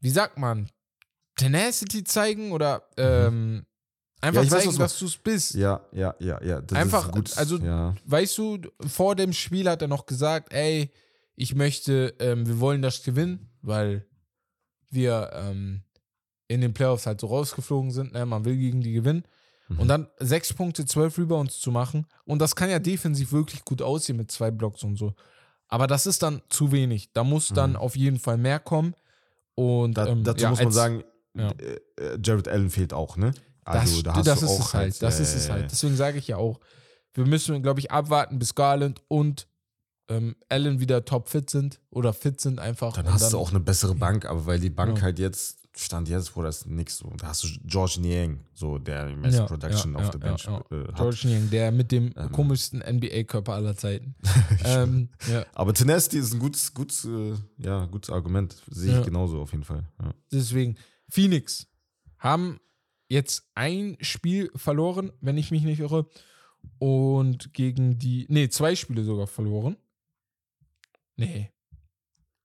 wie 0.00 0.10
sagt 0.10 0.38
man, 0.38 0.70
Tenacity 1.36 2.04
zeigen 2.04 2.52
oder 2.52 2.88
ähm, 2.96 3.64
einfach 4.20 4.42
Mhm. 4.42 4.48
Ja, 4.48 4.52
weiß, 4.52 4.64
zeigen, 4.64 4.66
was 4.68 4.74
du- 4.76 4.78
dass 4.82 4.98
du 4.98 5.06
es 5.06 5.16
bist. 5.16 5.54
Ja, 5.54 5.84
ja, 5.92 6.14
ja, 6.20 6.42
ja. 6.44 6.60
Das 6.60 6.78
Einfach, 6.78 7.06
ist 7.08 7.12
gut. 7.12 7.36
also- 7.38 7.58
ja. 7.58 7.94
Weißt 8.04 8.38
du, 8.38 8.60
vor 8.86 9.16
dem 9.16 9.32
Spiel 9.32 9.68
hat 9.68 9.82
er 9.82 9.88
noch 9.88 10.06
gesagt, 10.06 10.52
ey, 10.52 10.90
ich 11.36 11.54
möchte, 11.54 12.14
ähm, 12.18 12.46
wir 12.46 12.60
wollen 12.60 12.82
das 12.82 13.02
gewinnen, 13.02 13.48
weil 13.62 14.04
wir 14.90 15.30
ähm, 15.34 15.82
in 16.48 16.60
den 16.60 16.72
Playoffs 16.74 17.06
halt 17.06 17.20
so 17.20 17.26
rausgeflogen 17.28 17.90
sind, 17.90 18.12
ne? 18.12 18.24
man 18.26 18.44
will 18.44 18.56
gegen 18.56 18.80
die 18.80 18.92
gewinnen. 18.92 19.24
Mhm. 19.68 19.80
Und 19.80 19.88
dann 19.88 20.08
sechs 20.18 20.52
Punkte, 20.52 20.86
zwölf 20.86 21.18
Rebounds 21.18 21.60
zu 21.60 21.70
machen. 21.70 22.06
Und 22.24 22.40
das 22.40 22.56
kann 22.56 22.70
ja 22.70 22.78
defensiv 22.78 23.32
wirklich 23.32 23.64
gut 23.64 23.82
aussehen 23.82 24.16
mit 24.16 24.30
zwei 24.30 24.50
Blocks 24.50 24.82
und 24.84 24.96
so. 24.96 25.14
Aber 25.68 25.86
das 25.86 26.06
ist 26.06 26.22
dann 26.22 26.40
zu 26.48 26.72
wenig. 26.72 27.12
Da 27.12 27.22
muss 27.24 27.48
dann 27.48 27.76
auf 27.76 27.94
jeden 27.96 28.18
Fall 28.18 28.38
mehr 28.38 28.58
kommen. 28.58 28.94
Und 29.54 29.90
Mhm. 29.90 29.94
Da, 29.94 30.06
ähm, 30.06 30.24
dazu 30.24 30.42
ja, 30.44 30.50
muss 30.50 30.58
man 30.60 30.66
als- 30.68 30.74
sagen, 30.74 31.04
ja. 31.34 31.50
äh, 31.50 31.80
äh, 31.96 32.18
Jared 32.22 32.48
Allen 32.48 32.70
fehlt 32.70 32.92
auch, 32.94 33.16
ne? 33.16 33.32
Das, 33.64 33.76
Also 33.76 34.00
da 34.02 34.22
das 34.22 34.42
ist 34.42 34.48
auch 34.48 34.60
es 34.60 34.74
halt. 34.74 35.02
Das 35.02 35.20
ist 35.20 35.34
es 35.34 35.48
äh, 35.48 35.52
halt. 35.52 35.70
Deswegen 35.70 35.94
sage 35.96 36.16
ich 36.18 36.28
ja 36.28 36.38
auch, 36.38 36.58
wir 37.12 37.26
müssen, 37.26 37.62
glaube 37.62 37.80
ich, 37.80 37.90
abwarten, 37.90 38.38
bis 38.38 38.54
Garland 38.54 39.02
und 39.08 39.46
ähm, 40.08 40.36
Allen 40.48 40.80
wieder 40.80 41.04
topfit 41.04 41.50
sind 41.50 41.80
oder 41.90 42.12
fit 42.12 42.40
sind 42.40 42.58
einfach. 42.58 42.94
Dann 42.94 43.12
hast 43.12 43.32
du 43.32 43.38
auch 43.38 43.50
eine 43.50 43.60
bessere 43.60 43.94
Bank, 43.94 44.24
aber 44.26 44.46
weil 44.46 44.58
die 44.60 44.70
Bank 44.70 44.98
Ja. 44.98 45.02
halt 45.04 45.18
jetzt, 45.18 45.58
Stand 45.76 46.08
jetzt, 46.08 46.34
wo 46.34 46.42
das 46.42 46.66
nix 46.66 46.96
so. 46.96 47.12
Da 47.18 47.28
hast 47.28 47.44
du 47.44 47.48
George 47.64 47.98
Niang, 48.00 48.40
so 48.52 48.78
der 48.78 49.14
meiste 49.14 49.42
Ja, 49.42 49.46
Production 49.46 49.92
ja, 49.92 49.98
auf 50.00 50.10
der 50.10 50.18
Bench 50.18 50.44
ja. 50.44 50.58
Äh, 50.72 50.88
hat. 50.88 50.96
George 50.96 51.20
Niang, 51.24 51.50
der 51.50 51.70
mit 51.70 51.92
dem 51.92 52.12
Ähm. 52.16 52.32
komischsten 52.32 52.80
NBA-Körper 52.80 53.52
aller 53.52 53.76
Zeiten. 53.76 54.16
ähm, 54.64 55.08
Aber 55.54 55.72
Tenacity 55.72 56.18
ist 56.18 56.32
ein 56.32 56.40
gutes, 56.40 56.74
gutes, 56.74 57.04
äh, 57.04 57.34
ja, 57.58 57.84
gutes 57.86 58.10
Argument. 58.10 58.56
Sehe 58.68 58.98
ich 58.98 59.04
genauso 59.04 59.40
auf 59.40 59.52
jeden 59.52 59.62
Fall. 59.62 59.84
Deswegen, 60.32 60.76
Phoenix 61.08 61.68
haben 62.18 62.58
jetzt 63.08 63.44
ein 63.54 63.96
Spiel 64.00 64.50
verloren, 64.56 65.12
wenn 65.20 65.38
ich 65.38 65.52
mich 65.52 65.62
nicht 65.62 65.78
irre. 65.78 66.08
Und 66.78 67.54
gegen 67.54 67.98
die, 68.00 68.26
nee, 68.28 68.48
zwei 68.48 68.74
Spiele 68.74 69.04
sogar 69.04 69.28
verloren. 69.28 69.76
Nee. 71.18 71.52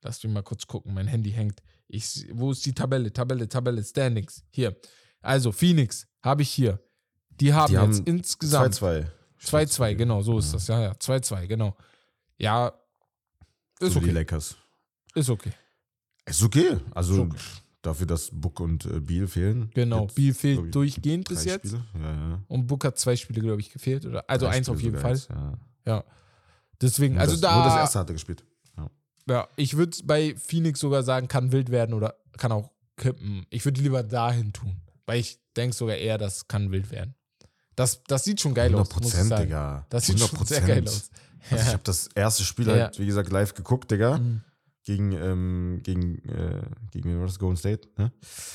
Lass 0.01 0.21
mich 0.24 0.34
mal 0.34 0.43
kurz 0.43 0.67
gucken, 0.67 0.93
mein 0.93 1.07
Handy 1.07 1.32
hängt. 1.32 1.61
Ich, 1.88 2.28
wo 2.34 2.51
ist 2.51 2.65
die 2.65 2.74
Tabelle? 2.74 3.13
Tabelle, 3.13 3.47
Tabelle, 3.47 3.84
Standings. 3.84 4.43
Hier. 4.49 4.76
Also, 5.21 5.51
Phoenix 5.53 6.07
habe 6.21 6.41
ich 6.41 6.49
hier. 6.49 6.80
Die 7.30 7.53
haben 7.53 7.67
Die 7.67 7.74
jetzt 7.74 7.99
haben 7.99 8.03
insgesamt 8.05 8.76
2-2. 8.76 9.05
2-2, 9.41 9.95
genau, 9.95 10.21
so 10.21 10.39
ist 10.39 10.47
Ja. 10.47 10.53
das. 10.53 10.67
Ja, 10.67 10.82
ja, 10.82 10.91
2-2, 10.93 11.47
genau. 11.47 11.76
Ja, 12.38 12.74
ist 13.80 13.93
So 13.93 13.99
die 13.99 14.05
okay. 14.07 14.13
Lakers. 14.13 14.57
Ist 15.15 15.30
okay. 15.30 15.51
Ist 16.26 16.41
okay. 16.43 16.78
Also 16.91 17.13
Ist 17.15 17.19
okay. 17.19 17.38
dafür, 17.82 18.07
dass 18.07 18.30
Book 18.32 18.59
und 18.59 18.86
äh, 18.86 18.99
Beal 18.99 19.28
fehlen. 19.28 19.69
Genau. 19.74 20.07
Biel 20.07 20.34
fehlt 20.34 20.65
ich, 20.65 20.71
durchgehend 20.71 21.28
bis 21.30 21.43
jetzt. 21.45 21.74
Ja, 21.74 21.80
ja. 22.01 22.43
Und 22.47 22.67
Book 22.67 22.86
hat 22.86 22.97
zwei 22.97 23.15
Spiele, 23.15 23.41
glaube 23.41 23.61
ich, 23.61 23.71
gefehlt. 23.71 24.05
Oder, 24.05 24.24
also 24.30 24.45
Drei 24.45 24.53
eins 24.53 24.69
auf 24.69 24.78
Spiele 24.78 24.91
jeden 24.93 25.01
Fall. 25.01 25.15
jetzt, 25.15 25.30
Ja. 25.30 25.57
Ja. 25.86 26.03
Deswegen, 26.82 27.15
Nur 27.15 27.21
also 27.21 27.34
das, 27.34 27.41
da. 27.41 27.55
Nur 27.55 27.63
das 27.65 27.76
erste 27.76 27.99
hat 27.99 28.09
er 28.09 28.13
gespielt. 28.13 28.43
Ja, 29.28 29.47
ich 29.55 29.78
würde 29.78 29.97
bei 30.03 30.36
Phoenix 30.36 30.80
sogar 30.80 31.03
sagen, 31.03 31.28
kann 31.28 31.51
wild 31.51 31.69
werden 31.71 31.93
oder 31.93 32.15
kann 32.38 32.51
auch 32.51 32.71
kippen. 32.97 33.45
Ich 33.49 33.63
würde 33.65 33.82
lieber 33.82 34.03
dahin 34.03 34.53
tun. 34.53 34.78
Weil 35.05 35.19
ich 35.19 35.39
denke 35.55 35.76
sogar 35.76 35.95
eher, 35.97 36.17
das 36.17 36.47
kann 36.47 36.71
wild 36.71 36.91
werden. 36.91 37.15
Das, 37.76 38.03
das 38.03 38.24
sieht 38.24 38.39
schon 38.41 38.53
geil 38.53 38.67
100 38.74 38.88
aus. 38.88 38.95
Muss 38.95 39.05
ich 39.05 39.11
Prozent, 39.13 39.30
sagen. 39.30 39.43
Digga. 39.43 39.86
Das 39.89 40.05
sieht 40.05 40.19
schon 40.19 40.45
sehr 40.45 40.61
geil 40.61 40.84
aus. 40.88 41.09
Also 41.49 41.55
ich 41.55 41.67
Ja. 41.67 41.74
habe 41.74 41.84
das 41.84 42.07
erste 42.15 42.43
Spiel 42.43 42.67
Ja. 42.67 42.74
halt, 42.74 42.99
wie 42.99 43.05
gesagt, 43.05 43.32
live 43.32 43.53
geguckt, 43.53 43.91
Digga. 43.91 44.17
Mhm. 44.19 44.41
Gegen, 44.86 45.11
ähm, 45.13 45.80
gegen, 45.84 46.19
äh, 46.28 46.61
gegen 46.91 47.21
das? 47.21 47.39
Golden 47.39 47.55
State, 47.57 47.88
ne? 47.97 48.11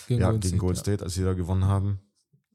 Gegen 0.06 0.20
ja, 0.20 0.26
Golden 0.26 0.40
gegen 0.40 0.48
State, 0.50 0.58
Golden. 0.60 0.78
State, 0.80 1.04
als 1.04 1.14
sie 1.14 1.24
da 1.24 1.32
gewonnen 1.32 1.64
haben. 1.64 2.00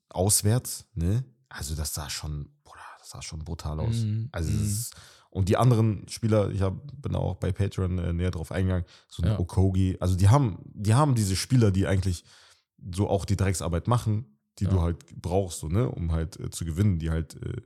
Auswärts, 0.09 0.85
ne? 0.93 1.23
Also 1.49 1.75
das 1.75 1.93
sah 1.93 2.09
schon, 2.09 2.49
Bruder, 2.63 2.81
das 2.99 3.09
sah 3.09 3.21
schon 3.21 3.39
brutal 3.43 3.79
aus. 3.79 3.95
Mhm. 3.97 4.29
Also 4.31 4.51
Mhm. 4.51 4.61
es 4.61 4.71
ist, 4.71 4.93
und 5.33 5.49
die 5.49 5.57
anderen 5.57 6.05
Spieler, 6.09 6.49
ich 6.51 6.61
hab, 6.61 6.75
bin 7.01 7.15
auch 7.15 7.35
bei 7.35 7.51
Patreon 7.51 7.97
äh, 7.99 8.13
näher 8.13 8.31
drauf 8.31 8.51
eingegangen, 8.51 8.85
so 9.07 9.23
ein 9.23 9.29
Ja. 9.29 9.39
Okogi, 9.39 9.97
also 9.99 10.15
die 10.15 10.29
haben, 10.29 10.59
die 10.73 10.93
haben 10.93 11.15
diese 11.15 11.35
Spieler, 11.35 11.71
die 11.71 11.87
eigentlich 11.87 12.23
so 12.93 13.09
auch 13.09 13.25
die 13.25 13.35
Drecksarbeit 13.35 13.87
machen, 13.87 14.25
die 14.59 14.65
Ja. 14.65 14.69
du 14.71 14.81
halt 14.81 14.97
brauchst, 15.21 15.59
so, 15.59 15.67
ne, 15.67 15.89
um 15.89 16.11
halt 16.11 16.39
äh, 16.39 16.49
zu 16.51 16.65
gewinnen, 16.65 16.99
die 16.99 17.09
halt, 17.09 17.35
äh, 17.43 17.61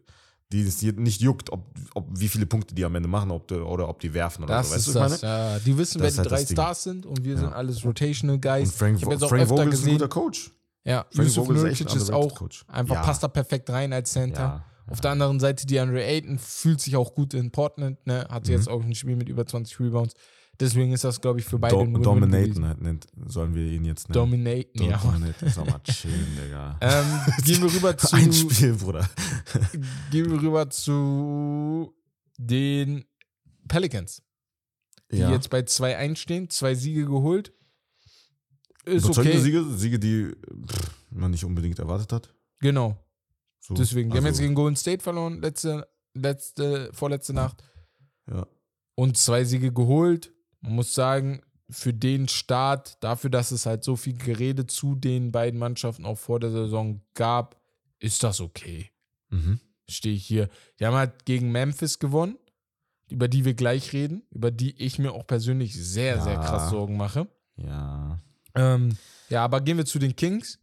die 0.54 0.62
es 0.62 0.78
dir 0.78 0.94
nicht 0.94 1.20
juckt, 1.20 1.52
ob, 1.52 1.76
ob 1.94 2.08
wie 2.18 2.30
viele 2.30 2.46
Punkte 2.46 2.74
die 2.74 2.86
am 2.86 2.96
Ende 2.96 3.10
machen, 3.10 3.32
ob 3.32 3.50
die, 3.50 3.56
oder 3.56 3.90
ob 3.90 4.00
die 4.00 4.14
werfen 4.14 4.46
oder 4.46 4.54
Das 4.56 4.70
so. 4.70 4.76
Weißt 4.76 4.88
ist 4.88 4.96
du, 4.96 5.00
das, 5.00 5.22
ja. 5.22 5.60
Die 5.60 5.78
wissen, 5.78 6.00
Das 6.00 6.04
wer 6.04 6.08
ist 6.08 6.16
die 6.32 6.36
halt 6.36 6.50
drei. 6.50 6.54
Stars 6.54 6.84
sind 6.84 7.06
und 7.06 7.26
wir 7.26 7.36
sind 7.36 7.48
Ja. 7.50 7.52
alles 7.56 7.84
Rotational 7.84 8.40
Guys. 8.40 8.70
Und 8.70 8.76
Frank, 8.78 8.96
auch 9.24 9.28
Frank 9.30 9.48
Vogel 9.50 9.66
ist 9.66 9.68
ein 9.68 9.72
gesehen. 9.72 9.94
guter 9.94 10.08
Coach. 10.08 10.52
Ja, 10.86 11.06
Frank 11.12 11.28
Yusuf 11.28 11.50
ist 11.50 11.56
Nurkic 11.62 11.82
ein 11.82 11.88
ist 11.88 11.92
underrated 12.10 12.14
auch 12.14 12.36
Coach. 12.38 12.64
einfach, 12.70 12.96
Ja. 12.96 13.02
passt 13.02 13.22
da 13.24 13.28
perfekt 13.28 13.70
rein 13.72 13.92
als 13.92 14.10
Center. 14.14 14.64
Auf 14.88 15.02
der 15.02 15.12
anderen 15.12 15.40
Seite, 15.40 15.66
DeAndre 15.68 16.04
Ayton 16.04 16.38
fühlt 16.40 16.80
sich 16.82 16.96
auch 16.96 17.14
gut 17.14 17.34
in 17.34 17.52
Portland, 17.52 18.06
ne? 18.08 18.26
Hat 18.30 18.48
Mhm. 18.48 18.54
jetzt 18.54 18.70
auch 18.70 18.82
ein 18.84 18.96
Spiel 18.96 19.16
mit 19.16 19.30
über 19.30 19.46
20 19.46 19.80
Rebounds. 19.80 20.14
Deswegen 20.60 20.92
ist 20.92 21.04
das, 21.04 21.22
glaube 21.22 21.40
ich, 21.40 21.46
für 21.46 21.60
beide 21.60 21.76
Do 21.76 21.82
ein 21.82 22.02
Dominaten 22.02 22.78
nennt, 22.82 23.06
sollen 23.28 23.54
wir 23.54 23.64
ihn 23.72 23.86
jetzt 23.86 24.10
nennen. 24.10 24.14
Dominaten, 24.16 24.72
Do 24.76 24.86
ja. 24.86 24.98
Dominaten. 24.98 25.50
Sag 25.50 25.70
mal, 25.70 25.80
chillen, 25.84 26.26
Digga. 26.44 26.78
Ähm, 26.82 27.06
gehen 27.46 27.62
wir 27.62 27.72
rüber 27.74 27.96
zu, 27.98 28.16
Ein 28.16 28.34
Spiel, 28.34 28.74
Bruder. 28.74 29.08
gehen 30.12 30.32
wir 30.32 30.42
rüber 30.42 30.68
zu 30.70 31.94
den 32.40 33.06
Pelicans, 33.68 34.24
die 35.12 35.18
Ja. 35.18 35.32
jetzt 35.32 35.50
bei 35.52 35.60
2-1 35.60 36.16
stehen, 36.18 36.50
zwei 36.50 36.74
Siege 36.74 37.06
geholt. 37.06 37.54
Ist 38.86 39.04
Überzeugende 39.06 39.38
okay. 39.38 39.42
Siege, 39.44 39.64
Siege, 39.76 40.00
die 40.00 40.32
pff, 40.66 40.92
man 41.12 41.30
nicht 41.32 41.44
unbedingt 41.44 41.78
erwartet 41.78 42.12
hat. 42.14 42.34
Genau. 42.62 42.98
So, 43.60 43.74
Deswegen, 43.74 44.10
die 44.10 44.18
haben 44.18 44.26
jetzt 44.26 44.36
also, 44.36 44.44
gegen 44.44 44.56
Golden 44.56 44.76
State 44.76 45.04
verloren, 45.04 45.42
letzte, 45.42 45.88
letzte, 46.14 46.90
vorletzte 46.94 47.34
Nacht. 47.34 47.64
ja. 48.30 48.46
Und 48.96 49.18
zwei 49.18 49.44
Siege 49.44 49.72
geholt. 49.72 50.34
Man 50.62 50.74
muss 50.74 50.94
sagen, 50.94 51.42
für 51.70 51.94
den 51.94 52.28
Start, 52.28 52.98
dafür, 53.04 53.30
dass 53.30 53.52
es 53.52 53.66
halt 53.66 53.84
so 53.84 53.96
viel 53.96 54.18
Gerede 54.18 54.66
zu 54.66 54.96
den 54.96 55.32
beiden 55.32 55.60
Mannschaften 55.60 56.06
auch 56.06 56.18
vor 56.18 56.40
der 56.40 56.50
Saison 56.52 57.02
gab, 57.14 57.62
ist 58.00 58.24
das 58.24 58.42
okay. 58.42 58.90
Mhm. 59.30 59.60
Stehe 59.90 60.16
ich 60.16 60.26
hier. 60.26 60.50
Die 60.80 60.86
haben 60.86 60.96
halt 60.96 61.26
gegen 61.26 61.52
Memphis 61.52 62.00
gewonnen, 62.00 62.38
über 63.10 63.28
die 63.28 63.46
wir 63.46 63.54
gleich 63.54 63.94
reden, 63.94 64.24
über 64.32 64.50
die 64.50 64.76
ich 64.82 64.98
mir 64.98 65.12
auch 65.14 65.28
persönlich 65.28 65.76
sehr, 65.76 66.22
sehr 66.22 66.34
Ja. 66.34 66.42
krass 66.44 66.70
Sorgen 66.70 66.98
mache. 66.98 67.28
Ja. 67.58 68.20
Ähm, 68.56 68.98
ja, 69.30 69.44
aber 69.44 69.62
gehen 69.62 69.78
wir 69.78 69.86
zu 69.86 70.00
den 70.00 70.16
Kings. 70.16 70.60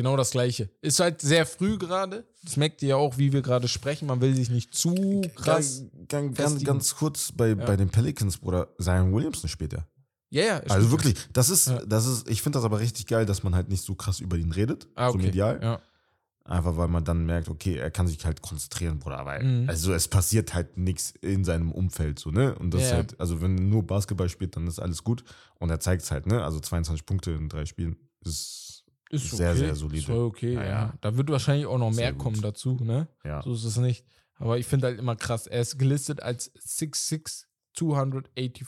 Genau 0.00 0.16
das 0.16 0.30
gleiche. 0.30 0.70
Ist 0.80 0.98
halt 0.98 1.20
sehr 1.20 1.44
früh 1.44 1.76
gerade. 1.76 2.24
Das 2.42 2.56
merkt 2.56 2.80
ihr 2.80 2.88
ja 2.88 2.96
auch, 2.96 3.18
wie 3.18 3.34
wir 3.34 3.42
gerade 3.42 3.68
sprechen. 3.68 4.06
Man 4.06 4.22
will 4.22 4.34
sich 4.34 4.48
nicht 4.48 4.74
zu 4.74 5.20
krass. 5.34 5.82
Ganz, 6.08 6.34
ganz, 6.38 6.64
ganz 6.64 6.96
kurz 6.96 7.32
bei, 7.32 7.54
bei 7.54 7.76
den 7.76 7.90
Pelicans, 7.90 8.38
Bruder, 8.38 8.68
Zion 8.80 9.12
Williamson 9.12 9.50
später. 9.50 9.86
Ja, 10.30 10.42
ja. 10.42 10.56
Also 10.60 10.86
stimmt. 10.86 10.90
wirklich, 10.92 11.14
das 11.34 11.50
ist, 11.50 11.68
Ja. 11.68 11.84
das 11.84 12.06
ist, 12.06 12.30
ich 12.30 12.40
finde 12.40 12.56
das 12.56 12.64
aber 12.64 12.80
richtig 12.80 13.06
geil, 13.08 13.26
dass 13.26 13.42
man 13.42 13.54
halt 13.54 13.68
nicht 13.68 13.84
so 13.84 13.94
krass 13.94 14.20
über 14.20 14.38
ihn 14.38 14.52
redet, 14.52 14.88
Ah, 14.94 15.08
so 15.10 15.16
okay. 15.16 15.26
medial. 15.26 15.60
Ja. 15.62 15.80
Einfach 16.44 16.78
weil 16.78 16.88
man 16.88 17.04
dann 17.04 17.26
merkt, 17.26 17.48
okay, 17.50 17.76
er 17.76 17.90
kann 17.90 18.08
sich 18.08 18.24
halt 18.24 18.40
konzentrieren, 18.40 19.00
Bruder. 19.00 19.26
Weil, 19.26 19.42
Mhm. 19.44 19.68
also 19.68 19.92
es 19.92 20.08
passiert 20.08 20.54
halt 20.54 20.78
nichts 20.78 21.12
in 21.20 21.44
seinem 21.44 21.70
Umfeld, 21.72 22.18
so, 22.18 22.30
ne? 22.30 22.54
Und 22.58 22.72
das 22.72 22.80
Ja. 22.80 22.86
ist 22.86 22.94
halt, 22.94 23.20
also 23.20 23.42
wenn 23.42 23.58
er 23.58 23.64
nur 23.64 23.86
Basketball 23.86 24.30
spielt, 24.30 24.56
dann 24.56 24.66
ist 24.66 24.78
alles 24.78 25.04
gut. 25.04 25.24
Und 25.58 25.68
er 25.68 25.78
zeigt 25.78 26.04
es 26.04 26.10
halt, 26.10 26.24
ne? 26.26 26.42
Also 26.42 26.58
22 26.58 27.04
Punkte 27.04 27.32
in 27.32 27.50
drei 27.50 27.66
Spielen 27.66 27.96
ist, 28.24 28.69
Ist 29.10 29.30
sehr, 29.32 29.50
okay. 29.50 29.58
sehr 29.58 29.74
solide. 29.74 29.98
Ist 29.98 30.06
voll 30.06 30.24
okay, 30.24 30.54
ja. 30.54 30.64
Ja. 30.64 30.94
Da 31.00 31.16
wird 31.16 31.30
wahrscheinlich 31.30 31.66
auch 31.66 31.78
noch 31.78 31.92
Sehr 31.92 32.04
mehr 32.04 32.12
gut. 32.12 32.22
kommen 32.22 32.40
dazu, 32.40 32.76
ne? 32.80 33.08
ja. 33.24 33.42
So 33.42 33.52
ist 33.54 33.64
es 33.64 33.76
nicht. 33.76 34.04
Aber 34.36 34.56
ich 34.58 34.66
finde 34.66 34.86
halt 34.86 34.98
immer 34.98 35.16
krass. 35.16 35.46
Er 35.46 35.60
ist 35.60 35.78
gelistet 35.78 36.22
als 36.22 36.50
6'6", 36.54 37.44
284 37.74 38.66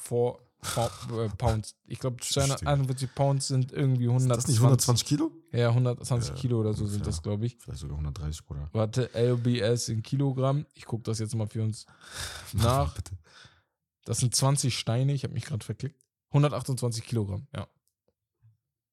Pou- 0.62 1.22
äh, 1.24 1.28
Pounds. 1.38 1.74
Ich 1.86 1.99
glaube, 1.99 2.18
241 2.20 3.14
Pounds 3.14 3.49
sind 3.49 3.72
irgendwie 3.72 4.05
Ist 4.05 4.11
120. 4.11 4.36
das 4.36 4.49
nicht 4.49 4.59
120 4.61 5.07
Kilo? 5.09 5.32
Ja, 5.51 5.68
120 5.70 6.28
Ja, 6.30 6.34
Kilo 6.36 6.61
oder 6.61 6.72
so 6.72 6.86
sind 6.86 7.05
das, 7.07 7.20
glaube 7.22 7.47
ich. 7.47 7.57
Vielleicht 7.59 7.80
sogar 7.80 7.97
130, 7.97 8.45
Bruder. 8.45 8.68
Warte, 8.72 9.11
LBS 9.14 9.88
in 9.88 10.03
Kilogramm. 10.03 10.66
Ich 10.74 10.84
gucke 10.84 11.03
das 11.05 11.18
jetzt 11.18 11.34
mal 11.34 11.47
für 11.49 11.62
uns 11.62 11.86
nach. 12.53 12.95
Das 14.05 14.18
sind 14.18 14.34
20 14.34 14.76
Steine. 14.78 15.12
Ich 15.14 15.24
habe 15.24 15.34
mich 15.34 15.45
gerade 15.47 15.64
verklickt. 15.64 16.01
128 16.28 17.05
Kilogramm, 17.05 17.47
ja. 17.55 17.66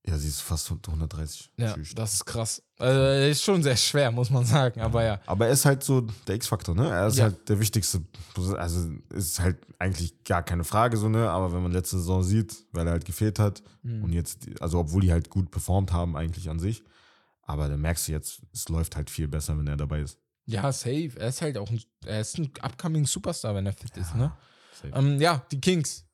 Ja, 0.08 0.18
sie 0.18 0.30
ist 0.30 0.42
fast 0.42 0.72
130. 0.72 1.52
Ja, 1.58 1.74
Tschüss. 1.74 1.94
das 1.94 2.14
ist 2.14 2.26
krass. 2.26 2.64
Also, 2.80 3.30
ist 3.30 3.44
schon 3.44 3.62
sehr 3.62 3.76
schwer, 3.76 4.12
muss 4.12 4.30
man 4.30 4.46
sagen. 4.46 4.80
Aber 4.82 5.04
ja. 5.04 5.20
Aber 5.26 5.48
er 5.48 5.52
ist 5.52 5.66
halt 5.66 5.84
so 5.84 6.02
der 6.26 6.36
X-Faktor, 6.36 6.74
ne? 6.74 6.90
Er 6.90 7.08
ist 7.08 7.18
Ja. 7.18 7.26
halt 7.26 7.48
der 7.50 7.60
wichtigste. 7.60 8.02
Also 8.58 8.90
ist 9.14 9.40
halt 9.42 9.58
eigentlich 9.78 10.24
gar 10.24 10.42
keine 10.42 10.64
Frage 10.64 10.96
so, 10.98 11.10
ne? 11.10 11.30
Aber 11.30 11.52
wenn 11.54 11.62
man 11.62 11.74
letzte 11.74 11.98
Saison 11.98 12.24
sieht, 12.24 12.66
weil 12.72 12.88
er 12.88 12.94
halt 12.94 13.06
gefehlt 13.06 13.40
hat 13.40 13.62
Mhm. 13.84 14.04
und 14.06 14.14
jetzt, 14.14 14.48
also 14.62 14.80
obwohl 14.80 15.02
die 15.02 15.12
halt 15.12 15.30
gut 15.30 15.52
performt 15.52 15.92
haben 15.92 16.16
eigentlich 16.16 16.50
an 16.50 16.60
sich, 16.60 16.82
aber 17.44 17.68
dann 17.68 17.82
merkst 17.82 18.08
du 18.08 18.14
jetzt, 18.14 18.42
es 18.54 18.70
läuft 18.70 18.96
halt 18.96 19.10
viel 19.10 19.28
besser, 19.28 19.58
wenn 19.58 19.68
er 19.68 19.78
dabei 19.78 20.00
ist. 20.00 20.18
Ja, 20.46 20.72
safe. 20.72 21.12
Er 21.18 21.28
ist 21.28 21.42
halt 21.42 21.58
auch 21.58 21.70
ein, 21.70 21.82
er 22.06 22.22
ist 22.22 22.38
ein 22.40 22.50
upcoming 22.62 23.06
Superstar, 23.06 23.54
wenn 23.54 23.66
er 23.66 23.74
fit 23.74 23.96
ist, 23.98 24.16
ne? 24.16 24.32
Ähm, 24.94 25.20
ja, 25.20 25.46
die 25.52 25.60
Kings. 25.60 26.06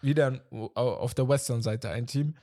wieder 0.00 0.40
auf 0.74 1.12
der 1.14 1.28
Western-Seite 1.28 1.90
ein 1.90 2.06
Team. 2.06 2.36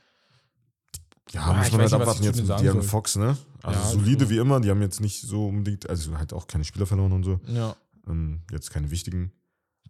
Ja, 1.32 1.42
Ah, 1.42 1.54
muss 1.54 1.72
man 1.72 1.80
halt 1.80 1.90
nicht, 1.90 1.92
abwarten 2.00 2.22
jetzt 2.24 2.36
mit 2.36 2.46
sagen 2.46 2.82
Fox, 2.82 3.16
ne? 3.16 3.36
Also 3.62 3.78
Ja, 3.80 3.86
solide 3.86 4.18
genau. 4.18 4.30
wie 4.30 4.38
immer, 4.38 4.60
die 4.60 4.70
haben 4.70 4.80
jetzt 4.82 5.00
nicht 5.00 5.20
so 5.22 5.48
unbedingt, 5.48 5.88
also 5.90 6.16
halt 6.18 6.32
auch 6.32 6.46
keine 6.46 6.64
Spieler 6.64 6.86
verloren 6.86 7.12
und 7.12 7.24
so. 7.24 7.40
Ja. 7.48 7.76
Ähm, 8.06 8.42
jetzt 8.52 8.70
keine 8.70 8.90
wichtigen. 8.90 9.32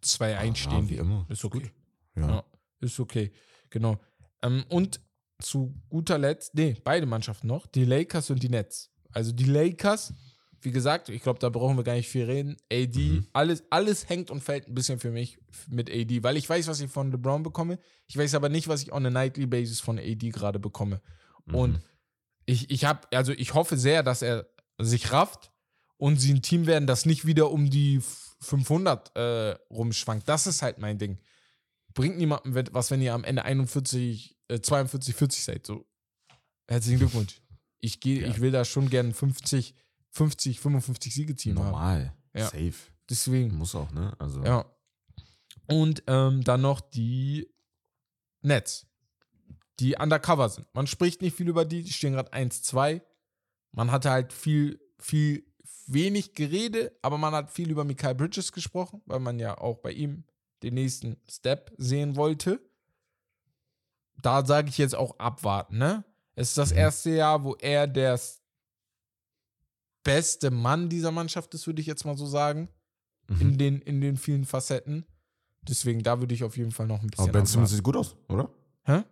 Zwei 0.00 0.30
Ja, 0.30 0.38
einstehen. 0.38 0.88
wie 0.88 0.96
immer. 0.96 1.26
Ist 1.28 1.44
okay. 1.44 1.70
Ja. 2.16 2.28
Ja. 2.28 2.44
Ist 2.80 2.98
okay. 3.00 3.32
Genau. 3.70 3.98
Ähm, 4.42 4.64
und 4.70 5.00
zu 5.40 5.74
guter 5.90 6.16
Letzt, 6.16 6.54
nee, 6.54 6.76
beide 6.82 7.04
Mannschaften 7.04 7.46
noch, 7.48 7.66
die 7.66 7.84
Lakers 7.84 8.30
und 8.30 8.42
die 8.42 8.48
Nets. 8.48 8.90
Also 9.12 9.32
die 9.32 9.44
Lakers, 9.44 10.14
wie 10.62 10.70
gesagt, 10.70 11.10
ich 11.10 11.22
glaube, 11.22 11.38
da 11.38 11.50
brauchen 11.50 11.76
wir 11.76 11.84
gar 11.84 11.94
nicht 11.94 12.08
viel 12.08 12.24
reden. 12.24 12.56
AD, 12.72 12.98
Mhm. 12.98 13.26
alles, 13.34 13.64
alles 13.68 14.08
hängt 14.08 14.30
und 14.30 14.40
fällt 14.42 14.68
ein 14.68 14.74
bisschen 14.74 14.98
für 14.98 15.10
mich 15.10 15.38
mit 15.68 15.90
AD, 15.90 16.22
weil 16.22 16.38
ich 16.38 16.48
weiß, 16.48 16.68
was 16.68 16.80
ich 16.80 16.90
von 16.90 17.10
LeBron 17.12 17.42
bekomme. 17.42 17.78
Ich 18.06 18.16
weiß 18.16 18.34
aber 18.34 18.48
nicht, 18.48 18.68
was 18.68 18.82
ich 18.82 18.92
on 18.92 19.04
a 19.04 19.10
nightly 19.10 19.44
basis 19.46 19.80
von 19.80 19.98
AD 19.98 20.30
gerade 20.30 20.58
bekomme. 20.58 21.02
Mhm. 21.46 21.54
Und 21.54 21.80
ich, 22.44 22.70
ich 22.70 22.84
habe, 22.84 23.08
also 23.16 23.32
ich 23.32 23.54
hoffe 23.54 23.76
sehr, 23.76 24.02
dass 24.02 24.22
er 24.22 24.46
sich 24.78 25.10
rafft 25.12 25.50
und 25.96 26.20
sie 26.20 26.32
ein 26.34 26.42
Team 26.42 26.66
werden, 26.66 26.86
das 26.86 27.06
nicht 27.06 27.26
wieder 27.26 27.50
um 27.50 27.70
die 27.70 28.00
500 28.40 29.16
äh, 29.16 29.50
rumschwankt. 29.70 30.28
Das 30.28 30.46
ist 30.46 30.62
halt 30.62 30.78
mein 30.78 30.98
Ding. 30.98 31.18
Bringt 31.94 32.18
niemandem 32.18 32.54
was, 32.72 32.90
wenn 32.90 33.00
ihr 33.00 33.14
am 33.14 33.24
Ende 33.24 33.44
41, 33.44 34.36
äh, 34.48 34.60
42, 34.60 35.14
40 35.14 35.44
seid. 35.44 35.66
So, 35.66 35.86
herzlichen 36.68 36.98
Glückwunsch. 36.98 37.40
Ich 37.80 38.00
gehe, 38.00 38.20
Ja. 38.22 38.28
ich 38.28 38.40
will 38.40 38.50
da 38.50 38.64
schon 38.64 38.90
gern 38.90 39.14
50, 39.14 39.74
50, 40.10 40.60
55 40.60 41.14
Siege-Team 41.14 41.58
haben. 41.58 41.64
Normal. 41.70 42.14
Ja. 42.34 42.46
Safe. 42.46 42.74
Deswegen. 43.08 43.54
Muss 43.56 43.74
auch, 43.74 43.90
ne? 43.92 44.14
Also. 44.18 44.42
Ja. 44.44 44.66
Und 45.68 46.02
ähm, 46.06 46.44
dann 46.44 46.60
noch 46.60 46.80
die 46.80 47.48
Nets, 48.42 48.85
die 49.80 49.96
undercover 49.96 50.48
sind. 50.48 50.66
Man 50.74 50.86
spricht 50.86 51.22
nicht 51.22 51.36
viel 51.36 51.48
über 51.48 51.64
die, 51.64 51.82
die 51.82 51.92
stehen 51.92 52.12
gerade 52.14 52.32
1-2. 52.32 53.02
Man 53.72 53.90
hatte 53.90 54.10
halt 54.10 54.32
viel, 54.32 54.80
viel, 54.98 55.44
wenig 55.86 56.34
Gerede, 56.34 56.96
aber 57.02 57.18
man 57.18 57.34
hat 57.34 57.50
viel 57.50 57.70
über 57.70 57.84
Mikael 57.84 58.14
Bridges 58.14 58.52
gesprochen, 58.52 59.02
weil 59.06 59.20
man 59.20 59.38
ja 59.38 59.58
auch 59.58 59.78
bei 59.78 59.92
ihm 59.92 60.24
den 60.62 60.74
nächsten 60.74 61.16
Step 61.28 61.72
sehen 61.76 62.16
wollte. 62.16 62.60
Da 64.22 64.44
sage 64.46 64.68
ich 64.70 64.78
jetzt 64.78 64.94
auch 64.94 65.18
abwarten, 65.18 65.76
ne? 65.78 66.04
Es 66.34 66.48
ist 66.48 66.58
das 66.58 66.70
Mhm. 66.72 66.78
erste 66.78 67.10
Jahr, 67.10 67.44
wo 67.44 67.54
er 67.56 67.86
der 67.86 68.18
beste 70.02 70.50
Mann 70.50 70.88
dieser 70.88 71.10
Mannschaft 71.12 71.52
ist, 71.54 71.66
würde 71.66 71.80
ich 71.80 71.86
jetzt 71.86 72.04
mal 72.04 72.16
so 72.16 72.26
sagen 72.26 72.68
Mhm. 73.28 73.40
in 73.40 73.58
den, 73.58 73.82
in 73.82 74.00
den 74.00 74.16
vielen 74.16 74.44
Facetten. 74.44 75.04
Deswegen, 75.62 76.02
da 76.02 76.20
würde 76.20 76.32
ich 76.34 76.44
auf 76.44 76.56
jeden 76.56 76.70
Fall 76.70 76.86
noch 76.86 77.02
ein 77.02 77.08
bisschen. 77.08 77.24
Aber 77.24 77.32
Ben 77.32 77.42
abwarten. 77.42 77.66
sieht 77.66 77.82
gut 77.82 77.96
aus, 77.96 78.16
oder? 78.28 78.48
Hä? 78.84 79.02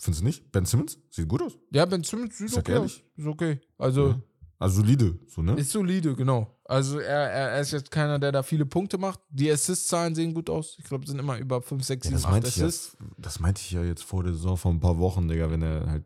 Findest 0.00 0.20
du 0.22 0.26
nicht? 0.26 0.52
Ben 0.52 0.64
Simmons 0.66 0.98
sieht 1.10 1.28
gut 1.28 1.42
aus. 1.42 1.58
Ja, 1.72 1.84
Ben 1.86 2.02
Simmons 2.04 2.36
sieht 2.38 2.50
Sag 2.50 2.60
okay 2.60 2.72
ehrlich. 2.72 3.04
aus. 3.04 3.18
Ist 3.18 3.26
okay. 3.26 3.60
Also, 3.78 4.08
Ja. 4.08 4.20
Also 4.58 4.80
solide, 4.80 5.18
so, 5.28 5.42
ne? 5.42 5.52
ist 5.56 5.70
solide, 5.70 6.14
genau. 6.16 6.58
Also, 6.64 6.98
er, 6.98 7.30
er, 7.30 7.60
ist 7.60 7.72
jetzt 7.72 7.90
keiner, 7.90 8.18
der 8.18 8.32
da 8.32 8.42
viele 8.42 8.64
Punkte 8.64 8.96
macht. 8.96 9.20
Die 9.28 9.50
Assist-Zahlen 9.52 10.14
sehen 10.14 10.32
gut 10.32 10.48
aus. 10.48 10.76
Ich 10.78 10.84
glaube, 10.84 11.06
sind 11.06 11.18
immer 11.18 11.36
über 11.38 11.60
5, 11.60 11.84
6, 11.84 12.06
Ja, 12.06 12.10
7, 12.10 12.14
das 12.16 12.24
8 12.24 12.30
meinte 12.32 12.48
ich 12.48 12.56
ja, 12.56 12.64
Assists. 12.66 12.96
das 13.18 13.38
meinte 13.38 13.60
ich 13.60 13.70
ja 13.72 13.82
jetzt 13.84 14.02
vor 14.02 14.24
der 14.24 14.32
Saison 14.32 14.56
vor 14.56 14.72
ein 14.72 14.80
paar 14.80 14.98
Wochen, 14.98 15.28
Digga, 15.28 15.50
wenn 15.50 15.60
er 15.60 15.86
halt 15.90 16.04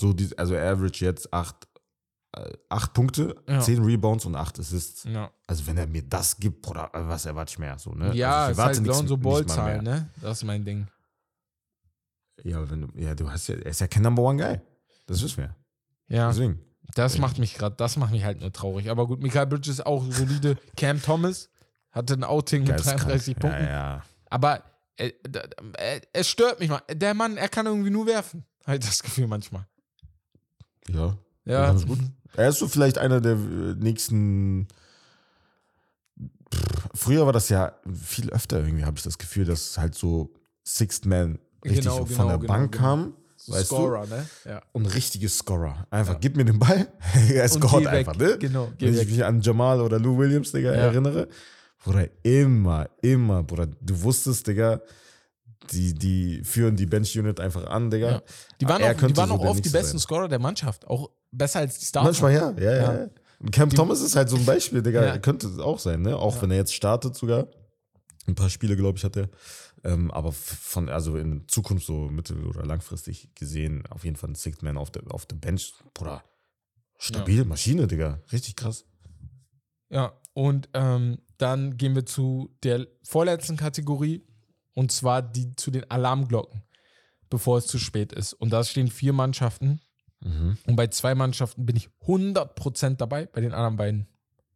so 0.00 0.12
die, 0.12 0.28
also 0.38 0.54
Average 0.56 1.04
jetzt 1.04 1.32
acht, 1.34 1.66
äh, 2.36 2.52
acht 2.68 2.92
Punkte, 2.94 3.34
Ja. 3.48 3.58
zehn 3.60 3.82
Rebounds 3.82 4.24
und 4.24 4.36
acht 4.36 4.56
Assists. 4.60 5.02
Ja, 5.12 5.32
Also 5.48 5.66
wenn 5.66 5.76
er 5.76 5.88
mir 5.88 6.02
das 6.02 6.36
gibt, 6.38 6.62
Bruder, 6.62 6.90
äh, 6.94 7.08
was 7.08 7.26
erwarte 7.26 7.50
ich 7.50 7.58
mehr? 7.58 7.76
So, 7.76 7.90
ne? 7.90 8.14
ja 8.14 8.44
also 8.46 8.52
ist 8.60 8.64
halt 8.66 8.80
nichts- 8.82 9.02
mal 9.10 9.16
Ball-Zahlen, 9.18 9.82
ne? 9.82 10.10
Das 10.22 10.38
ist 10.38 10.44
mein 10.44 10.64
Ding. 10.64 10.86
Ja, 12.42 12.68
wenn 12.70 12.82
du, 12.82 12.88
ja, 13.00 13.14
du 13.14 13.30
hast 13.30 13.48
ja, 13.48 13.56
er 13.56 13.66
ist 13.66 13.80
ja 13.80 13.86
kein 13.86 14.02
Number 14.02 14.22
One 14.22 14.42
Guy. 14.42 14.60
Das 15.06 15.22
wissen 15.22 15.38
wir. 15.38 15.54
Ja, 16.08 16.28
Deswegen. 16.28 16.60
das 16.94 17.18
macht 17.18 17.38
mich 17.38 17.54
gerade, 17.54 17.76
das 17.76 17.96
macht 17.96 18.12
mich 18.12 18.24
halt 18.24 18.40
nur 18.40 18.52
traurig. 18.52 18.90
Aber 18.90 19.06
gut, 19.06 19.22
Michael 19.22 19.46
Bridges 19.46 19.80
auch 19.80 20.04
solide. 20.10 20.56
Cam 20.76 21.00
Thomas 21.00 21.50
hatte 21.90 22.14
ein 22.14 22.24
Outing 22.24 22.62
mit 22.62 22.70
Geisteskrank. 22.70 23.02
33 23.02 23.36
Punkten. 23.36 23.64
Ja, 23.64 23.70
ja. 23.70 24.04
Aber 24.30 24.62
äh, 24.96 25.12
äh, 25.76 26.00
es 26.12 26.28
stört 26.28 26.60
mich 26.60 26.68
mal. 26.68 26.82
Der 26.90 27.14
Mann, 27.14 27.36
er 27.36 27.48
kann 27.48 27.66
irgendwie 27.66 27.90
nur 27.90 28.06
werfen. 28.06 28.44
Halt 28.66 28.84
das 28.84 29.02
Gefühl 29.02 29.26
manchmal. 29.26 29.66
Ja. 30.88 31.16
Ja, 31.44 31.72
ist 31.72 31.86
gut. 31.86 31.98
Er 32.36 32.48
ist 32.48 32.58
so 32.58 32.68
vielleicht 32.68 32.98
einer 32.98 33.20
der 33.20 33.32
äh, 33.32 33.74
nächsten. 33.76 34.66
Pff, 36.52 36.88
Früher 36.94 37.26
war 37.26 37.32
das 37.32 37.48
ja 37.48 37.74
viel 37.92 38.30
öfter 38.30 38.60
irgendwie, 38.60 38.84
habe 38.84 38.96
ich 38.96 39.02
das 39.02 39.18
Gefühl, 39.18 39.44
dass 39.44 39.78
halt 39.78 39.94
so 39.94 40.32
Sixth 40.64 41.06
Man 41.06 41.38
richtig 41.64 41.84
Genau, 41.84 41.98
so 41.98 42.04
genau, 42.04 42.16
von 42.16 42.28
der 42.28 42.38
genau, 42.38 42.52
Bank 42.52 42.72
genau. 42.72 42.84
kam. 42.84 43.14
Weißt 43.46 43.66
Scorer, 43.66 44.06
ne? 44.06 44.26
Ja. 44.46 44.60
du? 44.60 44.66
Und 44.72 44.86
richtige 44.86 45.28
Scorer. 45.28 45.86
Einfach, 45.90 46.14
Ja. 46.14 46.18
gib 46.18 46.36
mir 46.36 46.44
den 46.46 46.58
Ball, 46.58 46.88
er 47.28 47.44
weg. 47.92 48.08
einfach, 48.08 48.16
ne? 48.16 48.38
Genau, 48.38 48.72
Wenn 48.78 48.94
ich 48.94 49.06
mich 49.06 49.24
an 49.24 49.40
Jamal 49.42 49.80
oder 49.82 49.98
Lou 49.98 50.16
Williams, 50.16 50.50
Digga, 50.52 50.70
Ja. 50.72 50.78
erinnere. 50.80 51.28
Bruder, 51.84 52.08
immer, 52.22 52.88
immer, 53.02 53.42
Bruder, 53.42 53.66
du 53.66 54.02
wusstest, 54.02 54.46
Digga, 54.46 54.80
die, 55.72 55.92
die 55.92 56.42
führen 56.42 56.76
die 56.76 56.86
Bench-Unit 56.86 57.38
einfach 57.40 57.66
an, 57.66 57.90
Digga. 57.90 58.10
Ja. 58.10 58.22
Die 58.60 58.68
waren 58.68 58.82
auch, 58.82 59.06
die 59.06 59.16
waren 59.16 59.28
so 59.28 59.34
auch 59.34 59.44
oft 59.44 59.64
die 59.64 59.68
besten 59.68 59.98
sein. 59.98 60.00
Scorer 60.00 60.28
der 60.28 60.38
Mannschaft. 60.38 60.86
Auch 60.86 61.10
besser 61.30 61.60
als 61.60 61.78
die 61.78 61.84
Stars. 61.84 62.04
Manchmal 62.04 62.32
ja, 62.32 62.50
ja, 62.58 62.72
ja. 62.76 62.94
Ja. 62.94 63.08
Cam 63.50 63.68
Thomas 63.68 64.00
ist 64.00 64.16
halt 64.16 64.30
so 64.30 64.36
ein 64.36 64.44
Beispiel, 64.46 64.80
Digga. 64.82 65.18
Könnte 65.22 65.48
es 65.48 65.58
auch 65.58 65.78
sein, 65.78 66.00
ne? 66.00 66.16
Auch 66.16 66.40
wenn 66.40 66.50
er 66.50 66.56
jetzt 66.58 66.74
startet 66.74 67.14
sogar. 67.14 67.48
Ein 68.26 68.34
paar 68.34 68.48
Spiele, 68.48 68.74
glaube 68.76 68.96
ich, 68.96 69.04
hat 69.04 69.16
er. 69.18 69.28
Ähm, 69.84 70.10
aber 70.10 70.32
von, 70.32 70.88
also 70.88 71.16
in 71.18 71.46
Zukunft 71.46 71.86
so 71.86 72.08
mittel- 72.08 72.46
oder 72.46 72.64
langfristig 72.64 73.34
gesehen, 73.34 73.86
auf 73.90 74.04
jeden 74.04 74.16
Fall 74.16 74.30
ein 74.30 74.34
Sixth 74.34 74.62
Man 74.62 74.78
auf 74.78 74.90
der, 74.90 75.02
auf 75.10 75.26
der 75.26 75.36
Bench. 75.36 75.74
Bruder, 75.92 76.24
stabil, 76.96 77.44
Maschine, 77.44 77.86
Digga. 77.86 78.20
Richtig 78.32 78.56
krass. 78.56 78.86
Ja, 79.90 80.14
und 80.32 80.70
ähm, 80.72 81.18
dann 81.36 81.76
gehen 81.76 81.94
wir 81.94 82.06
zu 82.06 82.50
der 82.62 82.86
vorletzten 83.02 83.56
Kategorie. 83.56 84.22
Und 84.74 84.90
zwar 84.90 85.22
die 85.22 85.54
zu 85.54 85.70
den 85.70 85.88
Alarmglocken, 85.88 86.62
bevor 87.30 87.58
es 87.58 87.66
zu 87.66 87.78
spät 87.78 88.12
ist. 88.12 88.32
Und 88.32 88.50
da 88.50 88.64
stehen 88.64 88.88
vier 88.88 89.12
Mannschaften. 89.12 89.80
Mhm. 90.20 90.58
Und 90.66 90.76
bei 90.76 90.88
zwei 90.88 91.14
Mannschaften 91.14 91.64
bin 91.64 91.76
ich 91.76 91.90
100% 92.06 92.96
dabei, 92.96 93.26
bei 93.26 93.40
den 93.40 93.52
anderen 93.52 93.76
beiden. 93.76 94.08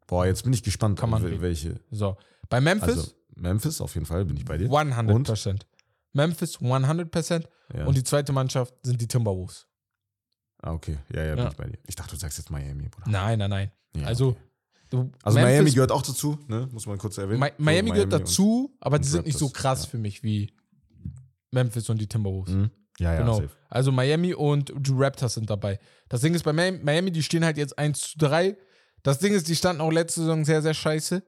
Boah, 0.09 0.27
jetzt 0.27 0.43
bin 0.43 0.53
ich 0.53 0.65
gespannt, 0.65 0.99
Kann 0.99 1.11
man 1.11 1.41
welche. 1.41 1.79
So, 1.91 2.17
bei 2.49 2.61
Memphis 2.61 2.97
Also 2.97 3.13
Memphis 3.39 3.81
auf 3.81 3.95
jeden 3.95 4.07
Fall, 4.07 4.25
bin 4.25 4.37
ich 4.37 4.45
bei 4.45 4.59
dir. 4.59 4.69
100%. 4.69 5.61
Memphis 6.13 6.59
100%. 6.59 7.45
Ja. 7.75 7.87
Und 7.87 7.97
die 7.97 8.03
zweite 8.03 8.33
Mannschaft 8.33 8.75
sind 8.83 9.01
die 9.01 9.07
Timberwolves. 9.09 9.67
ah, 10.63 10.73
okay. 10.73 10.99
Ja, 11.15 11.23
ja, 11.25 11.35
bin 11.35 11.45
Ja. 11.45 11.51
ich 11.51 11.57
bei 11.57 11.67
dir. 11.67 11.79
Ich 11.87 11.95
dachte, 11.97 12.13
du 12.15 12.17
sagst 12.21 12.39
jetzt 12.39 12.51
Miami, 12.51 12.89
Bruder. 12.89 13.11
Nein, 13.11 13.39
nein, 13.39 13.51
nein. 13.51 13.71
Ja, 13.97 14.07
also, 14.07 14.29
okay. 14.31 14.39
du, 14.91 15.13
Also 15.23 15.39
Miami 15.39 15.53
Memphis- 15.59 15.75
gehört 15.75 15.93
auch 15.93 16.03
dazu, 16.03 16.39
ne? 16.49 16.69
Muss 16.73 16.87
man 16.87 16.99
kurz 16.99 17.19
erwähnen. 17.19 17.41
Mi 17.41 17.49
So, 17.57 17.63
Miami 17.63 17.91
gehört 17.91 18.13
und- 18.13 18.21
dazu, 18.23 18.77
aber 18.81 18.99
die 18.99 19.05
und 19.07 19.11
sind 19.13 19.27
nicht 19.27 19.39
so 19.39 19.49
krass 19.51 19.87
für 19.87 19.99
mich 19.99 20.23
wie 20.23 20.53
Memphis 21.51 21.89
und 21.89 22.01
die 22.01 22.07
Timberwolves. 22.09 22.55
Mhm. 22.55 22.71
Ja, 22.99 23.13
ja, 23.15 23.21
genau. 23.21 23.35
safe. 23.37 23.51
Also 23.69 23.93
Miami 23.93 24.35
und 24.35 24.73
die 24.77 24.91
Raptors 24.93 25.35
sind 25.35 25.49
dabei. 25.49 25.79
Das 26.09 26.21
Ding 26.23 26.35
ist, 26.35 26.43
bei 26.43 26.53
Mi- 26.53 26.83
Miami, 26.83 27.13
die 27.13 27.23
stehen 27.23 27.45
halt 27.45 27.57
jetzt 27.57 27.79
1 27.79 28.01
zu 28.01 28.19
3. 28.19 28.57
Das 29.05 29.19
Ding 29.21 29.33
ist, 29.33 29.47
die 29.47 29.55
standen 29.55 29.81
auch 29.81 29.93
letzte 29.93 30.21
Saison 30.23 30.45
sehr, 30.45 30.63
sehr 30.63 30.75
scheiße. 30.75 31.23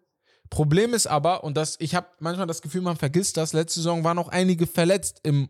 Problem 0.51 0.95
ist 0.95 1.07
aber, 1.07 1.45
und 1.45 1.57
das, 1.57 1.77
ich 1.79 1.95
habe 1.95 2.09
manchmal 2.19 2.47
das 2.49 2.61
Gefühl, 2.61 2.83
man 2.83 2.97
vergisst 2.97 3.37
das, 3.37 3.53
letzte 3.53 3.81
Saison 3.81 4.03
waren 4.05 4.19
auch 4.19 4.29
einige 4.29 4.67
verletzt 4.67 5.21
im 5.23 5.49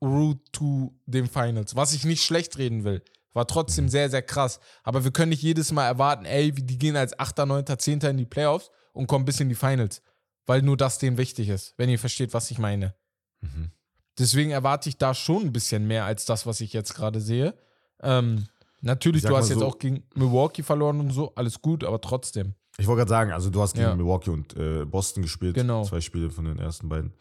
Route 0.00 0.40
to 0.52 0.94
den 1.06 1.26
Finals, 1.26 1.74
was 1.74 1.92
ich 1.92 2.04
nicht 2.04 2.22
schlecht 2.22 2.56
reden 2.58 2.84
will. 2.84 3.02
War 3.32 3.46
trotzdem 3.46 3.88
sehr, 3.88 4.08
sehr 4.10 4.22
krass. 4.22 4.60
Aber 4.84 5.04
wir 5.04 5.10
können 5.10 5.30
nicht 5.30 5.42
jedes 5.42 5.72
Mal 5.72 5.86
erwarten, 5.86 6.24
ey, 6.24 6.52
die 6.52 6.78
gehen 6.78 6.96
als 6.96 7.18
8., 7.18 7.38
9., 7.38 7.64
10. 7.78 8.00
in 8.00 8.16
die 8.16 8.24
Playoffs 8.24 8.70
und 8.92 9.06
kommen 9.06 9.24
bis 9.24 9.40
in 9.40 9.48
die 9.48 9.54
Finals. 9.54 10.02
Weil 10.46 10.62
nur 10.62 10.76
das 10.76 10.98
denen 10.98 11.18
wichtig 11.18 11.48
ist, 11.48 11.74
wenn 11.76 11.90
ihr 11.90 11.98
versteht, 11.98 12.32
was 12.32 12.50
ich 12.50 12.58
meine. 12.58 12.94
Mhm. 13.40 13.72
Deswegen 14.18 14.50
erwarte 14.50 14.88
ich 14.88 14.96
da 14.96 15.14
schon 15.14 15.42
ein 15.46 15.52
bisschen 15.52 15.86
mehr 15.86 16.04
als 16.04 16.24
das, 16.24 16.46
was 16.46 16.60
ich 16.60 16.72
jetzt 16.72 16.94
gerade 16.94 17.20
sehe. 17.20 17.54
Ähm, 18.00 18.46
natürlich, 18.80 19.22
du 19.22 19.36
hast 19.36 19.48
mal 19.48 19.50
jetzt 19.50 19.58
so- 19.60 19.66
auch 19.66 19.78
gegen 19.78 20.04
Milwaukee 20.14 20.62
verloren 20.62 21.00
und 21.00 21.10
so, 21.10 21.34
alles 21.34 21.60
gut, 21.60 21.84
aber 21.84 22.00
trotzdem. 22.00 22.54
Ich 22.80 22.86
wollte 22.86 23.00
gerade 23.00 23.08
sagen, 23.10 23.32
also 23.32 23.50
du 23.50 23.60
hast 23.60 23.74
gegen 23.74 23.86
Ja. 23.88 23.94
Milwaukee 23.96 24.30
und 24.30 24.56
äh, 24.56 24.84
Boston 24.84 25.22
gespielt. 25.22 25.54
Genau. 25.54 25.84
Zwei 25.84 26.00
Spiele 26.00 26.30
von 26.30 26.44
den 26.44 26.58
ersten 26.58 26.88
beiden. 26.88 27.12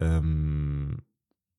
Ähm, 0.00 0.98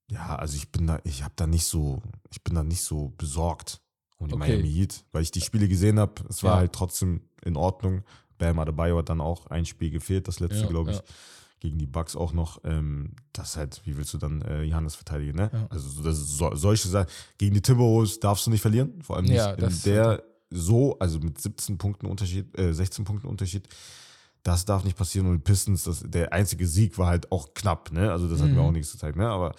ja, 0.10 0.36
also 0.38 0.56
ich 0.56 0.72
bin 0.72 0.88
da, 0.88 1.00
ich 1.04 1.24
habe 1.24 1.34
da 1.36 1.48
nicht 1.48 1.66
so, 1.66 2.02
ich 2.32 2.44
bin 2.44 2.56
da 2.56 2.64
nicht 2.64 2.82
so 2.82 3.14
besorgt 3.18 3.82
um 4.18 4.28
die 4.30 4.34
Okay. 4.34 4.54
Miami 4.54 4.72
Heat, 4.72 5.04
weil 5.12 5.22
ich 5.24 5.32
die 5.32 5.42
Spiele 5.42 5.68
gesehen 5.68 6.00
habe. 6.00 6.14
Es 6.30 6.42
war 6.44 6.54
Ja. 6.54 6.58
halt 6.60 6.74
trotzdem 6.74 7.22
in 7.44 7.56
Ordnung. 7.58 8.04
Bam 8.38 8.60
Adebayo 8.60 8.98
hat 9.00 9.10
dann 9.10 9.22
auch 9.22 9.48
ein 9.48 9.66
Spiel 9.66 9.92
gefehlt, 9.92 10.28
das 10.28 10.40
letzte, 10.40 10.62
Ja, 10.62 10.68
glaube 10.68 10.92
ich. 10.92 10.98
ja. 10.98 11.04
Gegen 11.60 11.80
die 11.80 11.88
Bucks 11.88 12.16
auch 12.16 12.34
noch. 12.34 12.60
Ähm, 12.64 13.14
das 13.34 13.58
halt, 13.58 13.82
wie 13.84 13.98
willst 13.98 14.14
du 14.14 14.20
dann 14.20 14.42
äh, 14.44 14.62
Johannes 14.64 14.94
verteidigen, 14.96 15.36
ne? 15.36 15.68
Also 15.72 15.90
so- 15.90 16.04
das 16.04 16.18
ist 16.20 16.38
so, 16.38 16.54
solche 16.56 16.88
Sachen. 16.88 17.10
Gegen 17.40 17.56
die 17.56 17.62
Timberwolves 17.62 18.20
darfst 18.20 18.46
du 18.46 18.52
nicht 18.52 18.62
verlieren. 18.62 19.02
Vor 19.02 19.16
allem 19.18 19.26
nicht 19.26 19.42
in 19.58 19.82
der 19.86 20.24
so, 20.50 20.98
also 21.00 21.20
mit 21.20 21.40
17 21.42 21.78
Punkten 21.78 22.06
Unterschied, 22.06 22.58
äh, 22.58 22.74
16 22.74 23.06
Punkten 23.06 23.28
Unterschied. 23.28 23.68
Das 24.44 24.64
darf 24.66 24.84
nicht 24.86 24.98
passieren. 24.98 25.28
Und 25.28 25.44
Pistons, 25.44 25.84
das, 25.84 26.04
der 26.06 26.32
einzige 26.32 26.66
Sieg 26.68 26.98
war 26.98 27.08
halt 27.08 27.32
auch 27.32 27.54
knapp, 27.54 27.92
ne? 27.92 28.12
Also 28.12 28.30
das 28.30 28.40
hat 28.40 28.48
mir 28.48 28.54
Mhm. 28.56 28.60
auch 28.60 28.72
nichts 28.72 28.92
gezeigt, 28.94 29.18
ne? 29.18 29.28
Aber 29.28 29.54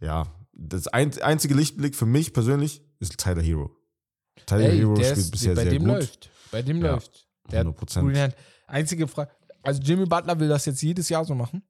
ja, 0.00 0.26
das 0.52 0.86
ein, 0.88 1.16
einzige 1.22 1.54
Lichtblick 1.54 1.96
für 1.96 2.06
mich 2.06 2.32
persönlich 2.32 2.82
ist 3.00 3.18
Tyler 3.18 3.42
Hero. 3.42 3.70
Tyler 4.46 4.68
Ey, 4.70 4.76
Hero 4.78 4.94
spielt 4.96 5.16
ist, 5.18 5.30
bisher 5.32 5.54
bei 5.54 5.62
sehr 5.62 5.70
dem 5.72 5.82
gut. 5.84 5.88
läuft. 5.88 6.30
Bei 6.52 6.62
dem 6.62 6.80
Ja, 6.84 6.92
läuft. 6.92 7.26
Der 7.50 7.60
hat 7.60 7.66
100 7.66 7.76
Prozent. 7.76 8.36
Einzige 8.66 9.08
Frage. 9.08 9.30
Also 9.62 9.82
Jimmy 9.82 10.06
Butler 10.06 10.38
will 10.38 10.48
das 10.48 10.66
jetzt 10.66 10.82
jedes 10.82 11.08
Jahr 11.08 11.24
so 11.24 11.34
machen, 11.34 11.62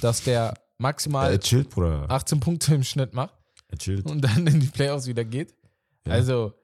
dass 0.00 0.22
der 0.22 0.54
maximal 0.78 1.30
Er 1.32 1.40
chillt, 1.40 1.68
Bruder. 1.70 2.06
18 2.10 2.40
Punkte 2.40 2.74
im 2.74 2.82
Schnitt 2.82 3.12
macht 3.14 3.34
Er 3.68 3.76
chillt. 3.78 4.06
und 4.06 4.22
dann 4.22 4.46
in 4.46 4.60
die 4.60 4.66
Playoffs 4.68 5.06
wieder 5.06 5.24
geht. 5.24 5.54
Ja. 6.06 6.14
Also, 6.14 6.54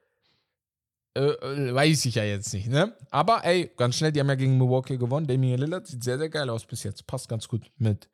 äh, 1.15 1.21
äh, 1.21 1.73
weiß 1.73 2.05
ich 2.05 2.15
ja 2.15 2.23
jetzt 2.23 2.53
nicht, 2.53 2.67
ne? 2.67 2.95
Aber 3.11 3.43
ey, 3.45 3.71
ganz 3.77 3.95
schnell, 3.95 4.11
die 4.11 4.19
haben 4.19 4.29
ja 4.29 4.35
gegen 4.35 4.57
Milwaukee 4.57 4.97
gewonnen. 4.97 5.27
Damian 5.27 5.59
Lillard 5.59 5.85
sieht 5.87 6.03
sehr, 6.03 6.17
sehr 6.17 6.29
geil 6.29 6.49
aus 6.49 6.65
bis 6.65 6.83
jetzt. 6.83 7.05
Passt 7.05 7.29
ganz 7.29 7.47
gut 7.47 7.69
mit 7.77 8.09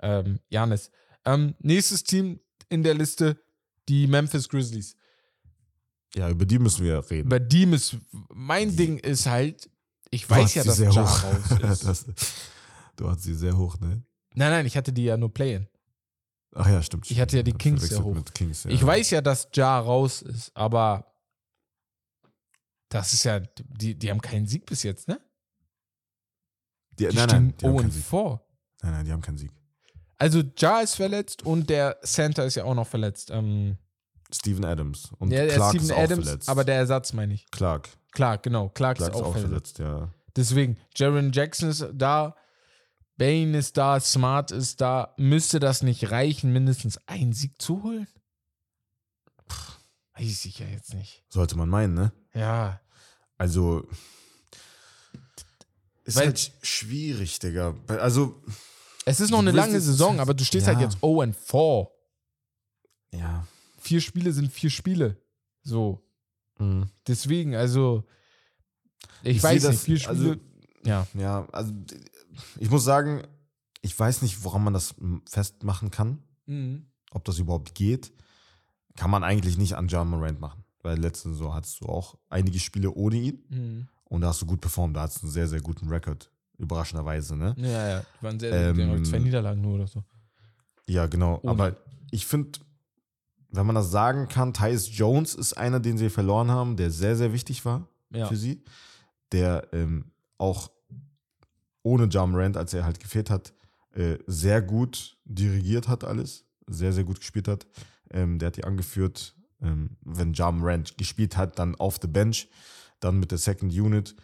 ähm, 0.00 0.40
Janis. 0.48 0.90
Ähm, 1.24 1.54
nächstes 1.58 2.04
Team 2.04 2.40
in 2.68 2.82
der 2.82 2.94
Liste, 2.94 3.38
die 3.88 4.06
Memphis 4.06 4.48
Grizzlies. 4.48 4.96
Ja, 6.14 6.30
über 6.30 6.46
die 6.46 6.58
müssen 6.58 6.84
wir 6.84 7.04
reden. 7.10 7.28
Bei 7.28 7.38
dem 7.38 7.74
ist, 7.74 7.96
mein 8.32 8.74
Ding 8.74 8.98
ist 8.98 9.26
halt, 9.26 9.68
ich 10.10 10.28
weiß 10.28 10.54
ja, 10.54 10.64
dass 10.64 10.76
sehr 10.76 10.90
Ja 10.90 11.02
hoch. 11.04 11.24
raus 11.24 11.60
ist. 11.72 11.84
das, 11.86 12.06
du 12.96 13.08
hast 13.10 13.22
sie 13.22 13.34
sehr 13.34 13.56
hoch, 13.56 13.78
ne? 13.78 14.02
Nein, 14.34 14.50
nein, 14.50 14.66
ich 14.66 14.76
hatte 14.76 14.92
die 14.92 15.04
ja 15.04 15.16
nur 15.16 15.32
Play-In. 15.32 15.68
Ach 16.54 16.66
ja, 16.66 16.82
stimmt. 16.82 17.10
Ich 17.10 17.20
hatte 17.20 17.36
ja 17.36 17.42
die 17.42 17.52
Kings 17.52 17.82
sehr 17.88 18.02
hoch. 18.02 18.16
Kings, 18.32 18.64
ja. 18.64 18.70
Ich 18.70 18.84
weiß 18.84 19.10
ja, 19.10 19.20
dass 19.20 19.48
Ja 19.54 19.78
raus 19.78 20.22
ist, 20.22 20.50
aber 20.54 21.04
das 22.88 23.12
ist 23.14 23.24
ja, 23.24 23.40
die, 23.40 23.94
die 23.94 24.10
haben 24.10 24.20
keinen 24.20 24.46
Sieg 24.46 24.66
bis 24.66 24.82
jetzt, 24.82 25.08
ne? 25.08 25.20
Die, 26.98 27.06
Die 27.08 27.14
nein, 27.16 27.28
stehen 27.28 27.44
nein, 27.46 27.54
die 27.58 27.64
haben 27.66 27.72
0 27.72 27.76
keinen 27.82 27.86
und 27.86 27.92
Sieg. 27.92 28.04
vor. 28.04 28.46
Nein, 28.82 28.92
nein, 28.92 29.04
die 29.04 29.12
haben 29.12 29.22
keinen 29.22 29.38
Sieg. 29.38 29.52
Also 30.16 30.42
Ja 30.42 30.80
ist 30.80 30.94
verletzt 30.94 31.44
und 31.44 31.70
der 31.70 32.00
Center 32.02 32.44
ist 32.44 32.56
ja 32.56 32.64
auch 32.64 32.74
noch 32.74 32.86
verletzt. 32.88 33.30
Ähm, 33.30 33.78
Steven 34.32 34.64
Adams. 34.64 35.10
Und 35.18 35.30
der 35.30 35.46
Clark 35.48 35.70
Steven 35.70 35.84
ist 35.86 35.92
auch 35.92 35.98
Adams, 35.98 36.24
verletzt. 36.26 36.48
aber 36.48 36.64
der 36.64 36.74
Ersatz 36.76 37.12
meine 37.12 37.34
ich. 37.34 37.50
Clark. 37.50 37.88
Clark, 38.12 38.42
genau. 38.42 38.68
Clark, 38.70 38.98
Clark 38.98 39.14
ist 39.14 39.20
auch, 39.20 39.32
verletzt. 39.32 39.76
verletzt, 39.76 39.78
ja. 39.78 40.12
Deswegen, 40.36 40.76
Jaron 40.96 41.30
Jackson 41.32 41.68
ist 41.70 41.86
da, 41.94 42.34
Bane 43.16 43.56
ist 43.58 43.76
da, 43.76 43.98
Smart 44.00 44.50
ist 44.50 44.80
da. 44.80 45.14
Müsste 45.18 45.60
das 45.60 45.82
nicht 45.82 46.10
reichen, 46.10 46.52
mindestens 46.52 46.98
einen 47.06 47.32
Sieg 47.32 47.60
zu 47.60 47.82
holen? 47.82 48.06
Puh, 49.46 49.72
weiß 50.14 50.44
ich 50.44 50.58
ja 50.58 50.66
jetzt 50.66 50.94
nicht. 50.94 51.24
Sollte 51.28 51.56
man 51.56 51.68
meinen, 51.68 51.94
ne? 51.94 52.12
Ja. 52.38 52.80
Also. 53.36 53.86
Ist 56.04 56.16
Weil- 56.16 56.26
halt 56.26 56.38
sch- 56.38 56.50
schwierig, 56.62 57.38
Digga. 57.38 57.74
Also, 57.88 58.42
Es 59.04 59.20
ist 59.20 59.30
noch 59.30 59.38
eine 59.40 59.50
lange 59.52 59.80
Saison, 59.80 60.12
halt- 60.12 60.20
aber 60.20 60.34
du 60.34 60.44
stehst 60.44 60.66
ja. 60.66 60.74
halt 60.74 60.82
jetzt 60.82 61.02
0 61.02 61.22
and 61.24 61.36
4. 61.36 61.88
ja. 63.12 63.46
Vier 63.80 64.00
Spiele 64.02 64.32
sind 64.32 64.52
vier 64.52 64.70
Spiele. 64.70 65.16
So. 65.62 66.02
Mhm. 66.58 66.90
Deswegen, 67.06 67.54
also. 67.54 68.04
Ich, 69.22 69.36
Ich 69.36 69.42
weiß 69.42 69.62
nicht, 69.64 69.74
das- 69.74 69.82
vier 69.84 69.98
Spiele. 69.98 70.18
also- 70.18 70.36
ja. 70.84 71.06
Ja, 71.14 71.46
also, 71.52 71.72
ich 72.58 72.68
muss 72.70 72.84
sagen, 72.84 73.26
ich 73.82 73.98
weiß 73.98 74.22
nicht, 74.22 74.42
woran 74.44 74.64
man 74.64 74.74
das 74.74 74.94
festmachen 75.28 75.90
kann. 75.90 76.22
Mhm. 76.46 76.86
ob 77.10 77.24
das 77.24 77.38
überhaupt 77.38 77.74
geht, 77.74 78.12
kann 78.96 79.10
man 79.10 79.24
eigentlich 79.24 79.56
nicht 79.56 79.74
an 79.74 79.88
John 79.88 80.08
Morant 80.10 80.40
machen. 80.40 80.62
Weil 80.82 80.98
letzte 80.98 81.30
Saison 81.30 81.54
hattest 81.54 81.80
du 81.80 81.86
auch 81.86 82.16
einige 82.28 82.58
Spiele 82.58 82.90
ohne 82.92 83.16
ihn 83.16 83.42
Mhm. 83.50 83.88
und 84.04 84.20
da 84.20 84.28
hast 84.28 84.42
du 84.42 84.46
gut 84.46 84.60
performt. 84.60 84.96
Da 84.96 85.02
hattest 85.02 85.22
du 85.22 85.26
einen 85.26 85.32
sehr, 85.32 85.48
sehr 85.48 85.60
guten 85.60 85.88
Rekord. 85.88 86.30
Überraschenderweise, 86.58 87.36
ne? 87.36 87.54
Ja, 87.58 87.88
ja. 87.88 88.00
Die 88.00 88.24
waren 88.24 88.40
sehr, 88.40 88.52
sehr 88.52 88.72
die 88.72 88.82
haben 88.82 88.96
Ähm, 88.96 89.04
zwei 89.04 89.18
Niederlagen 89.18 89.60
nur 89.60 89.74
oder 89.74 89.86
so. 89.86 90.02
Ja, 90.86 91.06
genau. 91.06 91.38
Ohne. 91.42 91.50
Aber 91.50 91.76
ich 92.10 92.26
finde, 92.26 92.58
wenn 93.50 93.66
man 93.66 93.74
das 93.76 93.90
sagen 93.90 94.28
kann, 94.28 94.52
Tyus 94.52 94.88
Jones 94.96 95.34
ist 95.34 95.52
einer, 95.56 95.78
den 95.80 95.98
sie 95.98 96.10
verloren 96.10 96.50
haben, 96.50 96.76
der 96.76 96.90
sehr, 96.90 97.16
sehr 97.16 97.32
wichtig 97.32 97.64
war 97.64 97.86
Ja. 98.10 98.26
für 98.26 98.36
sie. 98.36 98.62
Der 99.32 99.68
ähm, 99.72 100.10
auch 100.38 100.70
ohne 101.82 102.04
John 102.04 102.32
Morant, 102.32 102.56
als 102.56 102.74
er 102.74 102.84
halt 102.84 103.00
gefehlt 103.00 103.30
hat, 103.30 103.52
äh, 103.94 104.18
sehr 104.26 104.62
gut 104.62 105.16
dirigiert 105.24 105.88
hat 105.88 106.04
alles. 106.04 106.44
Sehr, 106.66 106.92
sehr 106.92 107.04
gut 107.04 107.18
gespielt 107.20 107.48
hat. 107.48 107.66
Ähm, 108.10 108.38
der 108.38 108.48
hat 108.48 108.56
die 108.56 108.64
angeführt, 108.64 109.34
ähm, 109.36 109.37
wenn 109.60 110.32
John 110.32 110.58
Morant 110.58 110.96
gespielt 110.98 111.36
hat, 111.36 111.58
dann 111.58 111.74
auf 111.74 111.98
the 112.00 112.08
bench, 112.08 112.48
dann 113.00 113.18
mit 113.18 113.30
der 113.30 113.38
Second 113.38 113.72
Unit. 113.72 114.14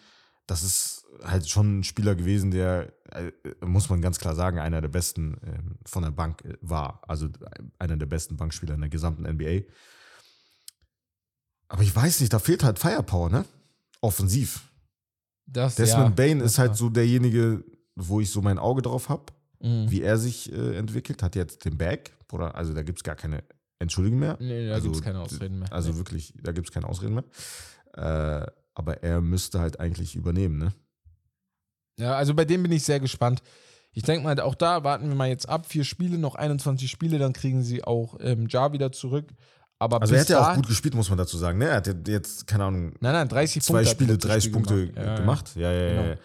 Das 0.46 0.62
ist 0.62 1.04
halt 1.22 1.48
schon 1.48 1.78
ein 1.80 1.84
Spieler 1.84 2.14
gewesen, 2.14 2.50
der, 2.50 2.92
äh, 3.12 3.32
muss 3.64 3.88
man 3.88 4.00
ganz 4.02 4.18
klar 4.18 4.34
sagen, 4.34 4.58
einer 4.58 4.80
der 4.80 4.88
besten 4.88 5.38
ähm, 5.46 5.76
von 5.86 6.02
der 6.02 6.10
Bank 6.10 6.44
äh, 6.44 6.56
war. 6.60 7.00
Also 7.08 7.26
äh, 7.26 7.30
einer 7.78 7.96
der 7.96 8.06
besten 8.06 8.36
Bankspieler 8.36 8.74
in 8.74 8.80
der 8.80 8.90
gesamten 8.90 9.22
NBA. 9.24 9.62
Aber 11.68 11.82
ich 11.82 11.94
weiß 11.94 12.20
nicht, 12.20 12.32
da 12.32 12.38
fehlt 12.38 12.62
halt 12.62 12.78
Firepower, 12.78 13.30
ne? 13.30 13.44
Offensiv. 14.00 14.68
Das, 15.46 15.76
Desmond 15.76 16.10
ja, 16.10 16.14
Bain 16.14 16.38
das 16.40 16.52
ist 16.52 16.58
halt 16.58 16.70
war- 16.70 16.76
so 16.76 16.90
derjenige, 16.90 17.64
wo 17.96 18.20
ich 18.20 18.30
so 18.30 18.42
mein 18.42 18.58
Auge 18.58 18.82
drauf 18.82 19.08
habe, 19.08 19.32
Mhm. 19.60 19.90
wie 19.90 20.02
er 20.02 20.18
sich 20.18 20.52
äh, 20.52 20.76
entwickelt. 20.76 21.22
Hat 21.22 21.36
jetzt 21.36 21.64
den 21.64 21.78
Bag, 21.78 22.10
oder? 22.32 22.54
Also 22.54 22.74
da 22.74 22.82
gibt 22.82 22.98
es 22.98 23.02
gar 23.04 23.16
keine 23.16 23.42
Entschuldigung 23.84 24.18
mehr. 24.18 24.36
Nee, 24.40 24.68
da 24.68 24.74
also, 24.74 24.88
gibt 24.88 24.96
es 24.96 25.02
keine 25.02 25.20
Ausreden 25.20 25.58
mehr. 25.60 25.72
Also 25.72 25.92
nee. 25.92 25.96
wirklich, 25.98 26.34
da 26.42 26.52
gibt 26.52 26.68
es 26.68 26.72
keine 26.74 26.88
Ausreden 26.88 27.14
mehr. 27.14 27.24
Äh, 27.94 28.46
aber 28.74 29.02
er 29.02 29.20
müsste 29.20 29.60
halt 29.60 29.78
eigentlich 29.80 30.16
übernehmen, 30.16 30.58
ne? 30.58 30.72
Ja, 31.98 32.14
also 32.16 32.34
bei 32.34 32.44
dem 32.44 32.62
bin 32.62 32.72
ich 32.72 32.82
sehr 32.82 32.98
gespannt. 33.00 33.42
Ich 33.92 34.02
denke 34.02 34.24
mal, 34.24 34.38
auch 34.40 34.56
da 34.56 34.82
warten 34.82 35.08
wir 35.08 35.14
mal 35.14 35.28
jetzt 35.28 35.48
ab. 35.48 35.66
Vier 35.66 35.84
Spiele, 35.84 36.18
noch 36.18 36.34
21 36.34 36.90
Spiele, 36.90 37.18
dann 37.18 37.32
kriegen 37.32 37.62
sie 37.62 37.84
auch 37.84 38.16
ähm, 38.20 38.48
Ja 38.48 38.72
wieder 38.72 38.90
zurück. 38.90 39.32
Aber 39.78 40.00
Also 40.00 40.14
er 40.14 40.20
hat 40.22 40.28
ja 40.28 40.50
auch 40.50 40.54
gut 40.56 40.66
gespielt, 40.66 40.94
muss 40.94 41.08
man 41.08 41.18
dazu 41.18 41.36
sagen, 41.36 41.58
ne? 41.58 41.66
Er 41.66 41.76
hat 41.76 41.86
ja 41.86 41.94
jetzt, 42.08 42.46
keine 42.46 42.64
Ahnung, 42.64 42.94
Nein, 43.00 43.12
nein, 43.12 43.28
30 43.28 43.62
zwei 43.62 43.78
Punkte. 43.78 43.90
Spiele, 43.90 44.12
letztes 44.14 44.28
30 44.30 44.42
Spiel 44.44 44.52
Punkte 44.52 44.86
gemacht. 44.88 44.96
Ja, 44.96 45.04
ja. 45.04 45.16
gemacht. 45.16 45.56
Ja, 45.56 45.72
ja, 45.72 45.80
ja. 45.82 45.88
Genau. 45.92 46.08
ja. 46.08 46.16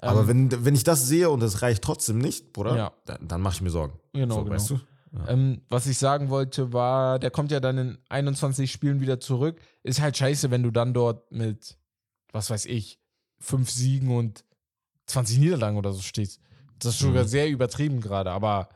Aber 0.00 0.20
Ähm, 0.22 0.50
wenn, 0.50 0.64
wenn 0.64 0.74
ich 0.74 0.84
das 0.84 1.06
sehe 1.06 1.30
und 1.30 1.42
es 1.42 1.62
reicht 1.62 1.84
trotzdem 1.84 2.18
nicht, 2.18 2.52
Bruder, 2.52 2.76
Ja. 2.76 2.92
dann, 3.06 3.28
dann 3.28 3.40
mache 3.40 3.54
ich 3.54 3.60
mir 3.60 3.70
Sorgen. 3.70 3.98
Genau, 4.12 4.36
so, 4.36 4.44
genau. 4.44 4.56
weißt 4.56 4.70
du? 4.70 4.80
Ähm, 5.28 5.60
was 5.68 5.86
ich 5.86 5.98
sagen 5.98 6.30
wollte, 6.30 6.72
war, 6.72 7.18
der 7.18 7.30
kommt 7.30 7.50
ja 7.50 7.60
dann 7.60 7.76
in 7.78 7.98
21 8.08 8.72
Spielen 8.72 9.00
wieder 9.00 9.20
zurück. 9.20 9.60
Ist 9.82 10.00
halt 10.00 10.16
scheiße, 10.16 10.50
wenn 10.50 10.62
du 10.62 10.70
dann 10.70 10.94
dort 10.94 11.30
mit, 11.32 11.76
was 12.32 12.48
weiß 12.48 12.64
ich, 12.66 12.98
fünf 13.38 13.70
Siegen 13.70 14.16
und 14.16 14.44
20 15.06 15.38
Niederlagen 15.38 15.76
oder 15.76 15.92
so 15.92 16.00
stehst. 16.00 16.40
Das 16.78 16.94
ist 16.94 17.00
sogar 17.00 17.24
Mhm. 17.24 17.28
sehr 17.28 17.48
übertrieben 17.50 18.00
gerade, 18.00 18.30
aber 18.30 18.68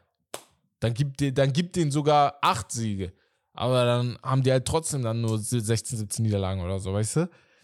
dann 0.81 0.93
gibt, 0.93 1.23
dann 1.39 1.53
gibt 1.53 1.77
denen 1.77 1.91
sogar 1.91 2.37
acht 2.43 2.71
Siege. 2.71 3.13
Aber 3.55 3.87
dann 3.87 4.19
haben 4.23 4.43
die 4.43 4.53
halt 4.53 4.67
trotzdem 4.67 5.03
dann 5.03 5.23
nur 5.23 5.39
16, 5.39 5.97
17 5.99 6.23
Niederlagen 6.25 6.61
oder 6.61 6.79
so, 6.79 6.93
weißt 6.93 7.17
du? 7.17 7.21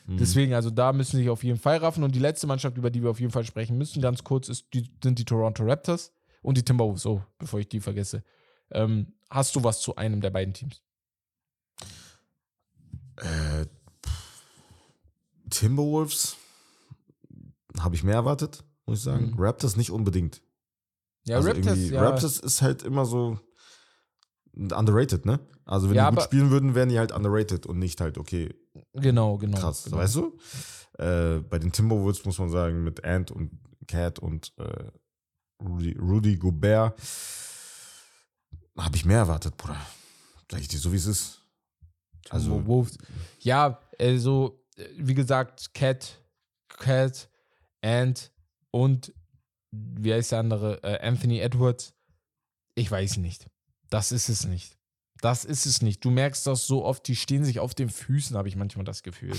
Mhm. 0.07 0.17
Deswegen, 0.17 0.55
also 0.55 0.71
da 0.71 0.95
müssen 0.95 1.19
sich 1.19 1.29
auf 1.29 1.45
jeden 1.45 1.59
Fall 1.59 1.77
raffen. 1.77 2.03
Und 2.03 2.15
die 2.15 2.19
letzte 2.19 2.47
Mannschaft, 2.47 2.79
über 2.79 2.91
die 2.91 3.03
wir 3.03 3.11
auf 3.11 3.21
jeden 3.21 3.33
Fall 3.33 3.45
sprechen 3.45 3.77
müssen, 3.77 4.01
ganz 4.01 4.25
kurz, 4.25 4.49
ist 4.49 4.67
die, 4.73 4.89
sind 5.03 5.19
die 5.19 5.27
Toronto 5.27 5.63
Raptors 5.65 6.11
und 6.41 6.57
die 6.57 6.65
Timberwolves. 6.65 7.05
Oh, 7.05 7.23
bevor 7.39 7.61
ich 7.61 7.69
die 7.69 7.81
vergesse. 7.81 8.25
Ähm, 8.73 9.15
hast 9.31 9.55
du 9.57 9.63
was 9.65 9.81
zu 9.81 9.97
einem 9.97 10.21
der 10.21 10.31
beiden 10.31 10.55
Teams? 10.55 10.83
Äh, 13.17 13.67
Timberwolves 15.51 16.37
habe 17.79 17.95
ich 17.95 18.05
mehr 18.05 18.15
erwartet, 18.15 18.65
muss 18.87 18.99
ich 18.99 19.05
sagen. 19.05 19.33
Mhm. 19.33 19.39
Raptors 19.41 19.77
nicht 19.77 19.91
unbedingt. 19.91 20.43
Ja, 21.25 21.37
also 21.37 21.51
Raptors, 21.51 21.79
ja. 21.79 22.03
Raptors 22.03 22.39
ist 22.39 22.63
halt 22.63 22.83
immer 22.83 23.05
so 23.05 23.39
underrated, 24.55 25.25
ne? 25.25 25.41
Also 25.65 25.89
wenn 25.89 25.97
Ja, 25.97 26.11
die 26.11 26.17
gut 26.17 26.25
spielen 26.25 26.51
würden, 26.51 26.75
wären 26.75 26.89
die 26.89 26.99
halt 26.99 27.13
underrated 27.13 27.67
und 27.67 27.79
nicht 27.79 28.01
halt, 28.01 28.19
okay, 28.19 28.55
Genau, 28.95 29.39
genau. 29.39 29.59
krass, 29.59 29.85
genau. 29.85 29.99
weißt 29.99 30.17
du? 30.17 30.39
Äh, 30.99 31.39
bei 31.41 31.59
den 31.59 31.73
Timberwolves 31.73 32.25
muss 32.25 32.39
man 32.39 32.51
sagen, 32.51 32.83
mit 32.83 33.05
Ant 33.05 33.31
und 33.31 33.51
Cat 33.87 34.19
und 34.19 34.53
äh, 34.59 34.91
Rudy, 35.63 35.97
Rudy 35.99 36.37
Gobert 36.37 37.01
habe 38.79 38.97
ich 38.97 39.05
mehr 39.05 39.19
erwartet, 39.19 39.57
Bruder. 39.57 39.81
Sag 40.51 40.61
ich 40.61 40.69
dir 40.69 40.79
so, 40.79 40.93
wie 40.93 40.97
es 40.97 41.07
ist. 41.07 41.41
Also, 42.31 42.51
Timberwolves. 42.53 42.99
Ja, 43.41 43.81
also, 43.99 44.63
äh, 44.77 44.87
wie 44.97 45.15
gesagt, 45.15 45.75
Cat, 45.75 46.19
Cat, 46.69 47.29
Ant 47.83 48.31
und 48.71 49.13
wie 49.71 50.13
heißt 50.13 50.33
der 50.33 50.39
andere? 50.41 50.83
Äh, 50.83 51.07
Anthony 51.07 51.41
Edwards. 51.41 51.95
Ich 52.75 52.91
weiß 52.91 53.17
nicht. 53.19 53.47
Das 53.91 54.13
ist 54.13 54.29
es 54.29 54.45
nicht. 54.45 54.77
Das 55.21 55.45
ist 55.45 55.67
es 55.67 55.83
nicht. 55.83 56.05
Du 56.05 56.11
merkst 56.11 56.47
das 56.47 56.67
so 56.67 56.85
oft, 56.85 57.07
die 57.09 57.17
stehen 57.17 57.45
sich 57.45 57.61
auf 57.61 57.75
den 57.75 57.91
Füßen, 57.91 58.37
habe 58.37 58.49
ich 58.49 58.57
manchmal 58.57 58.85
das 58.85 59.03
Gefühl. 59.03 59.39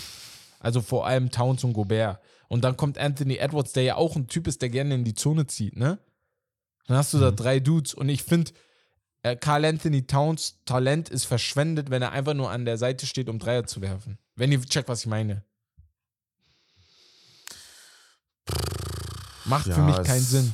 Also 0.59 0.81
vor 0.81 1.05
allem 1.07 1.29
Towns 1.29 1.63
und 1.63 1.73
Gobert. 1.73 2.21
Und 2.47 2.63
dann 2.63 2.77
kommt 2.77 2.97
Anthony 2.97 3.35
Edwards, 3.37 3.73
der 3.73 3.83
ja 3.83 3.95
auch 3.95 4.15
ein 4.15 4.27
Typ 4.27 4.47
ist, 4.47 4.61
der 4.61 4.69
gerne 4.69 4.95
in 4.95 5.03
die 5.03 5.13
Zone 5.15 5.45
zieht, 5.47 5.75
ne? 5.75 5.99
Dann 6.87 6.97
hast 6.97 7.13
du 7.13 7.19
da 7.19 7.31
Mhm. 7.31 7.35
drei 7.35 7.59
Dudes 7.59 7.93
und 7.93 8.09
ich 8.09 8.23
finde, 8.23 8.51
äh, 9.23 9.35
Carl 9.35 9.65
Anthony 9.65 10.05
Towns 10.05 10.59
Talent 10.65 11.09
ist 11.09 11.25
verschwendet, 11.25 11.89
wenn 11.89 12.01
er 12.01 12.11
einfach 12.11 12.33
nur 12.33 12.51
an 12.51 12.65
der 12.65 12.77
Seite 12.77 13.05
steht, 13.05 13.29
um 13.29 13.39
Dreier 13.39 13.65
zu 13.65 13.81
werfen. 13.81 14.17
Wenn 14.35 14.51
ihr 14.51 14.61
checkt, 14.61 14.87
was 14.89 15.01
ich 15.01 15.07
meine. 15.07 15.43
Macht 19.45 19.67
Ja, 19.67 19.75
für 19.75 19.81
mich 19.81 19.95
keinen 20.03 20.21
Sinn. 20.23 20.53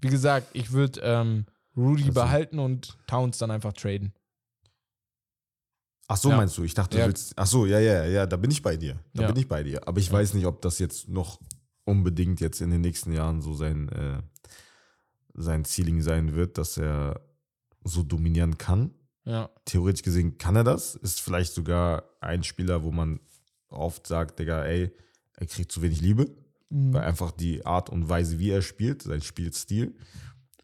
Wie 0.00 0.08
gesagt, 0.08 0.48
ich 0.52 0.72
würde 0.72 1.00
ähm, 1.02 1.46
Rudy 1.76 2.02
Also- 2.04 2.14
behalten 2.14 2.58
und 2.58 2.96
Towns 3.06 3.38
dann 3.38 3.50
einfach 3.50 3.72
traden. 3.72 4.12
Ach 6.08 6.16
so, 6.16 6.30
Ja. 6.30 6.36
meinst 6.36 6.56
du? 6.56 6.64
Ich 6.64 6.74
dachte, 6.74 6.96
du 6.96 7.00
Ja. 7.02 7.06
willst. 7.06 7.32
Ach 7.36 7.46
so, 7.46 7.66
ja, 7.66 7.78
ja, 7.78 8.04
ja, 8.04 8.26
da 8.26 8.36
bin 8.36 8.50
ich 8.50 8.62
bei 8.62 8.76
dir. 8.76 8.98
Da 9.12 9.26
bin 9.26 9.36
ich 9.36 9.46
bei 9.48 9.62
dir. 9.62 9.86
Aber 9.86 10.00
ich 10.00 10.10
weiß 10.10 10.34
nicht, 10.34 10.46
ob 10.46 10.62
das 10.62 10.78
jetzt 10.78 11.08
noch 11.08 11.38
unbedingt 11.84 12.40
jetzt 12.40 12.60
in 12.60 12.70
den 12.70 12.80
nächsten 12.80 13.12
Jahren 13.12 13.42
so 13.42 13.54
sein, 13.54 13.88
äh, 13.90 14.22
sein 15.34 15.64
Ceiling 15.64 16.00
sein 16.00 16.34
wird, 16.34 16.56
dass 16.58 16.76
er 16.78 17.20
so 17.88 18.02
dominieren 18.02 18.58
kann. 18.58 18.92
Ja. 19.24 19.50
Theoretisch 19.64 20.02
gesehen 20.02 20.38
kann 20.38 20.56
er 20.56 20.64
das. 20.64 20.94
Ist 20.94 21.20
vielleicht 21.20 21.52
sogar 21.52 22.04
ein 22.20 22.42
Spieler, 22.42 22.82
wo 22.82 22.92
man 22.92 23.20
oft 23.68 24.06
sagt, 24.06 24.38
Digga, 24.38 24.64
ey, 24.64 24.90
er 25.34 25.46
kriegt 25.46 25.70
zu 25.70 25.82
wenig 25.82 26.00
Liebe. 26.00 26.30
Mhm. 26.70 26.94
Weil 26.94 27.04
einfach 27.04 27.30
die 27.30 27.64
Art 27.64 27.90
und 27.90 28.08
Weise, 28.08 28.38
wie 28.38 28.50
er 28.50 28.62
spielt, 28.62 29.02
sein 29.02 29.22
Spielstil 29.22 29.94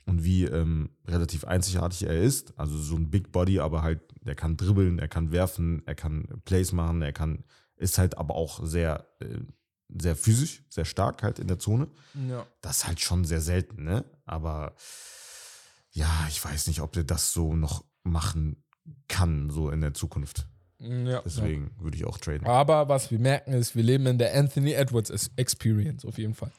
und 0.06 0.24
wie 0.24 0.44
ähm, 0.44 0.90
relativ 1.06 1.44
einzigartig 1.44 2.04
er 2.06 2.20
ist. 2.20 2.58
Also 2.58 2.76
so 2.78 2.96
ein 2.96 3.10
Big 3.10 3.32
Body, 3.32 3.60
aber 3.60 3.82
halt, 3.82 4.00
der 4.22 4.34
kann 4.34 4.56
dribbeln, 4.56 4.98
er 4.98 5.08
kann 5.08 5.32
werfen, 5.32 5.82
er 5.86 5.94
kann 5.94 6.28
Plays 6.44 6.72
machen, 6.72 7.02
er 7.02 7.12
kann, 7.12 7.44
ist 7.76 7.98
halt 7.98 8.18
aber 8.18 8.34
auch 8.34 8.64
sehr, 8.64 9.06
äh, 9.20 9.38
sehr 10.00 10.16
physisch, 10.16 10.64
sehr 10.68 10.84
stark 10.84 11.22
halt 11.22 11.38
in 11.38 11.48
der 11.48 11.58
Zone. 11.58 11.88
ja. 12.28 12.46
Das 12.60 12.78
ist 12.78 12.86
halt 12.86 13.00
schon 13.00 13.24
sehr 13.24 13.40
selten, 13.40 13.84
ne? 13.84 14.04
Aber 14.24 14.74
ja, 15.94 16.26
ich 16.28 16.44
weiß 16.44 16.66
nicht, 16.66 16.80
ob 16.80 16.92
der 16.92 17.04
das 17.04 17.32
so 17.32 17.54
noch 17.54 17.84
machen 18.02 18.62
kann, 19.08 19.48
so 19.50 19.70
in 19.70 19.80
der 19.80 19.94
Zukunft. 19.94 20.46
ja. 20.78 21.22
Deswegen 21.24 21.70
würde 21.78 21.96
ich 21.96 22.04
auch 22.04 22.18
traden. 22.18 22.46
Aber 22.46 22.88
was 22.88 23.10
wir 23.10 23.18
merken 23.18 23.52
ist, 23.52 23.74
wir 23.74 23.82
leben 23.82 24.06
in 24.06 24.18
der 24.18 24.36
Anthony 24.36 24.72
Edwards 24.72 25.30
Experience 25.36 26.04
auf 26.04 26.18
jeden 26.18 26.34
Fall. 26.34 26.50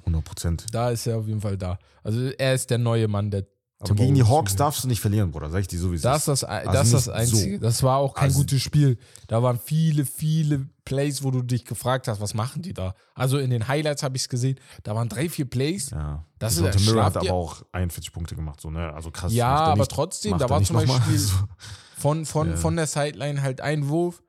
100 0.00 0.24
Prozent. 0.24 0.66
Da 0.72 0.90
ist 0.90 1.06
er 1.06 1.18
auf 1.18 1.26
jeden 1.26 1.40
Fall 1.40 1.56
da. 1.56 1.78
Also 2.02 2.30
er 2.30 2.54
ist 2.54 2.70
der 2.70 2.78
neue 2.78 3.08
Mann, 3.08 3.30
der 3.30 3.46
Aber 3.82 3.94
gegen 3.94 4.14
die 4.14 4.22
Hawks 4.24 4.56
darfst 4.56 4.84
du 4.84 4.88
nicht 4.88 5.00
verlieren, 5.00 5.30
Bruder. 5.30 5.48
Sag 5.50 5.60
ich 5.60 5.68
dir 5.68 5.78
so, 5.78 5.90
wie 5.90 5.96
es 5.96 6.02
Das 6.02 6.18
ist. 6.18 6.28
das, 6.28 6.40
das, 6.40 6.50
Also 6.50 6.70
ist 6.80 6.92
das 6.92 6.92
nicht 6.92 7.04
so. 7.30 7.36
Einzige. 7.36 7.58
Das 7.60 7.82
war 7.82 7.96
auch 7.96 8.14
kein 8.14 8.24
Also- 8.24 8.40
gutes 8.40 8.60
Spiel. 8.60 8.98
Da 9.26 9.42
waren 9.42 9.58
viele, 9.58 10.04
viele 10.04 10.66
Plays, 10.84 11.22
wo 11.22 11.30
du 11.30 11.40
dich 11.42 11.64
gefragt 11.64 12.06
hast, 12.06 12.20
was 12.20 12.34
machen 12.34 12.60
die 12.62 12.74
da? 12.74 12.94
Also 13.14 13.38
in 13.38 13.48
den 13.50 13.68
Highlights 13.68 14.02
habe 14.02 14.16
ich 14.16 14.22
es 14.22 14.28
gesehen. 14.28 14.58
Da 14.82 14.94
waren 14.94 15.08
drei, 15.08 15.28
vier 15.30 15.48
Plays. 15.48 15.90
Ja. 15.90 16.24
Das 16.38 16.56
Das 16.56 16.74
ist- 16.76 16.86
Miller 16.86 17.04
hat 17.04 17.12
schlaft 17.14 17.24
ihr- 17.26 17.30
aber 17.30 17.38
auch 17.40 17.62
41 17.72 18.12
Punkte 18.12 18.34
gemacht, 18.36 18.60
so, 18.60 18.70
ne? 18.70 18.92
Also 18.92 19.10
krass. 19.10 19.32
Ja, 19.32 19.46
er 19.56 19.60
aber 19.68 19.76
nicht- 19.78 19.90
trotzdem, 19.90 20.36
da 20.36 20.50
war 20.50 20.62
zum. 20.62 20.76
Beispiel-. 20.76 21.20
Von, 21.96 22.24
von, 22.24 22.50
Ja. 22.50 22.56
von 22.56 22.76
der 22.76 22.86
Sideline 22.86 23.42
halt 23.42 23.60
ein 23.60 23.88
Wurf. 23.88 24.22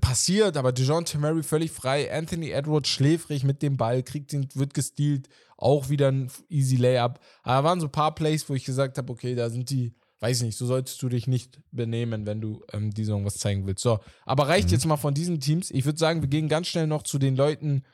Passiert, 0.00 0.56
aber 0.56 0.72
DeJounte 0.72 1.18
Murray 1.18 1.42
völlig 1.42 1.70
frei. 1.70 2.12
Anthony 2.12 2.50
Edwards 2.50 2.88
schläfrig 2.90 3.44
mit 3.44 3.62
dem 3.62 3.76
Ball, 3.76 4.02
kriegt 4.02 4.32
ihn, 4.32 4.46
wird 4.54 4.74
gestealt. 4.74 5.28
Auch 5.56 5.88
wieder 5.88 6.08
ein 6.10 6.30
easy 6.48 6.76
Layup. 6.76 7.18
Aber 7.42 7.54
da 7.54 7.64
waren 7.64 7.80
so 7.80 7.86
ein 7.86 7.92
paar 7.92 8.14
Plays, 8.14 8.48
wo 8.48 8.54
ich 8.54 8.64
gesagt 8.64 8.98
habe, 8.98 9.10
okay, 9.12 9.34
da 9.34 9.48
sind 9.50 9.70
die, 9.70 9.94
weiß 10.20 10.42
nicht, 10.42 10.56
so 10.56 10.66
solltest 10.66 11.02
du 11.02 11.08
dich 11.08 11.26
nicht 11.26 11.60
benehmen, 11.72 12.26
wenn 12.26 12.40
du 12.40 12.62
ähm, 12.72 12.92
die 12.92 13.04
Saison 13.04 13.24
was 13.24 13.38
zeigen 13.38 13.66
willst. 13.66 13.82
So, 13.82 14.00
aber 14.26 14.48
reicht 14.48 14.68
Mhm. 14.68 14.72
jetzt 14.74 14.84
mal 14.86 14.96
von 14.98 15.14
diesen 15.14 15.40
Teams. 15.40 15.70
Ich 15.70 15.84
würde 15.86 15.98
sagen, 15.98 16.20
wir 16.20 16.28
gehen 16.28 16.48
ganz 16.48 16.68
schnell 16.68 16.86
noch 16.86 17.02
zu 17.02 17.18
den 17.18 17.36
Leuten, 17.36 17.84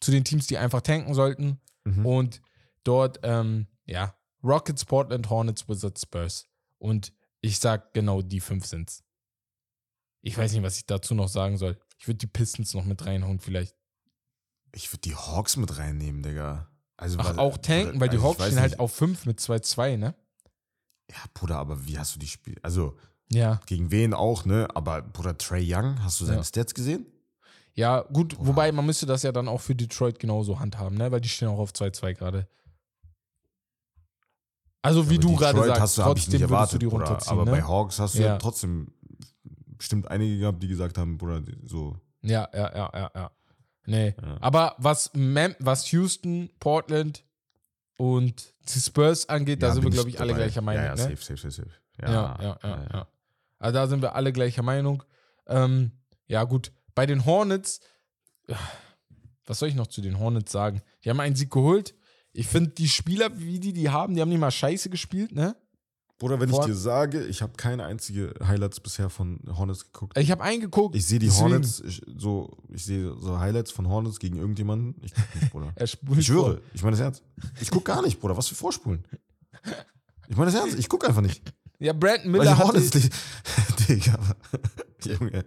zu 0.00 0.10
den 0.10 0.24
Teams, 0.24 0.46
die 0.48 0.58
einfach 0.58 0.80
tanken 0.82 1.14
sollten. 1.14 1.60
Mhm. 1.84 2.06
Und 2.06 2.42
dort, 2.84 3.20
ähm, 3.22 3.66
ja, 3.86 4.14
Rockets, 4.42 4.84
Portland, 4.84 5.30
Hornets, 5.30 5.68
Wizards, 5.68 6.02
Spurs. 6.02 6.46
Und 6.78 7.12
ich 7.40 7.58
sag 7.58 7.94
genau 7.94 8.20
die 8.22 8.40
fünf 8.40 8.66
sind's. 8.66 9.04
Ich 10.22 10.36
weiß 10.36 10.52
nicht, 10.52 10.62
was 10.62 10.76
ich 10.76 10.86
dazu 10.86 11.14
noch 11.14 11.28
sagen 11.28 11.56
soll. 11.56 11.78
Ich 11.98 12.06
würde 12.06 12.18
die 12.18 12.26
Pistons 12.26 12.74
noch 12.74 12.84
mit 12.84 13.04
reinhauen, 13.06 13.40
vielleicht. 13.40 13.74
Ich 14.72 14.92
würde 14.92 15.00
die 15.02 15.16
Hawks 15.16 15.56
mit 15.56 15.76
reinnehmen, 15.78 16.22
Digga. 16.22 16.68
Also, 16.96 17.18
Ach, 17.18 17.30
weil- 17.30 17.38
auch 17.38 17.56
tanken, 17.58 17.98
weil 18.00 18.08
die 18.10 18.16
also 18.18 18.28
Hawks 18.28 18.44
stehen 18.46 18.60
halt 18.60 18.78
auf 18.78 18.92
5 18.94 19.24
mit 19.26 19.40
2-2, 19.40 19.96
ne? 19.96 20.14
Ja, 21.10 21.16
Bruder, 21.34 21.56
aber 21.58 21.86
wie 21.86 21.98
hast 21.98 22.14
du 22.14 22.18
die 22.18 22.28
Spiele? 22.28 22.58
Also, 22.62 22.96
Ja. 23.32 23.60
gegen 23.66 23.90
wen 23.90 24.12
auch, 24.14 24.44
ne? 24.44 24.68
Aber, 24.74 25.00
Bruder, 25.02 25.36
Trey 25.38 25.64
Young, 25.66 26.02
hast 26.04 26.20
du 26.20 26.26
seine 26.26 26.38
Ja. 26.38 26.44
Stats 26.44 26.74
gesehen? 26.74 27.06
Ja, 27.74 28.02
gut, 28.02 28.36
Boah. 28.36 28.48
wobei 28.48 28.70
man 28.72 28.84
müsste 28.84 29.06
das 29.06 29.22
ja 29.22 29.32
dann 29.32 29.48
auch 29.48 29.60
für 29.60 29.74
Detroit 29.74 30.18
genauso 30.18 30.60
handhaben, 30.60 30.96
ne? 30.98 31.10
Weil 31.10 31.20
die 31.20 31.28
stehen 31.28 31.48
auch 31.48 31.58
auf 31.58 31.72
2-2 31.72 32.12
gerade. 32.14 32.46
Also, 34.82 35.08
wie 35.10 35.14
Aber 35.16 35.22
du 35.22 35.36
gerade 35.36 35.64
sagst, 35.64 35.80
hast 35.80 35.98
du, 35.98 36.02
trotzdem 36.02 36.32
nicht 36.32 36.40
würdest 36.40 36.50
erwartet, 36.52 36.74
du 36.74 36.78
die 36.78 36.86
Bruder. 36.86 37.04
runterziehen, 37.06 37.32
Aber 37.32 37.44
ne? 37.44 37.50
bei 37.50 37.62
Hawks 37.62 37.98
hast 37.98 38.14
du 38.14 38.20
ja, 38.20 38.26
Ja. 38.28 38.38
trotzdem 38.38 38.92
bestimmt 39.80 40.08
einige 40.10 40.38
gehabt, 40.38 40.62
die 40.62 40.68
gesagt 40.68 40.96
haben, 40.98 41.18
Bruder, 41.18 41.42
so. 41.64 41.96
Ja, 42.22 42.48
ja, 42.52 42.74
ja, 42.76 42.90
ja, 42.94 43.10
ja. 43.14 43.30
Nee. 43.86 44.14
Ja. 44.22 44.36
Aber 44.40 44.74
was, 44.78 45.10
Mem 45.14 45.54
was 45.58 45.90
Houston, 45.90 46.50
Portland 46.60 47.24
und 47.96 48.54
die 48.74 48.78
Spurs 48.80 49.28
angeht, 49.28 49.62
da 49.62 49.68
Ja, 49.68 49.74
sind 49.74 49.82
wir, 49.84 49.90
glaube 49.90 50.10
ich, 50.10 50.20
alle 50.20 50.32
dabei. 50.32 50.44
gleicher 50.44 50.60
Meinung. 50.60 50.84
Ja, 50.84 50.90
ja, 50.90 50.96
ne? 50.96 51.02
safe, 51.02 51.16
safe, 51.16 51.36
safe, 51.50 51.50
safe. 51.50 51.70
Ja, 52.00 52.38
ja, 52.40 52.58
ja, 52.62 52.86
ja. 52.92 53.08
Also 53.58 53.74
da 53.74 53.86
sind 53.86 54.00
wir 54.02 54.14
alle 54.14 54.32
gleicher 54.32 54.62
Meinung. 54.62 55.02
Ähm, 55.46 55.92
ja, 56.26 56.44
gut. 56.44 56.72
Bei 56.94 57.06
den 57.06 57.24
Hornets, 57.24 57.80
was 59.46 59.58
soll 59.58 59.68
ich 59.68 59.74
noch 59.74 59.86
zu 59.86 60.00
den 60.00 60.18
Hornets 60.18 60.52
sagen? 60.52 60.82
Die 61.04 61.10
haben 61.10 61.20
einen 61.20 61.36
Sieg 61.36 61.50
geholt. 61.50 61.94
Ich 62.32 62.46
finde, 62.46 62.70
die 62.70 62.88
Spieler, 62.88 63.30
wie 63.38 63.58
die 63.58 63.72
die 63.72 63.90
haben, 63.90 64.14
die 64.14 64.20
haben 64.20 64.28
nicht 64.28 64.38
mal 64.38 64.50
scheiße 64.50 64.88
gespielt, 64.90 65.32
ne? 65.32 65.56
Bruder, 66.20 66.38
wenn 66.38 66.50
Vor- 66.50 66.60
ich 66.60 66.66
dir 66.66 66.74
sage, 66.76 67.24
ich 67.24 67.40
habe 67.42 67.54
keine 67.56 67.84
einzige 67.86 68.34
Highlights 68.46 68.78
bisher 68.78 69.08
von 69.10 69.40
Hornets 69.56 69.86
geguckt. 69.90 70.16
Ich 70.18 70.30
habe 70.30 70.42
einen 70.44 70.60
geguckt. 70.60 70.94
Ich 70.94 71.06
sehe 71.06 71.18
die 71.18 71.26
deswegen. 71.26 71.50
Hornets, 71.50 71.80
ich, 71.80 72.02
so, 72.16 72.58
ich 72.68 72.84
sehe 72.84 73.14
so 73.18 73.38
Highlights 73.40 73.70
von 73.72 73.88
Hornets 73.88 74.18
gegen 74.20 74.36
irgendjemanden. 74.36 74.94
Ich 75.02 75.12
guck 75.14 75.40
nicht, 75.40 75.50
Bruder. 75.50 75.72
Er 75.76 75.84
Ich 75.84 76.26
schwöre, 76.26 76.60
ich 76.74 76.82
meine 76.82 76.92
das 76.96 77.00
ernst. 77.00 77.22
Ich 77.60 77.70
guck 77.70 77.84
gar 77.86 78.02
nicht, 78.02 78.20
Bruder. 78.20 78.36
Was 78.36 78.48
für 78.48 78.54
Vorspulen? 78.54 79.02
Ich 80.28 80.36
meine 80.36 80.50
das 80.52 80.60
ernst, 80.60 80.78
ich 80.78 80.88
guck 80.88 81.08
einfach 81.08 81.22
nicht. 81.22 81.42
Ja, 81.78 81.94
Brandon 81.94 82.24
Weil 82.34 82.40
Miller 82.40 82.44
die 82.44 82.50
hat. 82.58 82.66
Hornets 82.66 82.94
nicht. 82.94 83.12
Digga. 83.88 84.18
Junge. 85.18 85.44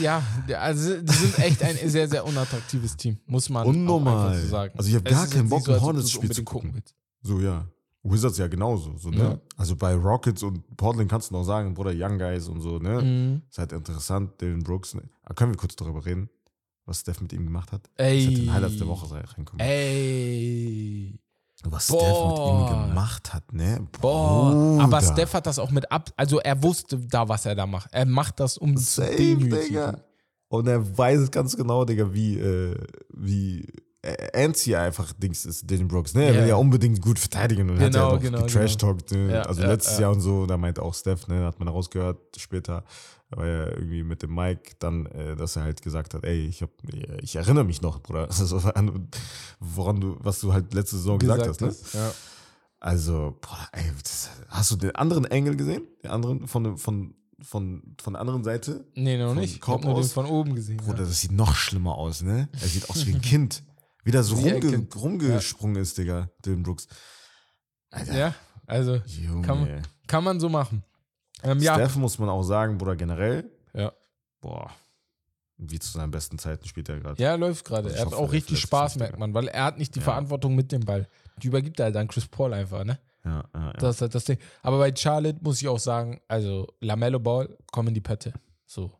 Ja, 0.00 0.22
also 0.60 1.00
die 1.02 1.12
sind 1.12 1.38
echt 1.40 1.60
ein 1.64 1.76
sehr, 1.90 2.08
sehr 2.08 2.24
unattraktives 2.24 2.96
Team, 2.96 3.18
muss 3.26 3.48
man 3.50 3.66
Unnormal. 3.66 4.40
so 4.40 4.46
sagen. 4.46 4.72
Also 4.78 4.88
ich 4.90 4.94
hab 4.94 5.04
Es 5.08 5.12
gar 5.12 5.26
keinen 5.26 5.48
Bock, 5.48 5.64
so, 5.64 5.72
ein 5.72 5.74
als 5.74 5.82
ob 5.82 5.82
du 5.82 5.86
Hornets 5.86 6.04
es 6.04 6.10
Spiel 6.12 6.22
unbedingt 6.30 6.36
zu 6.48 6.52
gucken. 6.54 6.74
willst. 6.74 6.94
So, 7.22 7.40
ja. 7.40 7.66
Wizards 8.04 8.38
ja 8.38 8.46
genauso. 8.48 8.96
So, 8.96 9.10
ne? 9.10 9.18
Ja. 9.18 9.38
Also 9.56 9.76
bei 9.76 9.94
Rockets 9.94 10.42
und 10.42 10.76
Portland 10.76 11.10
kannst 11.10 11.30
du 11.30 11.34
noch 11.34 11.44
sagen, 11.44 11.74
Bruder, 11.74 11.92
Young 11.94 12.18
Guys 12.18 12.48
und 12.48 12.60
so, 12.60 12.78
ne? 12.78 13.02
Mhm. 13.02 13.42
Ist 13.50 13.58
halt 13.58 13.72
interessant, 13.72 14.40
Dylan 14.40 14.62
Brooks. 14.62 14.94
Ne? 14.94 15.02
Aber 15.22 15.34
können 15.34 15.52
wir 15.52 15.56
kurz 15.56 15.74
darüber 15.74 16.04
reden, 16.04 16.28
was 16.84 17.00
Steph 17.00 17.20
mit 17.22 17.32
ihm 17.32 17.44
gemacht 17.44 17.72
hat? 17.72 17.88
Ey. 17.96 18.24
Das 18.24 18.26
hat 18.26 18.42
den 18.42 18.52
Highlights 18.52 18.78
der 18.78 18.88
Woche 18.88 19.14
reinkommen. 19.14 19.66
Ey. 19.66 21.18
Was 21.64 21.86
Boah. 21.86 22.00
Steph 22.00 22.28
mit 22.28 22.38
ihm 22.38 22.88
gemacht 22.88 23.32
hat, 23.32 23.52
ne? 23.54 23.88
Boah. 24.00 24.82
Aber 24.82 25.00
Bruder. 25.00 25.12
Steph 25.12 25.32
hat 25.32 25.46
das 25.46 25.58
auch 25.58 25.70
mit 25.70 25.90
ab. 25.90 26.10
Also 26.16 26.40
er 26.40 26.62
wusste 26.62 26.98
da, 26.98 27.26
was 27.26 27.46
er 27.46 27.54
da 27.54 27.66
macht. 27.66 27.88
Er 27.92 28.04
macht 28.04 28.38
das, 28.38 28.58
um 28.58 28.76
Safe. 28.76 29.36
Digga. 29.36 29.98
Und 30.48 30.66
er 30.68 30.98
weiß 30.98 31.30
ganz 31.30 31.56
genau, 31.56 31.86
Digga, 31.86 32.12
wie, 32.12 32.38
äh, 32.38 32.76
wie 33.14 33.66
äh, 34.04 34.44
antsy 34.44 34.74
einfach 34.74 35.12
Dings 35.14 35.44
ist, 35.46 35.68
Dylan 35.70 35.88
Brooks. 35.88 36.14
Ne? 36.14 36.24
Er 36.24 36.34
Ja. 36.34 36.40
will 36.42 36.48
ja 36.48 36.56
unbedingt 36.56 37.00
gut 37.00 37.18
verteidigen 37.18 37.70
und 37.70 37.78
hat 37.80 37.92
Genau, 37.92 38.10
ja 38.10 38.16
auch 38.16 38.20
genau, 38.20 38.42
getrash-talkt. 38.42 39.12
Ne? 39.12 39.32
Ja, 39.32 39.42
also 39.42 39.62
ja, 39.62 39.68
letztes 39.68 39.94
ja. 39.94 40.02
Jahr 40.02 40.12
und 40.12 40.20
so, 40.20 40.46
da 40.46 40.56
meinte 40.56 40.82
auch 40.82 40.94
Steph, 40.94 41.26
ne, 41.28 41.44
hat 41.44 41.58
man 41.58 41.68
rausgehört 41.68 42.18
später, 42.38 42.84
war 43.30 43.46
ja 43.46 43.66
irgendwie 43.68 44.02
mit 44.04 44.22
dem 44.22 44.34
Mike 44.34 44.74
dann, 44.78 45.06
äh, 45.06 45.34
dass 45.36 45.56
er 45.56 45.62
halt 45.62 45.82
gesagt 45.82 46.14
hat, 46.14 46.24
ey, 46.24 46.46
ich 46.46 46.62
hab, 46.62 46.70
ich 47.22 47.34
erinnere 47.36 47.64
mich 47.64 47.82
noch, 47.82 48.00
Bruder, 48.00 48.28
also, 48.38 48.58
an- 48.58 49.08
woran 49.60 50.00
du, 50.00 50.16
was 50.20 50.40
du 50.40 50.52
halt 50.52 50.72
letzte 50.74 50.96
Saison 50.96 51.18
gesagt, 51.18 51.48
hast, 51.48 51.60
ne? 51.60 51.68
hast, 51.68 51.94
Ja. 51.94 52.12
Also, 52.80 53.38
boah, 53.40 53.68
ey, 53.72 53.84
das, 54.02 54.28
hast 54.48 54.70
du 54.70 54.76
den 54.76 54.94
anderen 54.94 55.24
Engel 55.24 55.56
gesehen? 55.56 55.84
Den 56.02 56.10
anderen 56.10 56.46
von, 56.46 56.76
von, 56.76 57.14
von, 57.40 57.82
von 57.98 58.12
der 58.12 58.20
anderen 58.20 58.44
Seite? 58.44 58.84
Nee, 58.94 59.16
noch 59.16 59.28
Von 59.28 59.38
nicht. 59.38 59.56
Ich 59.62 59.66
hab 59.66 59.82
nur 59.84 59.94
den 59.94 60.04
von 60.04 60.26
oben 60.26 60.54
gesehen. 60.54 60.76
Bruder, 60.76 60.98
ja. 60.98 61.04
das 61.08 61.20
sieht 61.22 61.32
noch 61.32 61.54
schlimmer 61.54 61.94
aus, 61.96 62.20
ne? 62.22 62.48
Er 62.60 62.68
sieht 62.68 62.90
aus 62.90 63.06
wie 63.06 63.14
ein 63.14 63.20
Kind. 63.22 63.62
Wie 64.04 64.10
der 64.10 64.22
so 64.22 64.34
rumge 64.36 64.86
rumgesprungen 64.94 65.76
ist, 65.82 65.96
Digga, 65.98 66.30
Dylan 66.44 66.62
Brooks. 66.62 66.86
Alter, 67.90 68.16
ja, 68.16 68.34
also 68.66 68.96
Junge. 69.06 69.46
Kann 69.46 69.60
man- 69.60 69.82
kann 70.06 70.24
man 70.24 70.38
so 70.40 70.48
machen. 70.48 70.84
Ähm, 71.42 71.58
ja. 71.60 71.74
Steph 71.74 71.96
muss 71.96 72.18
man 72.18 72.28
auch 72.28 72.42
sagen, 72.42 72.76
Bruder, 72.78 72.96
generell, 72.96 73.50
ja. 73.72 73.92
boah, 74.40 74.70
wie 75.56 75.78
zu 75.78 75.90
seinen 75.92 76.10
besten 76.10 76.38
Zeiten 76.38 76.66
spielt 76.66 76.88
er 76.88 77.00
gerade. 77.00 77.22
Ja, 77.22 77.34
läuft 77.36 77.64
gerade. 77.64 77.84
Also 77.88 77.96
Er 77.96 78.00
hat 78.06 78.12
hoffe, 78.12 78.16
auch 78.22 78.32
richtig 78.32 78.60
Spaß, 78.60 78.96
merkt 78.96 79.18
man, 79.18 79.32
weil 79.34 79.48
er 79.48 79.64
hat 79.64 79.78
nicht 79.78 79.94
die 79.94 80.00
Ja. 80.00 80.04
Verantwortung 80.04 80.54
mit 80.54 80.72
dem 80.72 80.80
Ball. 80.84 81.08
Die 81.42 81.46
übergibt 81.48 81.78
er 81.80 81.86
halt 81.86 81.96
an 81.96 82.08
Chris 82.08 82.26
Paul 82.26 82.52
einfach, 82.52 82.84
ne? 82.84 82.98
Ja, 83.24 83.44
ja, 83.54 83.60
ja. 83.66 83.72
Das 83.74 83.96
ist 83.96 84.02
halt 84.02 84.14
das 84.14 84.24
Ding. 84.24 84.38
Aber 84.62 84.78
bei 84.78 84.94
Charlotte 84.94 85.38
muss 85.42 85.60
ich 85.62 85.68
auch 85.68 85.78
sagen, 85.78 86.20
also 86.28 86.66
Lamello 86.80 87.18
Ball, 87.20 87.56
komm 87.72 87.88
in 87.88 87.94
die 87.94 88.00
Pette. 88.02 88.34
So. 88.66 88.90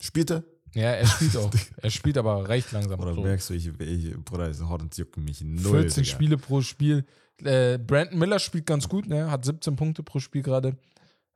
Spielt 0.00 0.30
er? 0.32 0.42
Ja, 0.74 0.90
er 0.92 1.06
spielt 1.06 1.36
auch. 1.36 1.50
er 1.76 1.90
spielt 1.90 2.18
aber 2.18 2.48
recht 2.48 2.72
langsam. 2.72 3.00
Oder 3.00 3.14
so. 3.14 3.22
merkst 3.22 3.50
du, 3.50 3.54
ich, 3.54 3.66
ich, 3.80 4.14
Bruder, 4.24 4.48
diese 4.48 4.68
Hornets 4.68 4.96
jucken 4.96 5.24
mich 5.24 5.40
null, 5.42 5.82
14 5.82 6.02
Digga. 6.02 6.14
Spiele 6.14 6.36
pro 6.36 6.60
Spiel. 6.60 7.04
Äh, 7.42 7.78
Brandon 7.78 8.18
Miller 8.18 8.38
spielt 8.38 8.66
ganz 8.66 8.88
gut, 8.88 9.06
ne? 9.06 9.30
Hat 9.30 9.44
17 9.44 9.76
Punkte 9.76 10.02
pro 10.02 10.18
Spiel 10.20 10.42
gerade. 10.42 10.76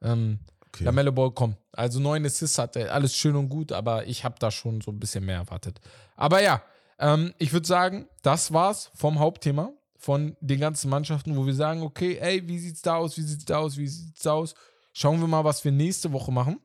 Ähm, 0.02 0.38
Okay. 0.70 0.84
Lamello 0.84 1.12
Ball, 1.12 1.30
komm. 1.30 1.56
Also 1.72 1.98
neun 1.98 2.26
Assists 2.26 2.58
hat 2.58 2.76
er, 2.76 2.92
alles 2.92 3.14
schön 3.16 3.34
und 3.36 3.48
gut, 3.48 3.72
aber 3.72 4.06
ich 4.06 4.22
habe 4.22 4.34
da 4.38 4.50
schon 4.50 4.82
so 4.82 4.90
ein 4.90 5.00
bisschen 5.00 5.24
mehr 5.24 5.36
erwartet. 5.36 5.80
Aber 6.14 6.42
ja, 6.42 6.62
Ähm, 7.00 7.32
ich 7.38 7.52
würde 7.52 7.66
sagen, 7.66 8.08
das 8.22 8.52
war's 8.52 8.90
vom 8.94 9.18
Hauptthema, 9.20 9.70
von 9.96 10.36
den 10.40 10.58
ganzen 10.60 10.90
Mannschaften, 10.90 11.36
wo 11.36 11.46
wir 11.46 11.54
sagen, 11.54 11.82
okay, 11.82 12.18
ey, 12.20 12.46
wie 12.48 12.58
sieht's 12.58 12.82
da 12.82 12.96
aus, 12.96 13.16
wie 13.16 13.22
sieht's 13.22 13.44
da 13.44 13.58
aus, 13.58 13.76
wie 13.76 13.86
sieht's 13.86 14.22
da 14.22 14.32
aus? 14.32 14.54
Schauen 14.92 15.20
wir 15.20 15.28
mal, 15.28 15.44
was 15.44 15.64
wir 15.64 15.70
nächste 15.72 16.12
Woche 16.12 16.32
machen. 16.32 16.60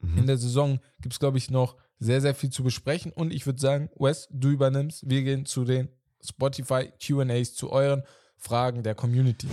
Mhm. 0.00 0.18
In 0.18 0.26
der 0.26 0.36
Saison 0.36 0.80
gibt 1.00 1.14
es, 1.14 1.20
glaube 1.20 1.38
ich, 1.38 1.48
noch 1.50 1.76
sehr, 1.98 2.20
sehr 2.20 2.34
viel 2.34 2.50
zu 2.50 2.62
besprechen. 2.62 3.12
Und 3.12 3.32
ich 3.32 3.46
würde 3.46 3.60
sagen, 3.60 3.90
Wes, 3.98 4.28
du 4.30 4.48
übernimmst. 4.50 5.08
Wir 5.08 5.22
gehen 5.22 5.46
zu 5.46 5.64
den 5.64 5.88
Spotify 6.22 6.90
QAs, 7.00 7.54
zu 7.54 7.70
euren 7.70 8.02
Fragen 8.36 8.82
der 8.82 8.94
Community. 8.94 9.48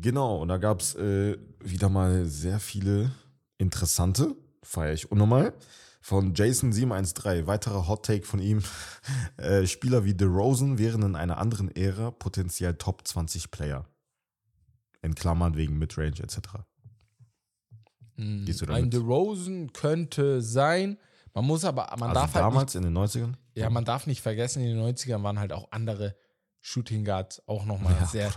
Genau, 0.00 0.40
und 0.40 0.48
da 0.48 0.56
gab 0.56 0.80
es 0.80 0.94
äh, 0.94 1.36
wieder 1.60 1.88
mal 1.88 2.24
sehr 2.26 2.60
viele 2.60 3.10
interessante, 3.58 4.34
feiere 4.62 4.94
ich 4.94 5.10
unnormal. 5.10 5.52
Von 6.00 6.34
Jason713, 6.34 7.46
weiterer 7.46 7.86
Hot 7.86 8.06
Take 8.06 8.24
von 8.26 8.40
ihm. 8.40 8.62
Äh, 9.36 9.66
Spieler 9.66 10.04
wie 10.04 10.14
DeRozan 10.14 10.78
wären 10.78 11.02
in 11.02 11.16
einer 11.16 11.38
anderen 11.38 11.74
Ära 11.74 12.10
potenziell 12.12 12.74
Top 12.74 13.06
20 13.06 13.50
Player. 13.50 13.84
In 15.02 15.14
Klammern 15.16 15.56
wegen 15.56 15.78
Midrange 15.78 16.20
etc. 16.20 16.38
Gehst 18.16 18.60
du 18.60 18.66
Hm, 18.66 18.72
Ein 18.74 18.90
damit? 18.90 18.92
DeRozan 18.94 19.72
könnte 19.72 20.40
sein. 20.42 20.98
Man 21.34 21.46
muss 21.46 21.64
aber, 21.64 21.86
man 21.98 22.10
Also 22.10 22.14
darf 22.14 22.34
halt 22.34 22.44
nicht 22.44 22.54
damals 22.54 22.74
in 22.74 22.82
den 22.82 22.96
90ern? 22.96 23.34
Ja, 23.54 23.70
man 23.70 23.84
darf 23.84 24.06
nicht 24.06 24.20
vergessen, 24.20 24.62
in 24.62 24.76
den 24.76 24.84
90ern 24.84 25.22
waren 25.22 25.38
halt 25.38 25.52
auch 25.52 25.68
andere 25.70 26.14
Shooting 26.60 27.04
Guards 27.04 27.42
auch 27.48 27.64
nochmal 27.64 27.94
Ja, 28.00 28.06
sehr, 28.06 28.32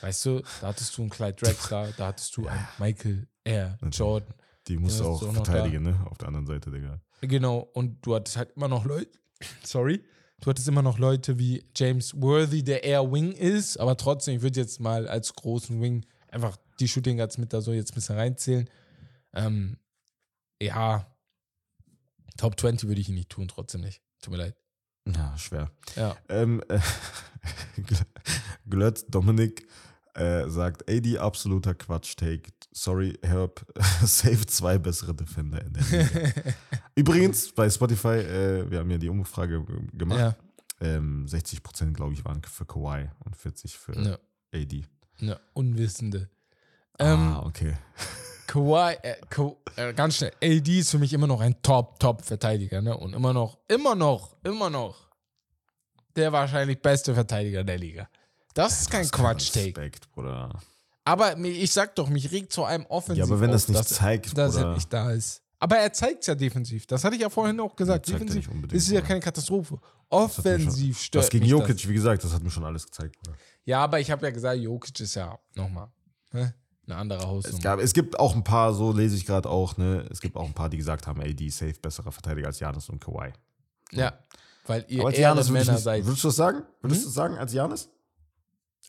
weißt 0.00 0.26
du, 0.26 0.42
da 0.60 0.68
hattest 0.68 0.96
du 0.96 1.02
einen 1.02 1.10
Clyde 1.10 1.34
Drexler, 1.34 1.92
da 1.96 2.06
hattest 2.08 2.36
du 2.36 2.46
einen 2.46 2.66
Michael 2.78 3.28
Air 3.44 3.78
Jordan. 3.90 4.34
Die 4.66 4.76
musst 4.76 5.00
du 5.00 5.04
auch 5.04 5.22
auch 5.22 5.32
verteidigen, 5.32 5.82
ne? 5.82 6.06
Auf 6.10 6.18
der 6.18 6.28
anderen 6.28 6.46
Seite, 6.46 6.70
Digga. 6.70 7.00
Genau, 7.20 7.58
und 7.58 8.04
du 8.04 8.14
hattest 8.14 8.36
halt 8.36 8.52
immer 8.56 8.68
noch 8.68 8.84
Leute, 8.84 9.10
sorry, 9.62 10.02
du 10.40 10.50
hattest 10.50 10.68
immer 10.68 10.82
noch 10.82 10.98
Leute 10.98 11.38
wie 11.38 11.64
James 11.76 12.20
Worthy, 12.20 12.64
der 12.64 12.84
eher 12.84 13.10
Wing 13.10 13.32
ist, 13.32 13.76
aber 13.78 13.96
trotzdem, 13.96 14.36
ich 14.36 14.42
würde 14.42 14.60
jetzt 14.60 14.80
mal 14.80 15.06
als 15.08 15.34
großen 15.34 15.80
Wing 15.80 16.04
einfach 16.30 16.56
die 16.80 16.88
Shooting 16.88 17.16
Guards 17.16 17.38
mit 17.38 17.52
da 17.52 17.60
so 17.60 17.72
jetzt 17.72 17.92
ein 17.92 17.94
bisschen 17.94 18.16
reinzählen. 18.16 18.68
Ähm, 19.34 19.78
ja, 20.60 21.06
Top 22.38 22.58
20 22.58 22.88
würde 22.88 23.00
ich 23.02 23.08
ihn 23.10 23.14
nicht 23.16 23.28
tun, 23.28 23.48
trotzdem 23.48 23.82
nicht. 23.82 24.00
Tut 24.22 24.32
mir 24.32 24.38
leid. 24.38 24.56
Ja, 25.06 25.36
schwer. 25.36 25.70
Ja. 25.96 26.16
Ähm, 26.30 26.62
äh, 26.68 26.80
Glötz 28.68 29.06
Dominik 29.06 29.66
äh, 30.14 30.48
sagt, 30.48 30.88
AD 30.90 31.18
absoluter 31.18 31.74
Quatsch-Take. 31.74 32.50
Sorry, 32.72 33.18
Herb, 33.22 33.64
save 34.04 34.46
zwei 34.46 34.78
bessere 34.78 35.14
Defender 35.14 35.62
in 35.64 35.72
der 35.74 35.82
Liga. 35.84 36.32
Übrigens, 36.94 37.52
bei 37.52 37.68
Spotify, 37.70 38.08
äh, 38.18 38.70
wir 38.70 38.80
haben 38.80 38.90
ja 38.90 38.98
die 38.98 39.08
Umfrage 39.08 39.64
g- 39.64 39.96
gemacht. 39.96 40.18
Ja, 40.18 40.36
Ähm, 40.80 41.26
60% 41.28 41.92
glaube 41.92 42.14
ich 42.14 42.24
waren 42.24 42.42
für 42.42 42.64
Kawhi 42.66 43.08
und 43.24 43.36
40 43.36 43.76
für 43.76 43.92
ne, 43.92 44.18
AD. 44.54 44.84
ne, 45.20 45.40
Unwissende. 45.54 46.28
Ähm, 47.00 47.18
ah, 47.18 47.42
okay. 47.46 47.74
Kawhi, 48.48 48.94
äh, 49.02 49.16
Ka 49.28 49.52
äh, 49.76 49.92
ganz 49.92 50.16
schnell, 50.16 50.32
AD 50.42 50.78
ist 50.80 50.90
für 50.90 50.98
mich 50.98 51.12
immer 51.12 51.26
noch 51.26 51.40
ein 51.40 51.60
Top-Top-Verteidiger, 51.62 52.80
ne? 52.82 52.96
Und 52.96 53.12
immer 53.14 53.32
noch, 53.32 53.58
immer 53.68 53.94
noch, 53.94 54.34
immer 54.42 54.70
noch 54.70 54.96
der 56.16 56.32
wahrscheinlich 56.32 56.80
beste 56.82 57.14
Verteidiger 57.14 57.62
der 57.62 57.78
Liga. 57.78 58.08
Das 58.54 58.80
ist 58.80 58.90
kein 58.90 59.02
Das 59.02 59.12
Quatsch-Take. 59.12 59.90
Aber 61.04 61.38
ich 61.38 61.70
sag 61.72 61.94
doch, 61.94 62.08
mich 62.08 62.32
regt 62.32 62.52
zu 62.52 62.64
einem 62.64 62.86
Offensiv 62.86 63.18
Ja, 63.18 63.24
aber 63.24 63.40
wenn 63.40 63.50
auf, 63.50 63.54
das 63.54 63.68
nicht 63.68 63.78
dass, 63.80 63.88
zeigt, 63.88 64.36
dass 64.36 64.56
er 64.56 64.74
nicht 64.74 64.92
da 64.92 65.12
ist. 65.12 65.42
Aber 65.60 65.76
er 65.76 65.92
zeigt 65.92 66.20
es 66.22 66.26
ja 66.28 66.34
defensiv. 66.34 66.86
Das 66.86 67.04
hatte 67.04 67.16
ich 67.16 67.22
ja 67.22 67.28
vorhin 67.30 67.58
auch 67.60 67.74
gesagt. 67.76 68.08
er 68.08 68.18
Defensiv 68.18 68.48
ist 68.72 68.90
ja 68.90 69.00
keine 69.00 69.20
Katastrophe. 69.20 69.78
Das 70.10 70.38
Offensiv 70.38 70.96
schon- 70.96 71.04
stört 71.04 71.24
Das 71.24 71.30
gegen 71.30 71.44
Jokic, 71.46 71.76
Das. 71.76 71.88
wie 71.88 71.94
gesagt, 71.94 72.24
das 72.24 72.32
hat 72.32 72.42
mir 72.42 72.50
schon 72.50 72.64
alles 72.64 72.84
gezeigt, 72.86 73.16
Bruder. 73.22 73.36
Ja, 73.64 73.84
aber 73.84 74.00
ich 74.00 74.10
habe 74.10 74.24
ja 74.26 74.32
gesagt, 74.32 74.58
Jokic 74.58 74.98
ist 75.00 75.14
ja 75.14 75.38
nochmal 75.54 75.88
ne? 76.32 76.54
Eine 76.90 76.96
andere 76.96 77.18
Es, 77.20 77.26
Hausnummer. 77.26 77.62
gab, 77.62 77.78
es 77.80 77.92
gibt 77.92 78.18
auch 78.18 78.34
ein 78.34 78.44
paar, 78.44 78.72
so 78.74 78.92
lese 78.92 79.16
ich 79.16 79.26
gerade 79.26 79.48
auch, 79.48 79.76
ne? 79.76 80.06
Es 80.10 80.20
gibt 80.20 80.36
auch 80.36 80.46
ein 80.46 80.54
paar, 80.54 80.68
die 80.68 80.76
gesagt 80.78 81.06
haben, 81.06 81.20
AD 81.20 81.48
safe 81.50 81.74
besserer 81.80 82.12
Verteidiger 82.12 82.46
als 82.48 82.60
Janis 82.60 82.88
und 82.88 83.00
Kawhi. 83.00 83.32
ja, 83.92 84.18
weil 84.66 84.84
ihr 84.88 85.00
Aber 85.00 85.08
als 85.08 85.18
Janis 85.18 85.48
Männer 85.50 85.72
nicht, 85.72 85.82
seid. 85.82 86.04
Würdest 86.04 86.24
du 86.24 86.28
das 86.28 86.36
sagen? 86.36 86.62
Würdest 86.82 87.00
Hm? 87.00 87.04
du 87.04 87.08
das 87.08 87.14
sagen 87.14 87.38
als 87.38 87.52
Janis? 87.52 87.88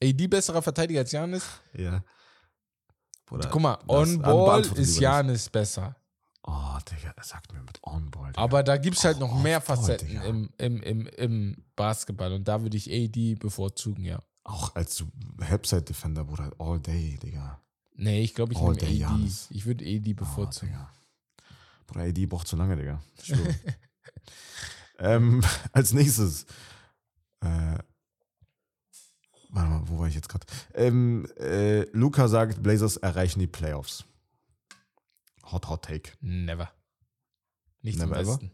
AD 0.01 0.27
besserer 0.27 0.61
Verteidiger 0.61 0.99
als 1.01 1.11
Janis? 1.11 1.43
Ja. 1.73 2.03
Bruder, 3.25 3.49
Guck 3.51 3.61
mal, 3.61 3.77
On-Ball 3.87 4.65
ist 4.77 4.99
Janis 4.99 5.49
besser. 5.49 5.95
Oh, 6.43 6.77
Digga, 6.89 7.13
er 7.15 7.23
sagt 7.23 7.53
mir 7.53 7.61
mit 7.61 7.79
On-Ball. 7.83 8.31
Aber 8.35 8.63
da 8.63 8.77
gibt 8.77 8.97
es 8.97 9.03
halt 9.03 9.19
noch 9.19 9.31
Oh, 9.33 9.35
mehr 9.39 9.61
voll, 9.61 9.75
Facetten 9.75 10.07
Digga. 10.07 10.23
im, 10.23 10.49
im, 10.57 10.81
im, 10.81 11.07
im 11.07 11.65
Basketball. 11.75 12.33
Und 12.33 12.47
da 12.47 12.61
würde 12.61 12.75
ich 12.77 12.89
AD 12.91 13.35
bevorzugen, 13.35 14.03
ja. 14.03 14.19
Auch 14.45 14.73
als 14.75 15.03
Helpside-Defender, 15.41 16.23
Bruder, 16.23 16.51
all 16.57 16.79
day, 16.79 17.19
Digga. 17.21 17.61
Nee, 17.99 18.21
ich 18.23 18.33
glaube, 18.33 18.53
ich 18.53 18.59
All 18.59 18.73
nehme 18.75 18.77
day 18.77 19.03
AD. 19.03 19.29
Ich 19.49 19.65
würde 19.65 19.85
AD 19.85 20.11
Oh, 20.11 20.15
bevorzugen. 20.15 20.69
Digga. 20.71 20.93
Bruder, 21.85 22.05
AD 22.05 22.25
braucht 22.27 22.47
zu 22.47 22.55
lange, 22.55 22.75
Digga. 22.75 23.01
Ähm, 25.01 25.41
als 25.71 25.93
nächstes. 25.93 26.43
Äh, 27.39 27.77
warte 29.49 29.69
mal, 29.69 29.81
wo 29.85 29.99
war 29.99 30.07
ich 30.07 30.15
jetzt 30.15 30.27
gerade? 30.27 30.45
Ähm, 30.73 31.25
äh, 31.37 31.83
Luca 31.97 32.27
sagt, 32.27 32.61
Blazers 32.61 32.97
erreichen 32.97 33.39
die 33.39 33.47
Playoffs. 33.47 34.03
Hot, 35.51 35.69
hot 35.69 35.83
take. 35.85 36.11
Never. 36.19 36.69
Nicht 37.81 37.97
Never 37.97 38.15
im 38.15 38.21
ever? 38.21 38.31
Westen. 38.33 38.51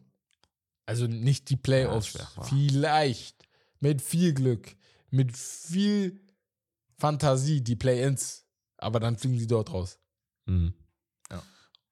Also 0.85 1.07
nicht 1.07 1.49
die 1.49 1.57
Playoffs. 1.57 2.13
Ja. 2.13 2.43
Vielleicht. 2.43 3.43
Mit 3.79 4.03
viel 4.03 4.33
Glück. 4.35 4.75
Mit 5.09 5.35
viel 5.35 6.21
Fantasie 6.99 7.61
die 7.63 7.75
Play-Ins. 7.75 8.44
Aber 8.77 8.99
dann 8.99 9.17
fliegen 9.17 9.39
sie 9.39 9.47
dort 9.47 9.71
raus. 9.73 9.97
Mhm. 10.45 10.73
Ja. 11.31 11.41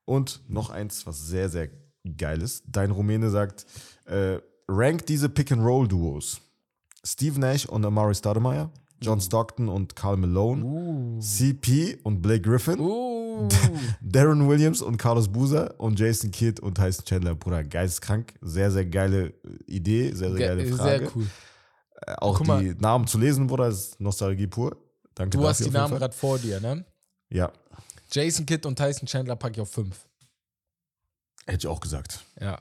Und 0.06 0.42
noch 0.50 0.70
eins, 0.70 1.06
was 1.08 1.26
sehr, 1.28 1.50
sehr 1.50 1.70
geil 2.18 2.42
ist. 2.42 2.64
Dein 2.68 2.92
Rumäne 2.92 3.30
sagt, 3.30 3.66
äh, 4.06 4.40
rank 4.68 5.06
diese 5.06 5.30
Pick-and-Roll-Duos. 5.30 6.42
Steve 7.06 7.40
Nash 7.40 7.66
und 7.66 7.86
Amari 7.86 8.16
Stoudemire, 8.16 8.70
John 9.02 9.20
Stockton 9.20 9.68
und 9.70 9.96
Carl 9.96 10.16
Malone, 10.18 10.64
Uh. 10.64 11.20
CP 11.22 11.98
und 12.04 12.22
Blake 12.22 12.42
Griffin, 12.42 12.80
Uh. 12.80 13.48
Darren 14.02 14.48
Williams 14.48 14.82
und 14.82 14.98
Carlos 14.98 15.28
Boozer 15.28 15.78
und 15.80 16.00
Jason 16.00 16.32
Kidd 16.32 16.62
und 16.62 16.76
Tyson 16.76 17.04
Chandler. 17.04 17.36
Bruder, 17.36 17.64
geisteskrank. 17.64 18.34
Sehr, 18.42 18.72
sehr 18.72 18.86
geile 18.86 19.28
äh, 19.28 19.34
Idee, 19.68 20.12
sehr, 20.14 20.32
sehr 20.32 20.48
geile 20.50 20.64
Ge- 20.64 20.74
Frage. 20.74 21.00
Sehr 21.08 21.16
cool. 21.16 21.28
Äh, 22.06 22.14
Auch 22.20 22.38
Guck 22.38 22.48
mal. 22.48 22.64
die 22.64 22.76
Namen 22.80 23.08
zu 23.08 23.18
lesen, 23.18 23.48
Bruder, 23.48 23.68
ist 23.68 24.00
Nostalgie 24.00 24.48
pur. 24.48 24.78
Danke 25.16 25.38
Du 25.38 25.48
hast 25.48 25.64
die 25.64 25.70
Namen 25.70 25.98
gerade 25.98 26.14
vor 26.16 26.40
dir, 26.40 26.60
ne? 26.60 26.86
Ja, 27.30 27.52
Jason 28.12 28.46
Kidd 28.46 28.68
und 28.68 28.76
Tyson 28.78 29.08
Chandler 29.08 29.36
packe 29.36 29.54
ich 29.56 29.62
auf 29.62 29.72
5. 29.72 30.08
hätte 31.46 31.58
ich 31.58 31.68
auch 31.68 31.80
gesagt. 31.80 32.24
Ja. 32.40 32.60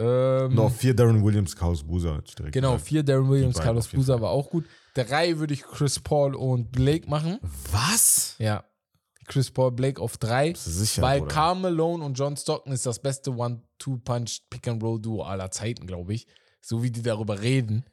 Ähm, 0.00 0.54
Noch 0.54 0.70
vier 0.72 0.94
Darren 0.94 1.24
Williams, 1.24 1.56
Carlos 1.56 1.82
Boozer. 1.82 2.22
direkt 2.38 2.52
Genau, 2.52 2.72
gesagt. 2.74 2.86
vier 2.88 3.02
Darren 3.02 3.28
Williams, 3.28 3.58
Carlos 3.58 3.88
Boozer 3.88 4.14
Fall. 4.14 4.22
war 4.22 4.30
auch 4.30 4.48
gut. 4.50 4.64
Drei 4.94 5.38
würde 5.38 5.54
ich 5.54 5.62
Chris 5.62 5.98
Paul 5.98 6.34
und 6.36 6.70
Blake 6.70 7.08
machen. 7.08 7.38
Was? 7.72 8.34
Ja. 8.38 8.64
Chris 9.26 9.50
Paul, 9.50 9.72
Blake 9.72 10.00
auf 10.00 10.16
drei. 10.16 10.54
Sicher, 10.54 11.02
weil 11.02 11.20
Bruder? 11.20 11.34
Karl 11.34 11.54
Malone 11.56 12.04
und 12.04 12.14
John 12.18 12.36
Stockton 12.36 12.72
ist 12.72 12.86
das 12.86 12.98
beste 13.00 13.32
One-Two-Punch-Pick-and-Roll-Duo 13.34 15.22
aller 15.22 15.50
Zeiten, 15.50 15.86
glaube 15.86 16.14
ich. 16.14 16.26
So 16.60 16.82
wie 16.82 16.90
die 16.90 17.02
darüber 17.02 17.40
reden. 17.42 17.84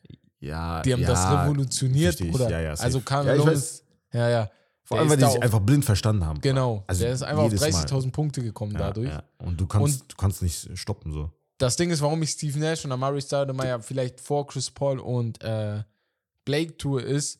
Ja, 0.45 0.81
Die 0.81 0.93
haben 0.93 1.01
ja, 1.01 1.07
das 1.07 1.25
revolutioniert, 1.43 2.19
ich. 2.21 2.31
Bruder. 2.31 2.49
Ja, 2.49 2.59
ja, 2.61 2.75
safe. 2.75 2.85
also 2.85 3.01
Karl 3.01 3.25
Ja, 3.27 3.45
weiß. 3.45 3.83
Ja, 4.13 4.29
ja. 4.29 4.49
Vor 4.83 4.99
allem, 4.99 5.09
weil 5.09 5.17
die 5.17 5.25
sich 5.25 5.41
einfach 5.41 5.59
blind 5.61 5.83
verstanden 5.83 6.23
haben. 6.25 6.39
Genau. 6.41 6.83
Also 6.85 7.03
der 7.03 7.13
ist 7.13 7.23
einfach 7.23 7.43
auf 7.43 7.51
jedes 7.51 7.61
Mal. 7.73 7.83
30.000 7.85 8.11
Punkte 8.11 8.41
gekommen 8.43 8.73
Ja, 8.73 8.77
dadurch. 8.79 9.09
Ja. 9.09 9.23
Und 9.39 9.59
du 9.59 9.65
kannst, 9.65 10.01
Und- 10.01 10.11
du 10.11 10.15
kannst 10.15 10.41
nicht 10.43 10.69
stoppen 10.77 11.11
so. 11.11 11.31
Das 11.57 11.75
Ding 11.77 11.89
ist, 11.89 12.01
warum 12.01 12.21
ich 12.21 12.31
Steve 12.31 12.59
Nash 12.59 12.85
und 12.85 12.91
Amari 12.91 13.21
Stoudemire 13.21 13.81
vielleicht 13.81 14.19
vor 14.21 14.45
Chris 14.45 14.69
Paul 14.69 14.99
und 14.99 15.41
äh, 15.43 15.81
Blake 16.43 16.77
tue, 16.77 17.01
ist, 17.01 17.39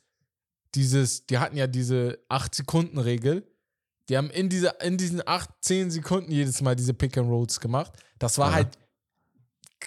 dieses, 0.74 1.26
die 1.28 1.38
hatten 1.38 1.56
ja 1.58 1.68
diese 1.68 2.18
8-Sekunden-Regel. 2.30 3.46
Die 4.10 4.18
haben 4.18 4.30
in, 4.30 4.50
dieser, 4.50 4.82
in 4.82 4.98
diesen 4.98 5.22
8, 5.26 5.50
10 5.62 5.92
Sekunden 5.92 6.32
jedes 6.32 6.62
Mal 6.62 6.76
diese 6.76 6.94
Pick-and-Rolls 6.94 7.60
gemacht. 7.60 7.92
Das 8.20 8.38
war 8.38 8.50
Ja. 8.50 8.56
halt 8.56 8.78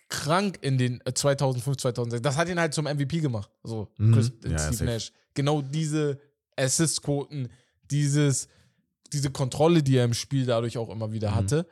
krank 0.08 0.58
in 0.62 0.78
den 0.78 1.00
äh, 1.06 1.12
2005, 1.14 1.76
2006. 1.78 2.22
Das 2.22 2.36
hat 2.36 2.48
ihn 2.48 2.58
halt 2.60 2.74
zum 2.74 2.84
MVP 2.86 3.20
gemacht. 3.20 3.50
So, 3.62 3.88
Mhm. 3.98 4.14
Chris, 4.14 4.32
Ja, 4.44 4.50
ja, 4.50 4.58
Steve. 4.72 4.84
Nash. 4.84 5.12
Genau 5.34 5.62
diese 5.62 6.18
Assist-Quoten, 6.56 7.48
dieses, 7.90 8.48
diese 9.12 9.30
Kontrolle, 9.30 9.82
die 9.82 9.96
er 9.96 10.04
im 10.04 10.14
Spiel 10.14 10.44
dadurch 10.46 10.76
auch 10.78 10.88
immer 10.90 11.08
Mhm. 11.08 11.12
wieder 11.12 11.34
hatte. 11.34 11.66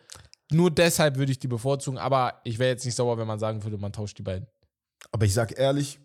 Nur 0.51 0.71
deshalb 0.71 1.17
würde 1.17 1.33
ich 1.33 1.39
die 1.41 1.49
bevorzugen, 1.49 1.99
aber 1.99 2.41
ich 2.45 2.59
wäre 2.59 2.71
jetzt 2.71 2.85
nicht 2.85 2.95
sauer, 2.95 3.19
wenn 3.19 3.27
man 3.27 3.39
sagen 3.39 3.65
würde, 3.65 3.79
man 3.79 3.93
tauscht 3.93 4.17
die 4.19 4.23
beiden. 4.23 4.47
Aber 5.11 5.27
ich 5.27 5.35
sag 5.35 5.59
ehrlich, 5.59 5.99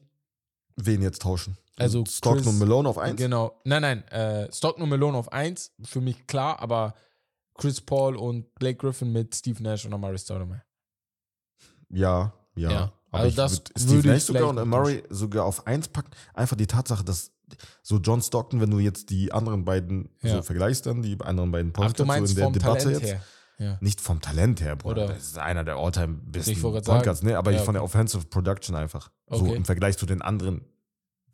wen 0.76 1.02
jetzt 1.02 1.22
tauschen? 1.22 1.58
Also 1.78 2.04
Stockton 2.06 2.48
und 2.48 2.60
Malone 2.60 2.90
auf 2.90 2.98
eins? 2.98 3.18
Genau. 3.18 3.60
Nein, 3.66 3.82
nein. 3.82 4.08
Äh, 4.10 4.52
Stockton 4.52 4.84
und 4.84 4.90
Malone 4.90 5.18
auf 5.18 5.32
1, 5.32 5.72
für 5.84 6.02
mich 6.02 6.28
klar, 6.28 6.60
aber 6.60 6.96
Chris 7.56 7.82
Paul 7.82 8.16
und 8.16 8.54
Blake 8.56 8.78
Griffin 8.78 9.12
mit 9.12 9.36
Steve 9.36 9.62
Nash 9.62 9.86
und 9.86 9.94
Amari 9.94 10.18
Stoudemire. 10.18 10.64
Ja, 11.92 12.34
ja, 12.56 12.72
Ja. 12.72 12.92
Aber 13.14 13.24
Also 13.24 13.30
ich 13.30 13.36
das 13.36 13.52
würd 13.54 13.70
Steve 13.78 13.90
würde 13.92 14.00
ich 14.00 14.06
Nash 14.14 14.24
sogar 14.24 14.48
und 14.50 14.70
Murray 14.70 15.04
sogar 15.10 15.44
auf 15.46 15.68
eins 15.68 15.90
packen. 15.90 16.12
Einfach 16.34 16.56
die 16.56 16.68
Tatsache, 16.68 17.04
dass 17.04 17.32
so 17.84 17.98
John 17.98 18.22
Stockton, 18.22 18.62
wenn 18.62 18.72
du 18.72 18.80
jetzt 18.80 19.10
die 19.10 19.34
anderen 19.34 19.66
beiden 19.66 20.10
Ja. 20.22 20.38
so 20.38 20.42
vergleichst, 20.42 20.86
dann 20.86 21.02
die 21.02 21.20
anderen 21.20 21.52
beiden 21.52 21.74
Podcasts 21.74 21.98
so 21.98 22.04
in 22.32 22.36
der 22.36 22.44
vom 22.46 22.54
Debatte 22.54 22.84
Talent 22.86 23.02
jetzt. 23.02 23.12
her. 23.12 23.24
Ja. 23.58 23.78
Nicht 23.82 24.00
vom 24.00 24.22
Talent 24.22 24.62
her, 24.62 24.76
Bruder. 24.78 25.04
Oder- 25.06 25.14
Das 25.16 25.24
ist 25.24 25.38
einer 25.38 25.64
der 25.66 25.76
all-time 25.76 26.20
besten. 26.26 26.60
Podcasts, 26.62 27.22
ne? 27.22 27.38
Aber 27.38 27.52
Ja, 27.52 27.60
von 27.64 27.74
der. 27.74 27.84
Offensive 27.84 28.26
Production 28.28 28.76
einfach. 28.76 29.12
So 29.30 29.42
Okay. 29.44 29.56
im 29.56 29.66
Vergleich 29.66 29.98
zu 29.98 30.06
den 30.06 30.22
anderen 30.22 30.62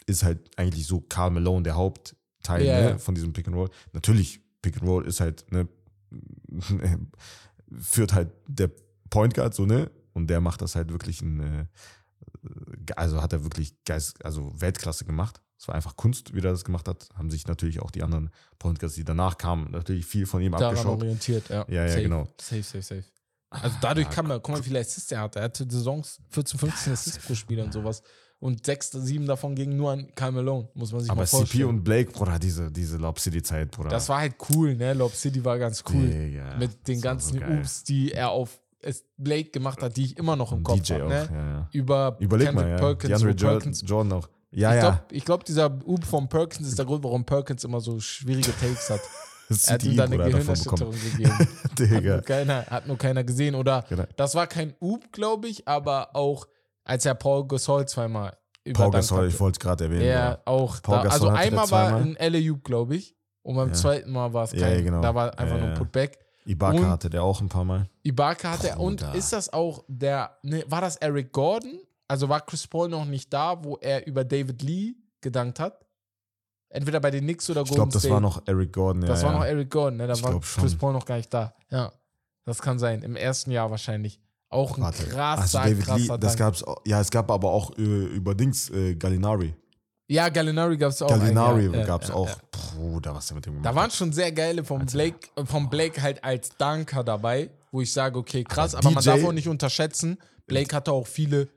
ist 0.08 0.24
halt 0.24 0.40
eigentlich 0.58 0.88
so 0.88 1.00
Karl 1.02 1.30
Malone 1.30 1.62
der 1.64 1.76
Hauptteil 1.76 2.64
ne, 2.94 3.00
von 3.00 3.14
diesem 3.14 3.34
Pick 3.34 3.48
and 3.48 3.56
Roll. 3.56 3.70
Natürlich, 3.94 4.42
Pick 4.64 4.78
and 4.78 4.90
Roll 4.90 5.06
ist 5.06 5.20
halt, 5.20 5.46
ne, 5.52 5.68
führt 7.80 8.14
halt 8.14 8.30
der 8.48 8.72
Point 9.10 9.34
Guard 9.34 9.54
so, 9.54 9.66
ne? 9.66 9.90
Und 10.18 10.28
der 10.28 10.42
macht 10.42 10.62
das 10.64 10.76
halt 10.76 10.90
wirklich 10.92 11.22
in, 11.22 11.40
äh, 11.40 11.66
also 12.96 13.22
hat 13.22 13.34
er 13.34 13.44
wirklich 13.44 13.76
Geist, 13.86 14.24
also 14.26 14.52
Weltklasse 14.60 15.06
gemacht. 15.06 15.42
Es 15.60 15.68
war 15.68 15.76
einfach 15.76 15.96
Kunst, 15.96 16.34
wie 16.34 16.40
er 16.40 16.52
das 16.52 16.64
gemacht 16.66 16.88
hat. 16.88 17.08
Haben 17.16 17.30
sich 17.30 17.48
natürlich 17.48 17.80
auch 17.82 17.92
die 17.92 18.04
anderen 18.04 18.30
Guards, 18.60 18.96
die 18.96 19.04
danach 19.04 19.38
kamen, 19.38 19.72
natürlich 19.72 20.06
viel 20.06 20.26
von 20.26 20.42
ihm 20.42 20.52
Daran 20.52 20.70
abgeschaut. 20.70 20.98
orientiert, 21.00 21.50
ja. 21.50 21.66
Ja, 21.68 21.84
ja, 21.84 21.90
safe. 21.90 22.02
genau. 22.04 22.28
Safe, 22.42 22.64
safe, 22.64 22.82
safe. 22.82 23.04
Also 23.50 23.78
dadurch 23.82 24.08
Ja, 24.08 24.14
kann 24.14 24.28
man, 24.28 24.42
guck 24.42 24.56
mal, 24.56 24.60
wie 24.60 24.64
viele 24.68 24.80
Assists 24.80 25.12
er 25.12 25.22
hatte. 25.22 25.40
Er 25.40 25.46
hatte 25.46 25.66
Saisons 25.70 26.20
14, 26.30 26.60
15 26.60 26.94
Assists 26.94 27.26
pro 27.26 27.34
Spiel 27.36 27.60
und 27.62 27.72
sowas. 27.72 28.02
Und 28.40 28.66
sechs, 28.66 28.92
sieben 28.92 29.26
davon 29.26 29.56
gingen 29.56 29.78
nur 29.78 29.92
an 29.92 30.14
Kyle 30.14 30.32
Malone, 30.32 30.70
muss 30.76 30.92
man 30.92 31.02
sich 31.02 31.10
Aber 31.10 31.22
mal 31.22 31.26
CP 31.28 31.38
vorstellen. 31.38 31.66
und 31.70 31.84
Blake, 31.84 32.12
Bruder, 32.12 32.38
diese, 32.38 32.72
diese 32.72 32.98
Lob 32.98 33.20
City-Zeit, 33.20 33.72
Bruder. 33.72 33.90
das 33.90 34.10
war 34.10 34.20
halt 34.20 34.36
cool, 34.50 34.76
ne? 34.76 34.94
Lob 34.94 35.16
City 35.16 35.44
war 35.44 35.58
ganz 35.58 35.84
cool. 35.92 36.08
Digga, 36.08 36.56
Mit 36.58 36.88
den 36.88 37.02
ganzen 37.02 37.40
so. 37.40 37.46
Oops, 37.46 37.84
die 37.84 38.12
er 38.12 38.30
auf 38.30 38.60
es- 38.82 39.06
Blake 39.18 39.50
gemacht 39.52 39.82
hat, 39.82 39.96
die 39.98 40.06
ich 40.06 40.18
immer 40.18 40.36
noch 40.36 40.52
im 40.52 40.64
Kopf 40.64 40.82
DJ 40.82 40.94
habe. 40.94 41.08
Ne? 41.10 41.30
ja, 41.32 41.38
ja. 41.52 41.70
Über 41.72 42.18
Überleg 42.20 42.48
Kendrick 42.48 42.66
mal, 42.68 42.72
ja. 42.72 42.78
Perkins, 42.78 43.20
DeAndre 43.22 43.36
Perkins 43.50 43.84
Jordan 43.86 44.14
auch. 44.14 44.30
Ja, 44.52 44.70
ich 44.72 44.76
ja. 44.76 44.82
glaube, 44.82 45.00
ich 45.12 45.26
glaub, 45.26 45.44
dieser 45.44 45.66
Oop 45.86 46.06
von 46.06 46.30
Perkins 46.30 46.68
ist 46.70 46.78
der 46.80 46.86
Grund, 46.86 47.04
warum 47.04 47.26
Perkins 47.26 47.64
immer 47.64 47.80
so 47.82 48.00
schwierige 48.00 48.52
Takes 48.58 48.90
hat. 48.90 49.02
Er 49.50 49.76
hat 49.76 49.84
ihm 49.86 49.96
da 49.96 50.04
eine 50.04 50.18
Gehirnerschütterung 50.18 50.92
gegeben. 50.94 51.32
Hat 51.80 51.80
nur, 52.04 52.22
keiner, 52.22 52.66
hat 52.66 52.86
nur 52.86 52.98
keiner 52.98 53.24
gesehen. 53.24 53.56
Oder 53.56 53.86
Genau. 53.88 54.04
das 54.18 54.36
war 54.36 54.46
kein 54.46 54.74
Oop, 54.82 55.10
glaube 55.14 55.48
ich, 55.48 55.66
aber 55.70 56.14
auch 56.18 56.48
als 56.84 57.06
er 57.06 57.16
Paul 57.16 57.48
Gasol 57.48 57.88
zweimal 57.88 58.32
Paul 58.32 58.40
überdankt 58.66 58.96
Gasol, 58.96 59.18
hatte. 59.20 59.28
ich 59.30 59.40
wollte 59.40 59.56
es 59.56 59.60
gerade 59.62 59.84
erwähnen. 59.86 60.02
Er 60.02 60.42
auch. 60.44 60.82
Paul 60.82 60.98
Da, 61.04 61.10
also 61.12 61.30
einmal 61.30 61.72
war 61.72 61.96
ein 61.96 62.18
LA-Oop, 62.20 62.62
glaube 62.66 62.98
ich. 62.98 63.16
Und 63.42 63.56
beim 63.56 63.70
Ja. 63.70 63.74
zweiten 63.74 64.12
Mal 64.12 64.34
war 64.34 64.44
es 64.44 64.52
kein. 64.52 64.60
Ja, 64.60 64.68
ja, 64.70 64.82
genau. 64.82 65.00
Da 65.02 65.16
war 65.16 65.40
einfach 65.40 65.56
Ja, 65.56 65.62
nur 65.62 65.70
ja. 65.70 65.76
Putback. 65.78 66.20
Ibaka 66.48 66.78
Und- 66.78 66.88
hatte 66.88 67.10
der 67.10 67.24
auch 67.24 67.42
ein 67.42 67.50
paar 67.50 67.66
Mal. 67.66 67.90
Ibaka 68.04 68.52
hat 68.52 68.64
er. 68.64 68.80
Und 68.80 69.02
Bruder. 69.02 69.16
ist 69.16 69.34
das 69.34 69.52
auch 69.52 69.84
der. 69.88 70.38
Ne, 70.44 70.64
war 70.68 70.82
das 70.82 70.96
Eric 70.98 71.32
Gordon? 71.32 71.80
Also 72.08 72.30
war 72.30 72.42
Chris 72.42 72.66
Paul 72.68 72.88
noch 72.90 73.06
nicht 73.06 73.32
da, 73.34 73.64
wo 73.64 73.76
er 73.78 74.08
über 74.08 74.24
David 74.24 74.62
Lee 74.62 74.96
gedankt 75.22 75.60
hat? 75.60 75.84
Entweder 76.70 77.00
bei 77.00 77.12
den 77.12 77.24
Knicks 77.24 77.50
oder 77.50 77.62
Ich 77.62 77.68
Golden 77.70 77.76
glaube, 77.76 77.92
das 77.94 78.02
State. 78.02 78.14
war 78.14 78.22
noch 78.22 78.42
Eric 78.46 78.74
Gordon. 78.74 79.02
Ja, 79.04 79.08
Das 79.10 79.24
war 79.24 79.32
ja. 79.34 79.40
noch 79.40 79.46
Eric 79.46 79.70
Gordon, 79.70 79.98
ne? 79.98 80.08
Da 80.08 80.14
Ich 80.14 80.24
war 80.24 80.32
schon. 80.42 80.64
Chris 80.64 80.76
Paul 80.76 80.94
noch 80.94 81.06
gar 81.06 81.16
nicht 81.18 81.34
da. 81.34 81.54
Ja. 81.70 81.92
Das 82.46 82.62
kann 82.62 82.80
sein. 82.80 83.04
Im 83.04 83.16
ersten 83.16 83.52
Jahr 83.52 83.70
wahrscheinlich. 83.72 84.20
Auch 84.50 84.78
ein 84.78 84.84
Warte. 84.84 85.04
krasser, 85.06 85.42
also 85.42 85.58
David 85.70 85.84
krasser 85.86 86.14
Lee, 86.14 86.20
das 86.22 86.38
gab's 86.38 86.64
ja, 86.86 87.02
es 87.02 87.12
gab 87.12 87.30
aber 87.30 87.50
auch 87.52 87.78
äh, 87.78 87.82
über 87.82 88.34
Dings, 88.34 88.70
äh, 88.70 88.96
Gallinari. 88.96 89.54
Ja, 90.10 90.30
Gallinari 90.30 90.78
gab 90.78 90.92
es 90.92 91.02
auch. 91.02 91.10
Gallinari 91.10 91.70
ja, 91.72 91.86
gab 91.86 92.04
es 92.04 92.10
ja, 92.10 92.16
auch. 92.16 92.30
Ja. 92.30 92.36
Bruder, 92.52 93.14
was 93.14 93.28
der 93.28 93.36
mit 93.36 93.46
dem 93.46 93.54
gemacht 93.54 93.66
Da 93.66 93.76
waren 93.76 93.92
schon 93.92 94.14
sehr 94.14 94.32
geile 94.32 94.64
vom 94.64 94.86
Blake, 94.86 95.20
vom 95.46 95.70
Blake 95.70 96.02
halt 96.02 96.24
als 96.24 96.56
Danker 96.58 97.04
dabei, 97.04 97.50
wo 97.72 97.82
ich 97.82 97.92
sage, 97.92 98.18
okay, 98.18 98.44
krass, 98.44 98.74
Aber 98.74 98.88
aber, 98.88 98.96
man 98.96 99.04
DJ 99.04 99.10
darf 99.10 99.24
auch 99.26 99.34
nicht 99.34 99.48
unterschätzen. 99.48 100.18
Blake 100.46 100.74
hatte 100.74 100.94
auch 100.94 101.08
viele 101.08 101.50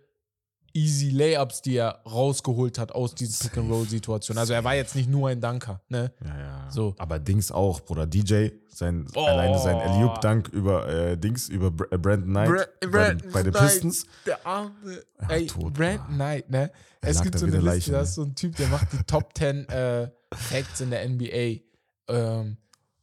easy 0.73 1.11
Layups, 1.11 1.63
die 1.63 1.77
er 1.77 2.01
rausgeholt 2.07 2.79
hat 2.79 2.93
aus 2.93 3.15
diesen 3.15 3.39
Pick-and-Roll-Situationen. 3.49 4.39
Also 4.39 4.53
er 4.53 4.65
war 4.65 4.75
jetzt 4.75 4.95
nicht 4.97 5.09
nur 5.09 5.29
ein 5.29 5.41
Danker, 5.41 5.81
ne? 5.89 6.13
Ja, 6.25 6.39
ja. 6.39 6.71
So. 6.71 6.95
Aber 6.99 7.19
Dings 7.19 7.51
auch, 7.53 7.81
Bruder. 7.81 8.07
DJ, 8.07 8.49
sein, 8.69 9.07
Oh. 9.15 9.25
alleine 9.25 9.59
sein 9.59 9.77
Eliup-Dank 9.79 10.49
über 10.49 10.89
äh, 10.89 11.17
Dings, 11.19 11.49
über 11.49 11.71
Br 11.71 11.87
äh, 11.93 11.99
Brandon 11.99 12.31
Knight 12.31 12.49
Bra- 12.49 12.67
bei, 12.81 12.87
Brandon 12.87 13.33
bei 13.33 13.43
den 13.43 13.53
Pistons. 13.53 14.07
Der 14.27 14.47
arme, 14.47 14.73
Ja, 15.21 15.29
ey, 15.31 15.47
tot, 15.47 15.75
Brandon. 15.75 16.15
Knight, 16.15 16.51
ne? 16.51 16.71
Er 17.03 17.09
Es 17.11 17.23
gibt 17.23 17.39
so 17.39 17.47
eine 17.47 17.57
Liste, 17.57 17.67
Leiche, 17.71 17.91
da 17.93 17.97
ne? 17.99 18.03
ist 18.05 18.15
so 18.15 18.23
ein 18.23 18.35
Typ, 18.35 18.57
der 18.57 18.69
macht 18.69 18.93
die 18.93 19.03
Top 19.05 19.31
10 19.37 19.69
äh, 19.69 20.11
Facts 20.35 20.81
in 20.81 20.91
der 20.91 21.09
NBA. 21.09 21.61
Ähm, 22.09 22.57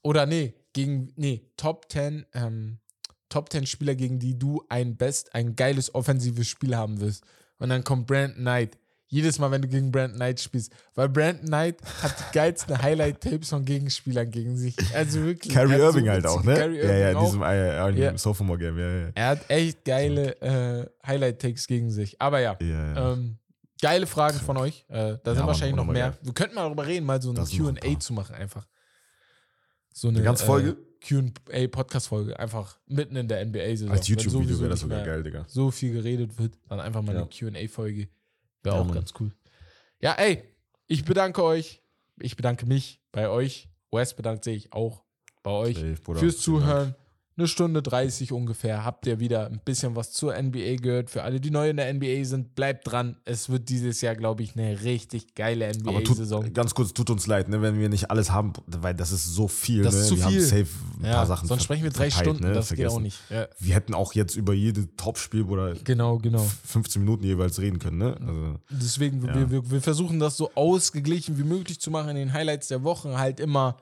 oder 0.03 0.25
nee, 0.25 0.53
gegen, 0.73 1.11
nee, 1.15 1.49
Top 1.57 1.87
10, 1.91 2.25
ähm, 2.33 2.77
Top 3.29 3.51
10 3.51 3.65
Spieler, 3.65 3.95
gegen 3.95 4.19
die 4.19 4.37
du 4.39 4.63
ein 4.69 4.95
best, 4.95 5.33
ein 5.35 5.55
geiles 5.55 5.93
offensives 5.93 6.47
Spiel 6.47 6.75
haben 6.77 7.01
wirst. 7.01 7.25
Und 7.59 7.69
dann 7.69 7.83
kommt 7.83 8.07
Brandon 8.07 8.37
Knight. 8.41 8.77
Jedes 9.09 9.39
Mal, 9.39 9.49
wenn 9.51 9.61
du 9.61 9.69
gegen 9.69 9.89
Brandon 9.89 10.17
Knight 10.17 10.41
spielst. 10.41 10.71
Weil 10.93 11.07
Brandon 11.07 11.45
Knight 11.45 11.77
hat 12.03 12.13
die 12.19 12.33
geilsten 12.33 12.81
Highlight-Tapes 12.81 13.49
von 13.49 13.63
Gegenspielern 13.63 14.29
gegen 14.29 14.57
sich. 14.57 14.75
Also 14.93 15.23
wirklich. 15.23 15.53
So 15.53 15.59
Irving 15.61 16.09
halt 16.09 16.25
auch, 16.25 16.43
ne? 16.43 16.55
Kyrie 16.55 16.77
ja, 16.79 16.93
ja, 16.97 17.09
in 17.11 17.19
diesem 17.25 17.41
äh, 17.41 17.89
Ja. 17.91 18.17
Sophomore-Game, 18.17 18.77
ja, 18.77 18.89
ja. 18.89 19.09
Er 19.15 19.27
hat 19.29 19.49
echt 19.49 19.85
geile 19.85 20.35
äh, 20.41 20.85
Highlight-Takes 21.07 21.67
gegen 21.67 21.89
sich. 21.89 22.21
Aber 22.21 22.39
ja, 22.41 22.57
ja, 22.61 23.13
ähm, 23.13 23.37
geile 23.81 24.07
Fragen 24.07 24.39
von 24.39 24.57
euch. 24.57 24.85
Äh, 24.89 25.17
da 25.23 25.31
sind 25.31 25.37
Mann, 25.37 25.47
wahrscheinlich 25.47 25.75
noch 25.77 25.85
mehr. 25.85 26.09
geil. 26.09 26.17
Wir 26.23 26.33
könnten 26.33 26.55
mal 26.55 26.63
darüber 26.63 26.85
reden, 26.85 27.05
mal 27.05 27.21
so 27.21 27.31
ein 27.31 27.35
QA 27.37 27.99
zu 27.99 28.11
machen, 28.11 28.35
einfach. 28.35 28.67
So 29.93 30.09
eine, 30.09 30.17
Eine 30.17 30.25
ganze 30.25 30.45
Folge? 30.45 30.69
Äh, 30.71 30.86
QA-Podcast-Folge, 31.01 32.37
einfach 32.39 32.77
mitten 32.87 33.15
in 33.15 33.27
der 33.27 33.45
NBA-Saison. 33.45 33.91
Als 33.91 34.07
YouTube-Video 34.07 34.59
wäre 34.59 34.69
das 34.69 34.79
sogar 34.81 35.03
geil, 35.03 35.23
Digga. 35.23 35.45
So 35.47 35.71
viel 35.71 35.93
geredet 35.93 36.37
wird, 36.37 36.57
dann 36.67 36.79
einfach 36.79 37.01
mal 37.01 37.13
Ja. 37.15 37.21
eine 37.21 37.29
QA-Folge. 37.29 38.07
Wäre 38.63 38.75
Ja, 38.75 38.81
auch 38.81 38.85
Mann. 38.85 38.95
ganz 38.95 39.13
cool. 39.19 39.31
Ja, 40.01 40.13
ey, 40.13 40.43
ich 40.87 41.05
bedanke 41.05 41.43
euch. 41.43 41.81
Ich 42.19 42.35
bedanke 42.35 42.65
mich 42.65 42.99
bei 43.11 43.29
euch. 43.29 43.69
Wes 43.91 44.13
bedankt 44.15 44.43
sich 44.43 44.73
auch 44.73 45.03
bei 45.43 45.51
euch 45.51 45.75
Safe, 45.77 45.95
Bruder. 46.03 46.19
fürs 46.19 46.43
Vielen 46.43 46.61
Dank. 46.61 46.95
Eine 47.37 47.47
Stunde 47.47 47.83
30 47.83 48.31
ungefähr. 48.31 48.83
Habt 48.83 49.05
ihr 49.05 49.19
wieder 49.19 49.45
ein 49.45 49.61
bisschen 49.63 49.95
was 49.95 50.11
zur 50.11 50.33
NBA 50.41 50.77
gehört. 50.77 51.09
Für 51.11 51.21
alle, 51.23 51.39
die 51.39 51.51
neu 51.51 51.69
in 51.69 51.77
der 51.77 51.93
NBA 51.93 52.23
sind, 52.23 52.55
bleibt 52.55 52.91
dran. 52.91 53.15
Es 53.25 53.49
wird 53.49 53.69
dieses 53.69 54.01
Jahr, 54.01 54.15
glaube 54.15 54.41
ich, 54.41 54.55
eine 54.57 54.81
richtig 54.81 55.35
geile 55.35 55.71
NBA-Saison. 55.71 56.51
ganz 56.53 56.73
kurz, 56.73 56.93
tut 56.93 57.11
uns 57.11 57.27
leid, 57.27 57.47
ne, 57.49 57.61
wenn 57.61 57.79
wir 57.79 57.89
nicht 57.89 58.09
alles 58.09 58.31
haben, 58.31 58.53
weil 58.65 58.95
das 58.95 59.11
ist 59.11 59.25
so 59.27 59.47
viel. 59.47 59.83
Das 59.83 59.93
ne? 59.93 60.01
ist 60.01 60.07
zu 60.07 60.17
wir 60.17 60.27
viel. 60.29 60.39
haben 60.41 60.47
safe 60.49 60.67
ein 60.99 61.05
Ja, 61.05 61.11
paar 61.13 61.25
Sachen 61.27 61.47
sonst 61.47 61.63
sprechen 61.63 61.83
wir 61.83 61.91
drei 61.91 62.09
verpeilt, 62.09 62.27
Stunden. 62.37 62.43
ne, 62.47 62.53
das 62.53 62.69
geht 62.69 62.77
vergessen. 62.77 62.95
auch 62.97 63.01
nicht. 63.01 63.19
Ja, 63.29 63.47
Wir 63.59 63.75
hätten 63.75 63.93
auch 63.93 64.13
jetzt 64.13 64.35
über 64.35 64.53
jede 64.53 64.87
Top-Spiel 64.97 65.43
oder 65.43 65.75
genau, 65.75 66.17
genau. 66.17 66.43
15 66.65 67.03
Minuten 67.03 67.23
jeweils 67.23 67.59
reden 67.59 67.77
können, 67.77 67.99
ne? 67.99 68.17
Also, 68.19 68.55
Deswegen, 68.71 69.23
Ja. 69.23 69.35
wir, 69.35 69.51
wir, 69.51 69.69
wir 69.71 69.81
versuchen 69.81 70.19
das 70.19 70.37
so 70.37 70.49
ausgeglichen 70.55 71.37
wie 71.37 71.43
möglich 71.43 71.79
zu 71.79 71.91
machen 71.91 72.09
in 72.09 72.15
den 72.15 72.33
Highlights 72.33 72.67
der 72.69 72.83
Woche. 72.83 73.17
Halt 73.19 73.39
immer 73.39 73.77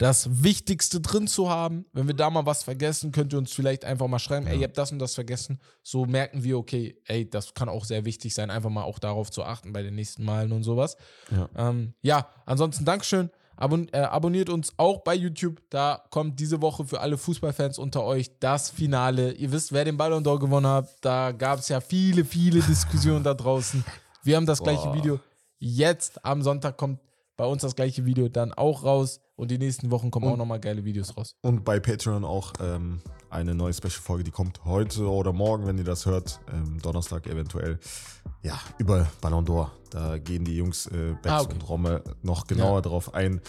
das 0.00 0.42
Wichtigste 0.42 1.02
drin 1.02 1.26
zu 1.26 1.50
haben. 1.50 1.84
Wenn 1.92 2.06
wir 2.06 2.14
da 2.14 2.30
mal 2.30 2.46
was 2.46 2.62
vergessen, 2.62 3.12
könnt 3.12 3.34
ihr 3.34 3.38
uns 3.38 3.52
vielleicht 3.52 3.84
einfach 3.84 4.08
mal 4.08 4.18
schreiben, 4.18 4.46
ey, 4.46 4.56
ihr 4.56 4.64
habt 4.64 4.78
das 4.78 4.90
und 4.92 4.98
das 4.98 5.14
vergessen. 5.14 5.60
So 5.82 6.06
merken 6.06 6.42
wir, 6.42 6.56
okay, 6.56 6.96
ey, 7.04 7.28
das 7.28 7.52
kann 7.52 7.68
auch 7.68 7.84
sehr 7.84 8.06
wichtig 8.06 8.32
sein, 8.32 8.50
einfach 8.50 8.70
mal 8.70 8.84
auch 8.84 8.98
darauf 8.98 9.30
zu 9.30 9.44
achten 9.44 9.74
bei 9.74 9.82
den 9.82 9.94
nächsten 9.94 10.24
Malen 10.24 10.52
und 10.52 10.62
sowas. 10.62 10.96
Ja. 11.30 11.50
ähm, 11.54 11.92
ja 12.00 12.26
ansonsten 12.46 12.86
Dankeschön. 12.86 13.28
Abon 13.56 13.88
äh, 13.92 13.98
abonniert 13.98 14.48
uns 14.48 14.72
auch 14.78 15.02
bei 15.02 15.14
YouTube. 15.14 15.60
Da 15.68 16.02
kommt 16.08 16.40
diese 16.40 16.62
Woche 16.62 16.86
für 16.86 17.02
alle 17.02 17.18
Fußballfans 17.18 17.78
unter 17.78 18.02
euch 18.02 18.38
das 18.40 18.70
Finale. 18.70 19.32
Ihr 19.32 19.52
wisst, 19.52 19.70
wer 19.70 19.84
den 19.84 19.98
Ballon 19.98 20.24
d'Or 20.24 20.38
gewonnen 20.38 20.66
hat. 20.66 20.88
Da 21.02 21.32
gab 21.32 21.58
es 21.58 21.68
ja 21.68 21.82
viele, 21.82 22.24
viele 22.24 22.62
Diskussionen 22.62 23.22
da 23.22 23.34
draußen. 23.34 23.84
Wir 24.22 24.36
haben 24.36 24.46
das 24.46 24.62
gleiche 24.62 24.84
Boah. 24.84 24.94
Video. 24.94 25.20
Jetzt 25.58 26.24
am 26.24 26.40
Sonntag 26.40 26.78
kommt 26.78 27.00
bei 27.40 27.46
uns 27.46 27.62
das 27.62 27.74
gleiche 27.74 28.04
Video 28.04 28.28
dann 28.28 28.52
auch 28.52 28.84
raus. 28.84 29.20
Und 29.40 29.50
die 29.50 29.56
nächsten 29.56 29.90
Wochen 29.90 30.10
kommen 30.10 30.28
auch 30.28 30.36
nochmal 30.36 30.60
geile 30.60 30.84
Videos 30.84 31.16
raus. 31.16 31.34
Und 31.40 31.64
bei 31.64 31.80
Patreon 31.80 32.26
auch 32.26 32.52
ähm, 32.60 33.00
eine 33.30 33.54
neue 33.54 33.72
Special-Folge, 33.72 34.22
die 34.22 34.30
kommt 34.30 34.66
heute 34.66 35.08
oder 35.08 35.32
morgen, 35.32 35.66
wenn 35.66 35.78
ihr 35.78 35.84
das 35.84 36.04
hört. 36.04 36.40
Ähm, 36.52 36.78
Donnerstag 36.82 37.26
eventuell. 37.26 37.78
Ja, 38.42 38.60
über 38.76 39.08
Ballon 39.22 39.46
d'Or. 39.46 39.70
Da 39.88 40.18
gehen 40.18 40.44
die 40.44 40.58
Jungs 40.58 40.88
äh, 40.88 41.14
Bex 41.22 41.26
Ah, 41.26 41.40
okay. 41.40 41.54
und 41.54 41.66
Romme 41.70 42.04
noch 42.22 42.46
genauer 42.48 42.82
drauf 42.82 43.14
ein. 43.14 43.40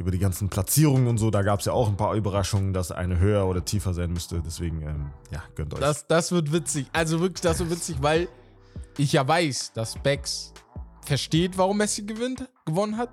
Über 0.00 0.10
die 0.10 0.18
ganzen 0.18 0.48
Platzierungen 0.48 1.06
und 1.06 1.18
so. 1.18 1.30
Da 1.30 1.42
gab 1.42 1.60
es 1.60 1.66
ja 1.66 1.74
auch 1.74 1.86
ein 1.86 1.96
paar 1.96 2.16
Überraschungen, 2.16 2.72
dass 2.72 2.90
eine 2.90 3.20
höher 3.20 3.46
oder 3.46 3.64
tiefer 3.64 3.94
sein 3.94 4.12
müsste. 4.12 4.42
Deswegen, 4.44 4.82
ähm, 4.82 5.10
ja, 5.30 5.44
gönnt 5.54 5.72
euch. 5.74 5.78
Das, 5.80 6.08
das 6.08 6.32
wird 6.32 6.52
witzig. 6.52 6.88
Also 6.92 7.20
wirklich, 7.20 7.42
das 7.42 7.60
wird 7.60 7.70
witzig, 7.70 7.98
weil 8.00 8.26
ich 8.98 9.12
ja 9.12 9.28
weiß, 9.28 9.74
dass 9.74 9.94
Bex 9.94 10.52
versteht, 11.06 11.56
warum 11.56 11.76
Messi 11.76 12.02
gewinnt, 12.02 12.48
gewonnen 12.64 12.96
hat. 12.96 13.10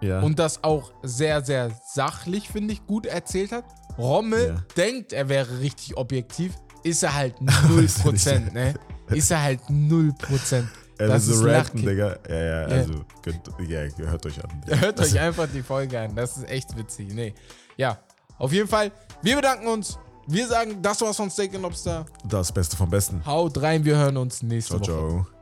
Ja. 0.00 0.20
und 0.20 0.38
das 0.38 0.62
auch 0.64 0.92
sehr, 1.02 1.42
sehr 1.44 1.70
sachlich, 1.92 2.48
finde 2.48 2.72
ich, 2.74 2.86
gut 2.86 3.06
erzählt 3.06 3.52
hat. 3.52 3.64
Rommel 3.98 4.48
Ja. 4.56 4.64
denkt, 4.76 5.12
er 5.12 5.28
wäre 5.28 5.60
richtig 5.60 5.96
objektiv, 5.96 6.52
ist 6.82 7.02
er 7.02 7.14
halt 7.14 7.36
0%, 7.40 8.52
ne? 8.52 8.74
Ist 9.08 9.30
er 9.30 9.42
halt 9.42 9.60
0%. 9.68 10.64
Er 10.96 11.08
das 11.08 11.26
ist 11.26 11.38
so 11.38 11.46
Lachkick. 11.46 11.84
Digga. 11.86 12.16
Ja, 12.28 12.34
ja, 12.34 12.60
Ja. 12.60 12.66
also, 12.76 12.92
gönnt, 13.22 13.40
ja, 13.68 13.80
hört 14.06 14.26
euch 14.26 14.42
an. 14.42 14.50
Hört 14.80 15.00
euch 15.00 15.18
einfach 15.18 15.48
die 15.52 15.62
Folge 15.62 15.98
an, 16.00 16.14
das 16.14 16.36
ist 16.36 16.48
echt 16.48 16.76
witzig. 16.76 17.12
Nee. 17.12 17.34
Ja, 17.76 17.98
auf 18.38 18.52
jeden 18.52 18.68
Fall, 18.68 18.92
wir 19.22 19.36
bedanken 19.36 19.66
uns. 19.66 19.98
Wir 20.26 20.46
sagen, 20.46 20.80
das 20.80 21.00
war's 21.02 21.16
von 21.16 21.30
Steak 21.30 21.52
Lobster. 21.60 22.06
Das 22.24 22.50
Beste 22.50 22.76
vom 22.76 22.88
Besten. 22.88 23.24
Haut 23.26 23.60
rein, 23.60 23.84
wir 23.84 23.96
hören 23.96 24.16
uns 24.16 24.42
nächste 24.42 24.80
Ciao, 24.80 24.80
Woche. 24.80 25.24
ciao. 25.24 25.33